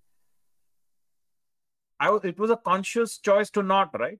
I 1.99 2.09
was 2.09 2.23
it 2.23 2.39
was 2.39 2.49
a 2.51 2.57
conscious 2.57 3.17
choice 3.17 3.49
to 3.51 3.63
not 3.63 3.99
right 3.99 4.19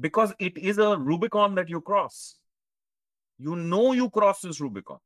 because 0.00 0.32
it 0.38 0.56
is 0.56 0.78
a 0.78 0.96
rubicon 0.96 1.54
that 1.56 1.68
you 1.68 1.80
cross. 1.80 2.36
You 3.38 3.56
know 3.56 3.92
you 3.92 4.10
cross 4.10 4.40
this 4.40 4.60
rubicon. 4.60 4.98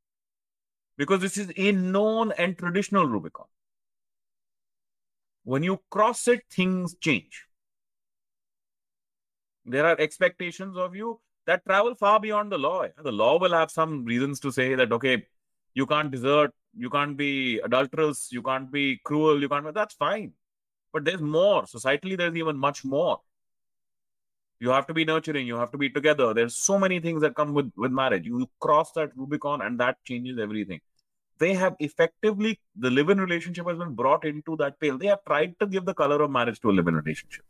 Because 0.97 1.21
this 1.21 1.39
is 1.39 1.51
a 1.57 1.73
known 1.73 2.33
and 2.33 2.57
traditional 2.57 3.07
rubicon. 3.07 3.47
When 5.45 5.63
you 5.63 5.81
cross 5.91 6.29
it 6.29 6.45
things 6.51 6.95
change. 7.01 7.47
There 9.65 9.87
are 9.87 9.99
expectations 9.99 10.77
of 10.77 10.95
you 10.95 11.21
that 11.47 11.65
travel 11.65 11.95
far 11.95 12.21
beyond 12.21 12.53
the 12.53 12.59
law. 12.59 12.87
The 13.03 13.13
law 13.13 13.39
will 13.39 13.53
have 13.53 13.71
some 13.71 14.05
reasons 14.05 14.41
to 14.41 14.53
say 14.53 14.75
that 14.75 14.93
okay 14.93 15.27
you 15.75 15.87
can't 15.87 16.11
desert 16.11 16.53
you 16.77 16.91
can't 16.91 17.17
be 17.17 17.59
adulterous 17.61 18.29
you 18.31 18.43
can't 18.43 18.71
be 18.71 19.01
cruel 19.05 19.41
you 19.41 19.49
can't 19.49 19.75
that's 19.75 19.95
fine. 19.95 20.33
But 20.93 21.05
there's 21.05 21.23
more. 21.23 21.63
Societally 21.63 22.19
there's 22.19 22.37
even 22.37 22.57
much 22.57 22.85
more 22.85 23.21
you 24.63 24.71
have 24.71 24.87
to 24.87 24.95
be 24.95 25.05
nurturing 25.05 25.47
you 25.47 25.57
have 25.57 25.73
to 25.73 25.79
be 25.79 25.91
together. 25.91 26.33
There's 26.33 26.55
so 26.55 26.79
many 26.79 27.01
things 27.01 27.23
that 27.23 27.35
come 27.35 27.53
with 27.53 27.71
with 27.77 27.93
marriage. 28.01 28.27
You 28.33 28.49
cross 28.67 28.93
that 28.99 29.17
rubicon 29.17 29.63
and 29.69 29.81
that 29.81 29.97
changes 30.11 30.39
everything. 30.45 30.81
They 31.39 31.55
have 31.55 31.75
effectively 31.87 32.51
the 32.85 32.91
live-in 32.99 33.21
relationship 33.21 33.67
has 33.69 33.79
been 33.79 33.95
brought 34.01 34.25
into 34.25 34.57
that 34.59 34.79
pale. 34.79 34.99
They 34.99 35.09
have 35.09 35.25
tried 35.27 35.57
to 35.61 35.67
give 35.67 35.85
the 35.85 35.95
color 36.03 36.23
of 36.27 36.31
marriage 36.31 36.61
to 36.61 36.71
a 36.71 36.77
live-in 36.79 36.95
relationship. 36.95 37.45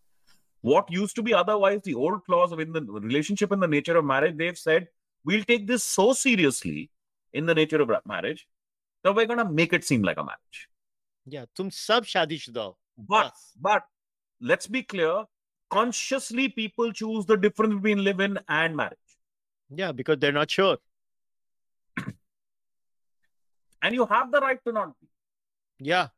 What 0.63 0.91
used 0.91 1.17
to 1.17 1.23
be 1.23 1.35
otherwise 1.35 1.83
the 1.85 1.95
old 1.95 2.25
clause 2.25 2.53
of 2.53 2.61
in 2.61 2.73
the 2.73 2.83
relationship 2.83 3.53
and 3.53 3.63
the 3.63 3.69
nature 3.75 3.97
of 4.03 4.07
marriage 4.13 4.39
they've 4.39 4.57
said 4.57 4.89
we'll 5.25 5.45
take 5.53 5.67
this 5.73 5.85
so 5.85 6.07
seriously 6.13 6.79
in 7.33 7.47
the 7.47 7.55
nature 7.55 7.83
of 7.83 7.91
marriage 8.15 8.47
that 9.03 9.15
we're 9.15 9.27
going 9.27 9.45
to 9.45 9.51
make 9.61 9.75
it 9.81 9.85
seem 9.85 10.03
like 10.11 10.23
a 10.25 10.25
marriage. 10.25 10.63
Yeah 11.27 11.45
tum 11.61 11.71
sab 11.71 12.07
shadi 12.15 12.41
but 12.97 13.33
but 13.69 13.85
let's 14.41 14.67
be 14.67 14.83
clear 14.83 15.25
consciously 15.73 16.49
people 16.49 16.93
choose 16.93 17.27
the 17.27 17.37
difference 17.37 17.75
between 17.75 18.05
live-in 18.05 18.39
and 18.49 18.77
marriage 18.77 19.15
Yeah, 19.83 19.93
because 19.93 20.19
they're 20.19 20.39
not 20.39 20.51
sure. 20.51 20.79
and 23.83 23.95
you 23.95 24.07
have 24.07 24.33
the 24.33 24.41
right 24.41 24.61
to 24.67 24.73
not 24.73 24.93
be 25.01 25.09
Yeah. 25.93 26.09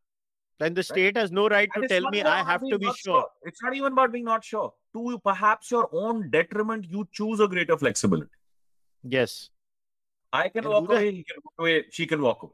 Then 0.59 0.75
the 0.75 0.83
state 0.85 1.17
has 1.17 1.33
no 1.33 1.49
right 1.49 1.69
to 1.73 1.81
And 1.81 1.85
it's 1.85 1.93
tell 1.93 2.11
me 2.11 2.23
I 2.23 2.43
have 2.45 2.61
to 2.61 2.79
be 2.79 2.87
not 2.87 2.97
sure. 2.97 3.27
It's 3.43 3.63
not 3.63 3.75
even 3.75 3.93
about 3.93 4.13
being 4.13 4.25
not 4.25 4.45
sure. 4.45 4.73
To 4.95 5.19
perhaps 5.25 5.71
your 5.71 5.89
own 5.93 6.31
detriment, 6.31 6.87
you 6.89 7.09
choose 7.13 7.41
a 7.41 7.49
greater 7.49 7.77
flexibility. 7.77 8.31
Yes. 9.03 9.51
I 10.33 10.49
can 10.49 10.65
And 10.65 10.73
walk 10.75 10.89
away, 10.91 11.11
he 11.13 11.25
can 11.25 11.37
walk 11.45 11.55
away, 11.59 11.85
she 11.91 12.07
can 12.07 12.23
walk 12.23 12.43
away. 12.43 12.53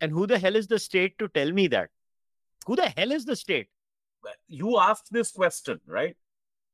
And 0.00 0.12
who 0.12 0.26
the 0.26 0.38
hell 0.38 0.56
is 0.56 0.68
the 0.68 0.78
state 0.78 1.18
to 1.18 1.28
tell 1.28 1.52
me 1.52 1.66
that? 1.68 1.90
Who 2.66 2.76
the 2.76 2.88
hell 2.88 3.12
is 3.12 3.24
the 3.24 3.36
state? 3.36 3.68
You 4.46 4.78
asked 4.78 5.12
this 5.12 5.32
question, 5.32 5.80
right? 5.86 6.16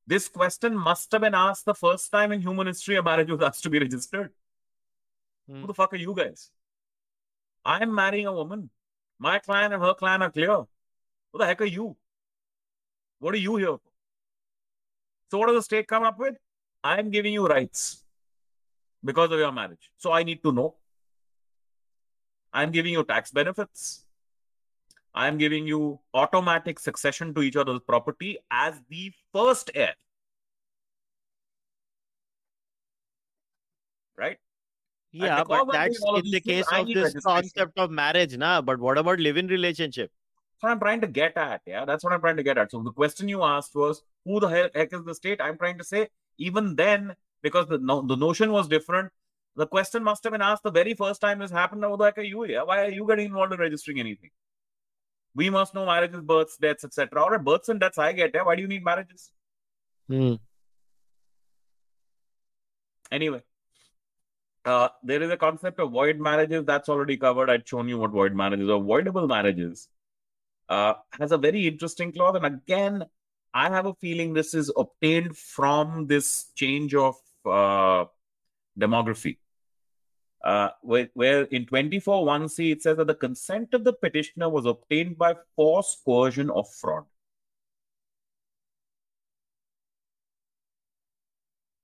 This 0.07 0.29
question 0.29 0.77
must 0.77 1.11
have 1.13 1.23
been 1.23 1.35
asked 1.35 1.65
the 1.65 1.75
first 1.75 2.13
time 2.13 2.31
in 2.33 2.41
human 2.41 2.69
history 2.69 2.97
a 2.97 3.03
marriage 3.03 3.31
was 3.31 3.43
asked 3.43 3.65
to 3.65 3.71
be 3.71 3.81
registered. 3.81 4.33
Hmm. 5.49 5.63
Who 5.63 5.67
the 5.67 5.75
fuck 5.75 5.93
are 5.93 5.97
you 5.97 6.15
guys? 6.15 6.51
I 7.65 7.83
am 7.83 7.93
marrying 7.93 8.27
a 8.27 8.33
woman. 8.33 8.71
My 9.19 9.41
clan 9.41 9.73
and 9.73 9.83
her 9.83 9.95
clan 9.95 10.23
are 10.23 10.31
clear. 10.31 10.65
Who 11.33 11.39
the 11.39 11.47
heck 11.47 11.61
are 11.61 11.65
you? 11.65 11.97
What 13.19 13.35
are 13.35 13.39
you 13.39 13.57
here 13.57 13.73
for? 13.73 13.93
So, 15.31 15.39
what 15.39 15.49
does 15.49 15.57
the 15.57 15.63
state 15.63 15.89
come 15.89 16.05
up 16.05 16.19
with? 16.19 16.37
I 16.85 17.01
am 17.01 17.11
giving 17.11 17.33
you 17.33 17.47
rights 17.47 18.05
because 19.05 19.33
of 19.33 19.39
your 19.41 19.51
marriage. 19.51 19.91
So, 19.97 20.13
I 20.13 20.23
need 20.23 20.43
to 20.45 20.53
know. 20.53 20.77
I 22.53 22.63
am 22.63 22.71
giving 22.71 22.93
you 22.93 23.03
tax 23.03 23.33
benefits. 23.33 24.06
I 25.17 25.27
am 25.29 25.39
giving 25.39 25.67
you 25.67 25.99
automatic 26.15 26.79
succession 26.79 27.35
to 27.35 27.43
each 27.43 27.57
other's 27.57 27.81
property 27.81 28.39
as 28.51 28.81
the 28.91 29.13
first 29.33 29.71
heir. 29.75 29.95
Right? 34.17 34.37
Yeah, 35.13 35.43
but 35.45 35.73
that's 35.73 35.99
doing 35.99 36.09
all 36.09 36.17
of 36.17 36.25
in 36.27 36.31
the 36.31 36.41
case 36.41 36.67
of 36.71 36.87
this 36.87 37.15
concept 37.25 37.79
of 37.79 37.91
marriage, 37.91 38.37
na. 38.37 38.61
But 38.61 38.79
what 38.79 38.99
about 38.99 39.19
live-in 39.19 39.47
relationship? 39.49 40.11
what 40.67 40.73
I'm 40.73 40.81
trying 40.81 41.01
to 41.03 41.07
get 41.07 41.37
at. 41.37 41.63
Yeah, 41.67 41.85
that's 41.85 42.05
what 42.05 42.13
I'm 42.13 42.21
trying 42.21 42.37
to 42.37 42.43
get 42.43 42.59
at. 42.59 42.71
So 42.71 42.83
the 42.83 42.93
question 42.93 43.29
you 43.29 43.43
asked 43.43 43.75
was, 43.75 44.03
who 44.25 44.41
the 44.41 44.49
hell 44.49 44.69
heck 44.75 44.93
is 44.93 45.05
the 45.05 45.15
state? 45.15 45.41
I'm 45.41 45.57
trying 45.57 45.79
to 45.79 45.85
say, 45.85 46.09
even 46.39 46.75
then, 46.75 47.15
because 47.43 47.67
the 47.69 47.79
no, 47.79 48.03
the 48.03 48.17
notion 48.17 48.53
was 48.53 48.69
different, 48.69 49.11
the 49.55 49.67
question 49.67 50.03
must 50.03 50.25
have 50.25 50.33
been 50.33 50.43
asked 50.43 50.65
the 50.65 50.71
very 50.71 50.95
first 50.95 51.21
time 51.21 51.39
this 51.39 51.51
happened. 51.51 51.85
Oh, 51.85 51.95
like, 51.95 52.19
are 52.19 52.23
you? 52.23 52.45
Yeah, 52.45 52.63
why 52.63 52.85
are 52.85 52.91
you 52.91 53.07
getting 53.07 53.27
involved 53.27 53.53
in 53.53 53.61
registering 53.61 54.01
anything? 54.01 54.31
We 55.37 55.51
must 55.51 55.75
know 55.75 55.85
marriages, 55.85 56.23
births, 56.23 56.57
deaths, 56.57 56.85
etc. 56.85 57.23
All 57.23 57.31
right, 57.31 57.45
births 57.45 57.69
and 57.69 57.79
deaths, 57.79 57.99
I 57.99 58.13
get. 58.13 58.31
Yeah, 58.35 58.45
why 58.45 58.57
do 58.57 58.63
you 58.63 58.69
need 58.69 58.83
marriages? 58.83 59.31
Hmm. 60.09 60.35
Anyway, 63.13 63.43
uh, 64.65 64.89
there 65.03 65.23
is 65.23 65.31
a 65.31 65.37
concept 65.37 65.79
of 65.79 65.91
void 65.91 66.19
marriages 66.19 66.65
that's 66.65 66.89
already 66.89 67.19
covered. 67.19 67.51
I'd 67.51 67.69
shown 67.69 67.87
you 67.89 67.99
what 67.99 68.13
void 68.13 68.35
marriages 68.35 68.69
are. 68.71 68.81
Voidable 68.81 69.29
marriages 69.29 69.89
uh, 70.71 70.95
has 71.21 71.33
a 71.33 71.39
very 71.39 71.67
interesting 71.69 72.13
clause, 72.13 72.37
and 72.37 72.47
again, 72.47 73.05
I 73.53 73.69
have 73.69 73.87
a 73.87 73.95
feeling 73.95 74.33
this 74.33 74.55
is 74.55 74.73
obtained 74.77 75.37
from 75.37 76.07
this 76.07 76.47
change 76.55 76.95
of 76.95 77.15
uh, 77.45 78.07
demography. 78.79 79.37
Uh, 80.47 80.71
where, 80.83 81.09
where 81.15 81.43
in 81.47 81.67
24 81.67 82.25
1c 82.25 82.71
it 82.71 82.81
says 82.81 82.97
that 82.97 83.09
the 83.09 83.15
consent 83.17 83.75
of 83.75 83.83
the 83.83 83.93
petitioner 83.93 84.49
was 84.49 84.65
obtained 84.65 85.19
by 85.19 85.35
force, 85.57 86.01
coercion, 86.05 86.51
or 86.51 86.65
fraud. 86.65 87.05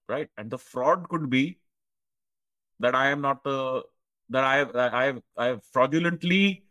Right, 0.08 0.28
and 0.36 0.48
the 0.48 0.58
fraud 0.58 1.08
could 1.08 1.28
be 1.28 1.58
that 2.78 2.94
I 2.94 3.08
am 3.10 3.20
not 3.20 3.42
the 3.42 3.82
that 4.30 4.44
I 4.44 4.56
have 4.58 4.76
I 4.76 5.04
have 5.06 5.22
I 5.36 5.46
have 5.46 5.64
fraudulently 5.72 6.64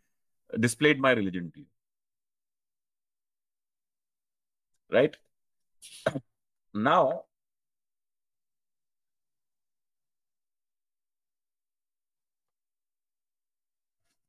displayed 0.58 0.98
my 0.98 1.10
religion 1.12 1.52
to 1.54 1.60
you. 1.60 1.66
Right 4.90 5.14
now, 6.74 7.24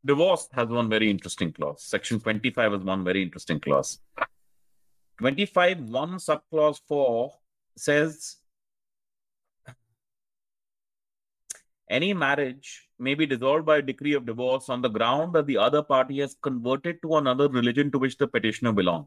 divorce 0.05 0.49
has 0.53 0.67
one 0.67 0.89
very 0.89 1.09
interesting 1.09 1.51
clause. 1.51 1.83
Section 1.83 2.19
25 2.19 2.71
has 2.73 2.81
one 2.81 3.03
very 3.03 3.23
interesting 3.23 3.59
clause. 3.59 3.99
25 5.19 5.81
1 5.89 6.15
subclause 6.15 6.81
4 6.87 7.31
says 7.77 8.37
any 11.89 12.13
marriage 12.13 12.89
may 12.97 13.13
be 13.13 13.25
dissolved 13.25 13.65
by 13.65 13.77
a 13.77 13.81
decree 13.81 14.13
of 14.13 14.25
divorce 14.25 14.69
on 14.69 14.81
the 14.81 14.89
ground 14.89 15.33
that 15.33 15.45
the 15.45 15.57
other 15.57 15.83
party 15.83 16.19
has 16.19 16.35
converted 16.41 17.01
to 17.03 17.17
another 17.17 17.47
religion 17.47 17.91
to 17.91 17.99
which 17.99 18.17
the 18.17 18.27
petitioner 18.27 18.71
belonged. 18.71 19.05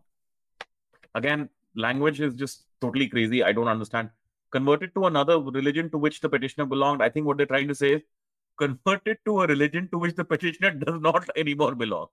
Again, 1.14 1.48
language 1.74 2.20
is 2.20 2.34
just 2.34 2.64
totally 2.80 3.08
crazy. 3.08 3.42
I 3.42 3.52
don't 3.52 3.68
understand. 3.68 4.10
Converted 4.50 4.94
to 4.94 5.06
another 5.06 5.40
religion 5.40 5.90
to 5.90 5.98
which 5.98 6.20
the 6.20 6.28
petitioner 6.28 6.66
belonged. 6.66 7.02
I 7.02 7.08
think 7.08 7.26
what 7.26 7.36
they're 7.36 7.46
trying 7.46 7.68
to 7.68 7.74
say 7.74 7.94
is 7.94 8.02
converted 8.56 9.18
to 9.24 9.40
a 9.42 9.46
religion 9.46 9.88
to 9.92 9.98
which 9.98 10.14
the 10.14 10.24
petitioner 10.24 10.70
does 10.70 11.00
not 11.00 11.28
anymore 11.36 11.74
belong, 11.74 12.06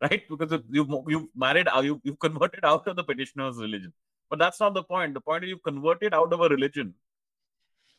right? 0.00 0.22
Because 0.28 0.60
you've 0.70 0.90
you've 1.08 1.28
married, 1.34 1.68
uh, 1.68 1.80
you 1.80 2.00
you've 2.04 2.18
converted 2.18 2.64
out 2.64 2.86
of 2.86 2.96
the 2.96 3.04
petitioner's 3.04 3.56
religion. 3.58 3.92
But 4.30 4.38
that's 4.38 4.60
not 4.60 4.74
the 4.74 4.82
point. 4.82 5.14
The 5.14 5.20
point 5.20 5.44
is 5.44 5.50
you've 5.50 5.62
converted 5.62 6.14
out 6.14 6.32
of 6.32 6.40
a 6.40 6.48
religion 6.48 6.94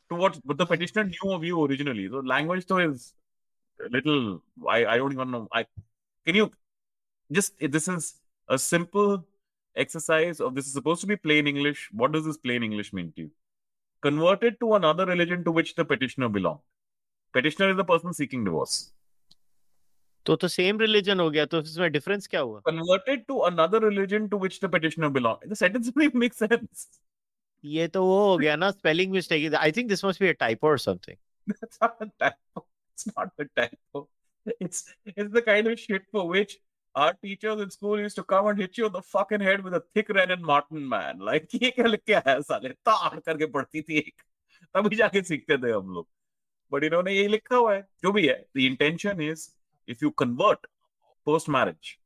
to 0.10 0.16
what, 0.16 0.38
what 0.44 0.58
the 0.58 0.66
petitioner 0.66 1.06
knew 1.06 1.32
of 1.32 1.44
you 1.44 1.64
originally. 1.64 2.08
So 2.10 2.20
language 2.20 2.66
though 2.66 2.80
is 2.80 3.14
a 3.86 3.90
little. 3.90 4.44
I 4.68 4.86
I 4.86 4.98
don't 4.98 5.14
even 5.14 5.32
know. 5.32 5.48
I 5.52 5.66
can 6.26 6.36
you 6.36 6.52
just 7.32 7.54
this 7.60 7.88
is 7.88 8.16
a 8.48 8.58
simple 8.58 9.26
exercise 9.76 10.40
of 10.40 10.56
this 10.56 10.68
is 10.68 10.74
supposed 10.74 11.02
to 11.02 11.08
be 11.08 11.16
plain 11.16 11.48
English. 11.48 11.90
What 11.92 12.12
does 12.12 12.26
this 12.26 12.38
plain 12.38 12.64
English 12.64 12.94
mean 12.94 13.12
to 13.16 13.22
you? 13.22 13.32
Converted 14.02 14.60
to 14.60 14.76
another 14.76 15.06
religion 15.06 15.44
to 15.44 15.52
which 15.52 15.76
the 15.76 15.86
petitioner 15.86 16.30
belonged. 16.30 16.60
Petitioner 17.38 17.72
is 17.72 17.78
the 17.78 17.88
person 17.94 18.14
seeking 18.22 18.46
divorce. 18.50 18.78
तो 20.26 20.36
तो 20.36 20.48
same 20.48 20.80
religion 20.80 21.20
हो 21.20 21.30
गया 21.32 21.46
तो 21.52 21.60
इसमें 21.62 21.92
difference 21.92 22.28
क्या 22.28 22.40
हुआ 22.40 22.62
Converted 22.70 23.22
to 23.28 23.44
another 23.50 23.80
religion 23.84 24.30
to 24.32 24.40
which 24.46 24.60
the 24.64 24.70
petitioner 24.70 25.10
belonged. 25.18 25.46
The 25.52 25.60
sentence 25.60 25.92
makes 26.24 26.38
sense. 26.46 26.88
ये 27.64 27.88
तो 27.88 28.04
वो 28.06 28.18
हो 28.28 28.38
गया 28.38 28.56
ना 28.56 28.70
spelling 28.72 29.12
mistake 29.12 29.54
I 29.56 29.72
think 29.78 29.88
this 29.90 30.04
must 30.06 30.22
be 30.22 30.28
a 30.28 30.34
typo 30.40 30.68
or 30.68 30.80
something 30.80 31.18
That's 31.48 31.80
not 31.82 32.02
a 32.02 32.08
typo. 32.24 32.66
It's 32.94 33.08
not 33.08 33.32
a 33.44 33.46
typo. 33.60 34.02
It's 34.66 34.84
it's 35.06 35.32
the 35.38 35.42
kind 35.46 35.68
of 35.72 35.80
shit 35.80 36.10
for 36.12 36.26
which 36.34 36.58
our 36.96 37.14
teachers 37.14 37.62
in 37.62 37.72
school 37.78 38.04
used 38.04 38.20
to 38.20 38.24
come 38.34 38.48
and 38.52 38.62
hit 38.64 38.78
you 38.82 38.86
on 38.90 38.94
the 38.98 39.02
fucking 39.14 39.48
head 39.48 39.64
with 39.68 39.80
a 39.80 39.84
thick 39.96 40.10
red 40.20 40.32
and 40.38 40.46
Martin 40.52 40.86
man. 40.94 41.26
Like 41.30 41.56
ये 41.62 41.72
क्या 41.80 41.86
लिख 41.94 42.04
के 42.08 42.14
आया 42.20 42.40
साले 42.52 42.70
ताड़ 42.90 43.20
करके 43.20 43.46
पढ़ती 43.58 43.82
थी 43.90 43.98
एक 43.98 44.22
तभी 44.76 44.96
जाके 45.04 45.22
सीखते 45.32 45.58
थे 45.66 45.72
हम 45.72 45.94
लोग 45.98 46.08
बट 46.73 46.85
इन्होंने 46.85 47.13
ये 47.13 47.27
लिखा 47.29 47.57
हुआ 47.57 47.75
है 47.75 47.83
जो 48.03 48.13
भी 48.13 48.27
है 48.27 48.45
the 48.59 48.67
intention 48.73 49.21
is 49.29 49.49
if 49.95 50.03
you 50.05 50.11
convert 50.23 50.67
post 51.31 51.49
marriage 51.49 51.99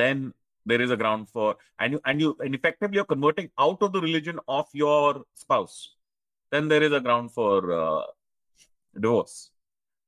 then 0.00 0.32
there 0.66 0.80
is 0.80 0.90
a 0.90 0.96
ground 0.96 1.28
for 1.28 1.56
and 1.78 1.92
you 1.92 2.00
and 2.04 2.20
you 2.20 2.36
and 2.40 2.54
effectively 2.54 2.96
you're 2.96 3.12
converting 3.14 3.50
out 3.58 3.82
of 3.82 3.92
the 3.92 4.00
religion 4.00 4.40
of 4.48 4.68
your 4.72 5.24
spouse 5.34 5.96
then 6.50 6.68
there 6.68 6.82
is 6.82 6.92
a 6.92 7.00
ground 7.00 7.32
for 7.32 7.72
uh, 7.72 8.02
divorce 8.98 9.50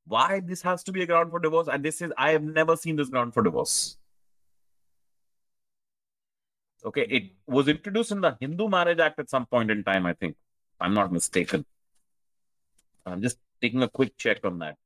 why 0.06 0.40
this 0.40 0.62
has 0.62 0.82
to 0.84 0.92
be 0.92 1.02
a 1.02 1.06
ground 1.06 1.30
for 1.30 1.40
divorce 1.40 1.68
and 1.68 1.84
this 1.84 2.00
is 2.00 2.12
i 2.16 2.30
have 2.30 2.42
never 2.42 2.76
seen 2.76 2.96
this 2.96 3.08
ground 3.08 3.34
for 3.34 3.42
divorce 3.42 3.76
okay 6.84 7.06
it 7.20 7.32
was 7.46 7.68
introduced 7.68 8.12
in 8.12 8.20
the 8.20 8.36
hindu 8.40 8.68
marriage 8.68 9.00
act 9.00 9.18
at 9.18 9.28
some 9.28 9.46
point 9.46 9.70
in 9.70 9.82
time 9.84 10.06
i 10.06 10.12
think 10.12 10.36
if 10.36 10.86
i'm 10.86 10.94
not 10.94 11.12
mistaken 11.12 11.64
i'm 13.06 13.22
just 13.22 13.38
taking 13.60 13.82
a 13.82 13.88
quick 13.88 14.16
check 14.16 14.44
on 14.44 14.58
that 14.58 14.76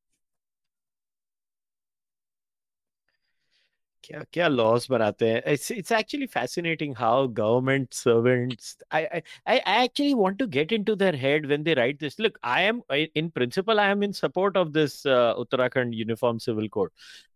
क्या 4.05 4.23
क्या 4.33 4.47
loss 4.49 4.89
बनाते 4.91 5.29
हैं 5.31 5.43
it's 5.53 5.71
it's 5.73 5.93
actually 5.93 6.27
fascinating 6.27 6.95
how 6.97 7.27
government 7.41 7.93
servants 7.95 8.77
I 8.93 9.05
I 9.05 9.59
I 9.59 9.85
actually 9.85 10.15
want 10.21 10.39
to 10.39 10.47
get 10.57 10.73
into 10.73 10.95
their 11.03 11.15
head 11.25 11.47
when 11.47 11.63
they 11.63 11.75
right 11.75 12.01
this 12.01 12.19
look 12.21 12.39
I 12.55 12.63
am 12.63 12.81
in 13.21 13.31
principle 13.37 13.83
i 13.85 13.87
am 13.97 14.03
in 14.07 14.17
support 14.21 14.57
of 14.63 14.73
this 14.79 14.97
uh, 15.17 15.35
uttarakhand 15.45 15.99
uniform 16.01 16.41
civil 16.47 16.69
code 16.79 16.91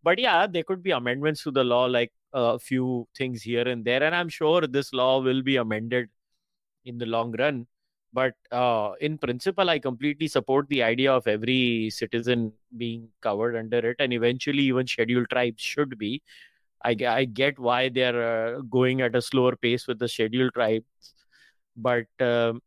but 0.09 0.23
yeah 0.25 0.41
there 0.57 0.67
could 0.71 0.83
be 0.89 0.97
amendments 0.99 1.47
to 1.49 1.53
the 1.59 1.65
law 1.75 1.85
like 1.99 2.13
a 2.45 2.59
few 2.71 2.89
things 3.21 3.47
here 3.51 3.67
and 3.75 3.91
there 3.91 4.03
and 4.09 4.21
i'm 4.23 4.35
sure 4.39 4.67
this 4.79 4.93
law 5.03 5.13
will 5.29 5.45
be 5.53 5.57
amended 5.67 6.11
in 6.93 6.99
the 7.05 7.11
long 7.17 7.39
run 7.45 7.65
but 8.14 8.34
uh, 8.52 8.92
in 9.02 9.18
principle 9.18 9.70
i 9.70 9.78
completely 9.80 10.28
support 10.28 10.68
the 10.70 10.82
idea 10.84 11.12
of 11.14 11.28
every 11.28 11.90
citizen 11.92 12.52
being 12.78 13.08
covered 13.22 13.56
under 13.56 13.80
it 13.80 13.96
and 14.00 14.14
eventually 14.14 14.64
even 14.64 14.88
scheduled 14.88 15.30
tribes 15.30 15.62
should 15.62 15.98
be 15.98 16.22
I, 16.84 16.96
I 17.08 17.26
get 17.26 17.60
why 17.60 17.90
they're 17.90 18.56
uh, 18.56 18.62
going 18.62 19.02
at 19.02 19.16
a 19.16 19.22
slower 19.22 19.56
pace 19.56 19.88
with 19.88 20.00
the 20.00 20.08
scheduled 20.08 20.54
tribes, 20.54 20.86
but 21.76 22.06
um, 22.22 22.62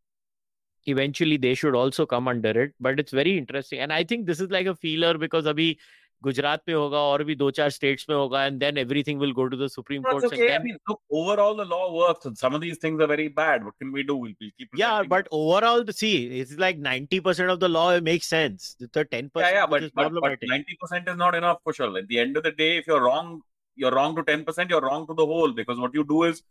eventually 0.87 1.37
they 1.37 1.55
should 1.55 1.75
also 1.75 2.07
come 2.07 2.29
under 2.29 2.51
it. 2.51 2.75
But 2.81 3.01
it's 3.01 3.13
very 3.13 3.39
interesting, 3.39 3.81
and 3.81 3.93
I 3.93 4.05
think 4.05 4.27
this 4.27 4.41
is 4.41 4.51
like 4.51 4.67
a 4.67 4.77
feeler 4.77 5.17
because 5.19 5.47
अभी 5.47 5.77
Gujarat 6.23 6.65
pe 6.65 6.73
hoga 6.73 7.01
or 7.13 7.19
bhi 7.29 7.37
do 7.37 7.51
char 7.51 7.69
states 7.71 8.07
mein 8.09 8.35
and 8.41 8.61
then 8.61 8.79
everything 8.79 9.19
will 9.19 9.33
go 9.33 9.49
to 9.49 9.57
the 9.57 9.69
Supreme 9.69 10.03
Court. 10.03 10.25
Okay. 10.25 10.55
I 10.55 10.59
mean, 10.59 10.77
look, 10.89 11.01
overall 11.11 11.57
the 11.57 11.65
law 11.65 11.93
works. 11.93 12.27
Some 12.35 12.55
of 12.55 12.61
these 12.61 12.79
things 12.79 13.01
are 13.01 13.07
very 13.07 13.29
bad. 13.29 13.65
What 13.65 13.79
can 13.79 13.93
we 13.93 14.03
do? 14.03 14.17
We'll, 14.17 14.33
keep. 14.41 14.69
Yeah, 14.75 15.03
but 15.03 15.27
overall, 15.31 15.85
the, 15.85 15.93
see, 15.93 16.41
it's 16.41 16.57
like 16.57 16.79
ninety 16.79 17.21
percent 17.21 17.51
of 17.51 17.61
the 17.61 17.69
law 17.69 17.99
makes 18.01 18.29
sense. 18.29 18.77
The 18.79 18.89
ten 18.89 19.31
percent. 19.31 19.35
Yeah, 19.37 19.51
yeah, 19.51 19.67
but, 19.67 19.91
but, 19.95 20.13
but 20.21 20.39
ninety 20.43 20.79
percent 20.81 21.09
is 21.09 21.17
not 21.17 21.35
enough, 21.35 21.59
for 21.65 21.73
sure. 21.73 21.97
At 21.99 22.09
the 22.09 22.21
end 22.21 22.37
of 22.37 22.45
the 22.45 22.53
day, 22.53 22.77
if 22.77 22.87
you're 22.87 23.03
wrong, 23.03 23.43
you're 23.75 23.93
wrong 23.93 24.15
to 24.17 24.23
ten 24.23 24.45
percent. 24.45 24.71
You're 24.71 24.83
wrong 24.83 25.07
to 25.09 25.15
the 25.15 25.27
whole 25.27 25.53
because 25.53 25.79
what 25.79 25.95
you 25.95 26.05
do 26.05 26.23
is 26.25 26.43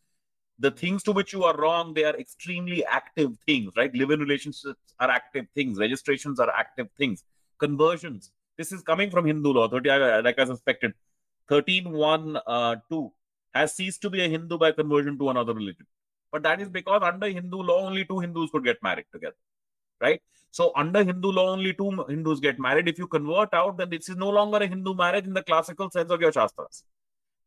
the 0.60 0.72
things 0.72 1.02
to 1.04 1.12
which 1.12 1.34
you 1.34 1.44
are 1.44 1.58
wrong, 1.58 1.94
they 1.94 2.04
are 2.04 2.16
extremely 2.18 2.86
active 2.86 3.32
things, 3.48 3.72
right? 3.76 3.94
Live 3.96 4.12
in 4.12 4.20
relationships 4.20 4.94
are 5.00 5.10
active 5.10 5.48
things, 5.56 5.80
registrations 5.80 6.40
are 6.40 6.50
active 6.50 6.88
things, 6.98 7.24
conversions 7.58 8.32
this 8.62 8.72
is 8.72 8.82
coming 8.90 9.10
from 9.10 9.26
Hindu 9.26 9.54
law. 9.54 9.68
30, 9.68 9.90
like 10.28 10.40
I 10.40 10.46
suspected, 10.46 10.94
thirteen 11.50 11.92
one 11.92 12.38
uh, 12.46 12.76
two 12.90 13.12
has 13.56 13.76
ceased 13.76 14.02
to 14.04 14.10
be 14.10 14.22
a 14.26 14.30
Hindu 14.34 14.58
by 14.58 14.72
conversion 14.72 15.18
to 15.22 15.30
another 15.30 15.54
religion. 15.54 15.88
But 16.32 16.44
that 16.44 16.62
is 16.62 16.70
because 16.70 17.02
under 17.04 17.28
Hindu 17.28 17.58
law, 17.70 17.80
only 17.88 18.06
two 18.06 18.20
Hindus 18.20 18.52
could 18.52 18.64
get 18.64 18.84
married 18.84 19.06
together, 19.12 19.36
right? 20.00 20.22
So 20.52 20.72
under 20.76 21.04
Hindu 21.04 21.32
law, 21.32 21.50
only 21.50 21.74
two 21.74 21.90
Hindus 22.08 22.40
get 22.40 22.60
married. 22.60 22.88
If 22.88 23.00
you 23.00 23.08
convert 23.08 23.54
out, 23.54 23.78
then 23.78 23.90
this 23.90 24.10
is 24.10 24.16
no 24.16 24.30
longer 24.30 24.58
a 24.58 24.68
Hindu 24.68 24.94
marriage 24.94 25.26
in 25.26 25.34
the 25.34 25.44
classical 25.44 25.90
sense 25.90 26.12
of 26.12 26.22
your 26.22 26.32
shastras. 26.32 26.84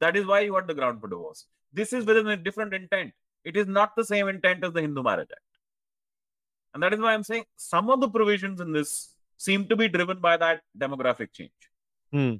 That 0.01 0.17
is 0.17 0.27
why 0.27 0.41
you 0.41 0.53
got 0.53 0.67
the 0.67 0.75
ground 0.75 1.01
for 1.01 1.09
divorce. 1.09 1.47
This 1.73 1.93
is 1.93 2.05
within 2.05 2.27
a 2.27 2.37
different 2.37 2.75
intent. 2.75 3.13
It 3.45 3.57
is 3.57 3.67
not 3.67 3.95
the 3.97 4.05
same 4.05 4.29
intent 4.29 4.65
as 4.65 4.73
the 4.73 4.81
Hindu 4.81 5.03
Marriage 5.03 5.29
Act. 5.31 5.41
And 6.75 6.83
that 6.83 6.93
is 6.93 7.01
why 7.01 7.15
I'm 7.15 7.23
saying 7.23 7.45
some 7.57 7.89
of 7.89 8.01
the 8.01 8.09
provisions 8.09 8.61
in 8.61 8.73
this 8.73 9.14
seem 9.37 9.69
to 9.69 9.77
be 9.77 9.89
driven 9.89 10.21
by 10.21 10.37
that 10.37 10.63
demographic 10.79 11.33
change. 11.33 11.53
Hmm. 12.13 12.35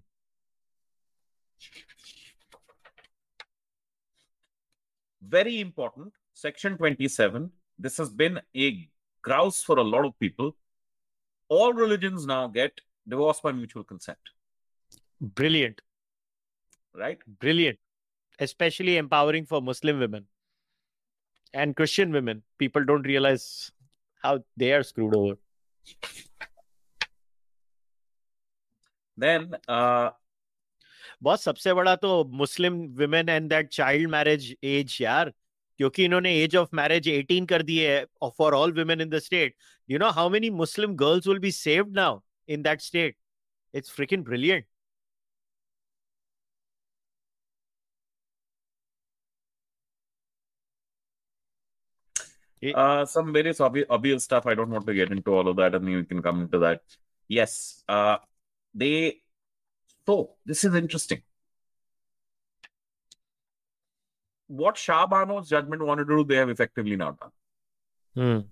very 5.29 5.61
important. 5.61 6.13
Section 6.35 6.77
27. 6.77 7.51
This 7.79 7.97
has 7.97 8.11
been 8.11 8.41
a 8.57 8.89
grouse 9.23 9.63
for 9.63 9.79
a 9.79 9.83
lot 9.83 10.05
of 10.05 10.19
people. 10.19 10.55
All 11.49 11.73
religions 11.73 12.27
now 12.27 12.47
get 12.49 12.81
divorce 13.09 13.41
by 13.41 13.53
mutual 13.53 13.85
consent, 13.85 14.19
Brilliant. 15.21 15.81
right? 16.95 17.19
Brilliant. 17.41 17.79
Especially 18.39 18.97
empowering 18.97 19.45
for 19.47 19.61
Muslim 19.61 19.99
women 19.99 20.27
and 21.53 21.77
Christian 21.77 22.13
women. 22.13 22.43
People 22.59 22.85
don't 22.85 23.03
realize 23.03 23.71
how 24.23 24.41
they 24.57 24.73
are 24.73 24.83
screwed 24.83 25.15
over 25.15 25.35
Then, 29.18 29.56
uh, 29.68 30.12
बहुत 31.24 31.42
सबसे 31.42 31.74
बड़ा 31.74 31.96
तो 31.96 32.24
मुस्लिम 32.42 32.78
women 33.00 33.30
and 33.30 33.52
that 33.52 33.72
child 33.78 34.10
marriage 34.16 34.46
age 34.64 35.00
यार 35.02 35.34
क्योंकि 35.78 36.06
इन्होंने 36.06 36.34
as 36.44 36.56
of 36.56 36.74
marriage 36.74 37.08
18 37.10 37.48
कर 37.50 37.62
दी 37.64 37.78
है 37.80 38.06
for 38.38 38.54
all 38.56 38.74
women 38.80 39.02
in 39.06 39.12
the 39.14 39.22
state 39.26 39.54
you 39.92 40.00
know 40.04 40.12
how 40.20 40.28
many 40.36 40.50
muslim 40.62 40.96
girls 41.04 41.30
will 41.32 41.40
be 41.46 41.52
saved 41.60 41.94
now 42.00 42.12
in 42.56 42.66
that 42.68 42.82
state 42.88 43.16
it's 43.74 43.96
freaking 43.98 44.26
brilliant 44.30 44.66
uh, 52.76 53.06
some 53.06 53.32
various 53.32 53.60
obvious, 53.62 53.86
obvious 53.90 54.24
stuff. 54.24 54.46
I 54.46 54.54
don't 54.54 54.70
want 54.70 54.86
to 54.88 54.94
get 54.94 55.12
into 55.12 55.34
all 55.34 55.48
of 55.48 55.56
that. 55.58 55.76
I 55.76 55.80
think 55.80 55.96
we 55.96 56.04
can 56.04 56.22
come 56.22 56.42
into 56.42 56.60
that. 56.60 56.82
Yes. 57.30 57.84
Uh, 57.88 58.18
they. 58.75 59.21
So 60.07 60.31
this 60.45 60.65
is 60.65 60.75
interesting. 60.75 61.23
What 64.47 64.77
Shah 64.77 65.07
judgment 65.43 65.83
wanted 65.83 66.07
to 66.09 66.17
do, 66.17 66.25
they 66.25 66.37
have 66.37 66.51
effectively 66.51 66.97
not 66.97 67.19
done. 67.19 67.31
Hmm. 68.15 68.47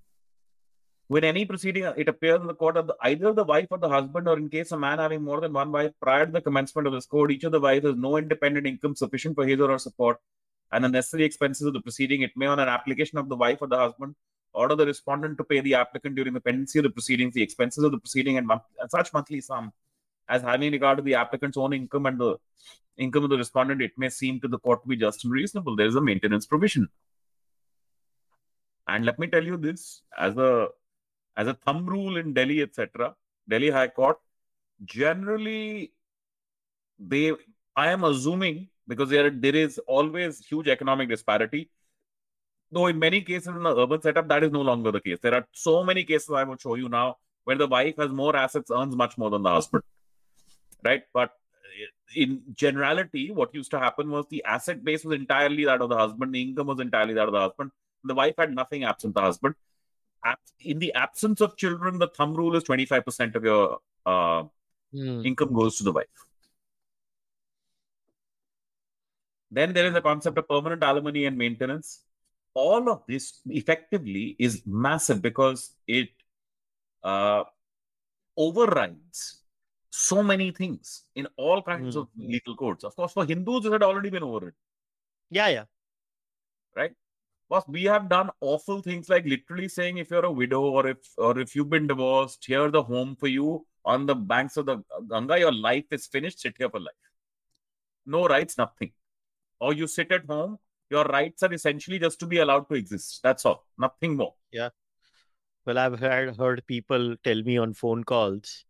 When 1.08 1.24
any 1.24 1.44
proceeding, 1.44 1.84
it 1.96 2.08
appears 2.08 2.40
in 2.40 2.46
the 2.46 2.54
court 2.54 2.76
that 2.76 2.86
the, 2.86 2.96
either 3.02 3.34
the 3.34 3.44
wife 3.44 3.66
or 3.70 3.76
the 3.76 3.88
husband, 3.88 4.26
or 4.26 4.38
in 4.38 4.48
case 4.48 4.72
a 4.72 4.78
man 4.78 4.98
having 4.98 5.22
more 5.22 5.40
than 5.42 5.52
one 5.52 5.70
wife, 5.70 5.92
prior 6.00 6.24
to 6.24 6.32
the 6.32 6.40
commencement 6.40 6.86
of 6.86 6.94
this 6.94 7.04
code, 7.04 7.30
each 7.30 7.44
of 7.44 7.52
the 7.52 7.60
wives 7.60 7.84
has 7.84 7.96
no 7.96 8.16
independent 8.16 8.66
income 8.66 8.96
sufficient 8.96 9.34
for 9.34 9.46
his 9.46 9.60
or 9.60 9.68
her 9.68 9.78
support 9.78 10.18
and 10.72 10.82
the 10.84 10.88
necessary 10.88 11.24
expenses 11.24 11.66
of 11.66 11.74
the 11.74 11.80
proceeding, 11.80 12.22
it 12.22 12.32
may, 12.34 12.46
on 12.46 12.58
an 12.58 12.68
application 12.68 13.18
of 13.18 13.28
the 13.28 13.36
wife 13.36 13.58
or 13.60 13.68
the 13.68 13.76
husband, 13.76 14.14
order 14.54 14.74
the 14.74 14.86
respondent 14.86 15.36
to 15.38 15.44
pay 15.44 15.60
the 15.60 15.74
applicant 15.74 16.14
during 16.14 16.32
the 16.32 16.40
pendency 16.40 16.78
of 16.78 16.82
the 16.82 16.90
proceedings 16.90 17.34
the 17.34 17.42
expenses 17.42 17.84
of 17.84 17.92
the 17.92 17.98
proceeding 17.98 18.38
and, 18.38 18.46
month- 18.46 18.62
and 18.80 18.90
such 18.90 19.12
monthly 19.12 19.40
sum 19.40 19.72
as 20.32 20.42
having 20.42 20.72
regard 20.72 20.98
to 20.98 21.04
the 21.08 21.14
applicant's 21.22 21.58
own 21.62 21.72
income 21.78 22.06
and 22.06 22.18
the 22.18 22.36
income 22.96 23.24
of 23.24 23.30
the 23.30 23.36
respondent, 23.36 23.82
it 23.82 23.92
may 23.96 24.08
seem 24.08 24.40
to 24.40 24.48
the 24.48 24.58
court 24.58 24.82
to 24.82 24.88
be 24.88 24.96
just 24.96 25.24
and 25.24 25.32
reasonable. 25.32 25.76
There 25.76 25.86
is 25.86 25.96
a 25.96 26.00
maintenance 26.00 26.46
provision. 26.46 26.88
And 28.88 29.04
let 29.04 29.18
me 29.18 29.26
tell 29.26 29.44
you 29.44 29.56
this 29.56 30.02
as 30.18 30.36
a 30.36 30.68
as 31.36 31.46
a 31.48 31.54
thumb 31.54 31.86
rule 31.86 32.16
in 32.16 32.32
Delhi, 32.34 32.60
etc., 32.62 33.14
Delhi 33.48 33.70
High 33.70 33.88
Court, 33.88 34.18
generally 34.84 35.92
they 36.98 37.32
I 37.76 37.90
am 37.90 38.04
assuming 38.04 38.68
because 38.88 39.10
there 39.10 39.30
there 39.30 39.54
is 39.54 39.78
always 39.86 40.44
huge 40.46 40.68
economic 40.68 41.08
disparity. 41.14 41.70
Though 42.70 42.86
in 42.86 42.98
many 42.98 43.20
cases 43.20 43.48
in 43.48 43.62
the 43.62 43.76
urban 43.76 44.00
setup, 44.00 44.28
that 44.28 44.44
is 44.44 44.50
no 44.50 44.62
longer 44.62 44.92
the 44.92 45.00
case. 45.00 45.18
There 45.20 45.34
are 45.34 45.46
so 45.52 45.84
many 45.84 46.04
cases 46.04 46.30
I 46.30 46.44
will 46.44 46.56
show 46.56 46.74
you 46.74 46.88
now 46.88 47.16
where 47.44 47.56
the 47.56 47.66
wife 47.66 47.96
has 47.98 48.10
more 48.10 48.34
assets, 48.34 48.70
earns 48.70 48.96
much 48.96 49.18
more 49.18 49.30
than 49.30 49.42
the 49.42 49.50
husband. 49.50 49.82
Right? 50.84 51.02
But 51.12 51.32
in 52.14 52.42
generality, 52.54 53.30
what 53.30 53.54
used 53.54 53.70
to 53.70 53.78
happen 53.78 54.10
was 54.10 54.26
the 54.28 54.44
asset 54.44 54.84
base 54.84 55.04
was 55.04 55.14
entirely 55.14 55.64
that 55.64 55.80
of 55.80 55.88
the 55.88 55.96
husband, 55.96 56.34
the 56.34 56.42
income 56.42 56.66
was 56.66 56.80
entirely 56.80 57.14
that 57.14 57.26
of 57.28 57.32
the 57.32 57.40
husband. 57.40 57.70
The 58.04 58.14
wife 58.14 58.34
had 58.36 58.54
nothing 58.54 58.84
absent 58.84 59.14
the 59.14 59.22
husband. 59.22 59.54
In 60.60 60.78
the 60.78 60.92
absence 60.94 61.40
of 61.40 61.56
children, 61.56 61.98
the 61.98 62.08
thumb 62.08 62.34
rule 62.34 62.54
is 62.56 62.64
25% 62.64 63.36
of 63.36 63.44
your 63.44 63.78
uh, 64.06 64.44
Hmm. 64.92 65.24
income 65.24 65.54
goes 65.54 65.78
to 65.78 65.84
the 65.84 65.92
wife. 65.92 66.06
Then 69.50 69.72
there 69.72 69.86
is 69.86 69.94
the 69.94 70.02
concept 70.02 70.38
of 70.38 70.48
permanent 70.48 70.82
alimony 70.82 71.24
and 71.24 71.36
maintenance. 71.36 72.04
All 72.54 72.90
of 72.90 73.02
this 73.08 73.40
effectively 73.46 74.36
is 74.38 74.62
massive 74.66 75.22
because 75.22 75.74
it 75.86 76.10
uh, 77.02 77.44
overrides 78.36 79.41
so 79.94 80.22
many 80.22 80.50
things 80.50 81.04
in 81.14 81.26
all 81.36 81.62
kinds 81.62 81.94
Hmm. 81.94 82.00
of 82.00 82.08
legal 82.16 82.56
codes. 82.56 82.84
Of 82.84 82.96
course, 82.96 83.12
for 83.12 83.26
Hindus, 83.26 83.66
it 83.66 83.72
had 83.72 83.82
already 83.82 84.10
been 84.10 84.22
overridden. 84.22 84.58
Yeah, 85.30 85.48
yeah. 85.48 85.64
Right? 86.74 86.94
Boss, 87.48 87.68
we 87.68 87.84
have 87.84 88.08
done 88.08 88.30
awful 88.40 88.80
things 88.80 89.10
like 89.10 89.26
literally 89.26 89.68
saying 89.68 89.98
if 89.98 90.10
you're 90.10 90.24
a 90.24 90.32
widow 90.32 90.62
or 90.62 90.86
if 90.86 90.98
or 91.18 91.38
if 91.38 91.54
you've 91.54 91.68
been 91.68 91.86
divorced, 91.86 92.46
here 92.46 92.70
the 92.70 92.82
home 92.82 93.14
for 93.16 93.28
you 93.28 93.66
on 93.84 94.06
the 94.06 94.14
banks 94.14 94.56
of 94.56 94.66
the 94.66 94.78
Ganga. 95.10 95.38
Your 95.38 95.52
life 95.52 95.84
is 95.92 96.06
finished. 96.06 96.40
Sit 96.40 96.56
here 96.56 96.70
for 96.70 96.80
life. 96.80 96.94
No 98.06 98.26
rights, 98.26 98.56
nothing. 98.56 98.92
Or 99.60 99.74
you 99.74 99.86
sit 99.86 100.10
at 100.12 100.24
home. 100.24 100.58
Your 100.90 101.04
rights 101.04 101.42
are 101.42 101.52
essentially 101.52 101.98
just 101.98 102.18
to 102.20 102.26
be 102.26 102.38
allowed 102.38 102.68
to 102.70 102.74
exist. 102.74 103.20
That's 103.22 103.44
all. 103.44 103.66
Nothing 103.78 104.16
more. 104.16 104.34
Yeah. 104.50 104.70
Well, 105.66 105.78
I've 105.78 105.98
had 106.00 106.36
heard 106.36 106.66
people 106.66 107.16
tell 107.22 107.42
me 107.42 107.58
on 107.58 107.74
phone 107.74 108.04
calls 108.04 108.64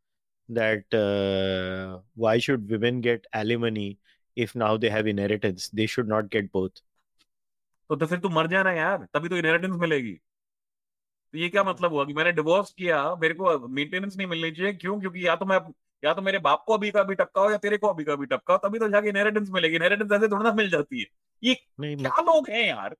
that 0.48 0.94
uh, 0.94 2.00
why 2.14 2.38
should 2.38 2.68
women 2.70 3.00
get 3.00 3.26
alimony 3.32 3.98
if 4.36 4.54
now 4.54 4.76
they 4.76 4.90
have 4.90 5.06
inheritance? 5.06 5.68
They 5.68 5.86
should 5.86 6.08
not 6.08 6.30
get 6.30 6.50
both. 6.52 6.82
तो 7.88 7.96
तो 7.96 8.06
फिर 8.06 8.18
तू 8.18 8.28
मर 8.28 8.46
जाना 8.46 8.72
यार 8.72 9.06
तभी 9.14 9.28
तो 9.28 9.36
inheritance 9.36 9.76
मिलेगी। 9.76 10.12
तो 11.32 11.38
ये 11.38 11.48
क्या 11.48 11.64
मतलब 11.64 11.92
हुआ 11.92 12.04
कि 12.04 12.12
मैंने 12.12 12.32
डिवोर्स 12.32 12.70
किया 12.72 13.14
मेरे 13.14 13.34
को 13.34 13.68
मेंटेनेंस 13.68 14.16
नहीं 14.16 14.26
मिलनी 14.26 14.50
चाहिए? 14.50 14.72
क्यों? 14.72 15.00
क्योंकि 15.00 15.26
या 15.26 15.36
तो 15.36 15.44
मैं 15.44 15.60
या 16.04 16.14
तो 16.14 16.22
मेरे 16.22 16.38
बाप 16.38 16.64
को 16.66 16.74
अभी 16.74 16.90
का 16.90 17.02
भी 17.02 17.14
टपका 17.14 17.40
हो 17.40 17.50
या 17.50 17.56
तेरे 17.56 17.76
को 17.78 17.86
अभी 17.86 18.04
का 18.04 18.16
भी 18.16 18.26
टपका 18.26 18.54
हो 18.54 18.68
तभी 18.68 18.78
तो 18.78 18.88
जाके 18.88 19.08
इनहेरिटेंस 19.08 19.50
मिलेगी। 19.50 19.76
इनहेरिटेंस 19.76 20.12
ऐसे 20.12 20.28
थोड़ा 20.28 20.42
ना 20.42 20.52
मिल 20.52 20.70
जाती 20.70 21.00
है। 21.00 21.06
ये 21.42 21.56
नहीं 21.80 21.96
क्या 21.96 22.20
लोग 22.20 22.48
हैं 22.50 22.68
यार? 22.68 22.96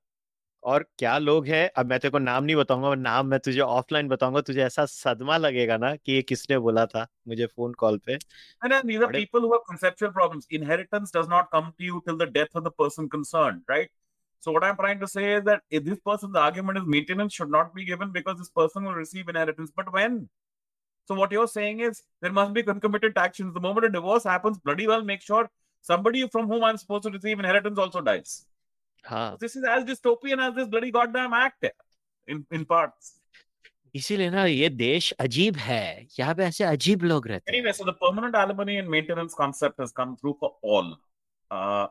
और 0.65 0.85
क्या 0.99 1.17
लोग 1.17 1.47
हैं 1.47 1.67
अब 1.77 1.85
मैं 1.85 1.99
तेरे 1.99 2.11
को 2.11 2.19
नाम 2.19 2.43
नहीं 2.43 2.55
बताऊँगा 2.55 2.93
नाम 2.95 3.27
मैं 3.27 3.39
तुझे 3.39 3.59
ऑफलाइन 3.59 4.07
बताऊँगा 4.07 4.41
तुझे 4.41 4.61
ऐसा 4.63 4.85
सदमा 4.85 5.37
लगेगा 5.37 5.77
ना 5.77 5.95
कि 5.95 6.11
ये 6.11 6.21
किसने 6.21 6.57
बोला 6.67 6.85
था 6.85 7.07
मुझे 7.27 7.45
फ़ोन 7.45 7.73
कॉल 7.83 7.97
पे 8.05 8.17
And 8.61 8.73
these 8.89 9.01
are 9.01 9.11
people 9.11 9.41
who 9.41 9.51
have 9.53 9.65
conceptual 9.69 10.11
problems. 10.11 10.47
Inheritance 10.49 11.11
does 11.11 11.27
not 11.27 11.51
come 11.51 11.73
to 11.77 11.83
you 11.83 12.01
till 12.07 12.17
the 12.17 12.27
death 12.37 12.55
of 12.55 12.63
the 12.63 12.71
person 12.71 13.09
concerned, 13.09 13.61
right? 13.67 13.89
So 14.39 14.51
what 14.51 14.63
I'm 14.63 14.75
trying 14.75 14.99
to 14.99 15.07
say 15.07 15.33
is 15.33 15.43
that 15.43 15.61
if 15.69 15.83
this 15.83 15.99
person's 16.05 16.35
argument 16.35 16.77
is 16.77 16.85
maintenance 16.85 17.33
should 17.33 17.51
not 17.57 17.73
be 17.75 17.85
given 17.85 18.11
because 18.11 18.37
this 18.37 18.49
person 18.49 18.83
will 18.83 18.93
receive 18.93 19.29
inheritance. 19.29 19.71
But 19.75 19.91
when? 19.93 20.29
So 21.05 21.15
what 21.15 21.31
you're 21.31 21.47
saying 21.47 21.79
is 21.81 22.01
there 22.21 22.31
must 22.31 22.53
be 22.53 22.63
concomitant 22.63 23.17
actions. 23.17 23.53
The 23.53 23.61
moment 23.61 23.85
a 23.85 23.89
divorce 23.89 24.23
happens, 24.23 24.57
bloody 24.59 24.87
well 24.87 25.03
make 25.03 25.21
sure 25.21 25.49
somebody 25.81 26.27
from 26.27 26.47
whom 26.47 26.63
I'm 26.63 26.77
supposed 26.77 27.03
to 27.03 27.11
receive 27.11 27.39
inheritance 27.39 27.77
also 27.77 28.01
dies. 28.01 28.45
हाँ 29.05 29.37
this 29.39 29.55
is 29.55 29.63
as 29.63 29.83
dystopian 29.83 30.39
as 30.47 30.55
this 30.55 30.67
bloody 30.67 30.91
goddamn 30.91 31.33
act 31.33 31.67
in 32.27 32.45
in 32.51 32.65
parts 32.65 33.19
इसीलिए 33.95 34.29
ना 34.29 34.45
ये 34.45 34.69
देश 34.69 35.11
अजीब 35.21 35.55
है 35.63 36.07
यहाँ 36.19 36.33
पे 36.35 36.43
ऐसे 36.43 36.63
अजीब 36.63 37.03
लोग 37.03 37.27
रहते 37.27 37.51
हैं 37.51 37.57
anyway 37.57 37.73
so 37.79 37.85
the 37.85 37.93
permanent 37.93 38.35
alimony 38.35 38.77
and 38.77 38.89
maintenance 38.89 39.35
concept 39.41 39.79
has 39.79 39.91
come 39.91 40.15
through 40.17 40.35
for 40.39 40.55
all 40.63 40.95
uh, 41.51 41.87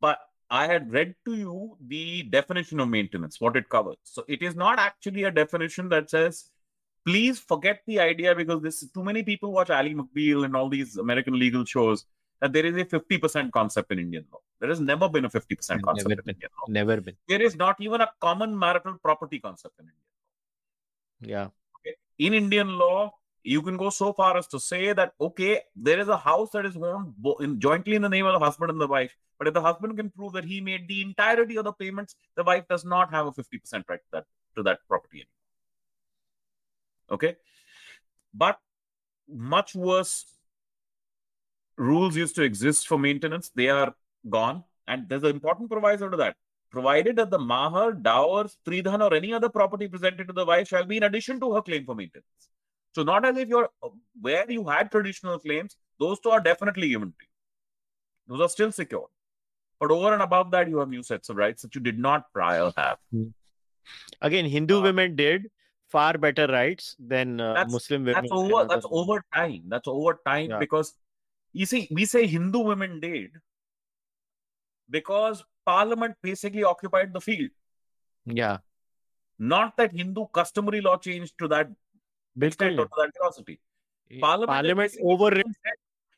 but 0.00 0.18
I 0.52 0.66
had 0.66 0.92
read 0.92 1.14
to 1.24 1.34
you 1.34 1.78
the 1.88 2.24
definition 2.24 2.78
of 2.80 2.88
maintenance, 2.88 3.40
what 3.40 3.56
it 3.56 3.70
covers. 3.70 3.96
So 4.02 4.22
it 4.28 4.42
is 4.42 4.54
not 4.54 4.78
actually 4.78 5.24
a 5.24 5.30
definition 5.30 5.88
that 5.88 6.10
says, 6.10 6.50
please 7.06 7.38
forget 7.38 7.80
the 7.86 7.98
idea 8.00 8.34
because 8.34 8.60
this 8.60 8.86
too 8.90 9.02
many 9.02 9.22
people 9.22 9.50
watch 9.50 9.70
Ally 9.70 9.94
McBeal 9.94 10.44
and 10.44 10.54
all 10.54 10.68
these 10.68 10.98
American 10.98 11.38
legal 11.38 11.64
shows 11.64 12.04
that 12.42 12.52
there 12.52 12.66
is 12.66 12.76
a 12.76 12.84
50% 12.84 13.50
concept 13.50 13.92
in 13.92 13.98
Indian 13.98 14.26
law. 14.30 14.40
There 14.62 14.70
has 14.72 14.80
never 14.88 15.06
been 15.14 15.24
a 15.28 15.30
50% 15.30 15.82
concept 15.86 16.08
Never 16.08 16.20
in 16.20 16.26
been. 16.26 16.34
Indian 16.36 16.50
law. 16.60 16.66
never 16.80 16.96
been 17.06 17.16
There 17.30 17.42
is 17.46 17.54
not 17.62 17.80
even 17.86 18.00
a 18.06 18.10
common 18.26 18.52
marital 18.64 18.94
property 19.06 19.38
concept 19.46 19.80
in 19.80 19.86
India 19.92 21.32
yeah 21.34 21.48
Okay. 21.78 21.94
in 22.26 22.34
Indian 22.38 22.68
law, 22.82 23.00
you 23.54 23.60
can 23.68 23.76
go 23.82 23.88
so 23.96 24.08
far 24.18 24.36
as 24.40 24.46
to 24.54 24.58
say 24.60 24.92
that 24.98 25.14
okay, 25.28 25.52
there 25.88 25.98
is 26.02 26.08
a 26.16 26.18
house 26.26 26.50
that 26.56 26.64
is 26.70 26.76
owned 26.76 27.14
in, 27.46 27.58
jointly 27.64 27.96
in 28.00 28.02
the 28.06 28.08
name 28.14 28.26
of 28.30 28.34
the 28.38 28.44
husband 28.44 28.70
and 28.74 28.80
the 28.80 28.86
wife. 28.86 29.16
But 29.38 29.48
if 29.48 29.54
the 29.54 29.62
husband 29.62 29.96
can 30.00 30.10
prove 30.10 30.32
that 30.34 30.44
he 30.44 30.60
made 30.60 30.86
the 30.92 30.98
entirety 31.02 31.56
of 31.62 31.64
the 31.64 31.72
payments, 31.72 32.14
the 32.36 32.44
wife 32.50 32.68
does 32.74 32.84
not 32.84 33.10
have 33.16 33.26
a 33.26 33.32
fifty 33.32 33.58
percent 33.64 33.84
right 33.88 33.98
to 34.06 34.10
that 34.12 34.26
to 34.58 34.62
that 34.68 34.78
property 34.92 35.24
anymore. 35.24 37.16
Okay, 37.18 37.32
but 38.44 38.60
much 39.28 39.74
worse 39.74 40.14
rules 41.76 42.16
used 42.16 42.36
to 42.36 42.42
exist 42.42 42.86
for 42.86 42.98
maintenance. 43.08 43.50
They 43.62 43.68
are 43.80 43.94
gone, 44.28 44.64
and 44.86 45.08
there's 45.08 45.22
an 45.22 45.30
important 45.30 45.70
proviso 45.70 46.08
to 46.08 46.16
that 46.16 46.36
provided 46.70 47.16
that 47.16 47.30
the 47.30 47.38
mahar, 47.38 47.92
dower, 47.92 48.44
stridhan, 48.44 49.02
or 49.02 49.14
any 49.14 49.32
other 49.32 49.48
property 49.48 49.86
presented 49.86 50.26
to 50.26 50.32
the 50.32 50.44
wife 50.44 50.68
shall 50.68 50.84
be 50.84 50.96
in 50.96 51.02
addition 51.02 51.38
to 51.38 51.52
her 51.54 51.62
claim 51.62 51.84
for 51.84 51.94
maintenance. 51.94 52.48
So, 52.94 53.02
not 53.02 53.24
as 53.24 53.36
if 53.36 53.48
you're 53.48 53.68
where 54.20 54.50
you 54.50 54.66
had 54.66 54.90
traditional 54.90 55.38
claims, 55.38 55.76
those 55.98 56.20
two 56.20 56.30
are 56.30 56.40
definitely 56.40 56.88
given 56.88 57.08
to 57.08 57.14
you. 57.20 57.28
Those 58.28 58.40
are 58.46 58.48
still 58.48 58.72
secure. 58.72 59.08
But 59.80 59.90
over 59.90 60.12
and 60.12 60.22
above 60.22 60.50
that, 60.52 60.68
you 60.68 60.78
have 60.78 60.88
new 60.88 61.02
sets 61.02 61.28
of 61.28 61.36
rights 61.36 61.62
that 61.62 61.74
you 61.74 61.80
did 61.80 61.98
not 61.98 62.32
prior 62.32 62.70
have. 62.76 62.98
Again, 64.20 64.44
Hindu 64.46 64.78
Uh, 64.78 64.82
women 64.82 65.16
did 65.16 65.50
far 65.88 66.16
better 66.16 66.46
rights 66.46 66.96
than 66.98 67.40
uh, 67.40 67.64
Muslim 67.68 68.04
women. 68.04 68.22
That's 68.22 68.32
over. 68.32 68.68
That's 68.68 68.86
over 68.90 69.24
time. 69.34 69.64
That's 69.68 69.88
over 69.88 70.20
time 70.26 70.50
Yeah. 70.50 70.58
because 70.58 70.94
you 71.52 71.66
see, 71.66 71.88
we 71.90 72.04
say 72.04 72.26
Hindu 72.26 72.60
women 72.60 73.00
did 73.00 73.32
because 74.91 75.43
Parliament 75.65 76.15
basically 76.21 76.63
occupied 76.63 77.13
the 77.13 77.21
field. 77.21 77.49
Yeah, 78.25 78.57
Not 79.39 79.77
that 79.77 79.93
Hindu 79.93 80.25
customary 80.33 80.81
law 80.81 80.97
changed 80.97 81.37
to 81.39 81.47
that 81.49 81.69
extent 82.41 82.79
or 82.79 82.85
बिल्कुल 82.85 82.89
to 82.89 83.01
that 83.01 83.11
velocity. 83.19 83.59
Parliament, 84.21 84.49
Parliament 84.49 84.91
basically 84.91 85.11
overrid. 85.13 85.45
said, 85.45 85.73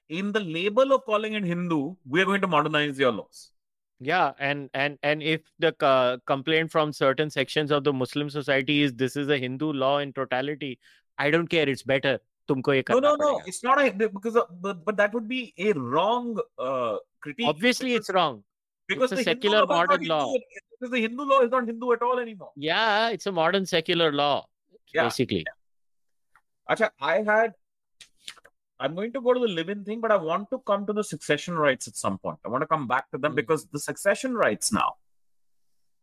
in 0.10 0.32
the 0.32 0.40
label 0.40 0.94
of 0.94 1.06
calling 1.06 1.34
it 1.34 1.44
Hindu, 1.44 1.96
we 2.08 2.22
are 2.22 2.26
going 2.26 2.42
to 2.42 2.48
modernize 2.48 2.98
your 2.98 3.12
laws. 3.12 3.52
Yeah, 4.00 4.32
and 4.40 4.70
and 4.74 4.98
and 5.04 5.22
if 5.22 5.42
the 5.60 5.74
co- 5.74 6.18
complaint 6.26 6.72
from 6.72 6.94
certain 6.94 7.30
sections 7.30 7.72
of 7.72 7.84
the 7.84 7.94
Muslim 7.94 8.30
society 8.30 8.82
is 8.82 8.94
this 8.94 9.16
is 9.16 9.28
a 9.28 9.38
Hindu 9.38 9.74
law 9.74 10.00
in 10.00 10.14
totality, 10.14 10.80
I 11.18 11.30
don't 11.30 11.48
care. 11.48 11.68
It's 11.68 11.84
better. 11.84 12.20
तुमको 12.50 12.74
ये 12.74 12.84
No, 12.90 12.96
करना 12.96 13.02
no, 13.02 13.16
no. 13.16 13.34
पड़ेगा. 13.34 13.48
It's 13.48 13.64
not 13.64 13.82
a 13.82 13.92
because 14.08 14.36
of, 14.36 14.62
but, 14.62 14.86
but 14.86 14.98
that 14.98 15.14
would 15.14 15.28
be 15.28 15.54
a 15.58 15.74
wrong 15.74 16.40
uh, 16.58 16.98
critique. 17.20 17.48
Obviously, 17.48 17.94
it's 17.94 18.10
wrong. 18.10 18.44
because 18.89 19.13
a 19.13 19.17
the 19.17 19.23
Hindu 19.23 19.31
secular 19.33 19.61
law 19.61 19.67
modern 19.67 20.01
Hindu, 20.01 20.15
law. 20.15 20.35
Because 20.79 20.91
the 20.93 21.01
Hindu 21.01 21.25
law 21.25 21.41
is 21.41 21.51
not 21.51 21.67
Hindu 21.67 21.93
at 21.93 22.03
all 22.03 22.19
anymore. 22.19 22.53
Yeah, 22.57 23.09
it's 23.11 23.27
a 23.27 23.33
modern 23.33 23.67
secular 23.67 24.13
law, 24.13 24.47
Yeah. 24.93 25.05
basically. 25.05 25.47
Acha, 26.71 26.91
I 27.01 27.23
had. 27.23 27.55
I'm 28.81 28.95
going 28.95 29.13
to 29.13 29.21
go 29.21 29.33
to 29.33 29.41
the 29.41 29.49
live-in 29.49 29.85
thing, 29.85 30.01
but 30.01 30.11
I 30.11 30.17
want 30.17 30.51
to 30.51 30.59
come 30.67 30.85
to 30.87 30.93
the 30.93 31.05
succession 31.05 31.55
rights 31.57 31.87
at 31.87 31.97
some 31.97 32.19
point. 32.19 32.39
I 32.45 32.49
want 32.49 32.63
to 32.63 32.67
come 32.67 32.87
back 32.89 33.11
to 33.13 33.19
them 33.19 33.33
Mm. 33.33 33.37
because 33.37 33.67
the 33.67 33.79
succession 33.79 34.35
rights 34.35 34.73
now, 34.73 34.95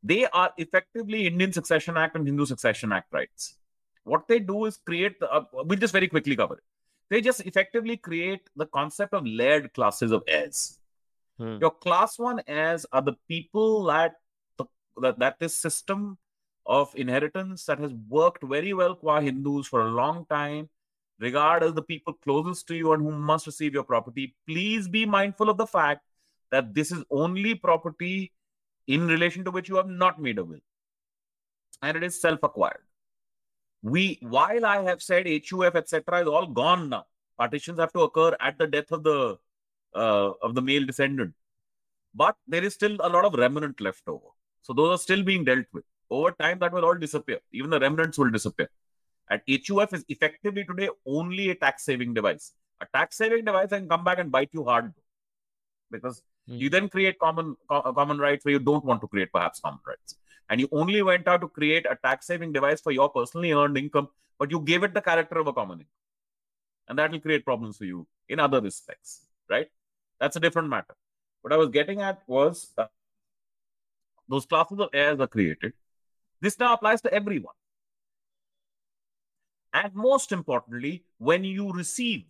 they 0.01 0.25
are 0.27 0.51
effectively 0.57 1.27
Indian 1.27 1.51
Succession 1.51 1.97
Act 1.97 2.15
and 2.15 2.25
Hindu 2.25 2.45
Succession 2.45 2.91
Act 2.91 3.11
rights. 3.11 3.57
What 4.03 4.27
they 4.27 4.39
do 4.39 4.65
is 4.65 4.77
create. 4.77 5.19
The, 5.19 5.31
uh, 5.31 5.43
we'll 5.53 5.77
just 5.79 5.93
very 5.93 6.07
quickly 6.07 6.35
cover 6.35 6.55
it. 6.55 6.63
They 7.09 7.21
just 7.21 7.41
effectively 7.41 7.97
create 7.97 8.49
the 8.55 8.65
concept 8.67 9.13
of 9.13 9.25
layered 9.27 9.73
classes 9.73 10.11
of 10.11 10.23
heirs. 10.27 10.79
Hmm. 11.37 11.57
Your 11.59 11.71
class 11.71 12.19
one 12.19 12.41
heirs 12.47 12.85
are 12.91 13.01
the 13.01 13.15
people 13.27 13.85
that 13.85 14.15
the, 14.57 14.65
that, 15.01 15.19
that 15.19 15.39
this 15.39 15.57
system 15.57 16.17
of 16.65 16.93
inheritance 16.95 17.65
that 17.65 17.79
has 17.79 17.93
worked 18.07 18.43
very 18.43 18.73
well 18.73 18.95
qua 18.95 19.19
Hindus 19.19 19.67
for 19.67 19.81
a 19.81 19.91
long 19.91 20.25
time, 20.29 20.69
regard 21.19 21.63
as 21.63 21.73
the 21.73 21.81
people 21.81 22.13
closest 22.13 22.67
to 22.67 22.75
you 22.75 22.93
and 22.93 23.01
who 23.01 23.11
must 23.11 23.45
receive 23.45 23.73
your 23.73 23.83
property. 23.83 24.35
Please 24.47 24.87
be 24.87 25.05
mindful 25.05 25.49
of 25.49 25.57
the 25.57 25.67
fact 25.67 26.01
that 26.51 26.73
this 26.73 26.91
is 26.91 27.03
only 27.09 27.55
property 27.55 28.33
in 28.87 29.07
relation 29.07 29.43
to 29.45 29.51
which 29.51 29.69
you 29.69 29.75
have 29.75 29.87
not 29.87 30.21
made 30.21 30.37
a 30.37 30.43
will, 30.43 30.59
and 31.81 31.97
it 31.97 32.03
is 32.03 32.19
self-acquired. 32.19 32.83
We, 33.83 34.19
while 34.21 34.65
I 34.65 34.83
have 34.83 35.01
said 35.01 35.27
HUF 35.27 35.75
etc. 35.75 36.21
is 36.21 36.27
all 36.27 36.45
gone 36.45 36.89
now, 36.89 37.05
partitions 37.37 37.79
have 37.79 37.93
to 37.93 38.01
occur 38.01 38.35
at 38.39 38.57
the 38.57 38.67
death 38.67 38.91
of 38.91 39.03
the 39.03 39.37
uh, 39.95 40.31
of 40.41 40.55
the 40.55 40.61
male 40.61 40.85
descendant, 40.85 41.33
but 42.13 42.35
there 42.47 42.63
is 42.63 42.73
still 42.73 42.97
a 42.99 43.09
lot 43.09 43.25
of 43.25 43.33
remnant 43.33 43.81
left 43.81 44.03
over. 44.07 44.27
So 44.61 44.73
those 44.73 44.99
are 44.99 45.01
still 45.01 45.23
being 45.23 45.43
dealt 45.43 45.65
with. 45.73 45.83
Over 46.09 46.31
time, 46.31 46.59
that 46.59 46.73
will 46.73 46.85
all 46.85 46.95
disappear. 46.95 47.39
Even 47.51 47.69
the 47.69 47.79
remnants 47.79 48.17
will 48.17 48.29
disappear. 48.31 48.69
And 49.29 49.41
HUF 49.47 49.93
is 49.93 50.05
effectively 50.09 50.65
today 50.65 50.89
only 51.05 51.49
a 51.51 51.55
tax 51.55 51.85
saving 51.85 52.13
device. 52.13 52.53
A 52.81 52.87
tax 52.93 53.17
saving 53.17 53.45
device 53.45 53.69
can 53.69 53.87
come 53.87 54.03
back 54.03 54.19
and 54.19 54.31
bite 54.31 54.49
you 54.53 54.63
hard 54.65 54.93
because 55.91 56.21
Hmm. 56.47 56.57
you 56.57 56.69
then 56.69 56.89
create 56.89 57.19
common 57.19 57.55
co- 57.69 57.93
common 57.93 58.17
rights 58.17 58.43
where 58.43 58.53
you 58.53 58.59
don't 58.59 58.83
want 58.83 59.01
to 59.01 59.07
create 59.07 59.31
perhaps 59.31 59.59
common 59.59 59.79
rights. 59.87 60.17
And 60.49 60.59
you 60.59 60.67
only 60.71 61.01
went 61.01 61.27
out 61.27 61.41
to 61.41 61.47
create 61.47 61.85
a 61.85 61.97
tax 62.03 62.27
saving 62.27 62.51
device 62.51 62.81
for 62.81 62.91
your 62.91 63.09
personally 63.09 63.51
earned 63.51 63.77
income, 63.77 64.09
but 64.39 64.51
you 64.51 64.59
gave 64.59 64.83
it 64.83 64.93
the 64.93 65.01
character 65.01 65.37
of 65.39 65.47
a 65.47 65.53
common 65.53 65.79
income. 65.79 65.91
And 66.87 66.99
that 66.99 67.11
will 67.11 67.19
create 67.19 67.45
problems 67.45 67.77
for 67.77 67.85
you 67.85 68.07
in 68.27 68.39
other 68.39 68.59
respects, 68.59 69.27
right? 69.49 69.69
That's 70.21 70.35
a 70.35 70.39
different 70.39 70.69
matter. 70.69 70.95
What 71.41 71.51
I 71.51 71.57
was 71.57 71.69
getting 71.69 72.01
at 72.01 72.21
was 72.27 72.73
uh, 72.77 72.85
those 74.29 74.45
classes 74.45 74.79
of 74.79 74.89
heirs 74.93 75.19
are 75.19 75.27
created. 75.27 75.73
This 76.39 76.59
now 76.59 76.75
applies 76.75 77.01
to 77.01 77.13
everyone. 77.13 77.55
And 79.73 79.95
most 79.95 80.31
importantly, 80.31 81.03
when 81.17 81.43
you 81.43 81.71
receive 81.71 82.25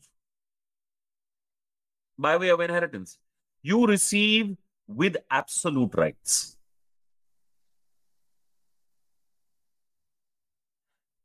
by 2.17 2.37
way 2.37 2.49
of 2.49 2.61
inheritance, 2.61 3.17
you 3.61 3.85
receive 3.85 4.55
with 4.87 5.17
absolute 5.29 5.93
rights. 5.95 6.55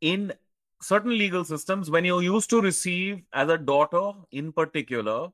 In 0.00 0.32
certain 0.80 1.16
legal 1.16 1.44
systems, 1.44 1.90
when 1.90 2.04
you 2.04 2.18
used 2.20 2.50
to 2.50 2.60
receive 2.60 3.22
as 3.32 3.48
a 3.48 3.56
daughter 3.56 4.12
in 4.32 4.52
particular, 4.52 5.28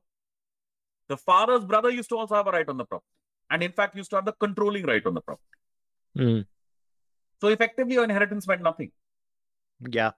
the 1.13 1.17
father's 1.17 1.65
brother 1.71 1.91
used 1.99 2.09
to 2.09 2.17
also 2.17 2.35
have 2.35 2.47
a 2.47 2.51
right 2.57 2.69
on 2.73 2.77
the 2.77 2.85
property. 2.85 3.07
And 3.49 3.61
in 3.67 3.71
fact, 3.71 3.95
used 3.95 4.09
to 4.11 4.17
have 4.17 4.25
the 4.25 4.33
controlling 4.33 4.85
right 4.85 5.05
on 5.05 5.13
the 5.13 5.21
property. 5.21 5.57
Hmm. 6.17 6.41
So 7.41 7.49
effectively, 7.49 7.95
your 7.95 8.05
inheritance 8.05 8.47
meant 8.47 8.61
nothing. 8.61 8.91
Yeah. 9.99 10.11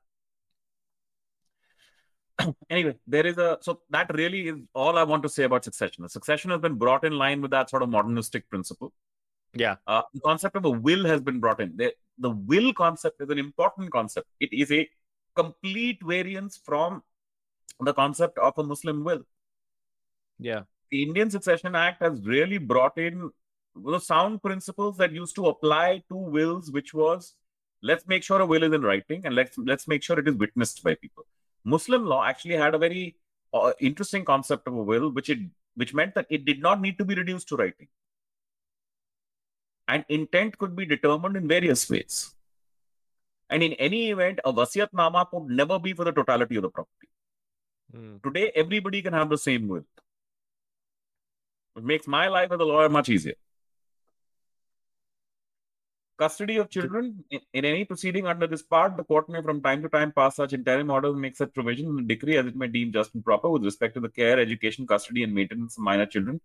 anyway, 2.70 2.96
there 3.08 3.26
is 3.26 3.38
a 3.38 3.58
so 3.62 3.82
that 3.90 4.14
really 4.14 4.48
is 4.50 4.58
all 4.74 4.98
I 4.98 5.04
want 5.04 5.24
to 5.24 5.30
say 5.30 5.44
about 5.44 5.64
succession. 5.64 6.04
The 6.04 6.10
succession 6.10 6.52
has 6.52 6.62
been 6.62 6.76
brought 6.76 7.04
in 7.04 7.18
line 7.18 7.42
with 7.42 7.52
that 7.52 7.70
sort 7.70 7.84
of 7.84 7.90
modernistic 7.90 8.50
principle. 8.50 8.94
Yeah. 9.54 9.76
Uh, 9.88 10.02
the 10.14 10.20
concept 10.20 10.56
of 10.58 10.66
a 10.66 10.70
will 10.70 11.06
has 11.06 11.22
been 11.22 11.40
brought 11.40 11.62
in. 11.62 11.76
The, 11.78 11.94
the 12.20 12.30
will 12.30 12.74
concept 12.74 13.22
is 13.22 13.30
an 13.30 13.40
important 13.40 13.92
concept. 13.92 14.28
It 14.40 14.52
is 14.52 14.72
a 14.72 14.88
complete 15.36 16.00
variance 16.04 16.60
from 16.64 17.04
the 17.80 17.94
concept 17.94 18.38
of 18.38 18.54
a 18.58 18.64
Muslim 18.64 19.04
will. 19.04 19.24
Yeah. 20.40 20.64
The 20.92 21.04
Indian 21.04 21.30
Succession 21.30 21.76
Act 21.76 22.02
has 22.02 22.26
really 22.26 22.58
brought 22.58 22.98
in 22.98 23.32
the 23.76 24.00
sound 24.00 24.42
principles 24.42 24.98
that 24.98 25.12
used 25.12 25.36
to 25.36 25.48
apply 25.48 26.04
to 26.10 26.16
wills, 26.16 26.72
which 26.72 26.94
was 26.94 27.36
let's 27.82 28.08
make 28.08 28.24
sure 28.24 28.40
a 28.42 28.46
will 28.46 28.64
is 28.64 28.74
in 28.74 28.82
writing 28.82 29.22
and 29.26 29.36
let's 29.36 29.58
let's 29.58 29.88
make 29.88 30.04
sure 30.04 30.20
it 30.20 30.28
is 30.28 30.36
witnessed 30.36 30.84
by 30.84 30.96
people. 30.96 31.26
Muslim 31.64 32.06
law 32.06 32.24
actually 32.24 32.56
had 32.56 32.76
a 32.76 32.78
very 32.78 33.18
uh, 33.54 33.74
interesting 33.80 34.24
concept 34.24 34.68
of 34.68 34.74
a 34.76 34.84
will, 34.84 35.10
which 35.12 35.30
it 35.30 35.40
which 35.76 35.94
meant 35.94 36.16
that 36.16 36.28
it 36.30 36.46
did 36.46 36.62
not 36.62 36.82
need 36.82 36.98
to 36.98 37.06
be 37.06 37.16
reduced 37.16 37.50
to 37.50 37.58
writing, 37.58 37.88
and 39.88 40.06
intent 40.10 40.58
could 40.58 40.76
be 40.76 40.86
determined 40.86 41.36
in 41.36 41.48
various 41.48 41.90
ways. 41.90 42.34
And 43.50 43.62
in 43.62 43.74
any 43.74 44.10
event, 44.10 44.40
a 44.44 44.52
wasiyatnama 44.52 45.30
could 45.30 45.50
never 45.50 45.78
be 45.78 45.94
for 45.94 46.06
the 46.06 46.12
totality 46.12 46.56
of 46.56 46.64
the 46.64 46.70
property. 46.70 47.10
Hmm. 47.94 48.16
Today, 48.24 48.52
everybody 48.56 49.02
can 49.02 49.14
have 49.14 49.30
the 49.30 49.38
same 49.38 49.68
will. 49.68 49.86
It 51.76 51.84
makes 51.84 52.08
my 52.08 52.28
life 52.28 52.52
as 52.52 52.60
a 52.60 52.64
lawyer 52.64 52.90
much 52.90 53.10
easier. 53.10 53.36
Custody 56.18 56.56
of 56.56 56.70
children 56.70 57.26
in, 57.30 57.66
any 57.66 57.84
proceeding 57.84 58.26
under 58.26 58.48
this 58.48 58.64
part, 58.64 58.96
the 58.96 59.04
court 59.04 59.28
may 59.28 59.42
from 59.42 59.62
time 59.62 59.82
to 59.82 59.90
time 59.90 60.14
pass 60.14 60.38
such 60.38 60.54
interim 60.54 60.90
orders 60.90 61.12
and 61.12 61.22
make 61.22 61.36
such 61.36 61.54
provision 61.54 61.90
in 61.90 62.00
a 62.00 62.08
decree 62.08 62.38
as 62.38 62.46
it 62.46 62.56
may 62.56 62.68
deem 62.68 62.94
just 62.94 63.14
and 63.14 63.26
proper 63.26 63.50
with 63.50 63.66
respect 63.66 63.96
to 63.96 64.00
the 64.00 64.08
care, 64.08 64.40
education, 64.40 64.88
custody, 64.88 65.24
and 65.24 65.34
maintenance 65.34 65.78
of 65.78 65.84
minor 65.84 66.06
children, 66.06 66.40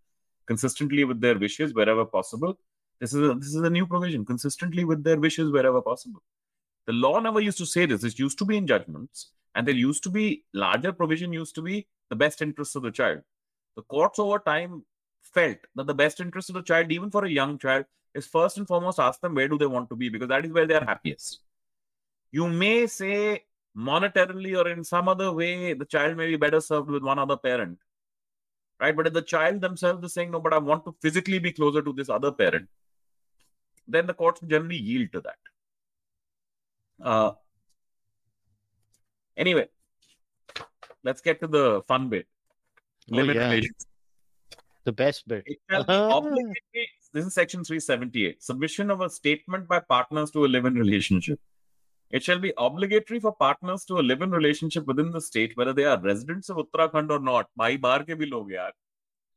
consistently 0.47 1.05
with 1.05 1.21
their 1.21 1.39
wishes 1.39 1.73
wherever 1.73 2.05
possible. 2.05 2.59
This 2.99 3.15
is 3.15 3.31
a, 3.31 3.35
this 3.35 3.55
is 3.55 3.63
a 3.63 3.71
new 3.71 3.87
provision, 3.87 4.25
consistently 4.25 4.85
with 4.85 5.05
their 5.05 5.21
wishes 5.21 5.53
wherever 5.53 5.81
possible. 5.81 6.21
The 6.87 6.93
law 6.93 7.21
never 7.21 7.41
used 7.41 7.59
to 7.59 7.67
say 7.67 7.87
this. 7.87 8.03
It 8.03 8.19
used 8.19 8.39
to 8.39 8.45
be 8.45 8.57
in 8.57 8.67
judgments, 8.67 9.31
and 9.55 9.69
there 9.69 9.75
used 9.75 10.03
to 10.03 10.11
be 10.11 10.43
larger 10.53 10.93
provision 10.93 11.33
used 11.33 11.55
to 11.55 11.63
be 11.63 11.87
the 12.09 12.17
best 12.17 12.43
interests 12.43 12.75
of 12.75 12.83
the 12.83 12.91
child. 12.91 13.21
The 13.77 13.83
courts 13.83 14.19
over 14.19 14.41
time 14.41 14.85
felt 15.23 15.59
that 15.75 15.87
the 15.87 15.95
best 15.95 16.21
interest 16.21 16.51
of 16.51 16.55
the 16.55 16.63
child, 16.63 16.91
even 16.93 17.11
for 17.11 17.25
a 17.25 17.31
young 17.31 17.59
child, 17.59 17.85
is 18.15 18.27
first 18.27 18.59
and 18.59 18.67
foremost 18.67 18.99
ask 18.99 19.21
them 19.21 19.35
where 19.35 19.49
do 19.49 19.59
they 19.59 19.67
want 19.67 19.89
to 19.89 19.97
be 19.97 20.09
because 20.09 20.29
that 20.29 20.45
is 20.45 20.53
where 20.53 20.67
they 20.67 20.75
are 20.75 20.85
happiest. 20.85 21.41
You 22.33 22.49
may 22.49 22.87
say 22.87 23.45
monetarily 23.77 24.57
or 24.57 24.69
in 24.69 24.83
some 24.83 25.09
other 25.09 25.33
way 25.33 25.75
the 25.75 25.85
child 25.85 26.17
may 26.17 26.27
be 26.29 26.37
better 26.37 26.61
served 26.61 26.91
with 26.91 27.03
one 27.03 27.19
other 27.19 27.37
parent, 27.37 27.79
right? 28.81 28.97
But 28.97 29.07
if 29.07 29.13
the 29.13 29.23
child 29.23 29.61
themselves 29.61 30.05
is 30.05 30.13
saying 30.13 30.33
no, 30.33 30.41
but 30.41 30.53
I 30.53 30.59
want 30.59 30.85
to 30.87 30.95
physically 31.01 31.39
be 31.39 31.53
closer 31.53 31.83
to 31.83 31.93
this 31.93 32.09
other 32.09 32.33
parent, 32.33 32.69
then 33.87 34.07
the 34.07 34.15
courts 34.15 34.41
generally 34.47 34.77
yield 34.77 35.13
to 35.13 35.21
that. 35.21 35.39
Uh, 37.03 37.33
anyway, 39.37 39.69
let's 41.03 41.21
get 41.21 41.41
to 41.41 41.47
the 41.47 41.83
fun 41.87 42.09
bit. 42.09 42.27
Oh, 43.13 43.23
yeah. 43.23 43.51
relations 43.51 43.87
The 44.86 44.92
best 44.92 45.28
bit. 45.28 45.44
It 45.48 45.60
shall 45.70 45.84
be 45.84 45.94
Uh-huh. 45.94 46.18
obligatory. 46.18 46.88
This 47.14 47.26
is 47.26 47.34
section 47.34 47.64
378. 47.64 48.44
Submission 48.44 48.92
of 48.92 49.02
a 49.02 49.10
statement 49.10 49.68
by 49.68 49.80
partners 49.80 50.32
to 50.32 50.46
a 50.46 50.48
live 50.56 50.66
in 50.66 50.76
relationship. 50.76 51.40
It 52.12 52.24
shall 52.24 52.40
be 52.40 52.52
obligatory 52.66 53.20
for 53.20 53.32
partners 53.36 53.86
to 53.86 54.00
a 54.00 54.04
live 54.10 54.22
in 54.22 54.32
relationship 54.32 54.86
within 54.92 55.10
the 55.12 55.22
state, 55.22 55.56
whether 55.58 55.74
they 55.74 55.86
are 55.86 56.00
residents 56.02 56.50
of 56.50 56.58
Uttarakhand 56.64 57.10
or 57.10 57.20
not. 57.20 57.50
भाई 57.58 57.78
बाहर 57.88 58.04
के 58.10 58.16
भी 58.22 58.26
लोग 58.36 58.52
यार 58.54 58.72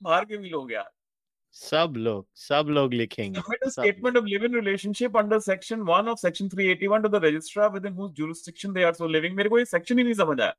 बाहर 0.03 0.25
के 0.33 0.37
भी 0.45 0.49
लोग 0.51 0.73
यार 0.73 0.91
सब 1.55 1.95
लोग 1.97 2.27
सब 2.37 2.67
लोग 2.79 2.95
लिखेंगे 2.95 3.41
Submit 3.41 3.67
a 3.67 3.71
सब 3.71 3.83
statement 3.83 4.17
of 4.23 4.27
live-in 4.33 4.53
relationship 4.61 5.17
under 5.23 5.41
section 5.49 5.85
1 5.97 6.09
of 6.15 6.19
section 6.25 6.51
381 6.55 7.03
to 7.07 7.09
the 7.17 7.21
registrar 7.27 7.71
within 7.79 7.95
whose 8.03 8.13
jurisdiction 8.21 8.75
they 8.79 8.85
are 8.91 8.95
so 9.03 9.07
living. 9.17 9.35
मेरे 9.37 9.49
को 9.55 9.59
ये 9.59 9.65
section 9.75 9.99
ही 9.99 10.05
नहीं 10.05 10.15
समझ 10.23 10.41
आया. 10.41 10.55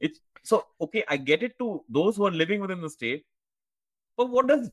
It's 0.00 0.20
so 0.52 0.62
okay. 0.86 1.04
I 1.08 1.16
get 1.32 1.42
it 1.50 1.58
to 1.64 1.72
those 1.98 2.16
who 2.16 2.26
are 2.30 2.36
living 2.44 2.60
within 2.66 2.80
the 2.86 2.90
state, 2.98 3.24
but 4.19 4.29
what 4.29 4.47
does 4.47 4.69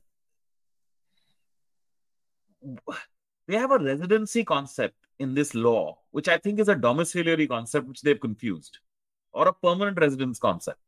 they 3.47 3.55
have 3.55 3.71
a 3.71 3.79
residency 3.79 4.43
concept 4.43 4.95
in 5.19 5.33
this 5.33 5.55
law, 5.55 5.97
which 6.11 6.27
I 6.27 6.37
think 6.37 6.59
is 6.59 6.67
a 6.67 6.75
domiciliary 6.75 7.47
concept 7.47 7.87
which 7.87 8.01
they've 8.01 8.19
confused, 8.19 8.79
or 9.31 9.47
a 9.47 9.53
permanent 9.53 10.01
residence 10.01 10.37
concept 10.37 10.79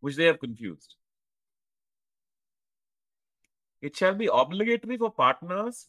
which 0.00 0.16
they 0.16 0.24
have 0.24 0.40
confused. 0.40 0.96
It 3.82 3.94
shall 3.94 4.14
be 4.14 4.28
obligatory 4.32 4.96
for 4.96 5.12
partners 5.12 5.86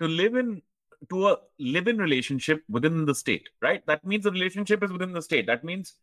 to 0.00 0.06
live 0.06 0.36
in 0.36 0.62
to 1.10 1.28
a 1.28 1.38
live-in 1.58 1.98
relationship 1.98 2.62
within 2.68 3.04
the 3.04 3.14
state, 3.16 3.48
right? 3.60 3.84
That 3.86 4.04
means 4.04 4.24
the 4.24 4.32
relationship 4.32 4.84
is 4.84 4.92
within 4.92 5.12
the 5.12 5.22
state. 5.22 5.46
That 5.46 5.64
means 5.64 5.94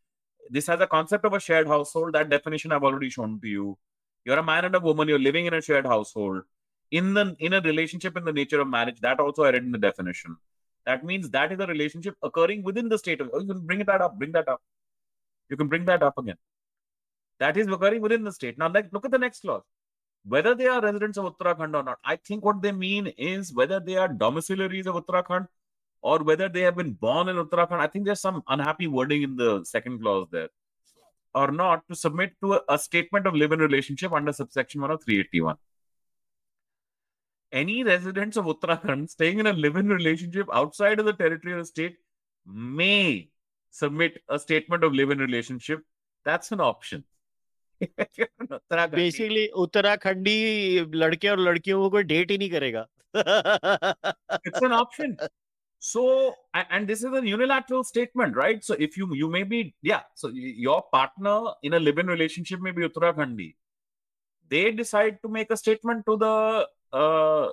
this 0.50 0.68
has 0.68 0.82
a 0.82 0.88
concept 0.88 1.24
of 1.24 1.34
a 1.34 1.40
shared 1.40 1.68
household. 1.68 2.14
That 2.14 2.30
definition 2.30 2.74
I've 2.74 2.84
already 2.84 3.10
shown 3.10 3.40
to 3.42 3.48
you. 3.48 3.78
You're 4.26 4.40
a 4.40 4.44
man 4.44 4.66
and 4.66 4.76
a 4.76 4.80
woman. 4.80 5.08
You're 5.08 5.20
living 5.20 5.46
in 5.46 5.54
a 5.54 5.62
shared 5.62 5.86
household. 5.86 6.42
In 6.92 7.14
the 7.14 7.36
in 7.40 7.54
a 7.54 7.62
relationship 7.62 8.18
in 8.18 8.26
the 8.26 8.34
nature 8.34 8.60
of 8.62 8.68
marriage, 8.68 9.00
that 9.02 9.20
also 9.20 9.44
I 9.44 9.52
read 9.52 9.64
in 9.64 9.72
the 9.72 9.78
definition. 9.78 10.38
That 10.86 11.04
means 11.04 11.30
that 11.32 11.52
is 11.52 11.60
a 11.60 11.68
relationship 11.68 12.16
occurring 12.22 12.64
within 12.64 12.90
the 12.90 12.98
state 12.98 13.22
of. 13.22 13.30
Oh, 13.34 13.40
you 13.40 13.48
can 13.48 13.60
bring 13.66 13.82
it 13.82 13.88
that 13.88 14.02
up. 14.02 14.18
Bring 14.18 14.32
that 14.34 14.48
up. 14.48 14.62
You 15.50 15.58
can 15.58 15.68
bring 15.68 15.86
that 15.86 16.04
up 16.04 16.18
again. 16.18 16.38
That 17.40 17.58
is 17.58 17.68
occurring 17.68 18.02
within 18.02 18.24
the 18.24 18.32
state. 18.32 18.58
Now, 18.58 18.70
like, 18.70 18.92
look 18.92 19.06
at 19.06 19.12
the 19.12 19.18
next 19.18 19.42
clause. 19.42 19.64
Whether 20.28 20.56
they 20.56 20.68
are 20.68 20.82
residents 20.82 21.18
of 21.18 21.26
Uttarakhand 21.26 21.76
or 21.76 21.84
not, 21.84 22.00
I 22.04 22.16
think 22.16 22.44
what 22.44 22.62
they 22.62 22.72
mean 22.72 23.08
is 23.18 23.54
whether 23.54 23.80
they 23.80 23.98
are 23.98 24.10
domiciliaries 24.10 24.88
of 24.88 24.96
Uttarakhand 24.96 25.48
or 26.02 26.20
whether 26.20 26.50
they 26.50 26.62
have 26.62 26.76
been 26.76 26.94
born 26.94 27.30
in 27.30 27.36
Uttarakhand. 27.36 27.80
I 27.80 27.88
think 27.88 28.06
there's 28.06 28.22
some 28.22 28.42
unhappy 28.48 28.88
wording 28.88 29.24
in 29.24 29.36
the 29.36 29.64
second 29.66 30.02
clause 30.02 30.28
there 30.32 30.50
Or 31.35 31.53
not 31.53 31.83
to 31.89 31.95
submit 31.95 32.33
to 32.43 32.55
a, 32.55 32.61
a 32.69 32.79
statement 32.79 33.27
of 33.27 33.35
live-in 33.35 33.61
relationship 33.61 34.13
under 34.13 34.33
subsection 34.33 34.81
1 34.81 34.91
of 34.91 35.03
381. 35.05 35.57
Any 37.53 37.85
residents 37.85 38.37
of 38.37 38.47
Uttarakhand 38.47 39.11
staying 39.11 39.39
in 39.41 39.47
a 39.47 39.53
live-in 39.53 39.89
relationship 39.89 40.49
outside 40.53 40.99
of 40.99 41.07
the 41.07 41.13
territory 41.13 41.53
of 41.53 41.61
the 41.61 41.65
state 41.65 41.97
may 42.47 43.29
submit 43.71 44.19
a 44.29 44.39
statement 44.39 44.83
of 44.85 44.93
live-in 44.93 45.19
relationship. 45.19 45.81
That's 46.25 46.51
an 46.53 46.61
option. 46.61 47.05
If 47.81 48.09
you're 48.19 48.29
an 48.41 48.49
Uttarakhandi- 48.49 48.97
basically 48.97 49.47
Uttarakhandi 49.65 50.35
लड़के 50.95 51.29
और 51.29 51.39
लड़कियों 51.39 51.81
को 51.83 51.91
कोई 51.91 52.03
date 52.03 52.31
ही 52.31 52.39
नहीं 52.39 52.51
करेगा 52.51 52.87
it's 54.47 54.63
an 54.63 54.73
option 54.73 55.17
so 55.80 56.34
and 56.54 56.88
this 56.88 57.04
is 57.04 57.14
a 57.14 57.28
unilateral 57.28 57.84
statement 57.84 58.36
right? 58.36 58.64
So 58.64 58.76
if 58.80 58.98
you 58.98 59.14
you 59.14 59.30
may 59.30 59.44
be 59.44 59.76
yeah 59.82 60.02
so 60.16 60.30
your 60.30 60.84
partner 60.92 61.42
in 61.64 61.74
a 61.74 61.80
live-in 61.80 62.08
relationship 62.08 62.62
may 62.62 62.72
be 62.72 62.88
uttarakhandi. 62.88 63.56
They 64.50 64.72
decide 64.72 65.20
to 65.24 65.30
make 65.30 65.52
a 65.52 65.58
statement 65.58 66.06
to 66.06 66.18
the 66.18 66.68
uh, 66.94 67.50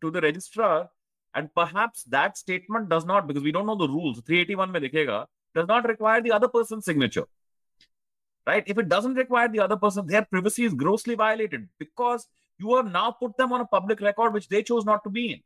to 0.00 0.10
the 0.10 0.20
registrar 0.20 0.88
and 1.34 1.54
perhaps 1.54 2.04
that 2.04 2.38
statement 2.38 2.88
does 2.88 3.04
not 3.04 3.26
because 3.26 3.42
we 3.42 3.52
don't 3.52 3.66
know 3.66 3.76
the 3.76 3.88
rules. 3.88 4.20
381 4.20 4.72
mein 4.72 4.82
dikhega 4.82 5.26
does 5.54 5.66
not 5.66 5.88
require 5.88 6.20
the 6.22 6.32
other 6.32 6.48
person's 6.48 6.84
signature. 6.84 7.26
Right? 8.46 8.62
If 8.66 8.78
it 8.78 8.88
doesn't 8.88 9.14
require 9.14 9.48
the 9.48 9.60
other 9.60 9.76
person 9.76 10.06
their 10.06 10.24
privacy 10.24 10.64
is 10.64 10.74
grossly 10.74 11.16
violated 11.16 11.68
because 11.78 12.28
you 12.58 12.76
have 12.76 12.90
now 12.90 13.10
put 13.10 13.36
them 13.36 13.52
on 13.52 13.60
a 13.60 13.66
public 13.66 14.00
record 14.00 14.32
which 14.32 14.48
they 14.48 14.62
chose 14.62 14.84
not 14.84 15.04
to 15.04 15.10
be 15.10 15.32
in 15.32 15.40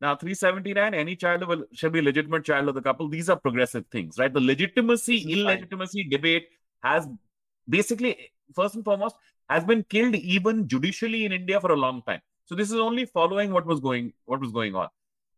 now, 0.00 0.14
379, 0.14 0.94
any 0.94 1.16
child 1.16 1.42
of 1.42 1.50
a, 1.50 1.64
shall 1.72 1.90
be 1.90 1.98
a 1.98 2.02
legitimate 2.02 2.44
child 2.44 2.68
of 2.68 2.76
the 2.76 2.82
couple. 2.82 3.08
These 3.08 3.28
are 3.28 3.36
progressive 3.36 3.84
things, 3.90 4.16
right? 4.16 4.32
The 4.32 4.40
legitimacy, 4.40 5.16
is 5.16 5.24
fine. 5.24 5.32
illegitimacy 5.32 6.04
debate 6.04 6.48
has 6.84 7.08
basically, 7.68 8.30
first 8.54 8.76
and 8.76 8.84
foremost, 8.84 9.16
has 9.50 9.64
been 9.64 9.82
killed 9.88 10.14
even 10.14 10.68
judicially 10.68 11.24
in 11.24 11.32
India 11.32 11.60
for 11.60 11.72
a 11.72 11.76
long 11.76 12.02
time. 12.02 12.20
So 12.44 12.54
this 12.54 12.70
is 12.70 12.78
only 12.78 13.06
following 13.06 13.52
what 13.52 13.66
was 13.66 13.80
going 13.80 14.12
what 14.24 14.40
was 14.40 14.52
going 14.52 14.74
on. 14.74 14.88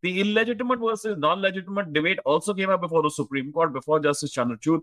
The 0.02 0.20
illegitimate 0.20 0.78
versus 0.78 1.16
non-legitimate 1.18 1.92
debate 1.92 2.18
also 2.24 2.54
came 2.54 2.70
up 2.70 2.80
before 2.80 3.02
the 3.02 3.10
Supreme 3.10 3.52
Court, 3.52 3.72
before 3.72 3.98
Justice 4.00 4.34
Chandrachud, 4.34 4.80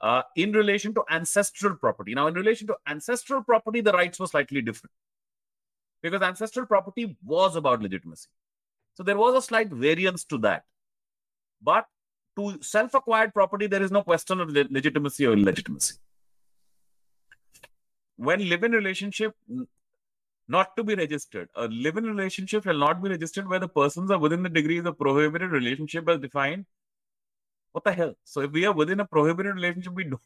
uh, 0.00 0.22
in 0.36 0.52
relation 0.52 0.92
to 0.94 1.04
ancestral 1.10 1.76
property. 1.76 2.14
Now, 2.14 2.26
in 2.26 2.34
relation 2.34 2.66
to 2.66 2.76
ancestral 2.86 3.42
property, 3.42 3.80
the 3.80 3.92
rights 3.92 4.18
were 4.18 4.26
slightly 4.26 4.60
different 4.60 4.92
because 6.02 6.22
ancestral 6.22 6.66
property 6.66 7.16
was 7.24 7.56
about 7.56 7.80
legitimacy. 7.80 8.28
So 8.94 9.02
there 9.02 9.18
was 9.18 9.34
a 9.34 9.42
slight 9.42 9.70
variance 9.70 10.24
to 10.26 10.38
that. 10.38 10.64
But 11.60 11.86
to 12.36 12.62
self 12.62 12.94
acquired 12.94 13.34
property, 13.34 13.66
there 13.66 13.82
is 13.82 13.90
no 13.90 14.02
question 14.02 14.40
of 14.40 14.50
le- 14.50 14.66
legitimacy 14.70 15.26
or 15.26 15.32
illegitimacy. 15.32 15.94
When 18.16 18.48
live 18.48 18.62
in 18.62 18.72
relationship, 18.72 19.34
not 20.46 20.76
to 20.76 20.84
be 20.84 20.94
registered, 20.94 21.48
a 21.56 21.66
live 21.66 21.96
in 21.96 22.04
relationship 22.04 22.64
shall 22.64 22.78
not 22.78 23.02
be 23.02 23.08
registered 23.08 23.48
where 23.48 23.58
the 23.58 23.68
persons 23.68 24.10
are 24.10 24.18
within 24.18 24.42
the 24.42 24.48
degrees 24.48 24.84
of 24.84 24.98
prohibited 24.98 25.50
relationship 25.50 26.08
as 26.08 26.20
defined. 26.20 26.66
What 27.72 27.82
the 27.82 27.92
hell? 27.92 28.14
So 28.22 28.42
if 28.42 28.52
we 28.52 28.64
are 28.66 28.72
within 28.72 29.00
a 29.00 29.04
prohibited 29.04 29.56
relationship, 29.56 29.94
we 29.94 30.04
don't. 30.04 30.20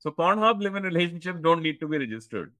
So 0.00 0.10
Pornhub 0.10 0.60
live 0.60 0.74
in 0.74 0.82
relationships 0.82 1.38
don't 1.40 1.62
need 1.62 1.78
to 1.80 1.86
be 1.86 1.98
registered. 1.98 2.52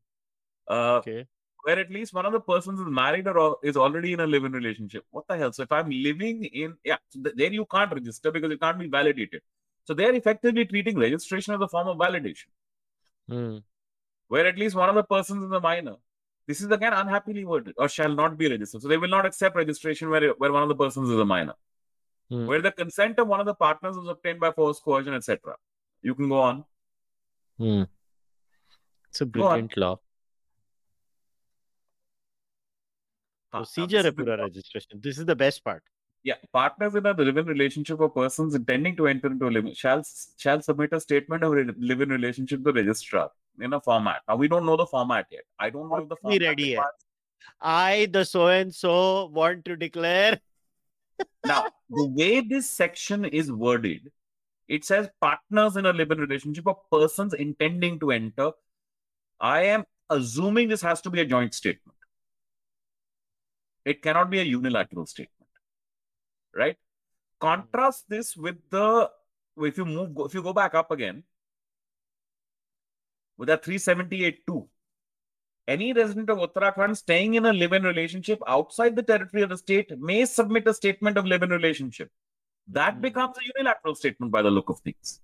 Uh, 0.69 0.97
okay 0.99 1.27
where 1.66 1.80
at 1.80 1.90
least 1.94 2.14
one 2.16 2.26
of 2.26 2.32
the 2.34 2.40
persons 2.48 2.80
is 2.82 2.86
married 2.97 3.26
or 3.26 3.56
is 3.70 3.76
already 3.76 4.12
in 4.16 4.20
a 4.20 4.26
live-in 4.32 4.52
relationship. 4.52 5.05
What 5.10 5.26
the 5.26 5.36
hell? 5.36 5.52
So 5.52 5.64
if 5.64 5.72
I'm 5.72 5.90
living 5.90 6.44
in, 6.44 6.76
yeah, 6.84 6.98
so 7.09 7.20
th- 7.24 7.34
there 7.40 7.52
you 7.52 7.66
can't 7.72 7.93
register 7.93 8.30
because 8.30 8.52
it 8.52 8.60
can't 8.60 8.78
be 8.78 8.86
validated. 8.86 9.43
So 9.84 9.93
they're 9.93 10.14
effectively 10.14 10.64
treating 10.64 10.97
registration 10.97 11.55
as 11.55 11.60
a 11.60 11.68
form 11.72 11.88
of 11.88 11.98
validation, 11.98 12.47
Hmm. 13.32 13.56
where 14.28 14.47
at 14.47 14.56
least 14.56 14.76
one 14.76 14.88
of 14.88 14.94
the 14.94 15.02
persons 15.02 15.43
is 15.43 15.51
a 15.51 15.60
minor. 15.60 15.97
This 16.47 16.60
is 16.60 16.70
again 16.70 16.93
unhappily 16.93 17.44
worded 17.44 17.74
or 17.76 17.88
shall 17.88 18.14
not 18.14 18.38
be 18.38 18.48
registered. 18.48 18.82
So 18.82 18.86
they 18.86 18.97
will 18.97 19.09
not 19.09 19.26
accept 19.26 19.56
registration 19.56 20.09
where, 20.09 20.30
where 20.34 20.52
one 20.52 20.62
of 20.62 20.68
the 20.68 20.76
persons 20.76 21.10
is 21.10 21.18
a 21.18 21.24
minor, 21.24 21.55
Hmm. 22.30 22.47
where 22.47 22.62
the 22.62 22.70
consent 22.70 23.18
of 23.18 23.26
one 23.26 23.40
of 23.40 23.47
the 23.47 23.55
partners 23.55 23.97
was 23.97 24.06
obtained 24.06 24.38
by 24.38 24.52
force, 24.52 24.78
coercion, 24.78 25.14
etc. 25.14 25.56
You 26.02 26.14
can 26.14 26.28
go 26.28 26.40
on. 26.40 26.64
Hmm. 27.59 27.84
It's 29.09 29.20
a 29.20 29.26
brilliant 29.26 29.76
law. 29.76 29.94
हाँ, 29.97 30.02
now 33.45 33.45
procedure 33.59 34.03
so 34.03 34.12
for 34.12 34.24
registration. 34.24 35.01
This 35.03 35.19
is 35.19 35.27
the 35.27 35.37
best 35.37 35.65
part. 35.65 35.83
Yeah, 36.23 36.35
partners 36.53 36.95
in 36.97 37.07
a 37.07 37.12
living 37.12 37.47
relationship 37.47 38.01
or 38.01 38.09
persons 38.11 38.55
intending 38.55 38.97
to 38.97 39.07
enter 39.07 39.28
into 39.28 39.47
a 39.47 39.74
shall 39.74 40.03
shall 40.37 40.61
submit 40.61 40.93
a 40.93 41.01
statement 41.01 41.45
of 41.45 41.53
re- 41.53 41.73
live-in 41.78 42.09
relationship 42.09 42.65
to 42.65 42.73
the 42.73 42.83
registrar 42.83 43.31
in 43.61 43.73
a 43.73 43.81
format. 43.81 44.23
Now 44.28 44.37
we 44.37 44.49
don't 44.49 44.66
know 44.66 44.77
the 44.77 44.87
format 44.87 45.27
yet. 45.31 45.43
I 45.59 45.70
don't 45.70 45.89
know 45.89 46.05
the 46.05 46.16
format. 46.16 46.43
Ready 46.43 46.69
yet. 46.70 46.85
I, 47.61 48.09
the 48.11 48.24
so 48.24 48.49
and 48.49 48.74
so, 48.74 49.27
want 49.27 49.65
to 49.66 49.77
declare. 49.77 50.41
now, 51.47 51.66
the 51.89 52.07
way 52.07 52.41
this 52.41 52.69
section 52.69 53.24
is 53.24 53.51
worded, 53.51 54.11
it 54.69 54.85
says 54.85 55.09
partners 55.20 55.77
in 55.77 55.87
a 55.87 55.93
living 55.93 56.19
relationship 56.19 56.66
or 56.66 56.78
persons 56.91 57.35
intending 57.35 57.99
to 58.01 58.11
enter. 58.11 58.51
I 59.41 59.62
am 59.65 59.85
assuming 60.11 60.69
this 60.69 60.83
has 60.83 61.01
to 61.03 61.11
be 61.11 61.20
a 61.20 61.24
joint 61.24 61.55
statement. 61.55 61.95
It 63.93 64.03
cannot 64.03 64.31
be 64.31 64.41
a 64.41 64.43
unilateral 64.43 65.07
statement, 65.07 65.51
right? 66.63 66.77
Contrast 67.41 68.05
this 68.09 68.37
with 68.37 68.57
the 68.71 69.11
if 69.69 69.79
you 69.79 69.85
move 69.87 70.11
if 70.27 70.35
you 70.35 70.43
go 70.43 70.53
back 70.53 70.75
up 70.75 70.91
again 70.91 71.23
with 73.39 73.49
that 73.49 73.63
378.2 73.63 74.69
any 75.69 75.93
resident 75.93 76.31
of 76.31 76.39
Uttarakhand 76.39 76.97
staying 76.97 77.35
in 77.35 77.47
a 77.47 77.53
live-in 77.53 77.83
relationship 77.83 78.43
outside 78.47 78.97
the 78.97 79.03
territory 79.03 79.43
of 79.43 79.51
the 79.51 79.59
state 79.59 79.97
may 80.11 80.25
submit 80.25 80.69
a 80.69 80.75
statement 80.75 81.17
of 81.19 81.27
live-in 81.27 81.51
relationship. 81.51 82.11
That 82.69 82.95
Hmm. 82.95 83.01
becomes 83.07 83.39
a 83.39 83.47
unilateral 83.55 83.95
statement 83.95 84.33
by 84.33 84.43
the 84.43 84.51
look 84.51 84.69
of 84.69 84.81
things. 84.81 85.21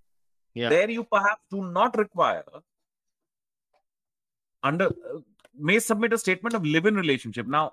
Yeah. 0.54 0.68
There 0.68 0.90
you 0.90 1.04
perhaps 1.04 1.42
do 1.50 1.64
not 1.78 1.96
require 1.96 2.44
under 4.62 4.86
uh, 4.86 5.20
may 5.54 5.78
submit 5.78 6.12
a 6.12 6.18
statement 6.18 6.54
of 6.54 6.64
live-in 6.64 6.94
relationship. 6.96 7.46
Now, 7.46 7.72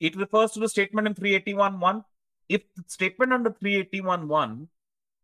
it 0.00 0.16
refers 0.16 0.52
to 0.52 0.60
the 0.60 0.68
statement 0.68 1.06
in 1.06 1.14
381.1. 1.14 2.04
If 2.48 2.62
the 2.76 2.84
statement 2.86 3.32
under 3.32 3.50
381.1 3.50 4.68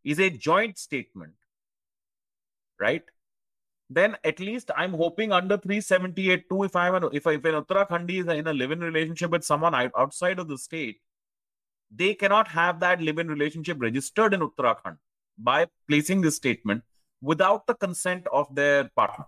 is 0.04 0.18
a 0.20 0.30
joint 0.30 0.78
statement, 0.78 1.32
right? 2.78 3.02
Then 3.88 4.16
at 4.24 4.40
least 4.40 4.70
I'm 4.76 4.92
hoping 4.92 5.32
under 5.32 5.56
378.2, 5.58 6.66
if 6.66 6.76
I'm 6.76 6.94
an, 6.94 7.08
if, 7.12 7.26
I- 7.26 7.32
if 7.32 7.44
an 7.44 7.54
Uttarakhandi 7.62 8.20
is 8.20 8.26
in 8.26 8.46
a 8.46 8.52
live-in 8.52 8.80
relationship 8.80 9.30
with 9.30 9.44
someone 9.44 9.74
outside 9.74 10.38
of 10.38 10.48
the 10.48 10.58
state, 10.58 11.00
they 11.94 12.14
cannot 12.14 12.48
have 12.48 12.80
that 12.80 13.00
live-in 13.00 13.28
relationship 13.28 13.80
registered 13.80 14.34
in 14.34 14.40
Uttarakhand 14.40 14.96
by 15.38 15.66
placing 15.88 16.20
this 16.20 16.36
statement 16.36 16.82
without 17.22 17.66
the 17.66 17.74
consent 17.74 18.26
of 18.32 18.54
their 18.54 18.90
partner. 18.96 19.26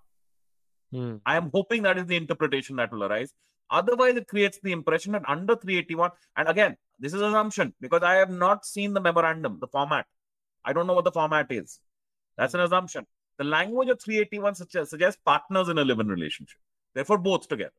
Hmm. 0.93 1.17
I 1.25 1.37
am 1.37 1.51
hoping 1.53 1.83
that 1.83 1.99
is 1.99 2.07
the 2.07 2.17
interpretation 2.17 2.77
that 2.77 2.93
will 2.93 3.05
arise. 3.05 3.33
Otherwise, 3.71 4.17
it 4.17 4.29
creates 4.29 4.59
the 4.63 4.73
impression 4.73 5.13
that 5.13 5.29
under 5.29 5.57
381, 5.57 6.11
and 6.37 6.49
again, 6.49 6.77
this 6.99 7.13
is 7.13 7.21
assumption 7.21 7.75
because 7.81 8.03
I 8.03 8.15
have 8.15 8.31
not 8.31 8.65
seen 8.65 8.95
the 8.95 9.01
memorandum, 9.01 9.59
the 9.61 9.67
format. 9.67 10.07
I 10.65 10.73
don't 10.73 10.87
know 10.87 10.95
what 10.95 11.05
the 11.05 11.13
format 11.13 11.51
is. 11.51 11.81
That's 12.37 12.55
an 12.55 12.61
assumption. 12.61 13.07
The 13.39 13.45
language 13.45 13.89
of 13.89 14.01
381 14.01 14.55
suggests, 14.55 14.91
suggests 14.91 15.21
partners 15.25 15.69
in 15.69 15.79
a 15.79 15.85
living 15.85 16.07
relationship, 16.07 16.59
therefore, 16.95 17.19
both 17.19 17.49
together. 17.49 17.73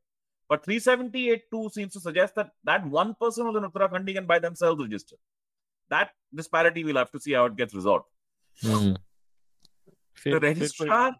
But 0.49 0.65
378.2 0.65 1.71
seems 1.71 1.93
to 1.93 1.99
suggest 1.99 2.35
that 2.35 2.51
that 2.63 2.85
one 2.85 3.15
person 3.19 3.45
who's 3.45 3.55
an 3.55 3.63
Uttarakhandi 3.63 4.13
can 4.13 4.25
by 4.25 4.39
themselves 4.39 4.81
register. 4.81 5.15
That 5.89 6.11
disparity, 6.33 6.83
we'll 6.83 6.97
have 6.97 7.11
to 7.11 7.19
see 7.19 7.33
how 7.33 7.45
it 7.45 7.55
gets 7.55 7.73
resolved. 7.73 8.05
Mm. 8.63 8.97
the 10.25 10.39
registrar 10.39 11.15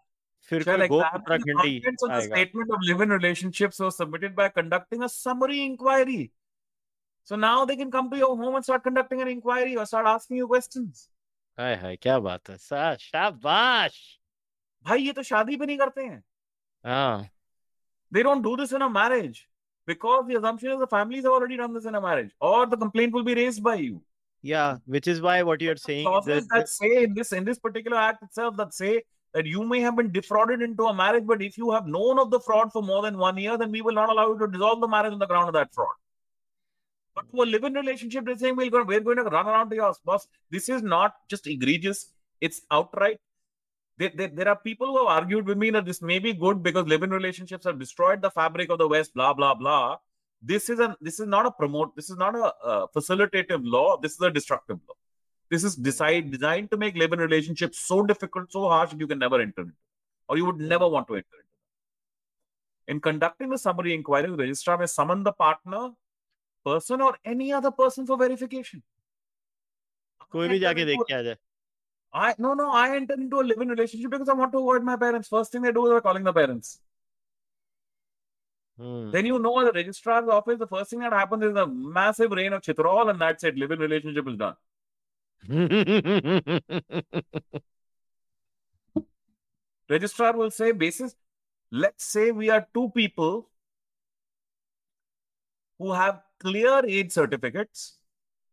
फिर 0.49 0.63
shall 0.63 0.77
कोई 0.77 0.87
गो 0.87 0.99
examine 0.99 1.11
the 1.11 1.19
Uttarakhandi 1.19 1.73
contents 1.83 2.03
of 2.03 2.09
the 2.09 2.15
आएगा 2.15 2.35
statement 2.35 2.73
of 2.77 2.87
live-in 2.89 3.09
relationships 3.09 3.79
was 3.79 3.97
submitted 3.97 4.35
by 4.35 4.49
conducting 4.49 5.03
a 5.03 5.09
summary 5.09 5.63
inquiry. 5.65 6.31
So 7.23 7.35
now 7.35 7.65
they 7.65 7.77
can 7.81 7.91
come 7.91 8.09
to 8.11 8.17
your 8.17 8.35
home 8.37 8.55
and 8.55 8.65
start 8.69 8.83
conducting 8.83 9.21
an 9.21 9.29
inquiry 9.33 9.77
or 9.77 9.85
start 9.85 10.05
asking 10.13 10.37
you 10.37 10.47
questions. 10.47 11.09
Hi 11.59 11.75
hi 11.81 11.95
क्या 11.95 12.19
बात 12.19 12.49
है 12.49 12.57
सा 12.57 12.95
शाबाश 12.99 13.97
भाई 14.87 15.01
ये 15.01 15.13
तो 15.13 15.23
शादी 15.23 15.55
भी 15.57 15.65
नहीं 15.65 15.77
करते 15.77 16.01
हैं. 16.01 16.23
हाँ 16.85 17.29
They 18.11 18.23
don't 18.23 18.41
do 18.41 18.55
this 18.57 18.71
in 18.73 18.81
a 18.81 18.89
marriage 18.89 19.47
because 19.87 20.25
the 20.27 20.35
assumption 20.39 20.71
is 20.71 20.79
the 20.79 20.87
families 20.87 21.23
have 21.23 21.33
already 21.33 21.57
done 21.57 21.73
this 21.73 21.85
in 21.85 21.95
a 21.95 22.01
marriage 22.01 22.31
or 22.39 22.65
the 22.65 22.77
complaint 22.77 23.13
will 23.13 23.23
be 23.23 23.35
raised 23.35 23.63
by 23.63 23.75
you. 23.75 24.01
yeah 24.47 24.77
which 24.93 25.07
is 25.11 25.19
why 25.23 25.33
what 25.47 25.61
you're 25.63 25.81
saying 25.81 26.05
Clauses 26.05 26.47
that, 26.47 26.55
that 26.55 26.69
say 26.69 27.03
in 27.03 27.13
this 27.17 27.29
in 27.35 27.45
this 27.49 27.59
particular 27.65 27.97
act 27.97 28.23
itself 28.25 28.57
that 28.57 28.73
say 28.77 28.89
that 29.34 29.46
you 29.46 29.62
may 29.62 29.80
have 29.80 29.96
been 29.96 30.10
defrauded 30.10 30.62
into 30.62 30.84
a 30.84 30.94
marriage, 30.94 31.26
but 31.26 31.42
if 31.42 31.58
you 31.58 31.70
have 31.70 31.86
known 31.86 32.18
of 32.18 32.30
the 32.30 32.40
fraud 32.40 32.72
for 32.72 32.82
more 32.82 33.02
than 33.02 33.18
one 33.18 33.36
year, 33.36 33.56
then 33.58 33.70
we 33.70 33.82
will 33.82 33.94
not 33.94 34.08
allow 34.08 34.28
you 34.28 34.38
to 34.38 34.46
dissolve 34.46 34.80
the 34.80 34.88
marriage 34.88 35.12
on 35.12 35.18
the 35.18 35.26
ground 35.26 35.48
of 35.48 35.54
that 35.54 35.74
fraud. 35.74 35.94
But 37.14 37.30
to 37.32 37.42
a 37.42 37.44
live-in 37.44 37.74
relationship, 37.74 38.24
they're 38.24 38.38
saying 38.38 38.56
we're 38.56 38.70
going, 38.70 38.86
to 38.86 39.24
run 39.24 39.46
around 39.46 39.70
to 39.70 39.76
your. 39.76 39.94
This 40.50 40.68
is 40.68 40.82
not 40.82 41.14
just 41.28 41.46
egregious; 41.46 42.12
it's 42.40 42.62
outright. 42.70 43.18
There, 43.98 44.48
are 44.48 44.56
people 44.56 44.86
who 44.86 44.98
have 44.98 45.22
argued 45.22 45.44
with 45.46 45.58
me 45.58 45.70
that 45.70 45.84
this 45.84 46.00
may 46.00 46.20
be 46.20 46.32
good 46.32 46.62
because 46.62 46.86
live-in 46.86 47.10
relationships 47.10 47.64
have 47.64 47.80
destroyed 47.80 48.22
the 48.22 48.30
fabric 48.30 48.70
of 48.70 48.78
the 48.78 48.86
West. 48.86 49.14
Blah 49.14 49.34
blah 49.34 49.54
blah. 49.54 49.96
This 50.40 50.70
is 50.70 50.78
a 50.78 50.96
this 51.00 51.18
is 51.18 51.26
not 51.26 51.46
a 51.46 51.50
promote. 51.50 51.96
This 51.96 52.08
is 52.08 52.16
not 52.16 52.36
a 52.36 52.54
uh, 52.64 52.86
facilitative 52.94 53.62
law. 53.64 53.98
This 54.00 54.12
is 54.12 54.20
a 54.20 54.30
destructive 54.30 54.78
law. 54.88 54.94
This 55.49 55.63
is 55.63 55.75
decide, 55.75 56.31
designed 56.31 56.71
to 56.71 56.77
make 56.77 56.95
live-in 56.95 57.19
relationships 57.19 57.79
so 57.79 58.03
difficult, 58.03 58.51
so 58.51 58.67
harsh 58.67 58.91
that 58.91 58.99
you 58.99 59.07
can 59.07 59.19
never 59.19 59.39
enter 59.39 59.61
into, 59.61 59.73
or 60.27 60.37
you 60.37 60.45
would 60.45 60.59
never 60.59 60.87
want 60.87 61.07
to 61.07 61.15
enter 61.15 61.37
into. 61.37 61.53
In 62.87 62.99
conducting 62.99 63.49
the 63.49 63.57
summary 63.57 63.93
inquiry, 63.93 64.29
the 64.29 64.37
registrar 64.37 64.77
may 64.77 64.87
summon 64.87 65.23
the 65.23 65.31
partner, 65.31 65.91
person, 66.65 67.01
or 67.01 67.15
any 67.23 67.53
other 67.53 67.71
person 67.71 68.05
for 68.05 68.17
verification. 68.17 68.81
कोई 70.31 70.47
भी 70.49 70.59
जाके 70.59 70.85
देख 70.85 70.99
के 71.07 71.13
आ 71.13 71.21
जाए 71.21 71.37
I 72.13 72.35
no 72.37 72.53
no 72.53 72.69
I 72.71 72.95
enter 72.95 73.15
into 73.15 73.39
a 73.39 73.43
live-in 73.43 73.69
relationship 73.69 74.11
because 74.11 74.29
I 74.29 74.33
want 74.33 74.51
to 74.51 74.59
avoid 74.59 74.83
my 74.83 74.95
parents. 74.95 75.27
First 75.27 75.51
thing 75.51 75.63
they 75.63 75.71
do 75.71 75.85
is 75.85 75.91
they're 75.91 76.01
calling 76.01 76.23
the 76.23 76.33
parents. 76.33 76.79
Hmm. 78.77 79.09
Then 79.11 79.25
you 79.25 79.39
know 79.39 79.63
the 79.65 79.71
registrar's 79.71 80.27
office. 80.27 80.59
The 80.59 80.67
first 80.67 80.91
thing 80.91 80.99
that 80.99 81.13
happens 81.13 81.43
is 81.43 81.55
a 81.55 81.65
massive 81.67 82.31
rain 82.31 82.53
of 82.53 82.61
chitrol, 82.61 83.09
and 83.09 83.19
that's 83.19 83.43
it. 83.43 83.57
Live-in 83.57 83.79
relationship 83.79 84.27
is 84.27 84.37
done. 84.37 84.55
Registrar 89.88 90.36
will 90.36 90.50
say, 90.50 90.72
basis. 90.72 91.16
Let's 91.70 92.04
say 92.04 92.30
we 92.30 92.50
are 92.50 92.66
two 92.72 92.90
people 92.90 93.50
who 95.78 95.92
have 95.92 96.22
clear 96.40 96.84
age 96.86 97.12
certificates, 97.12 97.98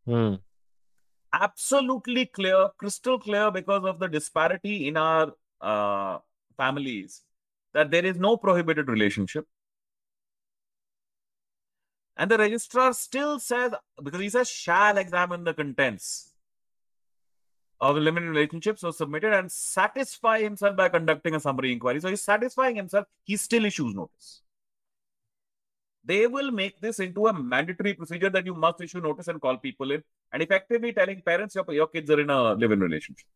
Hmm. 0.06 0.36
absolutely 1.34 2.28
clear, 2.28 2.70
crystal 2.78 3.18
clear, 3.18 3.52
because 3.52 3.84
of 3.86 4.00
the 4.00 4.08
disparity 4.08 4.88
in 4.88 4.98
our 4.98 5.34
uh, 5.62 6.20
families, 6.56 7.24
that 7.74 7.90
there 7.90 8.06
is 8.06 8.18
no 8.18 8.38
prohibited 8.38 8.90
relationship. 8.90 9.48
And 12.18 12.30
the 12.30 12.38
registrar 12.38 12.94
still 12.94 13.40
says, 13.40 13.74
because 14.02 14.22
he 14.22 14.30
says, 14.30 14.50
shall 14.50 14.98
examine 14.98 15.44
the 15.44 15.54
contents 15.54 16.35
of 17.82 17.96
the 17.96 18.02
limited 18.02 18.30
relationship, 18.30 18.80
so 18.80 18.92
submitted 18.92 19.34
and 19.34 19.52
satisfy 19.52 20.42
himself 20.42 20.76
by 20.76 20.90
conducting 20.90 21.36
a 21.36 21.40
summary 21.40 21.74
inquiry. 21.74 22.00
So 22.00 22.10
he's 22.10 22.22
satisfying 22.22 22.76
himself, 22.76 23.06
he 23.24 23.36
still 23.36 23.66
issues 23.66 23.94
notice. 23.94 24.42
They 26.04 26.28
will 26.28 26.52
make 26.52 26.80
this 26.80 27.00
into 27.00 27.28
a 27.28 27.34
mandatory 27.34 27.94
procedure 27.96 28.30
that 28.30 28.46
you 28.46 28.54
must 28.54 28.80
issue 28.80 29.02
notice 29.02 29.28
and 29.28 29.42
call 29.42 29.58
people 29.58 29.92
in, 29.92 30.04
and 30.32 30.42
effectively 30.42 30.94
telling 30.94 31.22
parents 31.22 31.56
your, 31.56 31.66
your 31.70 31.88
kids 31.88 32.10
are 32.12 32.20
in 32.20 32.30
a 32.30 32.54
live 32.54 32.72
in 32.72 32.80
relationship. 32.80 33.28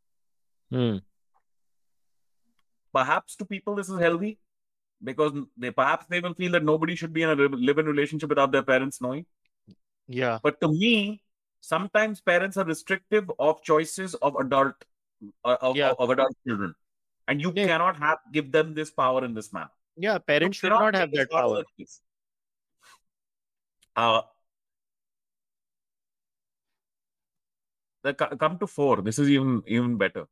Hmm. 0.70 0.98
Perhaps 2.94 3.36
to 3.38 3.46
people 3.46 3.76
this 3.76 3.90
is 3.90 4.00
healthy 4.00 4.38
because 5.04 5.34
they 5.58 5.72
perhaps 5.72 6.06
they 6.10 6.20
will 6.20 6.34
feel 6.34 6.52
that 6.52 6.64
nobody 6.64 6.96
should 6.96 7.14
be 7.14 7.24
in 7.24 7.30
a 7.30 7.36
live 7.36 7.78
in 7.80 7.86
relationship 7.86 8.30
without 8.30 8.52
their 8.52 8.64
parents 8.64 9.02
knowing. 9.02 9.26
Yeah. 10.08 10.40
But 10.42 10.60
to 10.62 10.68
me, 10.68 11.22
sometimes 11.62 12.22
parents 12.22 12.58
are 12.58 12.66
restrictive 12.66 13.32
of 13.40 13.62
choices 13.64 14.16
of 14.16 14.36
adult 14.36 14.76
uh, 15.44 15.58
of, 15.62 15.76
Yeah. 15.76 15.94
of 16.00 16.10
adult 16.10 16.36
children, 16.48 16.74
and 17.28 17.42
you 17.42 17.52
Yeah. 17.56 17.68
cannot 17.68 17.98
have 17.98 18.20
give 18.32 18.52
them 18.52 18.74
this 18.74 18.92
power 18.92 19.26
in 19.26 19.34
this 19.34 19.52
manner. 19.54 19.72
Yeah. 19.96 20.18
Parents 20.18 20.58
should 20.58 20.70
not 20.70 20.96
have 20.96 21.12
that 21.12 21.30
power. 21.30 21.64
Uh, 23.96 24.22
the 28.04 28.14
come 28.14 28.58
to 28.60 28.68
four. 28.68 29.02
This 29.02 29.20
is 29.20 29.30
even 29.30 29.64
even 29.68 29.98
better. 29.98 30.28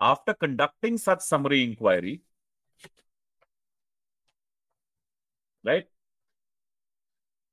After 0.00 0.34
conducting 0.34 0.98
such 0.98 1.20
summary 1.20 1.62
inquiry, 1.64 2.22
right? 5.64 5.86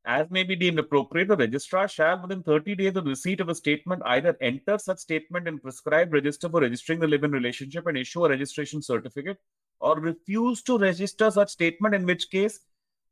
As 0.06 0.30
may 0.30 0.44
be 0.44 0.56
deemed 0.56 0.78
appropriate, 0.78 1.30
the 1.30 1.36
registrar 1.38 1.88
shall, 1.88 2.22
within 2.22 2.44
30 2.44 2.76
days 2.76 2.96
of 2.96 3.06
receipt 3.06 3.40
of 3.40 3.50
a 3.50 3.56
statement, 3.56 4.04
either 4.06 4.38
enter 4.40 4.78
such 4.78 5.00
statement 5.00 5.48
in 5.48 5.58
prescribed 5.58 6.14
register 6.14 6.48
for 6.48 6.62
registering 6.62 7.00
the 7.00 7.08
live-in 7.08 7.32
relationship 7.32 7.88
and 7.88 7.98
issue 7.98 8.24
a 8.24 8.30
registration 8.30 8.84
certificate, 8.84 9.40
or 9.80 10.00
refuse 10.00 10.62
to 10.62 10.78
register 10.78 11.32
such 11.32 11.50
statement, 11.50 11.96
in 11.96 12.06
which 12.06 12.30
case 12.30 12.60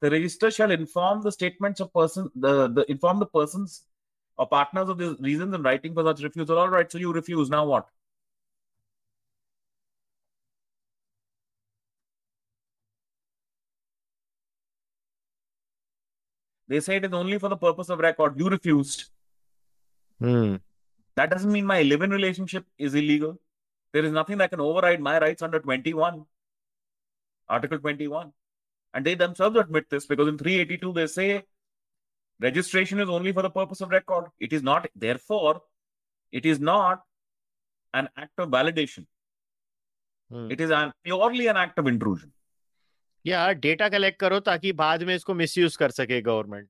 the 0.02 0.12
register 0.12 0.52
shall 0.52 0.70
inform 0.70 1.24
the 1.24 1.32
statements 1.32 1.80
of 1.80 1.92
person, 1.94 2.30
the, 2.36 2.68
the 2.68 2.90
inform 2.92 3.18
the 3.20 3.26
persons 3.26 3.86
or 4.38 4.48
partners 4.48 4.90
of 4.90 4.98
the 5.00 5.18
reasons 5.20 5.56
in 5.56 5.64
writing 5.64 5.94
for 5.96 6.04
such 6.04 6.22
refusal. 6.22 6.60
All 6.60 6.70
right, 6.70 6.92
so 6.92 7.00
you 7.00 7.12
refuse. 7.12 7.50
Now 7.50 7.66
what? 7.66 7.88
They 16.74 16.80
say 16.80 16.96
it 16.96 17.06
is 17.06 17.14
only 17.14 17.38
for 17.38 17.50
the 17.50 17.58
purpose 17.64 17.90
of 17.90 18.00
record. 18.00 18.40
You 18.42 18.50
refused. 18.50 19.02
Hmm. 20.20 20.56
That 21.16 21.30
doesn't 21.30 21.52
mean 21.56 21.68
my 21.68 21.84
live 21.84 22.02
in 22.02 22.10
relationship 22.10 22.66
is 22.80 22.96
illegal. 22.96 23.40
There 23.92 24.04
is 24.04 24.12
nothing 24.12 24.40
that 24.40 24.50
can 24.50 24.60
override 24.60 25.00
my 25.00 25.20
rights 25.20 25.44
under 25.44 25.60
21, 25.60 26.26
Article 27.48 27.78
21. 27.78 28.34
And 28.96 29.06
they 29.06 29.14
themselves 29.14 29.56
admit 29.56 29.88
this 29.92 30.08
because 30.08 30.28
in 30.28 30.40
382 30.40 30.94
they 30.94 31.06
say 31.06 31.44
registration 32.40 33.00
is 33.00 33.08
only 33.08 33.32
for 33.32 33.44
the 33.44 33.52
purpose 33.52 33.82
of 33.82 33.92
record. 33.92 34.32
It 34.40 34.52
is 34.52 34.64
not, 34.64 34.88
therefore, 34.96 35.62
it 36.32 36.48
is 36.48 36.60
not 36.60 37.04
an 37.94 38.10
act 38.18 38.40
of 38.40 38.50
validation. 38.50 39.06
Hmm. 40.32 40.50
It 40.50 40.60
is 40.60 40.72
an, 40.72 40.92
purely 41.04 41.46
an 41.46 41.58
act 41.58 41.78
of 41.78 41.86
intrusion. 41.86 42.32
या 43.26 43.50
data 43.66 43.90
collect 43.90 44.20
करो 44.20 44.40
ताकि 44.42 44.72
बाद 44.76 45.04
में 45.04 45.16
इसको 45.16 45.34
misuse 45.36 45.76
कर 45.78 45.92
सके 45.92 46.22
government 46.22 46.68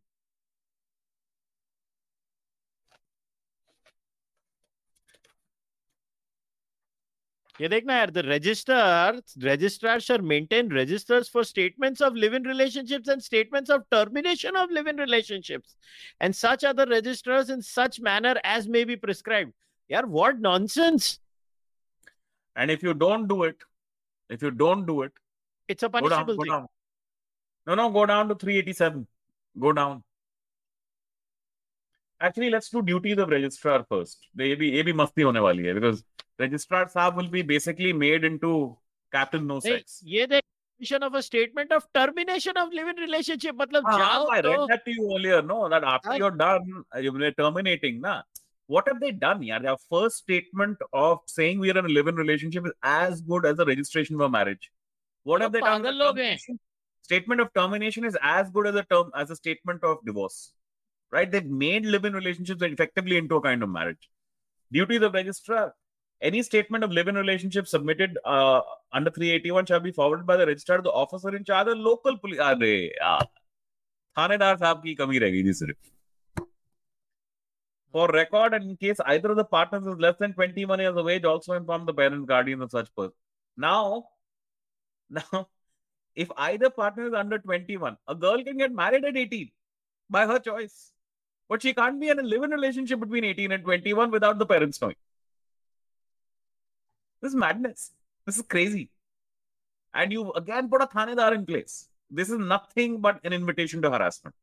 ये 7.59 7.67
देखना 7.69 7.95
यार 7.95 8.09
the 8.11 8.17
register 8.25 9.21
registrar 9.39 9.99
shall 9.99 10.21
maintain 10.23 10.71
registers 10.71 11.29
for 11.31 11.43
statements 11.45 12.01
of 12.01 12.13
live 12.15 12.35
in 12.35 12.45
relationships 12.45 13.09
and 13.09 13.21
statements 13.21 13.71
of 13.71 13.81
termination 13.91 14.55
of 14.57 14.71
live 14.73 14.89
in 14.89 14.99
relationships 14.99 15.75
and 16.21 16.33
such 16.33 16.65
other 16.65 16.89
registers 16.89 17.49
in 17.49 17.61
such 17.63 17.99
manner 18.03 18.41
as 18.45 18.67
may 18.67 18.83
be 18.85 18.95
prescribe 19.05 19.53
यार 19.89 20.05
what 20.07 20.39
nonsense 20.41 21.19
and 22.55 22.71
if 22.71 22.85
you 22.85 22.93
don't 23.05 23.27
do 23.27 23.45
it 23.45 23.63
if 24.29 24.45
you 24.45 24.49
don't 24.57 24.85
do 24.87 25.03
it 25.03 25.19
It's 25.73 25.83
a 25.83 25.89
punishable 25.89 26.37
go 26.37 26.43
down, 26.43 26.45
go 26.45 26.53
Down. 26.53 26.67
No, 27.67 27.75
no, 27.75 27.89
go 27.89 28.05
down 28.05 28.27
to 28.29 28.35
387. 28.35 29.07
Go 29.59 29.73
down. 29.73 30.03
Actually, 32.21 32.49
let's 32.49 32.69
do 32.69 32.81
duties 32.81 33.17
of 33.17 33.29
registrar 33.29 33.85
first. 33.89 34.27
The 34.35 34.51
AB, 34.51 34.79
AB 34.79 34.93
must 34.93 35.15
be 35.15 35.23
hone 35.23 35.41
wali 35.45 35.73
because 35.77 36.03
registrar 36.39 36.85
saab 36.85 37.15
will 37.15 37.31
be 37.37 37.41
basically 37.41 37.91
made 37.91 38.23
into 38.29 38.51
captain 39.11 39.47
no 39.47 39.59
sex. 39.59 39.99
Ye 40.03 40.25
the 40.25 40.41
definition 40.41 41.03
of 41.07 41.15
a 41.15 41.23
statement 41.29 41.71
of 41.71 41.87
termination 41.93 42.61
of 42.63 42.71
living 42.81 43.01
relationship. 43.07 43.57
Matlab, 43.63 43.89
ah, 43.93 43.97
jao 43.97 44.27
I 44.37 44.39
read 44.41 44.69
that 44.69 44.85
to 44.85 44.95
you 44.99 45.09
earlier. 45.15 45.41
No, 45.41 45.59
that 45.73 45.83
after 45.95 46.11
I... 46.11 46.17
you're 46.17 46.37
done, 46.43 46.85
you're 47.07 47.31
terminating. 47.31 47.99
Na. 48.05 48.21
What 48.67 48.87
have 48.87 49.01
they 49.01 49.11
done? 49.11 49.43
Yeah, 49.43 49.59
their 49.59 49.75
first 49.89 50.17
statement 50.17 50.77
of 50.93 51.19
saying 51.25 51.59
we 51.59 51.71
are 51.71 51.77
in 51.77 51.91
a 51.91 51.95
living 51.99 52.15
relationship 52.15 52.71
is 52.71 52.71
as 52.81 53.21
good 53.33 53.45
as 53.45 53.59
a 53.59 53.65
registration 53.65 54.17
for 54.17 54.29
marriage. 54.29 54.71
What 55.26 55.40
वो 55.40 55.44
have 55.44 55.52
they 55.52 55.60
done? 55.60 55.82
with 55.82 55.86
पागल 55.86 55.96
लोग 55.96 56.18
हैं। 56.18 56.36
termination? 56.36 56.58
Statement 57.02 57.40
of 57.40 57.52
termination 57.54 58.04
is 58.04 58.16
as 58.22 58.50
good 58.50 58.66
as 58.66 58.74
a 58.74 58.82
term 58.82 59.10
as 59.14 59.30
a 59.30 59.36
statement 59.36 59.82
of 59.82 59.98
divorce. 60.04 60.38
Right? 61.12 61.30
They've 61.30 61.52
made 61.64 61.86
live-in 61.86 62.12
relationships 62.12 62.62
effectively 62.62 63.16
into 63.16 63.36
a 63.36 63.40
kind 63.40 63.62
of 63.62 63.70
marriage. 63.70 64.10
Duties 64.72 65.02
of 65.02 65.14
registrar. 65.14 65.74
Any 66.20 66.42
statement 66.42 66.84
of 66.84 66.90
live-in 66.90 67.14
relationship 67.14 67.68
submitted 67.68 68.18
uh, 68.24 68.60
under 68.92 69.10
381 69.10 69.66
shall 69.66 69.80
be 69.80 69.92
forwarded 69.92 70.26
by 70.26 70.36
the 70.36 70.46
registrar 70.46 70.78
to 70.78 70.82
the 70.82 70.90
officer 70.90 71.34
in 71.34 71.44
charge 71.44 71.68
of 71.68 71.78
local 71.78 72.18
police. 72.18 72.38
अरे 72.38 72.72
यार 72.86 73.26
थानेदार 74.18 74.56
साहब 74.56 74.82
की 74.82 74.94
कमी 74.94 75.18
रह 75.18 75.30
गई 75.30 75.44
थी 75.44 75.52
सिर्फ 75.52 75.76
For 77.94 78.06
record, 78.08 78.52
and 78.52 78.64
in 78.64 78.76
case 78.76 78.98
either 79.06 79.30
of 79.30 79.36
the 79.36 79.44
partners 79.44 79.86
is 79.86 79.98
less 79.98 80.16
than 80.18 80.34
21 80.34 80.80
years 80.80 80.96
of 80.96 81.08
age, 81.08 81.24
also 81.24 81.54
inform 81.54 81.86
the 81.86 81.94
parents, 81.94 82.26
guardians 82.28 82.62
of 82.62 82.70
such 82.70 82.94
person. 82.94 83.14
Now, 83.56 84.08
now, 85.33 85.47
if 86.15 86.29
either 86.37 86.69
partner 86.69 87.07
is 87.07 87.13
under 87.13 87.39
21, 87.39 87.97
a 88.07 88.15
girl 88.15 88.43
can 88.43 88.57
get 88.57 88.71
married 88.71 89.05
at 89.05 89.17
18 89.17 89.51
by 90.09 90.27
her 90.27 90.39
choice. 90.39 90.91
But 91.49 91.61
she 91.61 91.73
can't 91.73 91.99
be 91.99 92.09
in 92.09 92.19
a 92.19 92.23
live-in 92.23 92.51
relationship 92.51 92.99
between 92.99 93.23
18 93.23 93.51
and 93.51 93.63
21 93.63 94.11
without 94.11 94.39
the 94.39 94.45
parents 94.45 94.81
knowing. 94.81 94.95
This 97.21 97.31
is 97.31 97.35
madness. 97.35 97.91
This 98.25 98.37
is 98.37 98.43
crazy. 98.43 98.89
And 99.93 100.11
you 100.11 100.31
again 100.33 100.69
put 100.69 100.81
a 100.81 100.87
thanedar 100.87 101.33
in 101.33 101.45
place. 101.45 101.89
This 102.09 102.29
is 102.29 102.37
nothing 102.37 102.99
but 103.01 103.19
an 103.23 103.33
invitation 103.33 103.81
to 103.81 103.91
harassment. 103.91 104.35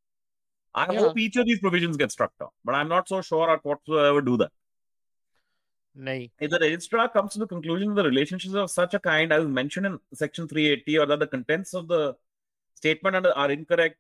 I 0.74 0.92
Yeah. 0.92 1.00
hope 1.00 1.18
each 1.18 1.36
of 1.36 1.46
these 1.46 1.60
provisions 1.60 1.96
get 1.96 2.12
struck 2.12 2.32
down, 2.38 2.50
but 2.64 2.74
I'm 2.74 2.88
not 2.88 3.08
so 3.08 3.20
sure 3.22 3.50
at 3.50 3.64
whatsoever 3.64 4.20
do 4.20 4.36
that. 4.36 4.52
नहीं 5.99 6.29
If 6.45 6.51
the 6.51 6.59
registrar 6.59 7.07
comes 7.09 7.33
to 7.33 7.39
the 7.39 7.47
conclusion 7.47 7.89
that 7.89 8.01
the 8.03 8.09
relationships 8.09 8.55
of 8.63 8.69
such 8.71 8.93
a 8.93 8.99
kind 8.99 9.31
as 9.33 9.45
mentioned 9.59 9.89
in 9.91 9.99
section 10.13 10.47
380 10.47 10.97
or 10.99 11.05
that 11.11 11.19
the 11.19 11.27
contents 11.27 11.73
of 11.73 11.87
the 11.87 12.01
statement 12.81 13.15
are- 13.21 13.33
are 13.43 13.51
incorrect, 13.51 13.97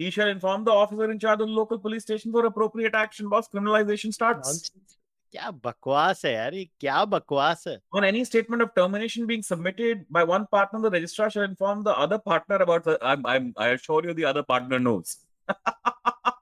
he 0.00 0.10
shall 0.10 0.28
inform 0.28 0.64
the 0.64 0.72
officer 0.84 1.10
in 1.10 1.18
charge 1.24 1.40
of 1.40 1.48
the 1.50 1.56
local 1.60 1.78
police 1.78 2.02
station 2.08 2.32
for 2.36 2.44
appropriate 2.46 2.94
action 2.94 3.28
once 3.34 3.48
criminalization 3.54 4.14
starts. 4.20 4.48
Nonsense. 4.52 4.96
क्या 5.34 5.50
बकवास 5.66 6.24
है 6.24 6.32
यार 6.32 6.54
ये 6.54 6.64
क्या 6.80 7.04
बकवास 7.12 7.64
है 7.68 7.76
On 7.98 8.04
any 8.08 8.24
statement 8.24 8.62
of 8.64 8.68
termination 8.74 9.26
being 9.30 9.42
submitted 9.46 10.04
by 10.16 10.22
one 10.32 10.44
partner, 10.56 10.80
the 10.84 10.90
registrar 10.96 11.28
shall 11.36 11.46
inform 11.46 11.82
the 11.88 11.94
other 12.06 12.18
partner 12.30 12.56
about 12.66 12.84
the. 12.84 12.98
I'm, 13.12 13.26
I'm, 13.26 13.52
I 13.56 13.68
assure 13.78 14.02
you, 14.08 14.14
the 14.14 14.26
other 14.32 14.44
partner 14.54 14.78
knows. 14.78 15.16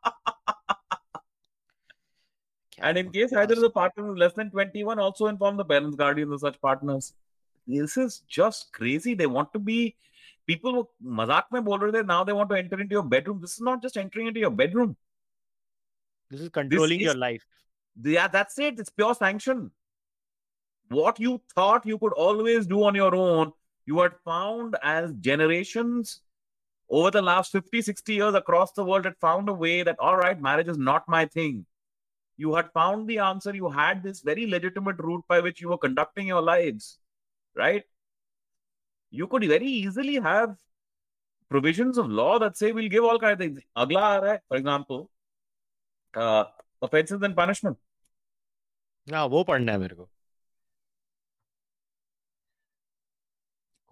And 2.79 2.97
in 2.97 3.11
case 3.11 3.33
either 3.33 3.55
the 3.55 3.69
partner 3.69 4.11
is 4.11 4.17
less 4.17 4.33
than 4.33 4.51
21, 4.51 4.99
also 4.99 5.27
inform 5.27 5.57
the 5.57 5.65
parents, 5.65 5.95
guardians, 5.95 6.31
or 6.31 6.37
such 6.37 6.61
partners. 6.61 7.13
This 7.65 7.97
is 7.97 8.21
just 8.27 8.71
crazy. 8.71 9.13
They 9.13 9.27
want 9.27 9.51
to 9.53 9.59
be 9.59 9.95
people 10.45 10.89
mazak 11.03 11.43
mein 11.51 11.63
bol 11.63 11.79
rahe 11.79 12.05
now 12.05 12.23
they 12.23 12.33
want 12.33 12.49
to 12.49 12.57
enter 12.57 12.79
into 12.79 12.93
your 12.93 13.03
bedroom. 13.03 13.41
This 13.41 13.53
is 13.53 13.61
not 13.61 13.81
just 13.81 13.97
entering 13.97 14.27
into 14.27 14.39
your 14.39 14.51
bedroom. 14.51 14.95
This 16.29 16.41
is 16.41 16.49
controlling 16.49 16.99
this 16.99 17.07
is, 17.07 17.13
your 17.13 17.15
life. 17.15 17.45
Yeah, 18.01 18.27
that's 18.27 18.57
it. 18.59 18.79
It's 18.79 18.89
pure 18.89 19.15
sanction. 19.15 19.71
What 20.89 21.19
you 21.19 21.41
thought 21.53 21.85
you 21.85 21.97
could 21.97 22.13
always 22.13 22.67
do 22.67 22.83
on 22.83 22.95
your 22.95 23.13
own, 23.13 23.51
you 23.85 23.99
had 23.99 24.13
found 24.23 24.77
as 24.81 25.13
generations 25.19 26.21
over 26.89 27.11
the 27.11 27.21
last 27.21 27.51
50, 27.51 27.81
60 27.81 28.13
years 28.13 28.33
across 28.33 28.71
the 28.71 28.83
world 28.83 29.03
had 29.03 29.17
found 29.17 29.49
a 29.49 29.53
way 29.53 29.83
that, 29.83 29.99
all 29.99 30.15
right, 30.15 30.41
marriage 30.41 30.69
is 30.69 30.77
not 30.77 31.07
my 31.09 31.25
thing. 31.25 31.65
You 32.36 32.54
had 32.54 32.72
found 32.72 33.08
the 33.08 33.18
answer. 33.18 33.54
You 33.54 33.70
had 33.70 34.02
this 34.02 34.20
very 34.20 34.46
legitimate 34.46 34.98
route 34.98 35.24
by 35.28 35.40
which 35.40 35.60
you 35.60 35.68
were 35.68 35.78
conducting 35.78 36.26
your 36.26 36.42
lives, 36.42 36.98
right? 37.54 37.84
You 39.10 39.26
could 39.26 39.44
very 39.44 39.66
easily 39.66 40.14
have 40.16 40.56
provisions 41.48 41.98
of 41.98 42.08
law 42.08 42.38
that 42.38 42.56
say 42.56 42.72
we'll 42.72 42.88
give 42.88 43.04
all 43.04 43.18
kinds 43.18 43.34
of 43.34 43.38
things. 43.40 43.60
Agla 43.76 44.00
aa 44.00 44.20
raha 44.20 44.28
hai, 44.28 44.38
for 44.48 44.56
example, 44.56 45.10
uh, 46.14 46.44
offenses 46.80 47.22
and 47.22 47.36
punishment. 47.36 47.78
हाँ 49.10 49.24
वो 49.26 49.42
पढ़ना 49.44 49.72
है 49.72 49.78
मेरे 49.78 49.94
को 49.96 50.08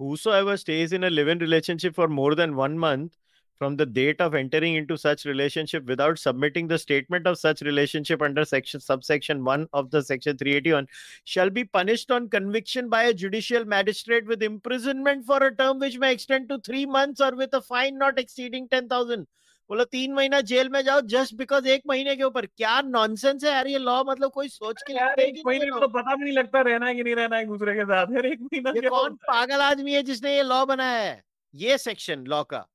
Whosoever 0.00 0.56
stays 0.56 0.92
in 0.92 1.04
a 1.04 1.10
live-in 1.10 1.40
relationship 1.40 1.94
for 1.94 2.08
more 2.08 2.34
than 2.34 2.56
one 2.56 2.78
month 2.78 3.16
from 3.57 3.75
the 3.77 3.85
date 3.85 4.19
of 4.19 4.35
entering 4.35 4.75
into 4.75 4.97
such 4.97 5.25
relationship 5.25 5.85
without 5.85 6.19
submitting 6.19 6.67
the 6.67 6.77
statement 6.77 7.27
of 7.27 7.37
such 7.37 7.61
relationship 7.61 8.21
under 8.21 8.43
section 8.45 8.79
subsection 8.79 9.43
1 9.43 9.67
of 9.81 9.89
the 9.91 10.01
section 10.09 10.37
381 10.37 10.87
shall 11.25 11.49
be 11.49 11.63
punished 11.63 12.11
on 12.11 12.27
conviction 12.35 12.89
by 12.89 13.03
a 13.03 13.13
judicial 13.13 13.65
magistrate 13.75 14.27
with 14.33 14.43
imprisonment 14.43 15.25
for 15.25 15.39
a 15.47 15.55
term 15.55 15.79
which 15.79 15.97
may 16.05 16.11
extend 16.17 16.49
to 16.49 16.59
3 16.67 16.85
months 16.97 17.21
or 17.21 17.31
with 17.43 17.53
a 17.53 17.61
fine 17.71 17.97
not 18.05 18.21
exceeding 18.25 18.67
10000 18.75 19.25
बोला 19.69 19.83
तीन 19.91 20.11
महीना 20.13 20.39
jail 20.49 20.67
में 20.69 20.81
जाओ 20.85 20.99
just 21.11 21.33
because 21.35 21.67
एक 21.75 21.81
महीने 21.89 22.15
के 22.15 22.23
ऊपर 22.23 22.45
क्या 22.45 22.73
नॉनसेंस 22.81 23.43
है 23.43 23.51
यार 23.51 23.67
ये 23.67 23.77
लॉ 23.85 24.03
मतलब 24.09 24.31
कोई 24.31 24.47
सोच 24.47 24.81
के 24.87 24.93
यार 24.93 25.15
हैं 25.19 25.25
एक 25.27 25.41
महीने 25.47 25.69
तो 25.79 25.87
पता 25.95 26.15
भी 26.15 26.23
नहीं 26.23 26.33
लगता 26.33 26.61
रहना 26.67 26.87
है 26.87 26.95
कि 26.95 27.03
नहीं 27.03 27.15
रहना 27.15 27.37
है 27.37 27.45
दूसरे 27.45 27.73
के 27.75 27.85
साथ 27.93 28.13
यार 28.15 28.25
एक 28.25 28.41
महीना 28.41 28.71
कौन 28.89 29.11
है? 29.11 29.15
पागल 29.27 29.61
आदमी 29.69 29.93
है 29.93 30.03
जिसने 30.09 30.35
ये 30.35 30.43
लॉ 30.43 30.63
बनाया 30.65 31.01
है 31.01 31.21
ये 31.53 31.77
सेक्शन 31.87 32.25
लॉ 32.33 32.43
का 32.53 32.65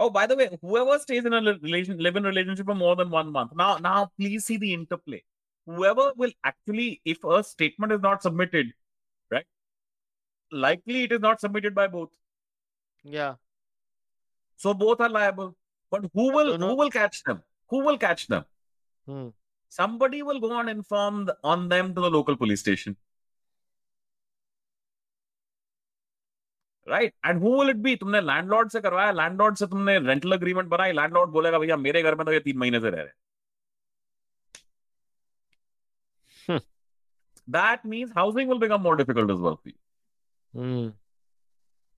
Oh, 0.00 0.08
by 0.08 0.26
the 0.26 0.34
way, 0.34 0.48
whoever 0.62 0.98
stays 0.98 1.26
in 1.26 1.34
a 1.34 1.40
relation, 1.40 1.98
live-in 1.98 2.22
relationship 2.24 2.64
for 2.66 2.74
more 2.74 2.96
than 2.96 3.10
one 3.10 3.30
month, 3.30 3.52
now, 3.54 3.76
now 3.76 4.10
please 4.18 4.46
see 4.46 4.56
the 4.56 4.72
interplay. 4.72 5.22
Whoever 5.66 6.12
will 6.16 6.32
actually, 6.42 7.02
if 7.04 7.22
a 7.22 7.44
statement 7.44 7.92
is 7.92 8.00
not 8.00 8.22
submitted, 8.22 8.72
right? 9.30 9.44
Likely 10.50 11.02
it 11.02 11.12
is 11.12 11.20
not 11.20 11.40
submitted 11.40 11.74
by 11.74 11.86
both. 11.86 12.08
Yeah. 13.04 13.34
So 14.56 14.72
both 14.72 15.00
are 15.00 15.10
liable. 15.10 15.54
But 15.90 16.06
who 16.14 16.32
will 16.32 16.56
who 16.56 16.74
will 16.76 16.90
catch 16.90 17.22
them? 17.24 17.42
Who 17.68 17.84
will 17.84 17.98
catch 17.98 18.26
them? 18.26 18.44
Hmm. 19.06 19.28
Somebody 19.68 20.22
will 20.22 20.40
go 20.40 20.58
and 20.58 20.70
inform 20.70 21.30
on 21.44 21.68
them 21.68 21.94
to 21.94 22.00
the 22.00 22.10
local 22.10 22.36
police 22.36 22.60
station. 22.60 22.96
Right 26.89 27.13
and 27.25 27.41
who 27.43 27.59
will 27.59 27.69
it 27.69 27.75
be 27.85 27.95
तुमने 28.01 28.21
landlord 28.21 28.69
से 28.71 28.79
करवाया 28.81 29.11
landlord 29.11 29.55
से 29.57 29.67
तुमने 29.67 29.97
rental 29.99 30.33
agreement 30.33 30.67
बनाई 30.69 30.91
landlord 30.91 31.31
बोलेगा 31.31 31.59
भैया 31.59 31.77
मेरे 31.85 32.01
घर 32.03 32.15
में 32.15 32.25
तो 32.25 32.31
ये 32.33 32.39
तीन 32.39 32.57
महीने 32.57 32.79
से 32.79 32.89
रह 32.89 33.01
रहे 33.01 33.23
Hmm. 36.47 36.59
that 37.53 37.85
means 37.91 38.11
housing 38.15 38.47
will 38.51 38.59
become 38.63 38.81
more 38.87 38.95
difficult 38.97 39.31
as 39.35 39.39
well 39.45 39.55
for 39.61 39.69
you 39.69 39.77
hmm 40.53 40.91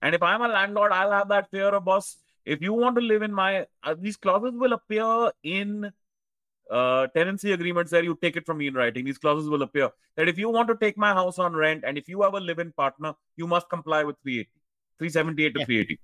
and 0.02 0.16
if 0.18 0.22
i'm 0.28 0.44
a 0.46 0.48
landlord 0.52 0.94
i'll 0.98 1.12
have 1.16 1.28
that 1.32 1.50
fear 1.56 1.66
of 1.78 1.84
boss 1.88 2.08
if 2.56 2.62
you 2.66 2.76
want 2.78 2.98
to 3.00 3.02
live 3.10 3.26
in 3.26 3.34
my 3.40 3.48
uh, 3.86 3.94
these 4.04 4.16
clauses 4.26 4.54
will 4.62 4.76
appear 4.76 5.08
in 5.56 5.74
uh, 5.86 7.06
tenancy 7.18 7.52
agreements 7.58 7.96
there 7.96 8.06
you 8.08 8.16
take 8.22 8.38
it 8.42 8.46
from 8.50 8.58
me 8.62 8.70
in 8.72 8.80
writing 8.80 9.04
these 9.10 9.20
clauses 9.26 9.50
will 9.56 9.66
appear 9.68 9.90
that 10.16 10.32
if 10.34 10.40
you 10.44 10.54
want 10.56 10.72
to 10.72 10.78
take 10.86 11.02
my 11.06 11.12
house 11.20 11.38
on 11.48 11.60
rent 11.64 11.84
and 11.90 12.02
if 12.04 12.08
you 12.14 12.22
have 12.22 12.38
a 12.40 12.44
live-in 12.48 12.72
partner 12.84 13.12
you 13.42 13.50
must 13.54 13.68
comply 13.76 14.02
with 14.10 14.16
380 14.22 14.50
378 14.99 15.53
to 15.55 15.65
380. 15.65 15.99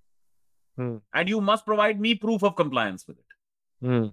Hmm. 0.78 0.98
And 1.14 1.30
you 1.30 1.42
must 1.42 1.66
provide 1.66 2.00
me 2.00 2.16
proof 2.16 2.44
of 2.44 2.56
compliance 2.56 3.06
with 3.08 3.18
it. 3.18 3.86
Hmm. 3.86 4.08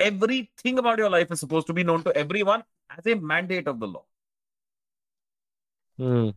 Everything 0.00 0.78
about 0.78 0.98
your 0.98 1.10
life 1.10 1.30
is 1.30 1.40
supposed 1.40 1.66
to 1.66 1.72
be 1.72 1.84
known 1.84 2.02
to 2.04 2.16
everyone 2.16 2.62
as 2.96 3.06
a 3.06 3.16
mandate 3.16 3.66
of 3.66 3.80
the 3.80 3.86
law. 3.86 4.04
Hmm. 5.96 6.30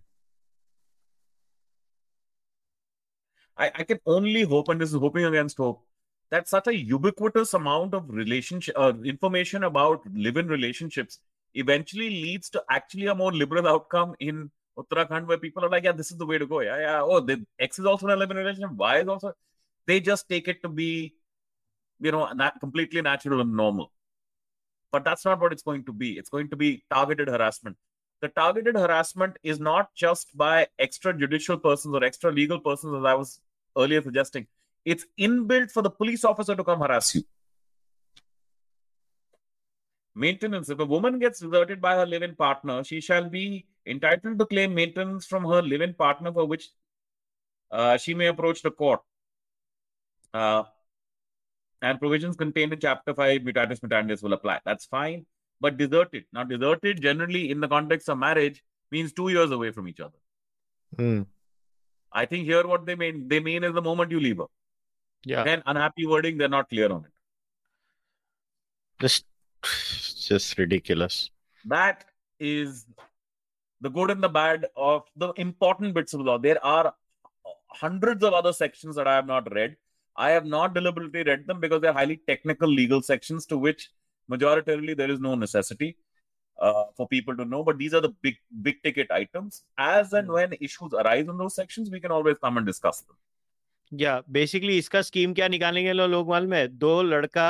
I, 3.57 3.71
I 3.75 3.83
can 3.83 3.99
only 4.05 4.43
hope, 4.43 4.69
and 4.69 4.81
this 4.81 4.89
is 4.89 4.99
hoping 4.99 5.25
against 5.25 5.57
hope, 5.57 5.85
that 6.31 6.47
such 6.47 6.67
a 6.67 6.75
ubiquitous 6.75 7.53
amount 7.53 7.93
of 7.93 8.09
relationship 8.09 8.73
uh, 8.77 8.93
information 9.03 9.65
about 9.65 10.01
live-in 10.13 10.47
relationships 10.47 11.19
eventually 11.53 12.09
leads 12.09 12.49
to 12.49 12.63
actually 12.69 13.07
a 13.07 13.15
more 13.15 13.33
liberal 13.33 13.67
outcome 13.67 14.15
in 14.19 14.49
Uttarakhand, 14.77 15.27
where 15.27 15.37
people 15.37 15.65
are 15.65 15.69
like, 15.69 15.83
"Yeah, 15.83 15.91
this 15.91 16.11
is 16.11 16.17
the 16.17 16.25
way 16.25 16.37
to 16.37 16.47
go." 16.47 16.61
Yeah, 16.61 16.79
yeah. 16.79 17.01
Oh, 17.01 17.19
the 17.19 17.45
X 17.59 17.79
is 17.79 17.85
also 17.85 18.07
an 18.07 18.19
relationship. 18.19 18.71
Y 18.71 18.99
is 18.99 19.07
also. 19.07 19.33
They 19.85 19.99
just 19.99 20.29
take 20.29 20.47
it 20.47 20.61
to 20.63 20.69
be, 20.69 21.15
you 21.99 22.11
know, 22.11 22.31
not 22.33 22.59
completely 22.59 23.01
natural 23.01 23.41
and 23.41 23.53
normal. 23.53 23.91
But 24.91 25.03
that's 25.03 25.25
not 25.25 25.39
what 25.39 25.51
it's 25.53 25.63
going 25.63 25.85
to 25.85 25.93
be. 25.93 26.17
It's 26.17 26.29
going 26.29 26.49
to 26.49 26.55
be 26.55 26.83
targeted 26.93 27.27
harassment. 27.27 27.77
The 28.21 28.27
targeted 28.27 28.75
harassment 28.75 29.37
is 29.41 29.59
not 29.59 29.93
just 29.95 30.35
by 30.37 30.67
extrajudicial 30.79 31.61
persons 31.61 31.95
or 31.95 32.03
extra 32.03 32.31
legal 32.31 32.59
persons, 32.59 32.93
as 32.95 33.03
I 33.03 33.15
was 33.15 33.39
earlier 33.75 34.01
suggesting. 34.01 34.47
It's 34.85 35.05
inbuilt 35.19 35.71
for 35.71 35.81
the 35.81 35.89
police 35.89 36.23
officer 36.23 36.55
to 36.55 36.63
come 36.63 36.79
harass 36.79 37.15
you. 37.15 37.23
Maintenance. 40.15 40.69
If 40.69 40.79
a 40.79 40.85
woman 40.85 41.19
gets 41.19 41.39
deserted 41.39 41.81
by 41.81 41.95
her 41.95 42.05
live 42.05 42.21
in 42.21 42.35
partner, 42.35 42.83
she 42.83 42.99
shall 43.01 43.29
be 43.29 43.65
entitled 43.85 44.39
to 44.39 44.45
claim 44.45 44.73
maintenance 44.73 45.25
from 45.25 45.45
her 45.45 45.61
live 45.61 45.81
in 45.81 45.93
partner 45.93 46.31
for 46.31 46.45
which 46.45 46.69
uh, 47.71 47.97
she 47.97 48.13
may 48.13 48.27
approach 48.27 48.61
the 48.61 48.71
court. 48.71 49.01
Uh, 50.33 50.63
and 51.81 51.99
provisions 51.99 52.35
contained 52.35 52.73
in 52.73 52.79
Chapter 52.79 53.13
5, 53.13 53.41
mutatis 53.41 53.79
mutandis 53.79 54.21
will 54.21 54.33
apply. 54.33 54.59
That's 54.65 54.85
fine. 54.85 55.25
But 55.59 55.77
deserted. 55.77 56.25
Now, 56.33 56.43
deserted 56.43 57.01
generally 57.01 57.49
in 57.49 57.59
the 57.59 57.67
context 57.67 58.09
of 58.09 58.17
marriage 58.17 58.63
means 58.91 59.13
two 59.13 59.29
years 59.29 59.51
away 59.51 59.71
from 59.71 59.87
each 59.87 59.99
other. 59.99 60.17
Hmm. 60.95 61.21
I 62.11 62.25
think 62.25 62.45
here 62.45 62.67
what 62.67 62.85
they 62.85 62.95
mean 62.95 63.27
they 63.29 63.39
mean 63.39 63.63
is 63.63 63.73
the 63.73 63.81
moment 63.81 64.11
you 64.11 64.19
leave 64.19 64.37
her. 64.37 64.45
Yeah. 65.23 65.43
Then 65.43 65.63
unhappy 65.65 66.05
wording, 66.05 66.37
they're 66.37 66.49
not 66.49 66.69
clear 66.69 66.91
on 66.91 67.05
it. 67.05 67.11
Just, 69.64 70.28
just 70.28 70.58
ridiculous. 70.58 71.30
That 71.64 72.04
is 72.40 72.86
the 73.80 73.90
good 73.90 74.10
and 74.10 74.22
the 74.22 74.28
bad 74.28 74.66
of 74.76 75.02
the 75.16 75.32
important 75.36 75.94
bits 75.94 76.14
of 76.14 76.20
law. 76.20 76.38
There 76.38 76.64
are 76.64 76.94
hundreds 77.68 78.22
of 78.24 78.32
other 78.32 78.52
sections 78.52 78.96
that 78.96 79.06
I 79.06 79.14
have 79.14 79.26
not 79.26 79.52
read. 79.52 79.76
I 80.16 80.30
have 80.30 80.46
not 80.46 80.74
deliberately 80.74 81.22
read 81.24 81.46
them 81.46 81.60
because 81.60 81.80
they're 81.82 81.92
highly 81.92 82.20
technical 82.26 82.68
legal 82.68 83.02
sections 83.02 83.46
to 83.46 83.58
which 83.58 83.90
majoritarily 84.30 84.96
there 84.96 85.10
is 85.10 85.20
no 85.20 85.34
necessity 85.34 85.96
uh, 86.58 86.84
for 86.96 87.06
people 87.08 87.36
to 87.36 87.44
know. 87.44 87.62
But 87.62 87.76
these 87.78 87.92
are 87.92 88.00
the 88.00 88.14
big, 88.22 88.36
big 88.62 88.82
ticket 88.82 89.10
items. 89.10 89.64
As 89.76 90.12
and 90.14 90.28
when 90.28 90.54
issues 90.60 90.94
arise 90.94 91.26
in 91.28 91.36
those 91.36 91.54
sections, 91.54 91.90
we 91.90 92.00
can 92.00 92.10
always 92.10 92.38
come 92.38 92.56
and 92.56 92.66
discuss 92.66 93.00
them. 93.02 93.16
या 93.94 94.12
basically 94.34 94.76
इसका 94.78 95.00
scheme 95.02 95.34
क्या 95.34 95.46
निकालेंगे 95.48 95.92
लो- 95.92 96.08
लोग 96.10 96.28
मालूम 96.28 96.52
है 96.52 96.66
दो 96.84 97.02
लड़का 97.02 97.44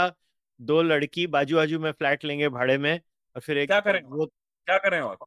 दो 0.62 0.82
लड़की 0.82 1.28
बाजू 1.28 1.56
बाजू 1.56 1.80
में 1.80 1.92
फ्लैट 1.92 2.24
लेंगे 2.26 2.50
भाड़े 2.50 2.78
में 2.78 3.00
और 3.36 3.42
फिर 3.42 3.58
एक 3.58 3.70
क्या 3.70 3.80
करेंगे 3.80 4.08
वो 4.10 4.26
क्या 4.26 4.78
करें 4.78 5.00
और? 5.02 5.18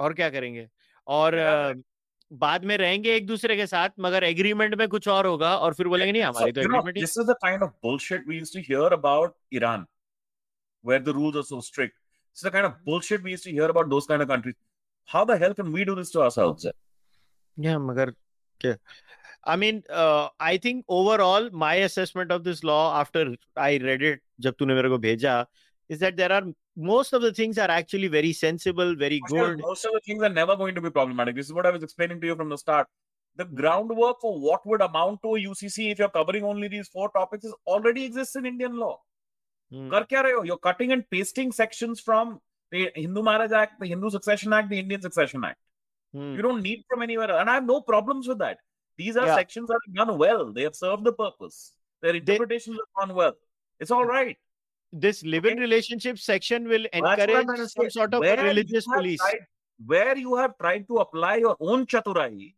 और 0.00 0.14
क्या 0.14 0.30
करेंगे? 0.30 0.68
और 1.06 1.32
करेंगे? 1.32 1.82
बाद 2.30 2.64
में 2.64 2.76
रहेंगे 2.76 3.14
एक 3.14 3.26
दूसरे 3.26 3.56
के 3.56 3.66
साथ 3.66 3.88
मगर 4.00 4.24
एग्रीमेंट 4.24 4.74
में 4.74 4.88
कुछ 4.88 5.08
और 5.08 5.26
होगा 5.26 5.56
और 5.56 5.74
फिर 5.74 5.88
बोलेंगे 5.88 6.12
नहीं 6.12 6.22
हमारी 6.22 6.52
तो 6.52 6.60
so, 6.60 6.66
तो 6.66 6.74
agreement 6.74 6.98
this 6.98 7.18
is 7.18 7.26
the 7.26 7.34
kind 7.42 7.62
of 7.62 7.70
bullshit 7.82 8.28
we 8.28 8.38
used 8.38 8.54
to 8.54 8.60
hear 8.60 8.92
about 8.92 9.36
Iran 9.54 9.86
where 10.84 11.02
the 11.02 11.08
rules 11.08 11.36
are 11.36 11.42
so 11.42 11.60
strict 11.60 11.94
this 11.94 12.44
is 12.44 12.48
the 12.48 12.52
kind 12.52 12.66
of 12.66 12.74
bullshit 12.84 13.20
we 13.20 13.30
used 13.30 13.44
to 13.44 13.50
hear 13.50 13.70
about 13.70 13.86
those 13.86 14.06
kind 14.06 14.22
of 14.22 14.28
countries 14.28 14.56
how 15.08 15.24
the 15.24 15.42
hell 15.42 15.52
can 15.52 15.66
we 15.66 15.84
do 15.84 15.94
this 15.94 16.12
to 16.12 16.20
ourselves 16.20 16.66
या 17.58 17.78
मगर 17.78 18.10
क्या? 18.60 18.76
I 19.43 19.55
mean, 19.55 19.83
uh, 19.89 20.29
I 20.39 20.57
think 20.57 20.85
overall, 20.89 21.49
my 21.51 21.75
assessment 21.75 22.31
of 22.31 22.43
this 22.43 22.63
law 22.63 22.99
after 22.99 23.35
I 23.55 23.77
read 23.77 24.01
it, 24.01 24.21
जब 24.41 24.55
तूने 24.55 24.75
मेरे 24.75 24.89
को 24.89 24.97
भेजा, 24.99 25.45
is 25.89 25.99
that 25.99 26.17
there 26.17 26.31
are 26.31 26.43
most 26.75 27.13
of 27.13 27.21
the 27.21 27.33
things 27.33 27.57
are 27.57 27.71
actually 27.71 28.07
very 28.07 28.33
sensible, 28.33 28.95
very 28.95 29.19
Because 29.19 29.31
good. 29.31 29.59
Most 29.59 29.85
of 29.85 29.93
the 29.93 30.01
things 30.05 30.21
are 30.21 30.29
never 30.29 30.55
going 30.55 30.75
to 30.75 30.81
be 30.81 30.89
problematic. 30.89 31.35
This 31.35 31.47
is 31.47 31.53
what 31.53 31.65
I 31.65 31.71
was 31.71 31.83
explaining 31.83 32.21
to 32.21 32.27
you 32.27 32.35
from 32.35 32.49
the 32.49 32.57
start. 32.57 32.87
The 33.35 33.45
groundwork 33.45 34.21
for 34.21 34.39
what 34.39 34.65
would 34.65 34.81
amount 34.81 35.21
to 35.23 35.35
a 35.35 35.39
UCC 35.39 35.91
if 35.91 35.99
you're 35.99 36.09
covering 36.09 36.43
only 36.43 36.67
these 36.67 36.87
four 36.87 37.09
topics 37.11 37.45
is 37.45 37.55
already 37.65 38.03
exists 38.03 38.35
in 38.35 38.45
Indian 38.45 38.77
law. 38.77 38.99
Hmm. 39.71 39.89
कर 39.89 40.07
क्या 40.09 40.21
रहे 40.21 40.33
हो? 40.33 40.45
You're 40.45 40.57
cutting 40.57 40.91
and 40.91 41.09
pasting 41.09 41.51
sections 41.51 41.99
from 41.99 42.39
the 42.71 42.91
Hindu 42.95 43.21
Marriage 43.21 43.51
Act, 43.51 43.79
the 43.79 43.87
Hindu 43.87 44.09
Succession 44.09 44.53
Act, 44.53 44.69
the 44.69 44.79
Indian 44.79 45.01
Succession 45.01 45.43
Act. 45.43 45.59
Hmm. 46.13 46.35
You 46.35 46.41
don't 46.41 46.61
need 46.61 46.83
from 46.87 47.01
anywhere 47.01 47.29
else. 47.29 47.41
And 47.41 47.49
I 47.49 47.55
have 47.55 47.65
no 47.65 47.81
problems 47.81 48.27
with 48.27 48.39
that. 48.39 48.57
These 48.98 49.16
are 49.16 49.26
Yeah. 49.26 49.36
sections 49.36 49.68
that 49.68 49.78
have 49.86 49.94
done 49.94 50.18
well. 50.18 50.52
They 50.52 50.62
have 50.62 50.76
served 50.76 51.04
the 51.04 51.12
purpose. 51.12 51.72
Their 52.02 52.14
interpretations 52.16 52.76
they, 52.76 52.82
have 52.82 53.08
gone 53.08 53.16
well. 53.16 53.34
It's 53.80 53.90
all 53.90 54.04
right. 54.04 54.38
This 54.92 55.22
live-in 55.24 55.58
relationship 55.58 56.18
section 56.18 56.68
will 56.68 56.86
encourage 56.92 57.46
to 57.56 57.68
some 57.68 57.90
sort 57.90 58.14
of 58.14 58.20
religious 58.22 58.84
police. 58.86 59.20
tried- 59.20 59.46
where 59.80 60.16
you 60.16 60.36
have 60.36 60.56
tried 60.58 60.86
to 60.88 60.98
apply 60.98 61.36
your 61.36 61.56
own 61.58 61.86
chaturai, 61.86 62.54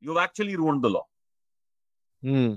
you've 0.00 0.16
actually 0.18 0.56
ruined 0.56 0.82
the 0.82 0.90
law. 0.90 1.06
Hmm. 2.22 2.54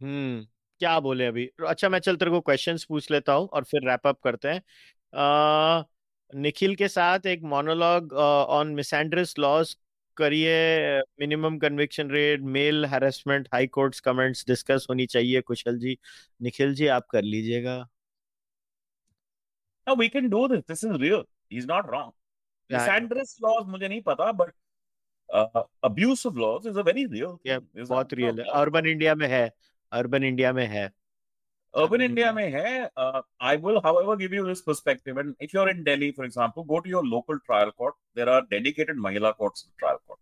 हम्म 0.00 0.44
क्या 0.78 0.98
बोले 1.00 1.26
अभी 1.26 1.46
अच्छा 1.68 1.88
मैं 1.88 1.98
चल 1.98 2.16
तेरे 2.16 2.30
को 2.30 2.40
questions 2.40 2.84
पूछ 2.84 3.10
लेता 3.10 3.32
हूँ 3.32 3.48
और 3.52 3.64
फिर 3.64 3.88
रैप 3.88 4.06
अप 4.06 4.18
करते 4.24 4.48
हैं 4.48 4.58
अ, 4.60 4.62
निखिल 5.16 6.74
के 6.76 6.88
साथ 6.88 7.26
एक 7.26 7.42
मोनोलॉग 7.54 8.12
ऑन 8.12 8.68
मिसैंड्रस 8.74 9.34
लॉज 9.38 9.76
करिए 10.16 10.54
minimum 11.20 11.58
conviction 11.58 12.10
rate 12.10 12.40
male 12.56 12.84
harassment 12.86 13.48
high 13.54 13.66
courts 13.66 14.00
comments 14.00 14.44
discuss 14.46 14.86
होनी 14.90 15.06
चाहिए 15.06 15.40
कुशल 15.40 15.78
जी 15.78 15.98
निखिल 16.42 16.74
जी 16.74 16.86
आप 16.86 17.06
कर 17.10 17.22
लीजिएगा 17.22 17.84
No, 19.86 19.94
we 19.94 20.08
can 20.08 20.28
do 20.28 20.48
this. 20.48 20.62
This 20.64 20.82
is 20.82 20.98
real. 20.98 21.20
He's 21.48 21.66
not 21.66 21.90
wrong. 21.90 22.12
Yeah. 22.70 22.78
Misandrous 22.78 23.34
laws, 23.40 23.66
मुझे 23.66 23.88
नहीं 23.88 24.02
पता, 24.02 24.32
but 24.36 24.52
uh, 25.28 25.62
abuse 25.82 26.24
of 26.24 26.36
laws 26.36 26.66
is 26.66 26.76
a 26.76 26.82
very 26.82 27.06
real. 27.06 27.38
Yeah, 27.46 27.60
बहुत 27.76 28.12
real 28.14 28.40
है 28.40 28.46
अर्बन 28.60 28.86
इंडिया 28.86 29.14
में 29.14 29.26
है 29.28 29.50
अर्बन 29.92 30.24
इंडिया 30.24 30.52
में 30.52 30.66
है 30.66 30.90
Urban 31.76 32.00
India 32.00 32.32
में 32.32 32.50
है. 32.50 32.90
Uh, 32.96 33.22
I 33.38 33.56
will, 33.56 33.80
however, 33.82 34.16
give 34.16 34.32
you 34.32 34.44
this 34.46 34.62
perspective. 34.62 35.18
And 35.18 35.34
if 35.40 35.52
you're 35.52 35.68
in 35.68 35.84
Delhi, 35.84 36.12
for 36.12 36.24
example, 36.24 36.64
go 36.64 36.80
to 36.80 36.88
your 36.88 37.04
local 37.04 37.38
trial 37.44 37.70
court. 37.72 37.94
There 38.14 38.28
are 38.28 38.42
dedicated 38.50 38.96
Mahila 38.96 39.36
courts 39.36 39.66
in 39.66 39.72
trial 39.78 40.00
court. 40.06 40.18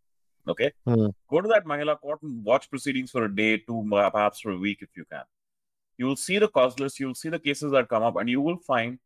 Okay? 0.48 0.72
Hmm. 0.84 1.06
Go 1.30 1.40
to 1.40 1.48
that 1.48 1.64
Mahila 1.64 2.00
court 2.00 2.22
and 2.22 2.44
watch 2.44 2.68
proceedings 2.68 3.12
for 3.12 3.24
a 3.24 3.34
day, 3.34 3.58
two, 3.58 3.86
perhaps 3.90 4.40
for 4.40 4.50
a 4.50 4.58
week 4.58 4.78
if 4.80 4.88
you 4.96 5.04
can. 5.10 5.22
You 5.96 6.06
will 6.06 6.16
see 6.16 6.38
the 6.38 6.48
cause 6.48 6.78
list, 6.80 6.98
you 6.98 7.06
will 7.06 7.14
see 7.14 7.28
the 7.28 7.38
cases 7.38 7.70
that 7.70 7.88
come 7.88 8.02
up, 8.02 8.16
and 8.16 8.28
you 8.28 8.40
will 8.40 8.58
find 8.58 8.98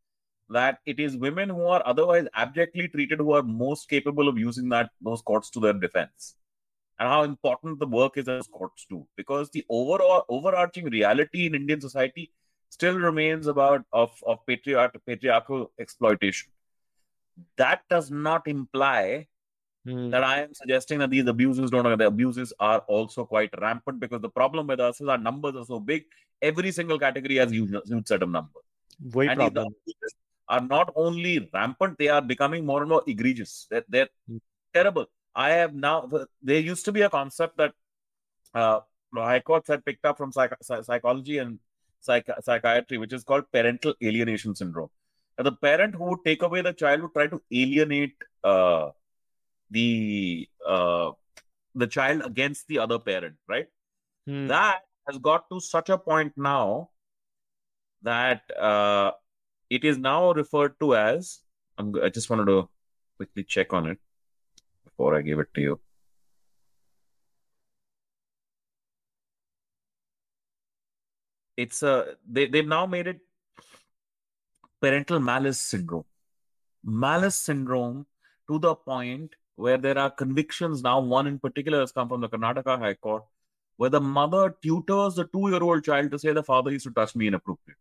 that 0.49 0.79
it 0.87 0.99
is 0.99 1.17
women 1.17 1.51
who 1.51 1.65
are 1.65 1.83
otherwise 1.85 2.27
abjectly 2.35 2.89
treated 2.89 3.19
who 3.19 3.33
are 3.33 3.43
most 3.43 3.91
capable 3.91 4.27
of 4.27 4.39
using 4.39 4.71
that 4.71 4.91
those 5.03 5.21
courts 5.21 5.51
to 5.51 5.61
their 5.61 5.75
defense 5.75 6.37
and 6.99 7.09
how 7.09 7.23
important 7.23 7.79
the 7.79 7.87
work 7.87 8.17
is 8.17 8.29
as 8.29 8.47
courts 8.49 8.87
do. 8.89 9.07
Because 9.17 9.51
the 9.51 9.65
overall 9.69 10.25
overarching 10.29 10.87
reality 10.87 11.47
in 11.47 11.55
Indian 11.55 11.81
society 11.81 12.33
still 12.71 12.99
remains 12.99 13.47
about 13.47 13.85
of, 13.93 14.13
of 14.27 14.45
patriarch, 14.47 14.95
patriarchal 15.07 15.71
exploitation. 15.79 16.51
That 17.57 17.83
does 17.89 18.11
not 18.11 18.49
imply 18.49 19.29
mm. 19.87 20.11
that 20.11 20.25
I 20.25 20.43
am 20.43 20.55
suggesting 20.55 20.99
that 20.99 21.11
these 21.11 21.27
abuses 21.27 21.71
don't 21.71 21.99
the 21.99 22.07
abuses 22.07 22.53
are 22.59 22.81
also 22.81 23.25
quite 23.25 23.51
rampant 23.61 24.01
because 24.01 24.21
the 24.21 24.29
problem 24.29 24.67
with 24.67 24.81
us 24.81 25.01
is 25.01 25.09
our 25.09 25.19
numbers 25.19 25.55
are 25.55 25.65
so 25.65 25.79
big, 25.79 26.05
every 26.43 26.73
single 26.73 26.99
category 26.99 27.37
has 27.37 27.53
huge, 27.53 27.71
huge 27.87 28.09
set 28.09 28.23
of 28.23 28.31
numbers. 28.31 28.63
Very 29.01 29.29
and 29.29 29.39
problem. 29.39 29.69
are 30.49 30.61
not 30.61 30.93
only 30.97 31.49
rampant, 31.55 31.97
they 31.99 32.09
are 32.09 32.23
becoming 32.23 32.67
more 32.67 32.81
and 32.81 32.89
more 32.89 33.05
egregious. 33.07 33.69
They're, 33.71 33.85
they're 33.89 34.09
mm. 34.29 34.41
terrible 34.75 35.07
I 35.35 35.51
have 35.51 35.75
now, 35.75 36.09
there 36.43 36.61
used 36.61 36.85
to 36.87 36.93
be 36.93 37.03
a 37.03 37.11
concept 37.11 37.57
that 37.59 37.73
uh, 38.55 38.81
high 39.15 39.41
courts 39.41 39.69
had 39.69 39.85
picked 39.85 40.05
up 40.05 40.19
from 40.19 40.33
psych- 40.33 40.57
psychology 40.63 41.39
and 41.39 41.59
psych- 42.01 42.31
psychiatry, 42.43 42.99
which 42.99 43.13
is 43.13 43.25
called 43.25 43.45
parental 43.53 43.95
alienation 44.03 44.55
syndrome. 44.55 44.91
And 45.37 45.47
the 45.47 45.53
parent 45.53 45.95
who 45.95 46.05
would 46.05 46.25
take 46.25 46.43
away 46.43 46.63
the 46.63 46.73
child 46.73 47.03
would 47.03 47.13
try 47.13 47.29
to 47.29 47.41
alienate 47.53 48.17
uh, 48.43 48.91
the 49.71 50.49
uh, 50.67 51.13
the 51.75 51.87
child 51.87 52.23
against 52.25 52.67
the 52.67 52.79
other 52.81 52.99
parent, 52.99 53.37
right? 53.49 53.67
Hmm. 54.27 54.49
That 54.49 54.81
has 55.07 55.19
got 55.19 55.49
to 55.51 55.61
such 55.61 55.91
a 55.91 55.99
point 55.99 56.33
now 56.37 56.91
that 58.03 58.43
uh, 58.59 59.13
it 59.71 59.85
is 59.85 59.99
now 59.99 60.33
referred 60.33 60.79
to 60.81 60.97
as. 60.97 61.41
I'm, 61.77 61.95
i 62.03 62.09
just 62.09 62.29
wanted 62.29 62.47
to 62.47 62.69
quickly 63.17 63.45
check 63.45 63.73
on 63.73 63.87
it 63.87 63.99
before 64.99 65.17
I 65.17 65.23
give 65.23 65.39
it 65.39 65.55
to 65.55 65.61
you. 65.61 65.81
It's 71.57 71.83
a 71.83 72.17
they 72.29 72.47
they've 72.47 72.67
now 72.67 72.87
made 72.87 73.07
it 73.07 73.21
parental 74.81 75.21
malice 75.21 75.59
syndrome. 75.59 76.05
Malice 76.85 77.35
syndrome 77.35 78.07
to 78.49 78.59
the 78.59 78.75
point 78.75 79.35
where 79.57 79.79
there 79.79 79.99
are 79.99 80.11
convictions 80.11 80.83
now. 80.83 81.01
One 81.01 81.27
in 81.27 81.39
particular 81.39 81.81
has 81.81 81.93
come 81.93 82.09
from 82.09 82.21
the 82.21 82.29
Karnataka 82.29 82.79
High 82.79 82.95
Court 82.95 83.25
where 83.77 83.91
the 83.91 84.01
mother 84.01 84.57
tutors 84.63 85.17
the 85.17 85.25
two 85.25 85.51
year 85.51 85.63
old 85.63 85.85
child 85.85 86.11
to 86.13 86.19
say 86.19 86.33
the 86.33 86.43
father 86.43 86.71
used 86.73 86.87
to 86.87 86.93
touch 86.93 87.15
me 87.17 87.29
inappropriately. 87.29 87.75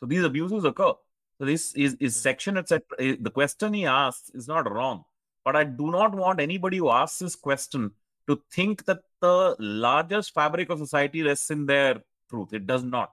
So 0.00 0.06
these 0.06 0.24
abuses 0.24 0.64
occur. 0.64 0.92
This 1.40 1.74
is, 1.74 1.96
is 2.00 2.16
section, 2.16 2.56
etc. 2.56 2.82
The 2.98 3.30
question 3.30 3.72
he 3.72 3.86
asks 3.86 4.30
is 4.30 4.48
not 4.48 4.70
wrong. 4.70 5.04
But 5.44 5.56
I 5.56 5.64
do 5.64 5.90
not 5.90 6.14
want 6.14 6.40
anybody 6.40 6.78
who 6.78 6.90
asks 6.90 7.20
this 7.20 7.36
question 7.36 7.92
to 8.26 8.42
think 8.52 8.84
that 8.86 9.00
the 9.20 9.56
largest 9.58 10.34
fabric 10.34 10.68
of 10.68 10.78
society 10.78 11.22
rests 11.22 11.50
in 11.50 11.66
their 11.66 12.02
truth. 12.28 12.52
It 12.52 12.66
does 12.66 12.82
not. 12.82 13.12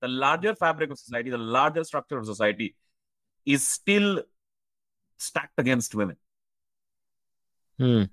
The 0.00 0.08
larger 0.08 0.54
fabric 0.54 0.90
of 0.90 0.98
society, 0.98 1.30
the 1.30 1.38
larger 1.38 1.84
structure 1.84 2.18
of 2.18 2.26
society 2.26 2.76
is 3.44 3.66
still 3.66 4.22
stacked 5.18 5.58
against 5.58 5.94
women. 5.94 6.16
Hmm. 7.78 8.04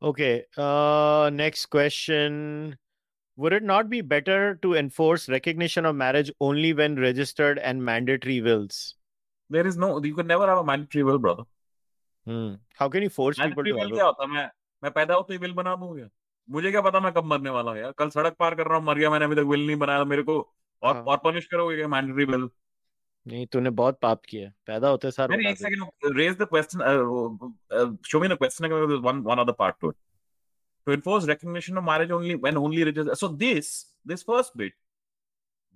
Okay. 0.00 0.44
Uh, 0.56 1.30
next 1.32 1.66
question. 1.66 2.76
Would 3.38 3.52
it 3.52 3.62
not 3.62 3.88
be 3.88 4.00
better 4.00 4.56
to 4.62 4.74
enforce 4.74 5.28
recognition 5.28 5.86
of 5.86 5.94
marriage 5.94 6.30
only 6.40 6.72
when 6.72 6.96
registered 6.96 7.58
and 7.60 7.84
mandatory 7.84 8.40
wills? 8.40 8.96
There 9.50 9.66
is 9.66 9.76
no, 9.76 10.02
you 10.02 10.14
can 10.14 10.26
never 10.26 10.48
have 10.48 10.58
a 10.58 10.64
mandatory 10.64 11.04
will, 11.04 11.18
brother. 11.18 11.44
Hmm. 12.26 12.54
How 12.74 12.88
can 12.88 13.02
you 13.02 13.10
force 13.10 13.38
people 13.38 13.64
to 13.64 13.72
will 13.72 13.78
have 13.78 13.92
क्या. 13.92 14.04
होता 14.04 14.22
है 14.22 14.28
मैं 14.30 14.50
मैं 14.82 14.90
पैदा 14.92 15.14
होते 15.14 15.34
he 15.34 15.38
will 15.38 15.52
बना 15.52 15.76
दूँगा 15.76 16.08
मुझे 16.50 16.70
क्या 16.70 16.80
पता 16.80 17.00
मैं 17.00 17.12
कब 17.12 17.24
मरने 17.24 17.50
वाला 17.50 17.70
हूँ 17.70 17.78
यार 17.78 17.92
कल 17.92 18.08
सड़क 18.08 18.36
पार 18.38 18.54
कर 18.54 18.66
रहा 18.66 18.78
हूँ 18.78 18.84
मर 18.86 18.98
गया 18.98 19.10
मैंने 19.10 19.24
अभी 19.24 19.36
तक 19.36 19.42
विल 19.42 19.66
नहीं 19.66 19.76
बनाया 19.76 20.04
मेरे 20.04 20.22
को 20.22 20.54
और 20.82 20.94
हाँ। 20.94 21.02
और 21.02 21.16
पनिश 21.16 21.46
करोगे 21.46 21.76
क्या 21.76 21.88
मैंडेटरी 21.88 22.24
विल 22.24 22.48
नहीं 23.28 23.46
तूने 23.46 23.70
बहुत 23.70 23.98
पाप 24.02 24.22
किया 24.28 24.52
पैदा 24.66 24.88
होते 24.88 25.10
सार 25.10 25.28
Maybe 25.28 25.44
बता 25.44 25.50
एक 25.50 25.56
दे। 25.56 25.64
second, 25.64 26.18
raise 26.18 26.36
the 26.36 26.46
question. 26.46 26.80
Uh, 26.80 27.80
uh, 27.80 27.90
show 28.02 28.20
me 28.20 28.28
the 28.28 28.36
question 28.36 28.64
again. 28.64 30.07
To 30.88 30.94
enforce 30.94 31.26
recognition 31.26 31.76
of 31.76 31.84
marriage 31.84 32.10
only 32.10 32.34
when 32.34 32.56
only 32.56 32.82
religious. 32.82 33.20
So 33.20 33.28
this 33.28 33.92
this 34.06 34.22
first 34.22 34.56
bit, 34.56 34.72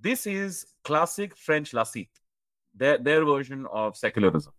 this 0.01 0.26
is 0.26 0.64
classic 0.84 1.36
French 1.36 1.72
laïcité, 1.72 2.09
their 2.74 2.97
their 2.97 3.22
version 3.22 3.66
of 3.70 3.94
secularism. 3.94 4.55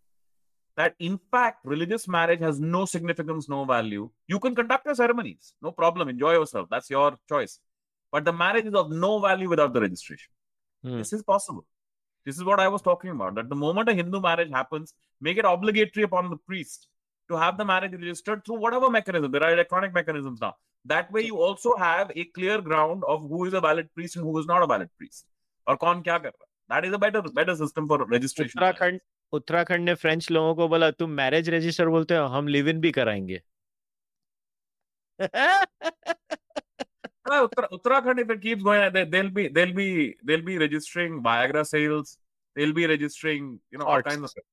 That 0.78 0.94
in 1.00 1.18
fact 1.32 1.66
religious 1.66 2.08
marriage 2.08 2.42
has 2.42 2.60
no 2.60 2.86
significance, 2.86 3.50
no 3.50 3.66
value. 3.66 4.12
You 4.28 4.40
can 4.40 4.54
conduct 4.54 4.86
your 4.86 4.94
ceremonies, 4.94 5.56
no 5.60 5.72
problem. 5.72 6.08
Enjoy 6.10 6.34
yourself. 6.34 6.68
That's 6.70 6.92
your 6.92 7.18
choice. 7.28 7.58
But 8.12 8.24
the 8.24 8.34
marriage 8.34 8.68
is 8.68 8.76
of 8.76 8.92
no 8.92 9.20
value 9.20 9.50
without 9.50 9.74
the 9.74 9.82
registration. 9.82 10.30
Hmm. 10.84 11.00
This 11.00 11.14
is 11.14 11.24
possible. 11.24 11.66
This 12.28 12.38
is 12.38 12.44
what 12.44 12.60
I 12.60 12.68
was 12.68 12.84
talking 12.84 13.10
about. 13.10 13.34
That 13.34 13.50
the 13.50 13.56
moment 13.56 13.90
a 13.90 13.96
Hindu 13.96 14.22
marriage 14.22 14.52
happens, 14.52 14.94
make 15.20 15.38
it 15.38 15.46
obligatory 15.46 16.04
upon 16.04 16.30
the 16.30 16.38
priest 16.38 16.90
to 17.31 17.37
have 17.37 17.59
the 17.59 17.65
marriage 17.65 17.93
registered 17.93 18.45
through 18.45 18.59
whatever 18.67 18.91
mechanism. 18.91 19.31
There 19.33 19.43
are 19.45 19.53
electronic 19.53 19.93
mechanisms 19.95 20.41
now. 20.41 20.55
That 20.85 21.11
way, 21.13 21.23
you 21.25 21.41
also 21.49 21.75
have 21.77 22.11
a 22.17 22.25
clear 22.39 22.61
ground 22.63 23.03
of 23.15 23.23
who 23.33 23.45
is 23.47 23.55
a 23.55 23.61
valid 23.61 23.89
priest 23.95 24.17
and 24.17 24.25
who 24.25 24.39
is 24.39 24.47
not 24.47 24.63
a 24.63 24.67
valid 24.67 24.91
priest. 24.99 25.25
और 25.69 25.77
कौन 25.77 26.03
क्या 26.03 26.19
कर 26.19 26.29
रहा 26.29 26.45
है. 26.45 26.47
That 26.71 26.89
is 26.89 26.95
a 26.95 26.99
better 27.05 27.23
better 27.41 27.57
system 27.63 27.89
for 27.93 27.99
registration. 28.15 28.59
Uttarakhand 28.61 29.01
Uttarakhand 29.33 29.85
ने 29.85 29.95
French 30.03 30.31
लोगों 30.31 30.55
को 30.55 30.69
बोला 30.69 30.91
तुम 31.03 31.11
मैरिज 31.21 31.51
रजिस्टर 31.51 31.89
बोलते 31.97 32.17
हो 32.17 32.25
हम 32.37 32.49
लिव 32.57 32.69
इन 32.69 32.81
भी 32.81 32.93
कराएंगे 33.01 33.41
Uh, 37.31 37.47
Uttar- 37.47 37.69
Uttarakhand, 37.77 38.21
if 38.21 38.31
it 38.31 38.41
keeps 38.41 38.63
going, 38.63 38.91
they, 38.93 39.05
they'll 39.05 39.29
be 39.39 39.49
they'll 39.49 39.73
be 39.79 40.17
they'll 40.25 40.45
be 40.45 40.57
registering 40.61 41.23
Viagra 41.23 41.65
sales. 41.71 42.17
They'll 42.57 42.73
be 42.73 42.87
registering, 42.87 43.61
you 43.71 43.79
know, 43.79 43.85
all 43.85 43.97
Thoughts. 43.97 44.09
kinds 44.09 44.23
of 44.25 44.31
stuff. 44.31 44.45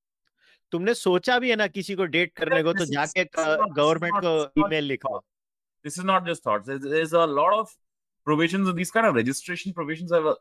तुमने 0.72 0.94
सोचा 0.94 1.38
भी 1.38 1.50
है 1.50 1.56
ना 1.56 1.66
किसी 1.66 1.94
को 1.94 2.04
डेट 2.04 2.32
करने 2.36 2.62
को 2.62 2.72
तो 2.72 2.78
This 2.78 2.88
is- 2.88 2.92
जाके 2.92 3.24
this 3.24 3.40
is 3.40 3.46
not- 3.46 3.58
this 3.58 3.70
is 3.70 3.76
government 3.76 4.14
not- 4.14 4.22
को 4.22 4.36
this 4.38 4.46
is 4.46 4.62
not 4.62 4.66
email 4.66 4.82
just 4.82 4.88
लिखो 4.88 5.08
thoughts. 5.08 5.26
This 5.84 5.98
is 5.98 6.04
not 6.04 6.24
just 6.26 6.42
thoughts. 6.42 6.66
There's, 6.66 6.82
there's 6.82 7.12
a 7.12 7.26
lot 7.26 7.52
of 7.58 7.74
provisions 8.24 8.68
of 8.68 8.76
these 8.76 8.90
kind 8.90 9.06
of 9.06 9.14
registration 9.14 9.72
provisions. 9.72 10.12
Have 10.12 10.26
a, 10.26 10.34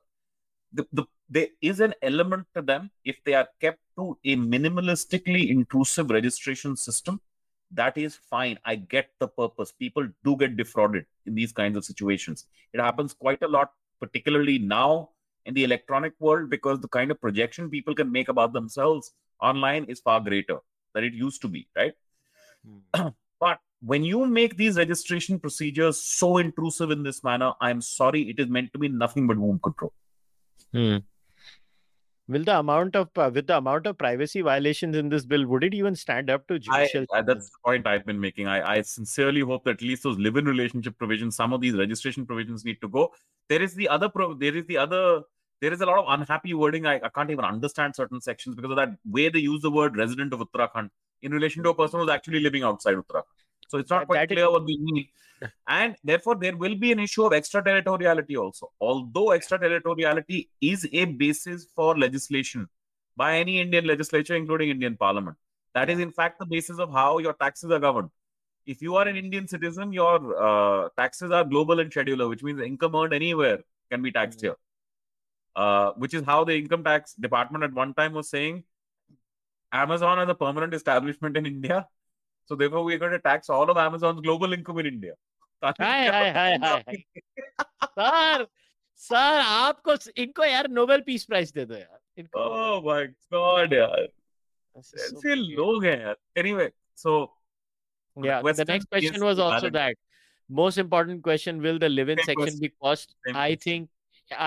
the, 0.73 0.85
the, 0.91 1.03
there 1.29 1.47
is 1.61 1.79
an 1.79 1.93
element 2.01 2.47
to 2.55 2.61
them 2.61 2.89
if 3.03 3.23
they 3.23 3.33
are 3.33 3.47
kept 3.61 3.79
to 3.97 4.17
a 4.25 4.35
minimalistically 4.35 5.49
intrusive 5.49 6.09
registration 6.09 6.75
system. 6.75 7.19
That 7.71 7.97
is 7.97 8.15
fine. 8.15 8.57
I 8.65 8.75
get 8.75 9.11
the 9.19 9.27
purpose. 9.27 9.71
People 9.71 10.07
do 10.23 10.35
get 10.37 10.57
defrauded 10.57 11.05
in 11.25 11.35
these 11.35 11.51
kinds 11.51 11.77
of 11.77 11.85
situations. 11.85 12.45
It 12.73 12.79
happens 12.79 13.13
quite 13.13 13.43
a 13.43 13.47
lot, 13.47 13.71
particularly 13.99 14.57
now 14.59 15.09
in 15.45 15.53
the 15.53 15.63
electronic 15.63 16.13
world, 16.19 16.49
because 16.49 16.79
the 16.79 16.87
kind 16.87 17.11
of 17.11 17.21
projection 17.21 17.69
people 17.69 17.93
can 17.93 18.11
make 18.11 18.29
about 18.29 18.53
themselves 18.53 19.13
online 19.42 19.84
is 19.84 20.00
far 20.00 20.20
greater 20.20 20.58
than 20.94 21.04
it 21.04 21.14
used 21.14 21.42
to 21.42 21.48
be, 21.48 21.68
right? 21.76 21.92
But 23.40 23.58
when 23.80 24.04
you 24.04 24.26
make 24.26 24.56
these 24.56 24.76
registration 24.76 25.38
procedures 25.38 25.98
so 25.98 26.36
intrusive 26.36 26.90
in 26.90 27.02
this 27.02 27.24
manner, 27.24 27.54
I'm 27.60 27.80
sorry, 27.80 28.28
it 28.28 28.38
is 28.38 28.48
meant 28.48 28.72
to 28.74 28.78
be 28.78 28.88
nothing 28.88 29.26
but 29.26 29.38
womb 29.38 29.58
control. 29.62 29.92
Hmm. 30.72 30.98
Will 32.28 32.44
the 32.44 32.60
amount 32.60 32.94
of 32.94 33.08
uh, 33.16 33.28
with 33.34 33.48
the 33.48 33.56
amount 33.56 33.88
of 33.88 33.98
privacy 33.98 34.40
violations 34.40 34.96
in 34.96 35.08
this 35.08 35.24
bill, 35.24 35.46
would 35.46 35.64
it 35.64 35.74
even 35.74 35.96
stand 35.96 36.30
up 36.30 36.46
to 36.46 36.54
I, 36.54 36.58
judicial? 36.58 37.06
I- 37.12 37.22
that's 37.22 37.48
the 37.50 37.56
point 37.64 37.88
I've 37.88 38.06
been 38.06 38.20
making. 38.20 38.46
I, 38.46 38.74
I 38.74 38.82
sincerely 38.82 39.40
hope 39.40 39.64
that 39.64 39.78
at 39.78 39.82
least 39.82 40.04
those 40.04 40.16
live-in 40.16 40.44
relationship 40.44 40.96
provisions, 40.96 41.34
some 41.34 41.52
of 41.52 41.60
these 41.60 41.74
registration 41.74 42.24
provisions 42.24 42.64
need 42.64 42.80
to 42.82 42.88
go. 42.88 43.12
There 43.48 43.60
is 43.60 43.74
the 43.74 43.88
other 43.88 44.08
pro. 44.08 44.34
There 44.34 44.56
is 44.56 44.64
the 44.66 44.76
other. 44.76 45.22
There 45.60 45.72
is 45.72 45.80
a 45.80 45.86
lot 45.86 45.98
of 45.98 46.06
unhappy 46.08 46.54
wording. 46.54 46.86
I, 46.86 46.96
I 47.02 47.08
can't 47.10 47.30
even 47.30 47.44
understand 47.44 47.94
certain 47.94 48.20
sections 48.20 48.56
because 48.56 48.70
of 48.70 48.76
that 48.76 48.96
way 49.04 49.28
they 49.28 49.40
use 49.40 49.60
the 49.62 49.70
word 49.70 49.96
resident 49.96 50.32
of 50.32 50.40
Uttarakhand 50.40 50.90
in 51.22 51.32
relation 51.32 51.62
to 51.64 51.70
a 51.70 51.74
person 51.74 52.00
who's 52.00 52.08
actually 52.08 52.40
living 52.40 52.62
outside 52.62 52.94
Uttarakhand. 52.94 53.38
So 53.68 53.78
it's 53.78 53.90
not 53.90 54.00
That- 54.00 54.06
quite 54.06 54.16
that 54.20 54.30
is- 54.32 54.36
clear 54.36 54.50
what 54.50 54.64
we 54.64 54.78
mean. 54.80 55.06
And 55.68 55.96
therefore, 56.04 56.34
there 56.36 56.54
will 56.56 56.74
be 56.76 56.92
an 56.92 56.98
issue 56.98 57.24
of 57.24 57.32
extraterritoriality 57.32 58.36
also. 58.36 58.70
Although 58.78 59.32
extraterritoriality 59.32 60.50
is 60.60 60.86
a 60.92 61.04
basis 61.06 61.66
for 61.74 61.96
legislation 61.96 62.68
by 63.16 63.38
any 63.38 63.58
Indian 63.60 63.86
legislature, 63.86 64.36
including 64.36 64.68
Indian 64.70 64.96
Parliament. 64.98 65.36
That 65.74 65.88
is, 65.88 65.98
in 65.98 66.10
fact, 66.10 66.38
the 66.40 66.46
basis 66.46 66.78
of 66.78 66.92
how 66.92 67.18
your 67.18 67.32
taxes 67.32 67.70
are 67.70 67.78
governed. 67.78 68.10
If 68.66 68.82
you 68.82 68.96
are 68.96 69.08
an 69.08 69.16
Indian 69.16 69.48
citizen, 69.48 69.92
your 69.94 70.16
uh, 70.48 70.88
taxes 70.98 71.30
are 71.30 71.44
global 71.44 71.80
and 71.80 71.90
schedular, 71.90 72.28
which 72.28 72.42
means 72.42 72.60
income 72.60 72.94
earned 72.94 73.14
anywhere 73.14 73.60
can 73.90 74.02
be 74.02 74.12
taxed 74.12 74.40
here. 74.42 74.56
Uh, 75.55 75.91
which 76.03 76.13
is 76.13 76.23
how 76.23 76.43
the 76.43 76.53
income 76.53 76.83
tax 76.83 77.13
department 77.25 77.63
at 77.63 77.73
one 77.73 77.93
time 77.93 78.11
was 78.13 78.29
saying 78.29 78.63
Amazon 79.71 80.17
has 80.17 80.27
a 80.29 80.35
permanent 80.35 80.73
establishment 80.73 81.37
in 81.37 81.45
India. 81.45 81.87
So 82.45 82.55
therefore, 82.55 82.83
we're 82.83 82.97
going 82.97 83.13
to 83.13 83.19
tax 83.19 83.49
all 83.49 83.69
of 83.69 83.77
Amazon's 83.77 84.19
global 84.21 84.51
income 84.53 84.79
in 84.79 84.85
India. 84.87 85.13
Hi 85.63 86.07
hi 86.09 86.31
hi 86.33 86.57
hi 86.63 86.97
sir 87.85 88.45
sir 89.03 89.39
आपको 89.43 89.95
इनको 90.23 90.43
यार 90.45 90.67
Nobel 90.69 91.01
peace 91.05 91.23
prize 91.25 91.51
दे 91.53 91.65
दो 91.65 91.75
यार 91.75 91.99
इनको 92.21 92.43
oh 92.57 92.81
my 92.87 92.99
god, 93.35 93.73
यार. 93.73 94.07
This 94.75 94.93
is 94.93 95.07
so 95.09 95.17
ऐसे 95.17 95.35
weird. 95.35 95.57
लोग 95.59 95.85
हैं 95.85 95.97
यार. 96.01 96.15
Anyway, 96.43 96.67
so 96.95 97.15
Yeah, 98.17 98.37
the 98.41 98.45
Western 98.45 98.67
next 98.67 98.89
question 98.89 99.15
is 99.15 99.23
was 99.29 99.39
also 99.39 99.69
valid. 99.69 99.73
that. 99.73 99.95
Most 100.49 100.77
important 100.77 101.23
question: 101.23 101.61
Will 101.61 101.79
the 101.79 101.89
live-in 101.89 102.19
Same 102.19 102.25
section 102.25 102.43
question. 102.43 102.59
be 102.59 102.69
quashed? 102.83 103.15
Same 103.27 103.35
I 103.35 103.47
question. 103.55 103.59
think, 103.65 103.89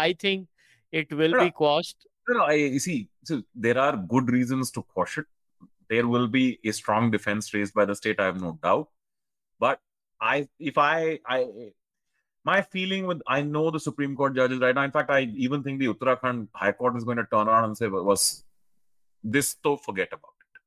I 0.04 0.12
think 0.12 0.48
it 0.92 1.12
will 1.12 1.32
No, 1.32 1.38
be 1.38 1.44
no. 1.44 1.50
quashed. 1.50 2.06
No, 2.28 2.38
no, 2.38 2.44
I 2.44 2.52
you 2.54 2.78
see. 2.78 3.08
So 3.24 3.42
there 3.54 3.78
are 3.78 3.96
good 3.96 4.30
reasons 4.30 4.70
to 4.72 4.82
quash 4.82 5.18
it. 5.18 5.26
There 5.88 6.06
will 6.06 6.28
be 6.28 6.58
a 6.64 6.72
strong 6.72 7.10
defense 7.10 7.54
raised 7.54 7.74
by 7.74 7.84
the 7.84 7.94
state. 7.94 8.20
I 8.20 8.26
have 8.26 8.40
no 8.40 8.58
doubt. 8.62 8.88
But 9.58 9.80
I, 10.20 10.48
if 10.58 10.76
I, 10.76 11.18
I, 11.26 11.46
my 12.44 12.60
feeling 12.62 13.06
with 13.06 13.22
I 13.26 13.42
know 13.42 13.70
the 13.70 13.80
Supreme 13.80 14.14
Court 14.16 14.34
judges 14.34 14.60
right 14.60 14.74
now. 14.74 14.82
In 14.82 14.90
fact, 14.90 15.10
I 15.10 15.22
even 15.46 15.62
think 15.62 15.80
the 15.80 15.88
Uttarakhand 15.88 16.48
High 16.54 16.72
Court 16.72 16.96
is 16.96 17.04
going 17.04 17.16
to 17.18 17.26
turn 17.32 17.48
around 17.48 17.64
and 17.64 17.76
say, 17.76 17.88
"Was 17.88 18.44
this 19.22 19.54
to 19.66 19.76
forget 19.76 20.08
about 20.12 20.34
it?" 20.40 20.60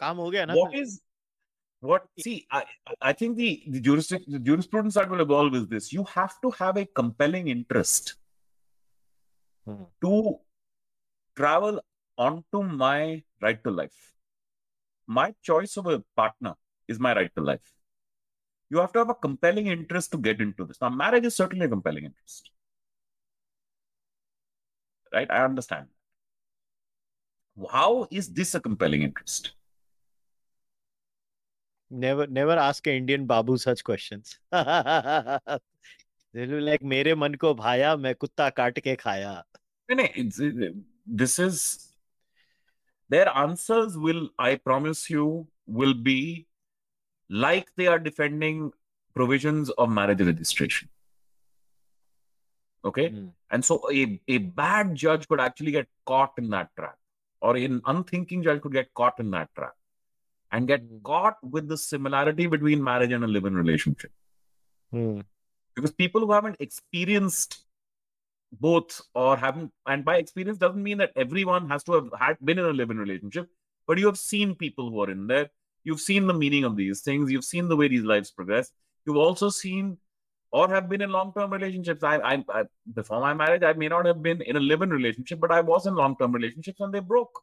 काम 0.00 0.16
हो 0.16 0.30
गया 0.30 0.44
ना 0.46 0.54
What 0.54 0.72
sir? 0.72 0.78
is 0.82 1.00
what? 1.80 2.06
See, 2.18 2.46
I, 2.50 2.64
I 3.00 3.12
think 3.12 3.36
the 3.36 3.62
the, 3.68 3.80
jurisdic, 3.80 4.22
the 4.26 4.38
jurisprudence 4.38 4.94
that 4.94 5.10
will 5.10 5.20
evolve 5.20 5.54
is 5.54 5.66
this: 5.66 5.92
you 5.92 6.04
have 6.04 6.40
to 6.42 6.50
have 6.50 6.76
a 6.76 6.86
compelling 6.86 7.48
interest 7.48 8.14
Hmm. 9.65 9.83
to 10.01 10.39
travel 11.35 11.81
onto 12.17 12.63
my 12.63 13.23
right 13.41 13.63
to 13.63 13.71
life. 13.71 14.13
My 15.07 15.35
choice 15.41 15.77
of 15.77 15.87
a 15.87 16.03
partner 16.15 16.55
is 16.87 16.99
my 16.99 17.13
right 17.13 17.31
to 17.35 17.41
life. 17.41 17.73
You 18.69 18.79
have 18.79 18.93
to 18.93 18.99
have 18.99 19.09
a 19.09 19.15
compelling 19.15 19.67
interest 19.67 20.11
to 20.11 20.17
get 20.17 20.39
into 20.39 20.65
this. 20.65 20.79
Now, 20.81 20.89
marriage 20.89 21.25
is 21.25 21.35
certainly 21.35 21.65
a 21.65 21.69
compelling 21.69 22.05
interest. 22.05 22.51
Right? 25.13 25.29
I 25.29 25.43
understand. 25.43 25.87
How 27.69 28.07
is 28.09 28.31
this 28.31 28.55
a 28.55 28.61
compelling 28.61 29.03
interest? 29.03 29.51
Never, 31.89 32.25
never 32.27 32.53
ask 32.53 32.87
an 32.87 32.93
Indian 32.93 33.25
babu 33.25 33.57
such 33.57 33.83
questions. 33.83 34.39
Like, 36.35 36.83
मेरे 36.83 37.13
मन 37.15 37.33
को 37.35 37.53
भाया 37.55 37.95
मैं 37.97 38.13
कुत्ता 38.15 38.49
काट 38.49 38.79
के 38.79 38.95
खाया. 38.95 39.43
Their 43.09 43.27
answers 43.39 43.97
will 43.97 44.29
i 44.39 44.55
promise 44.55 45.09
you 45.09 45.45
will 45.67 45.93
be 45.93 46.47
like 47.29 47.67
they 47.75 47.87
are 47.87 47.99
defending 47.99 48.71
provisions 49.13 49.69
of 49.71 49.89
marriage 49.89 50.21
registration 50.21 50.87
okay 52.85 53.09
Hmm. 53.09 53.25
and 53.49 53.65
so 53.65 53.77
a, 53.91 54.19
a 54.29 54.37
bad 54.37 54.95
judge 54.95 55.27
could 55.27 55.41
actually 55.41 55.71
get 55.71 55.89
caught 56.05 56.31
in 56.37 56.49
that 56.51 56.69
trap 56.77 56.95
or 57.41 57.57
an 57.57 57.81
unthinking 57.85 58.43
judge 58.43 58.61
could 58.61 58.71
get 58.71 58.93
caught 58.93 59.19
in 59.19 59.29
that 59.31 59.53
trap 59.55 59.75
and 60.53 60.67
get 60.67 60.79
Hmm. 60.87 61.03
caught 61.11 61.37
with 61.43 61.67
the 61.67 61.77
similarity 61.77 62.47
between 62.47 62.81
marriage 62.81 63.11
and 63.11 63.25
a 63.25 63.27
live-in 63.27 63.55
relationship 63.55 64.11
Hmm. 64.91 65.19
Because 65.75 65.91
people 65.91 66.21
who 66.21 66.31
haven't 66.31 66.57
experienced 66.59 67.63
both 68.59 69.01
or 69.15 69.37
haven't 69.37 69.71
and 69.87 70.03
by 70.03 70.17
experience 70.17 70.57
doesn't 70.57 70.83
mean 70.83 70.97
that 70.97 71.11
everyone 71.15 71.69
has 71.69 71.83
to 71.83 71.93
have 71.93 72.09
had 72.19 72.37
been 72.43 72.59
in 72.59 72.65
a 72.65 72.73
live-in 72.73 72.97
relationship 72.97 73.47
but 73.87 73.97
you 73.97 74.05
have 74.05 74.17
seen 74.17 74.53
people 74.55 74.89
who 74.89 75.01
are 75.01 75.09
in 75.09 75.25
there 75.27 75.49
you've 75.83 76.01
seen 76.01 76.27
the 76.27 76.33
meaning 76.33 76.65
of 76.65 76.75
these 76.75 77.01
things 77.01 77.31
you've 77.31 77.45
seen 77.45 77.69
the 77.69 77.77
way 77.77 77.87
these 77.87 78.03
lives 78.03 78.29
progress 78.29 78.71
you've 79.05 79.15
also 79.15 79.49
seen 79.49 79.97
or 80.51 80.67
have 80.69 80.89
been 80.89 81.01
in 81.01 81.11
long-term 81.11 81.51
relationships. 81.51 82.03
I, 82.03 82.17
I, 82.17 82.45
I 82.49 82.63
before 82.93 83.21
my 83.21 83.33
marriage, 83.33 83.63
I 83.63 83.73
may 83.73 83.87
not 83.87 84.05
have 84.05 84.21
been 84.21 84.41
in 84.41 84.57
a 84.57 84.59
live-in 84.59 84.89
relationship, 84.89 85.39
but 85.39 85.51
I 85.51 85.61
was 85.61 85.87
in 85.87 85.95
long-term 85.95 86.33
relationships 86.33 86.79
and 86.81 86.93
they 86.93 86.99
broke. 86.99 87.41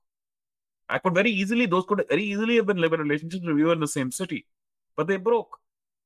I 0.88 0.98
could 0.98 1.14
very 1.14 1.30
easily, 1.30 1.66
those 1.66 1.84
could 1.86 2.04
very 2.08 2.22
easily 2.22 2.56
have 2.56 2.66
been 2.66 2.78
live-in 2.78 3.00
relationships 3.00 3.44
if 3.44 3.54
we 3.54 3.64
were 3.64 3.72
in 3.72 3.80
the 3.80 3.88
same 3.88 4.10
city, 4.10 4.46
but 4.96 5.06
they 5.06 5.16
broke. 5.16 5.58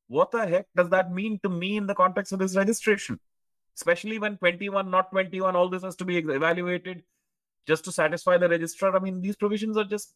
What 0.08 0.30
the 0.30 0.46
heck 0.46 0.66
does 0.76 0.90
that 0.90 1.12
mean 1.12 1.38
to 1.42 1.48
me 1.48 1.76
in 1.76 1.86
the 1.86 1.94
context 1.94 2.32
of 2.32 2.38
this 2.38 2.56
registration? 2.56 3.18
Especially 3.76 4.18
when 4.18 4.36
21, 4.36 4.90
not 4.90 5.10
21, 5.10 5.56
all 5.56 5.68
this 5.68 5.82
has 5.82 5.96
to 5.96 6.04
be 6.04 6.18
evaluated 6.18 7.02
just 7.66 7.84
to 7.84 7.92
satisfy 7.92 8.36
the 8.36 8.48
registrar. 8.48 8.94
I 8.94 8.98
mean, 8.98 9.22
these 9.22 9.36
provisions 9.36 9.76
are 9.76 9.84
just 9.84 10.14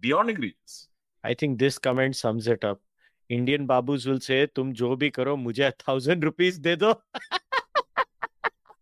beyond 0.00 0.30
egregious. 0.30 0.88
I 1.24 1.34
think 1.34 1.58
this 1.58 1.78
comment 1.78 2.16
sums 2.16 2.46
it 2.46 2.64
up. 2.64 2.80
Indian 3.28 3.66
babus 3.66 4.06
will 4.06 4.20
say, 4.20 4.46
"Tum 4.46 4.74
jo 4.74 4.96
bhi 4.96 5.12
karo, 5.12 5.36
mujhe 5.36 5.66
a 5.66 5.72
thousand 5.72 6.24
rupees 6.24 6.58
de 6.58 6.76
do." 6.76 6.94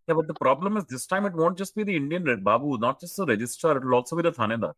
yeah, 0.08 0.14
but 0.14 0.26
the 0.26 0.34
problem 0.34 0.78
is 0.78 0.86
this 0.86 1.06
time 1.06 1.26
it 1.26 1.34
won't 1.34 1.58
just 1.58 1.76
be 1.76 1.84
the 1.84 1.94
Indian 1.94 2.42
babu, 2.42 2.78
not 2.78 3.00
just 3.00 3.16
the 3.16 3.26
registrar; 3.26 3.76
it'll 3.76 3.94
also 3.94 4.16
be 4.16 4.22
the 4.22 4.32
thanedar. 4.32 4.72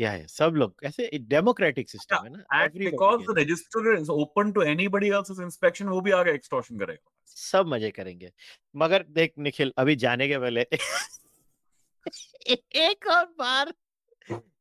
या 0.00 0.16
yeah, 0.16 0.28
सब 0.28 0.52
लोग 0.54 0.74
ऐसे 0.84 1.18
democratic 1.18 1.90
system 1.90 2.24
है 2.24 2.30
ना 2.30 2.66
because 2.66 3.22
the 3.22 3.34
register 3.38 3.98
is 3.98 4.10
open 4.10 4.52
to 4.52 4.62
anybody 4.62 5.08
else 5.08 5.40
inspection 5.40 5.88
वो 5.88 6.00
भी 6.00 6.10
आगे 6.10 6.32
extortion 6.32 6.78
करेगा। 6.78 7.12
सब 7.26 7.66
मज़े 7.66 7.90
करेंगे। 7.90 8.32
मगर 8.76 9.02
देख 9.02 9.32
निखिल 9.38 9.72
अभी 9.78 9.96
जाने 9.96 10.28
के 10.28 10.38
पहले 10.38 10.66
एक 12.74 13.06
और 13.06 13.24
बार 13.24 13.74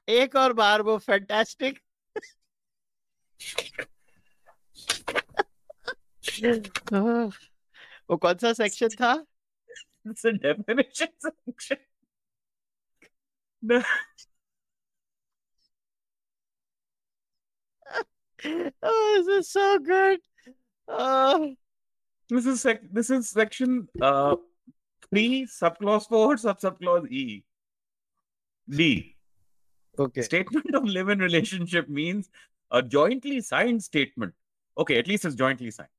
एक 0.10 0.36
और 0.36 0.54
बार 0.54 0.82
वो 0.82 0.98
फैंटास्टिक 0.98 1.80
वो 8.10 8.18
कौन 8.18 8.38
सा 8.38 8.54
सेक्शन 8.54 8.88
था? 8.88 9.26
It's 10.08 10.26
a 10.26 10.30
definition 10.30 11.08
section 11.26 11.76
oh 18.84 19.24
this 19.26 19.46
is 19.46 19.52
so 19.52 19.80
good 19.80 20.20
oh 20.88 21.54
This 22.30 22.46
is 22.52 22.62
sec- 22.62 22.92
this 22.92 23.10
is 23.10 23.30
section 23.30 23.88
uh 24.02 24.36
three 25.10 25.46
subclause 25.46 26.08
four 26.08 26.38
sub 26.38 26.60
subclause 26.60 27.10
E. 27.12 27.44
D. 28.68 29.16
okay 30.06 30.24
Statement 30.24 30.74
of 30.74 30.86
live-in 30.86 31.20
relationship 31.20 31.88
means 31.88 32.30
a 32.72 32.82
jointly 32.82 33.42
signed 33.42 33.84
statement. 33.84 34.34
Okay, 34.78 34.98
at 34.98 35.08
least 35.08 35.26
it's 35.26 35.36
jointly 35.36 35.72
signed. 35.72 35.90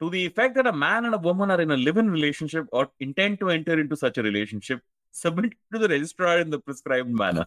To 0.00 0.10
the 0.10 0.24
effect 0.24 0.54
that 0.54 0.66
a 0.66 0.72
man 0.72 1.04
and 1.06 1.14
a 1.14 1.18
woman 1.18 1.50
are 1.50 1.60
in 1.60 1.70
a 1.70 1.76
live-in 1.76 2.10
relationship 2.10 2.66
or 2.72 2.90
intend 3.00 3.40
to 3.40 3.50
enter 3.50 3.78
into 3.80 3.96
such 3.96 4.18
a 4.18 4.22
relationship, 4.22 4.82
submit 5.10 5.52
to 5.72 5.78
the 5.78 5.88
registrar 5.88 6.38
in 6.38 6.50
the 6.50 6.58
prescribed 6.58 7.10
manner. 7.10 7.46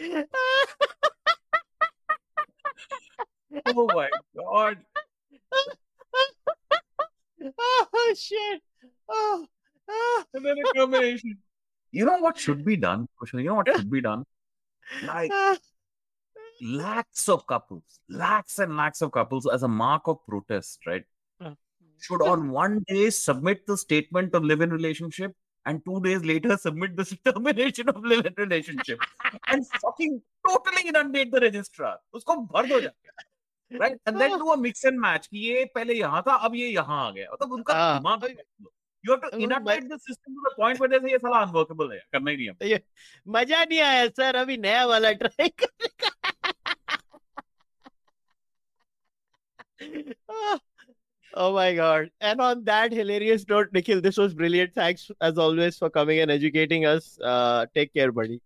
Oh 3.66 3.86
my 3.94 4.08
god. 4.34 4.78
oh 7.58 8.14
shit 8.16 8.62
oh, 9.08 9.46
oh. 9.88 10.24
And 10.34 10.44
then 10.44 10.56
a 10.58 10.78
combination. 10.78 11.38
You 11.90 12.06
know 12.06 12.18
what 12.18 12.38
should 12.38 12.64
be 12.64 12.76
done? 12.76 13.08
Kushal? 13.20 13.42
You 13.42 13.48
know 13.48 13.54
what 13.56 13.68
should 13.68 13.90
be 13.90 14.00
done? 14.00 14.24
Like 15.04 15.30
lakhs 16.62 17.28
of 17.28 17.46
couples, 17.46 18.00
lakhs 18.08 18.58
and 18.58 18.76
lakhs 18.76 19.02
of 19.02 19.12
couples 19.12 19.46
as 19.46 19.62
a 19.62 19.68
mark 19.68 20.06
of 20.06 20.24
protest, 20.26 20.86
right? 20.86 21.04
Uh. 21.40 21.52
Should 22.00 22.22
on 22.22 22.50
one 22.50 22.84
day 22.88 23.10
submit 23.10 23.66
the 23.66 23.76
statement 23.76 24.34
of 24.34 24.44
live-in 24.44 24.70
relationship 24.70 25.36
and 25.66 25.84
two 25.84 26.00
days 26.00 26.24
later 26.24 26.56
submit 26.56 26.96
the 26.96 27.04
termination 27.24 27.88
of 27.88 28.02
relationship 28.02 28.98
and 29.48 29.66
fucking 29.80 30.20
totally 30.48 30.88
inundate 30.88 31.30
the 31.32 31.40
registrar. 31.40 31.96
उसको 32.14 32.36
भर 32.52 32.68
दो 32.68 32.80
जाके. 32.80 33.78
Right? 33.80 33.96
And 34.06 34.20
then 34.20 34.38
do 34.38 34.50
a 34.52 34.56
mix 34.56 34.84
and 34.84 35.00
match. 35.00 35.26
कि 35.28 35.38
ये 35.38 35.64
पहले 35.74 35.94
यहाँ 35.94 36.22
था, 36.28 36.34
अब 36.34 36.54
ये 36.54 36.68
यहाँ 36.68 37.06
आ 37.06 37.10
गया. 37.10 37.26
मतलब 37.32 37.52
उनका 37.52 37.74
हाँ. 37.74 37.98
दिमाग 38.00 38.36
You 39.04 39.10
have 39.10 39.20
to 39.22 39.28
Uh, 39.34 39.38
inundate 39.44 39.88
the 39.88 39.98
system 39.98 40.34
to 40.34 40.42
the 40.44 40.50
point 40.56 40.78
where 40.78 40.88
they 40.88 40.98
say 41.00 41.10
ये 41.10 41.18
साला 41.18 41.38
unworkable 41.46 41.90
है, 41.92 41.98
करना 42.12 42.30
ही 42.30 42.36
नहीं 42.36 42.46
है. 42.48 42.68
ये 42.70 42.80
मज़ा 43.28 43.64
नहीं 43.64 43.80
आया 43.80 44.06
सर 44.18 44.36
अभी 44.36 44.56
नया 44.56 44.84
वाला 44.86 45.10
try 45.22 45.50
oh, 50.28 50.58
oh 51.34 51.52
my 51.54 51.74
god. 51.74 52.10
And 52.20 52.40
on 52.40 52.64
that 52.64 52.92
hilarious 52.92 53.46
note 53.48 53.68
nikhil 53.72 54.00
this 54.00 54.16
was 54.16 54.34
brilliant. 54.34 54.74
Thanks 54.74 55.10
as 55.20 55.38
always 55.38 55.78
for 55.78 55.90
coming 55.90 56.20
and 56.20 56.30
educating 56.30 56.86
us. 56.86 57.18
Uh 57.22 57.66
take 57.74 57.92
care 57.94 58.12
buddy. 58.12 58.40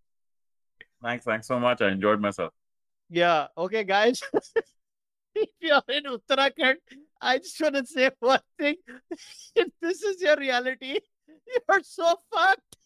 Thanks, 1.02 1.24
thanks 1.24 1.46
so 1.46 1.58
much. 1.60 1.82
I 1.82 1.90
enjoyed 1.90 2.20
myself. 2.20 2.52
yeah. 3.10 3.46
Okay 3.56 3.84
guys. 3.84 4.22
If 5.38 5.50
you're 5.60 5.82
in 5.94 6.04
uttarakhand 6.04 6.76
i 7.20 7.36
just 7.38 7.60
want 7.60 7.74
to 7.74 7.84
say 7.86 8.10
one 8.20 8.40
thing. 8.58 8.76
If 9.54 9.68
this 9.82 10.02
is 10.02 10.22
your 10.22 10.36
reality 10.36 10.98
you're 11.46 11.82
so 11.82 12.14
fucked. 12.32 12.76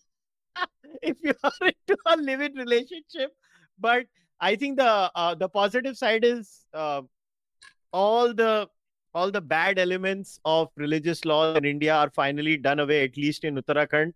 If 1.02 1.18
you 1.22 1.32
are 1.44 1.52
into 1.68 1.96
a 2.06 2.16
live-in 2.16 2.54
relationship. 2.54 3.30
But 3.78 4.06
i 4.40 4.56
think 4.56 4.78
the 4.78 4.90
uh, 5.14 5.34
the 5.36 5.48
positive 5.48 5.96
side 5.96 6.24
is 6.24 6.50
uh, 6.74 7.02
all 7.92 8.34
the 8.34 8.68
all 9.14 9.30
the 9.30 9.40
bad 9.40 9.78
elements 9.78 10.38
of 10.44 10.68
religious 10.76 11.24
law 11.24 11.54
in 11.54 11.64
india 11.64 11.94
are 11.94 12.10
finally 12.10 12.56
done 12.56 12.80
away 12.80 13.04
at 13.04 13.16
least 13.16 13.44
in 13.44 13.56
uttarakhand. 13.56 14.12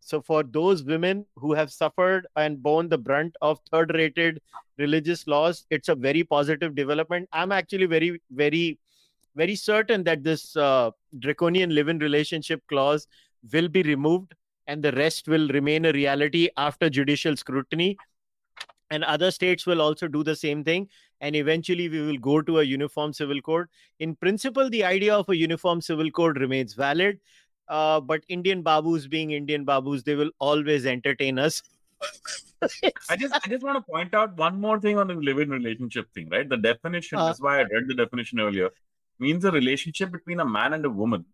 So 0.00 0.22
for 0.22 0.42
those 0.42 0.84
women 0.84 1.26
who 1.36 1.52
have 1.52 1.70
suffered 1.70 2.26
and 2.36 2.62
borne 2.62 2.88
the 2.88 2.96
brunt 2.96 3.34
of 3.42 3.58
third 3.70 3.90
rated 3.94 4.40
religious 4.78 5.26
laws 5.26 5.66
it's 5.70 5.88
a 5.88 5.94
very 5.94 6.24
positive 6.24 6.74
development. 6.74 7.28
I'm 7.32 7.52
actually 7.52 7.86
very 7.86 8.20
very 8.30 8.78
very 9.36 9.54
certain 9.54 10.02
that 10.04 10.24
this 10.24 10.56
uh, 10.56 10.90
draconian 11.18 11.74
live-in 11.74 11.98
relationship 11.98 12.62
clause 12.68 13.06
will 13.52 13.68
be 13.68 13.82
removed 13.82 14.34
and 14.66 14.82
the 14.82 14.92
rest 14.92 15.28
will 15.28 15.48
remain 15.48 15.84
a 15.86 15.92
reality 15.92 16.48
after 16.56 16.88
judicial 16.90 17.36
scrutiny. 17.36 17.96
And 18.90 19.04
other 19.04 19.30
states 19.30 19.66
will 19.66 19.82
also 19.82 20.08
do 20.08 20.24
the 20.24 20.34
same 20.34 20.64
thing 20.64 20.88
and 21.20 21.36
eventually 21.36 21.88
we 21.88 22.00
will 22.00 22.18
go 22.18 22.40
to 22.40 22.58
a 22.60 22.62
uniform 22.62 23.12
civil 23.12 23.40
code 23.40 23.66
in 23.98 24.14
principle 24.16 24.70
the 24.70 24.84
idea 24.84 25.14
of 25.14 25.28
a 25.28 25.36
uniform 25.36 25.80
civil 25.80 26.10
code 26.10 26.38
remains 26.38 26.74
valid 26.74 27.18
uh, 27.68 28.00
but 28.00 28.22
indian 28.28 28.62
babus 28.62 29.08
being 29.08 29.32
indian 29.32 29.66
babus 29.66 30.04
they 30.04 30.14
will 30.14 30.30
always 30.38 30.86
entertain 30.86 31.38
us 31.38 31.62
I 33.10 33.16
just 33.16 33.34
I 33.34 33.48
just 33.48 33.62
want 33.62 33.76
to 33.76 33.92
point 33.92 34.14
out 34.14 34.36
one 34.36 34.60
more 34.60 34.80
thing 34.80 34.98
on 34.98 35.08
the 35.08 35.14
live-in 35.14 35.50
relationship 35.50 36.12
thing, 36.14 36.28
right? 36.28 36.48
The 36.48 36.56
definition, 36.56 37.18
Uh. 37.18 37.26
that's 37.26 37.40
why 37.40 37.58
I 37.60 37.62
read 37.62 37.88
the 37.88 37.94
definition 37.94 38.40
earlier, 38.40 38.70
means 39.18 39.44
a 39.44 39.50
relationship 39.50 40.10
between 40.10 40.40
a 40.40 40.44
man 40.44 40.72
and 40.72 40.84
a 40.84 40.90
woman 40.90 41.24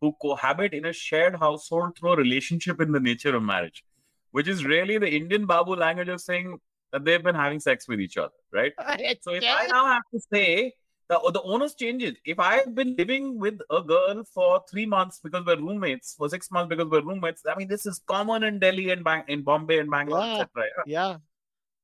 who 0.00 0.14
cohabit 0.22 0.72
in 0.72 0.86
a 0.86 0.92
shared 0.92 1.36
household 1.36 1.96
through 1.96 2.12
a 2.12 2.16
relationship 2.16 2.80
in 2.80 2.92
the 2.92 3.00
nature 3.00 3.34
of 3.36 3.42
marriage, 3.42 3.84
which 4.30 4.48
is 4.48 4.64
really 4.64 4.98
the 4.98 5.10
Indian 5.10 5.46
Babu 5.46 5.76
language 5.76 6.08
of 6.08 6.20
saying 6.20 6.58
that 6.92 7.04
they've 7.04 7.22
been 7.22 7.34
having 7.34 7.60
sex 7.60 7.88
with 7.88 8.00
each 8.00 8.16
other, 8.16 8.32
right? 8.52 8.72
So 9.22 9.32
if 9.32 9.44
I 9.44 9.66
now 9.68 9.86
have 9.86 10.02
to 10.14 10.20
say 10.32 10.74
the 11.08 11.18
the 11.32 11.42
onus 11.42 11.74
changes. 11.74 12.14
If 12.24 12.38
I've 12.38 12.72
been 12.74 12.94
living 12.96 13.38
with 13.44 13.58
a 13.78 13.82
girl 13.82 14.22
for 14.34 14.62
three 14.70 14.86
months 14.86 15.18
because 15.24 15.44
we're 15.44 15.56
roommates, 15.56 16.14
for 16.16 16.28
six 16.28 16.50
months 16.52 16.68
because 16.74 16.88
we're 16.88 17.02
roommates, 17.02 17.42
I 17.52 17.56
mean 17.56 17.66
this 17.68 17.84
is 17.84 18.00
common 18.06 18.44
in 18.44 18.60
Delhi 18.60 18.90
and 18.90 19.02
Bang- 19.02 19.24
in 19.26 19.42
Bombay 19.42 19.78
and 19.80 19.90
Bangalore, 19.90 20.24
Yeah. 20.24 20.40
etc. 20.42 20.62
yeah 20.86 21.16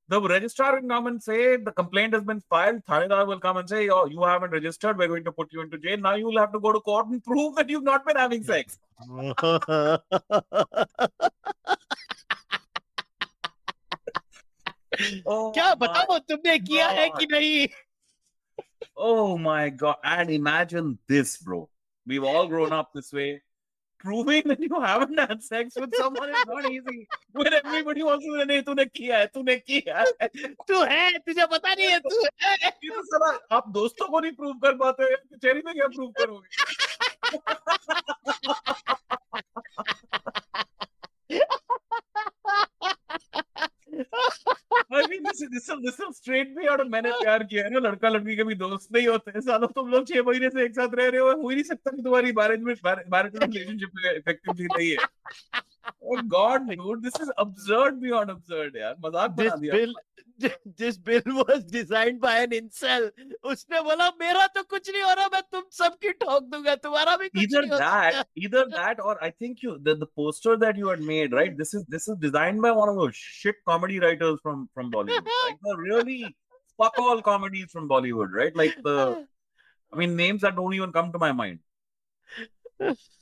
The 0.09 0.21
registrar 0.23 0.81
will 0.81 0.89
come 0.89 1.09
and 1.09 1.21
say 1.29 1.57
the 1.69 1.73
complaint 1.79 2.13
has 2.17 2.23
been 2.29 2.41
filed. 2.53 2.83
Thanedar 2.91 3.23
will 3.31 3.41
come 3.47 3.57
and 3.61 3.69
say, 3.73 3.81
"Oh, 3.95 4.05
you 4.13 4.23
haven't 4.33 4.53
registered. 4.57 4.97
We're 5.01 5.09
going 5.15 5.25
to 5.29 5.33
put 5.39 5.53
you 5.57 5.63
into 5.65 5.79
jail." 5.87 5.97
Now 6.05 6.13
you 6.21 6.27
will 6.31 6.39
have 6.43 6.53
to 6.53 6.61
go 6.67 6.71
to 6.77 6.81
court 6.91 7.09
and 7.15 7.25
prove 7.31 7.57
that 7.57 7.69
you've 7.75 7.89
not 7.93 8.07
been 8.11 8.21
having 8.25 8.45
sex. 8.53 8.79
Oh 15.27 15.53
क्या 15.55 15.75
बताओ 15.75 16.19
तुमने 16.19 16.59
किया 16.59 16.89
है 16.89 17.09
कि 17.19 17.27
नहीं 17.33 17.69
Oh 18.97 19.37
my 19.37 19.69
god! 19.71 19.97
And 20.03 20.31
imagine 20.31 20.99
this, 21.09 21.37
bro. 21.39 21.69
We've 22.07 22.25
all 22.25 22.47
grown 22.47 22.73
up 22.73 22.93
this 22.95 23.13
way. 23.13 23.43
Proving 24.01 24.43
that 24.47 24.61
you 24.61 24.81
haven't 24.81 25.19
had 25.19 25.43
sex 25.43 25.77
with 25.77 25.95
someone 25.97 26.31
is 26.31 26.45
not 26.47 26.71
easy. 26.71 27.07
When 27.33 27.53
everybody 27.53 28.03
wants 28.03 28.25
to 28.27 28.37
say, 28.39 28.45
"नहीं 28.45 28.63
तूने 28.63 28.85
किया 28.87 29.19
है, 29.19 29.27
तूने 29.27 29.57
किया 29.57 30.05
है." 30.23 30.29
तू 30.69 30.83
है 30.93 31.19
तुझे 31.19 31.47
पता 31.47 31.75
नहीं 31.75 31.89
है 31.89 31.99
तू 32.07 32.23
है 32.43 32.55
ये 32.55 32.71
तो 32.89 33.03
साला 33.13 33.31
आप 33.57 33.69
दोस्तों 33.79 34.09
को 34.09 34.21
नहीं 34.21 34.33
प्रूव 34.33 34.55
कर 34.65 34.75
पाते 34.85 35.03
हो 35.03 35.17
कचहरी 35.35 35.63
में 35.67 35.75
क्या 35.75 35.89
प्रूव 35.89 36.11
करोगे 36.21 36.49
I 43.97 45.07
mean, 45.09 45.23
this 45.25 45.41
this, 45.53 45.67
this 45.67 46.01
straight 46.17 46.49
out 46.71 46.81
of 46.81 46.89
मैंने 46.91 47.11
प्यार 47.11 47.45
किया 47.45 47.65
है 47.65 47.71
ना 47.71 47.79
लड़का 47.79 48.09
लड़की 48.09 48.37
कभी 48.37 48.55
दोस्त 48.55 48.89
नहीं 48.93 49.07
होते 49.09 49.41
सालों 49.41 49.69
तुम 49.69 49.89
लोग 49.91 50.09
छह 50.09 50.23
महीने 50.23 50.51
से 50.51 50.65
एक 50.65 50.73
साथ 50.73 50.95
रह 50.95 51.09
रहे 51.09 51.21
हो 51.21 51.33
हो 51.43 51.49
ही 51.49 51.55
नहीं 51.57 51.65
सकता 51.65 51.91
कि 51.91 52.03
तुम्हारी 52.03 52.33
मैरिज 52.33 52.61
में 52.61 52.75
मैरिज 52.87 53.37
रिलेशनशिप 53.43 53.91
इफेक्टिवली 54.17 54.65
नहीं 54.65 54.91
है। 54.91 54.97
Oh 56.04 56.22
God, 56.22 56.70
dude, 56.70 57.04
this 57.04 57.20
is 57.20 57.32
absurd 57.38 58.02
beyond 58.02 58.30
absurd, 58.30 58.76
यार 58.76 58.96
मजाक 59.06 59.36
this 59.38 59.52
बना 59.52 59.62
दिया 59.62 59.72
bill 59.74 59.94
this 60.78 60.98
bill 60.98 61.22
was 61.26 61.64
designed 61.66 62.20
by 62.22 62.34
an 62.44 62.52
incel 62.52 63.10
उसने 63.46 63.82
बोला 63.88 64.10
मेरा 64.20 64.46
तो 64.56 64.64
कुछ 64.74 64.90
नहीं 64.90 65.02
हो 65.04 65.14
रहा 65.20 65.28
मैं 65.34 65.42
तुम 65.52 65.64
सबकी 65.78 66.12
ठोक 66.24 66.44
दूंगा 66.54 66.76
तुम्हारा 66.86 67.16
भी 67.18 67.30
कुछ 67.30 67.42
either 67.44 67.62
नहीं 67.62 67.72
हो 67.72 67.78
that 67.78 68.14
सकता 68.14 68.26
either 68.46 68.66
that 68.76 69.00
or 69.00 69.16
i 69.24 69.30
think 69.30 69.62
you 69.62 69.78
the, 69.88 69.96
the 69.96 70.10
poster 70.22 70.58
that 70.58 70.78
you 70.78 70.88
had 70.88 71.02
made 71.12 71.34
right 71.40 71.58
this 71.58 71.74
is 71.74 71.86
this 71.96 72.08
is 72.08 72.18
designed 72.26 72.62
by 72.62 72.72
one 72.72 72.90
of 72.90 72.96
those 73.02 73.16
shit 73.16 73.64
comedy 73.72 74.00
writers 74.06 74.40
from 74.44 74.68
from 74.74 74.92
bollywood 74.92 75.32
like 75.46 75.62
the 75.70 75.78
really 75.78 76.20
fuck 76.78 77.02
all 77.06 77.22
comedies 77.22 77.72
from 77.72 77.90
bollywood 77.96 78.40
right 78.42 78.56
like 78.64 78.76
the 78.90 78.98
i 79.94 80.04
mean 80.04 80.16
names 80.16 80.42
that 80.42 80.56
don't 80.56 80.80
even 80.82 80.92
come 81.00 81.12
to 81.12 81.20
my 81.28 81.32
mind 81.32 81.60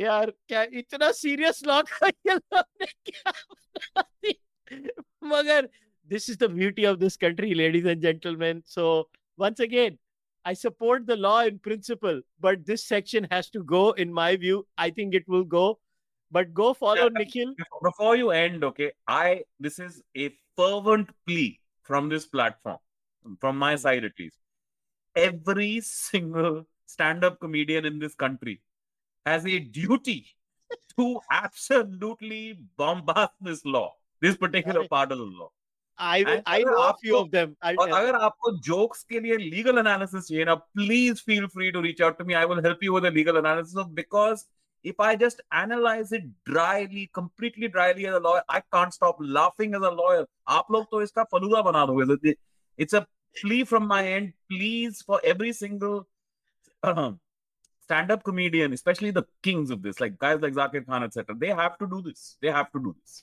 यार 0.00 0.30
क्या 0.48 0.62
इतना 0.82 1.10
serious 1.20 1.62
law 1.66 1.80
का 1.90 2.06
ये 2.08 2.34
लोग 2.34 2.64
ने 2.80 2.86
क्या 3.10 3.30
बना 3.32 4.02
दिया? 4.24 5.02
मगर 5.32 5.68
this 6.12 6.28
is 6.28 6.36
the 6.42 6.48
beauty 6.48 6.84
of 6.90 6.98
this 7.00 7.16
country 7.24 7.50
ladies 7.58 7.84
and 7.92 8.02
gentlemen 8.04 8.62
so 8.76 8.86
once 9.42 9.60
again 9.66 9.98
i 10.44 10.52
support 10.62 11.04
the 11.10 11.16
law 11.24 11.36
in 11.50 11.58
principle 11.66 12.20
but 12.46 12.64
this 12.70 12.84
section 12.92 13.28
has 13.30 13.48
to 13.56 13.62
go 13.72 13.82
in 14.04 14.12
my 14.18 14.30
view 14.44 14.58
i 14.86 14.88
think 14.98 15.14
it 15.20 15.28
will 15.34 15.44
go 15.54 15.62
but 16.38 16.52
go 16.60 16.66
follow 16.80 17.06
Yeah. 17.10 17.18
nikhil 17.22 17.52
Before- 17.60 17.82
before 17.88 18.16
you 18.22 18.32
end 18.40 18.64
okay 18.70 18.90
i 19.18 19.42
this 19.68 19.78
is 19.86 20.00
a 20.24 20.28
fervent 20.60 21.14
plea 21.26 21.46
from 21.90 22.08
this 22.14 22.26
platform 22.36 23.38
from 23.46 23.62
my 23.66 23.72
side 23.86 24.08
at 24.10 24.18
least 24.24 24.38
every 25.28 25.72
single 25.92 26.60
stand-up 26.96 27.38
comedian 27.46 27.84
in 27.92 27.98
this 28.06 28.14
country 28.26 28.60
has 29.26 29.44
a 29.46 29.58
duty 29.80 30.20
to 30.98 31.04
absolutely 31.30 32.44
bombast 32.82 33.34
this 33.50 33.64
law 33.74 33.88
this 34.22 34.36
particular 34.46 34.80
Right. 34.80 34.90
part 34.94 35.12
of 35.12 35.18
the 35.18 35.28
law 35.40 35.50
i 35.98 36.22
will, 36.24 36.32
And 36.32 36.42
i 36.46 36.58
know 36.66 36.76
a 36.82 36.94
few 37.00 37.16
आपको- 37.16 37.20
of 37.24 37.30
them 37.32 37.50
I'll 37.70 37.80
और 37.82 37.88
tell 37.88 37.98
अगर 37.98 38.16
आपको 38.28 38.50
jokes 38.68 39.02
के 39.12 39.20
लिए 39.20 39.36
legal 39.36 39.78
analysis 39.78 40.26
चाहिए 40.28 40.44
ना 40.44 40.54
please 40.78 41.22
feel 41.26 41.46
free 41.56 41.70
to 41.72 41.80
reach 41.86 42.02
out 42.02 42.18
to 42.18 42.24
me 42.24 42.34
I 42.40 42.44
will 42.52 42.64
help 42.66 42.82
you 42.84 42.94
with 42.98 43.12
legal 43.14 43.36
analysis 43.44 43.92
because 44.00 44.44
if 44.90 45.00
I 45.06 45.08
just 45.18 45.40
analyze 45.56 46.08
it 46.16 46.24
dryly, 46.50 47.02
completely 47.16 47.68
dryly 47.74 48.06
as 48.12 48.14
a 48.18 48.20
lawyer, 48.22 48.40
I 48.54 48.56
can't 48.76 48.94
stop 48.96 49.20
laughing 49.36 49.76
as 49.78 49.84
a 49.88 49.90
lawyer. 49.98 50.24
आप 50.54 50.72
लोग 50.72 50.86
तो 50.90 51.02
इसका 51.02 51.24
फलूदा 51.34 51.60
बना 51.68 51.84
दोगे. 51.90 52.32
It's 52.78 52.96
a 53.00 53.02
plea 53.40 53.58
from 53.72 53.86
my 53.92 54.00
end. 54.14 54.32
Please, 54.52 55.02
for 55.10 55.20
every 55.32 55.52
single 55.58 55.94
uh, 56.82 57.12
stand-up 57.88 58.20
comedian, 58.28 58.72
especially 58.72 59.12
the 59.16 59.22
kings 59.46 59.70
of 59.70 59.78
this, 59.78 60.00
like 60.02 60.16
guys 60.24 60.40
like 60.40 60.54
Zakir 60.54 60.86
Khan, 60.86 61.08
etc., 61.08 61.38
they 61.42 61.50
have 61.60 61.76
to 61.82 61.90
do 61.90 62.02
this. 62.08 62.38
They 62.44 62.54
have 62.58 62.70
to 62.76 62.84
do 62.84 62.92
this. 62.92 63.22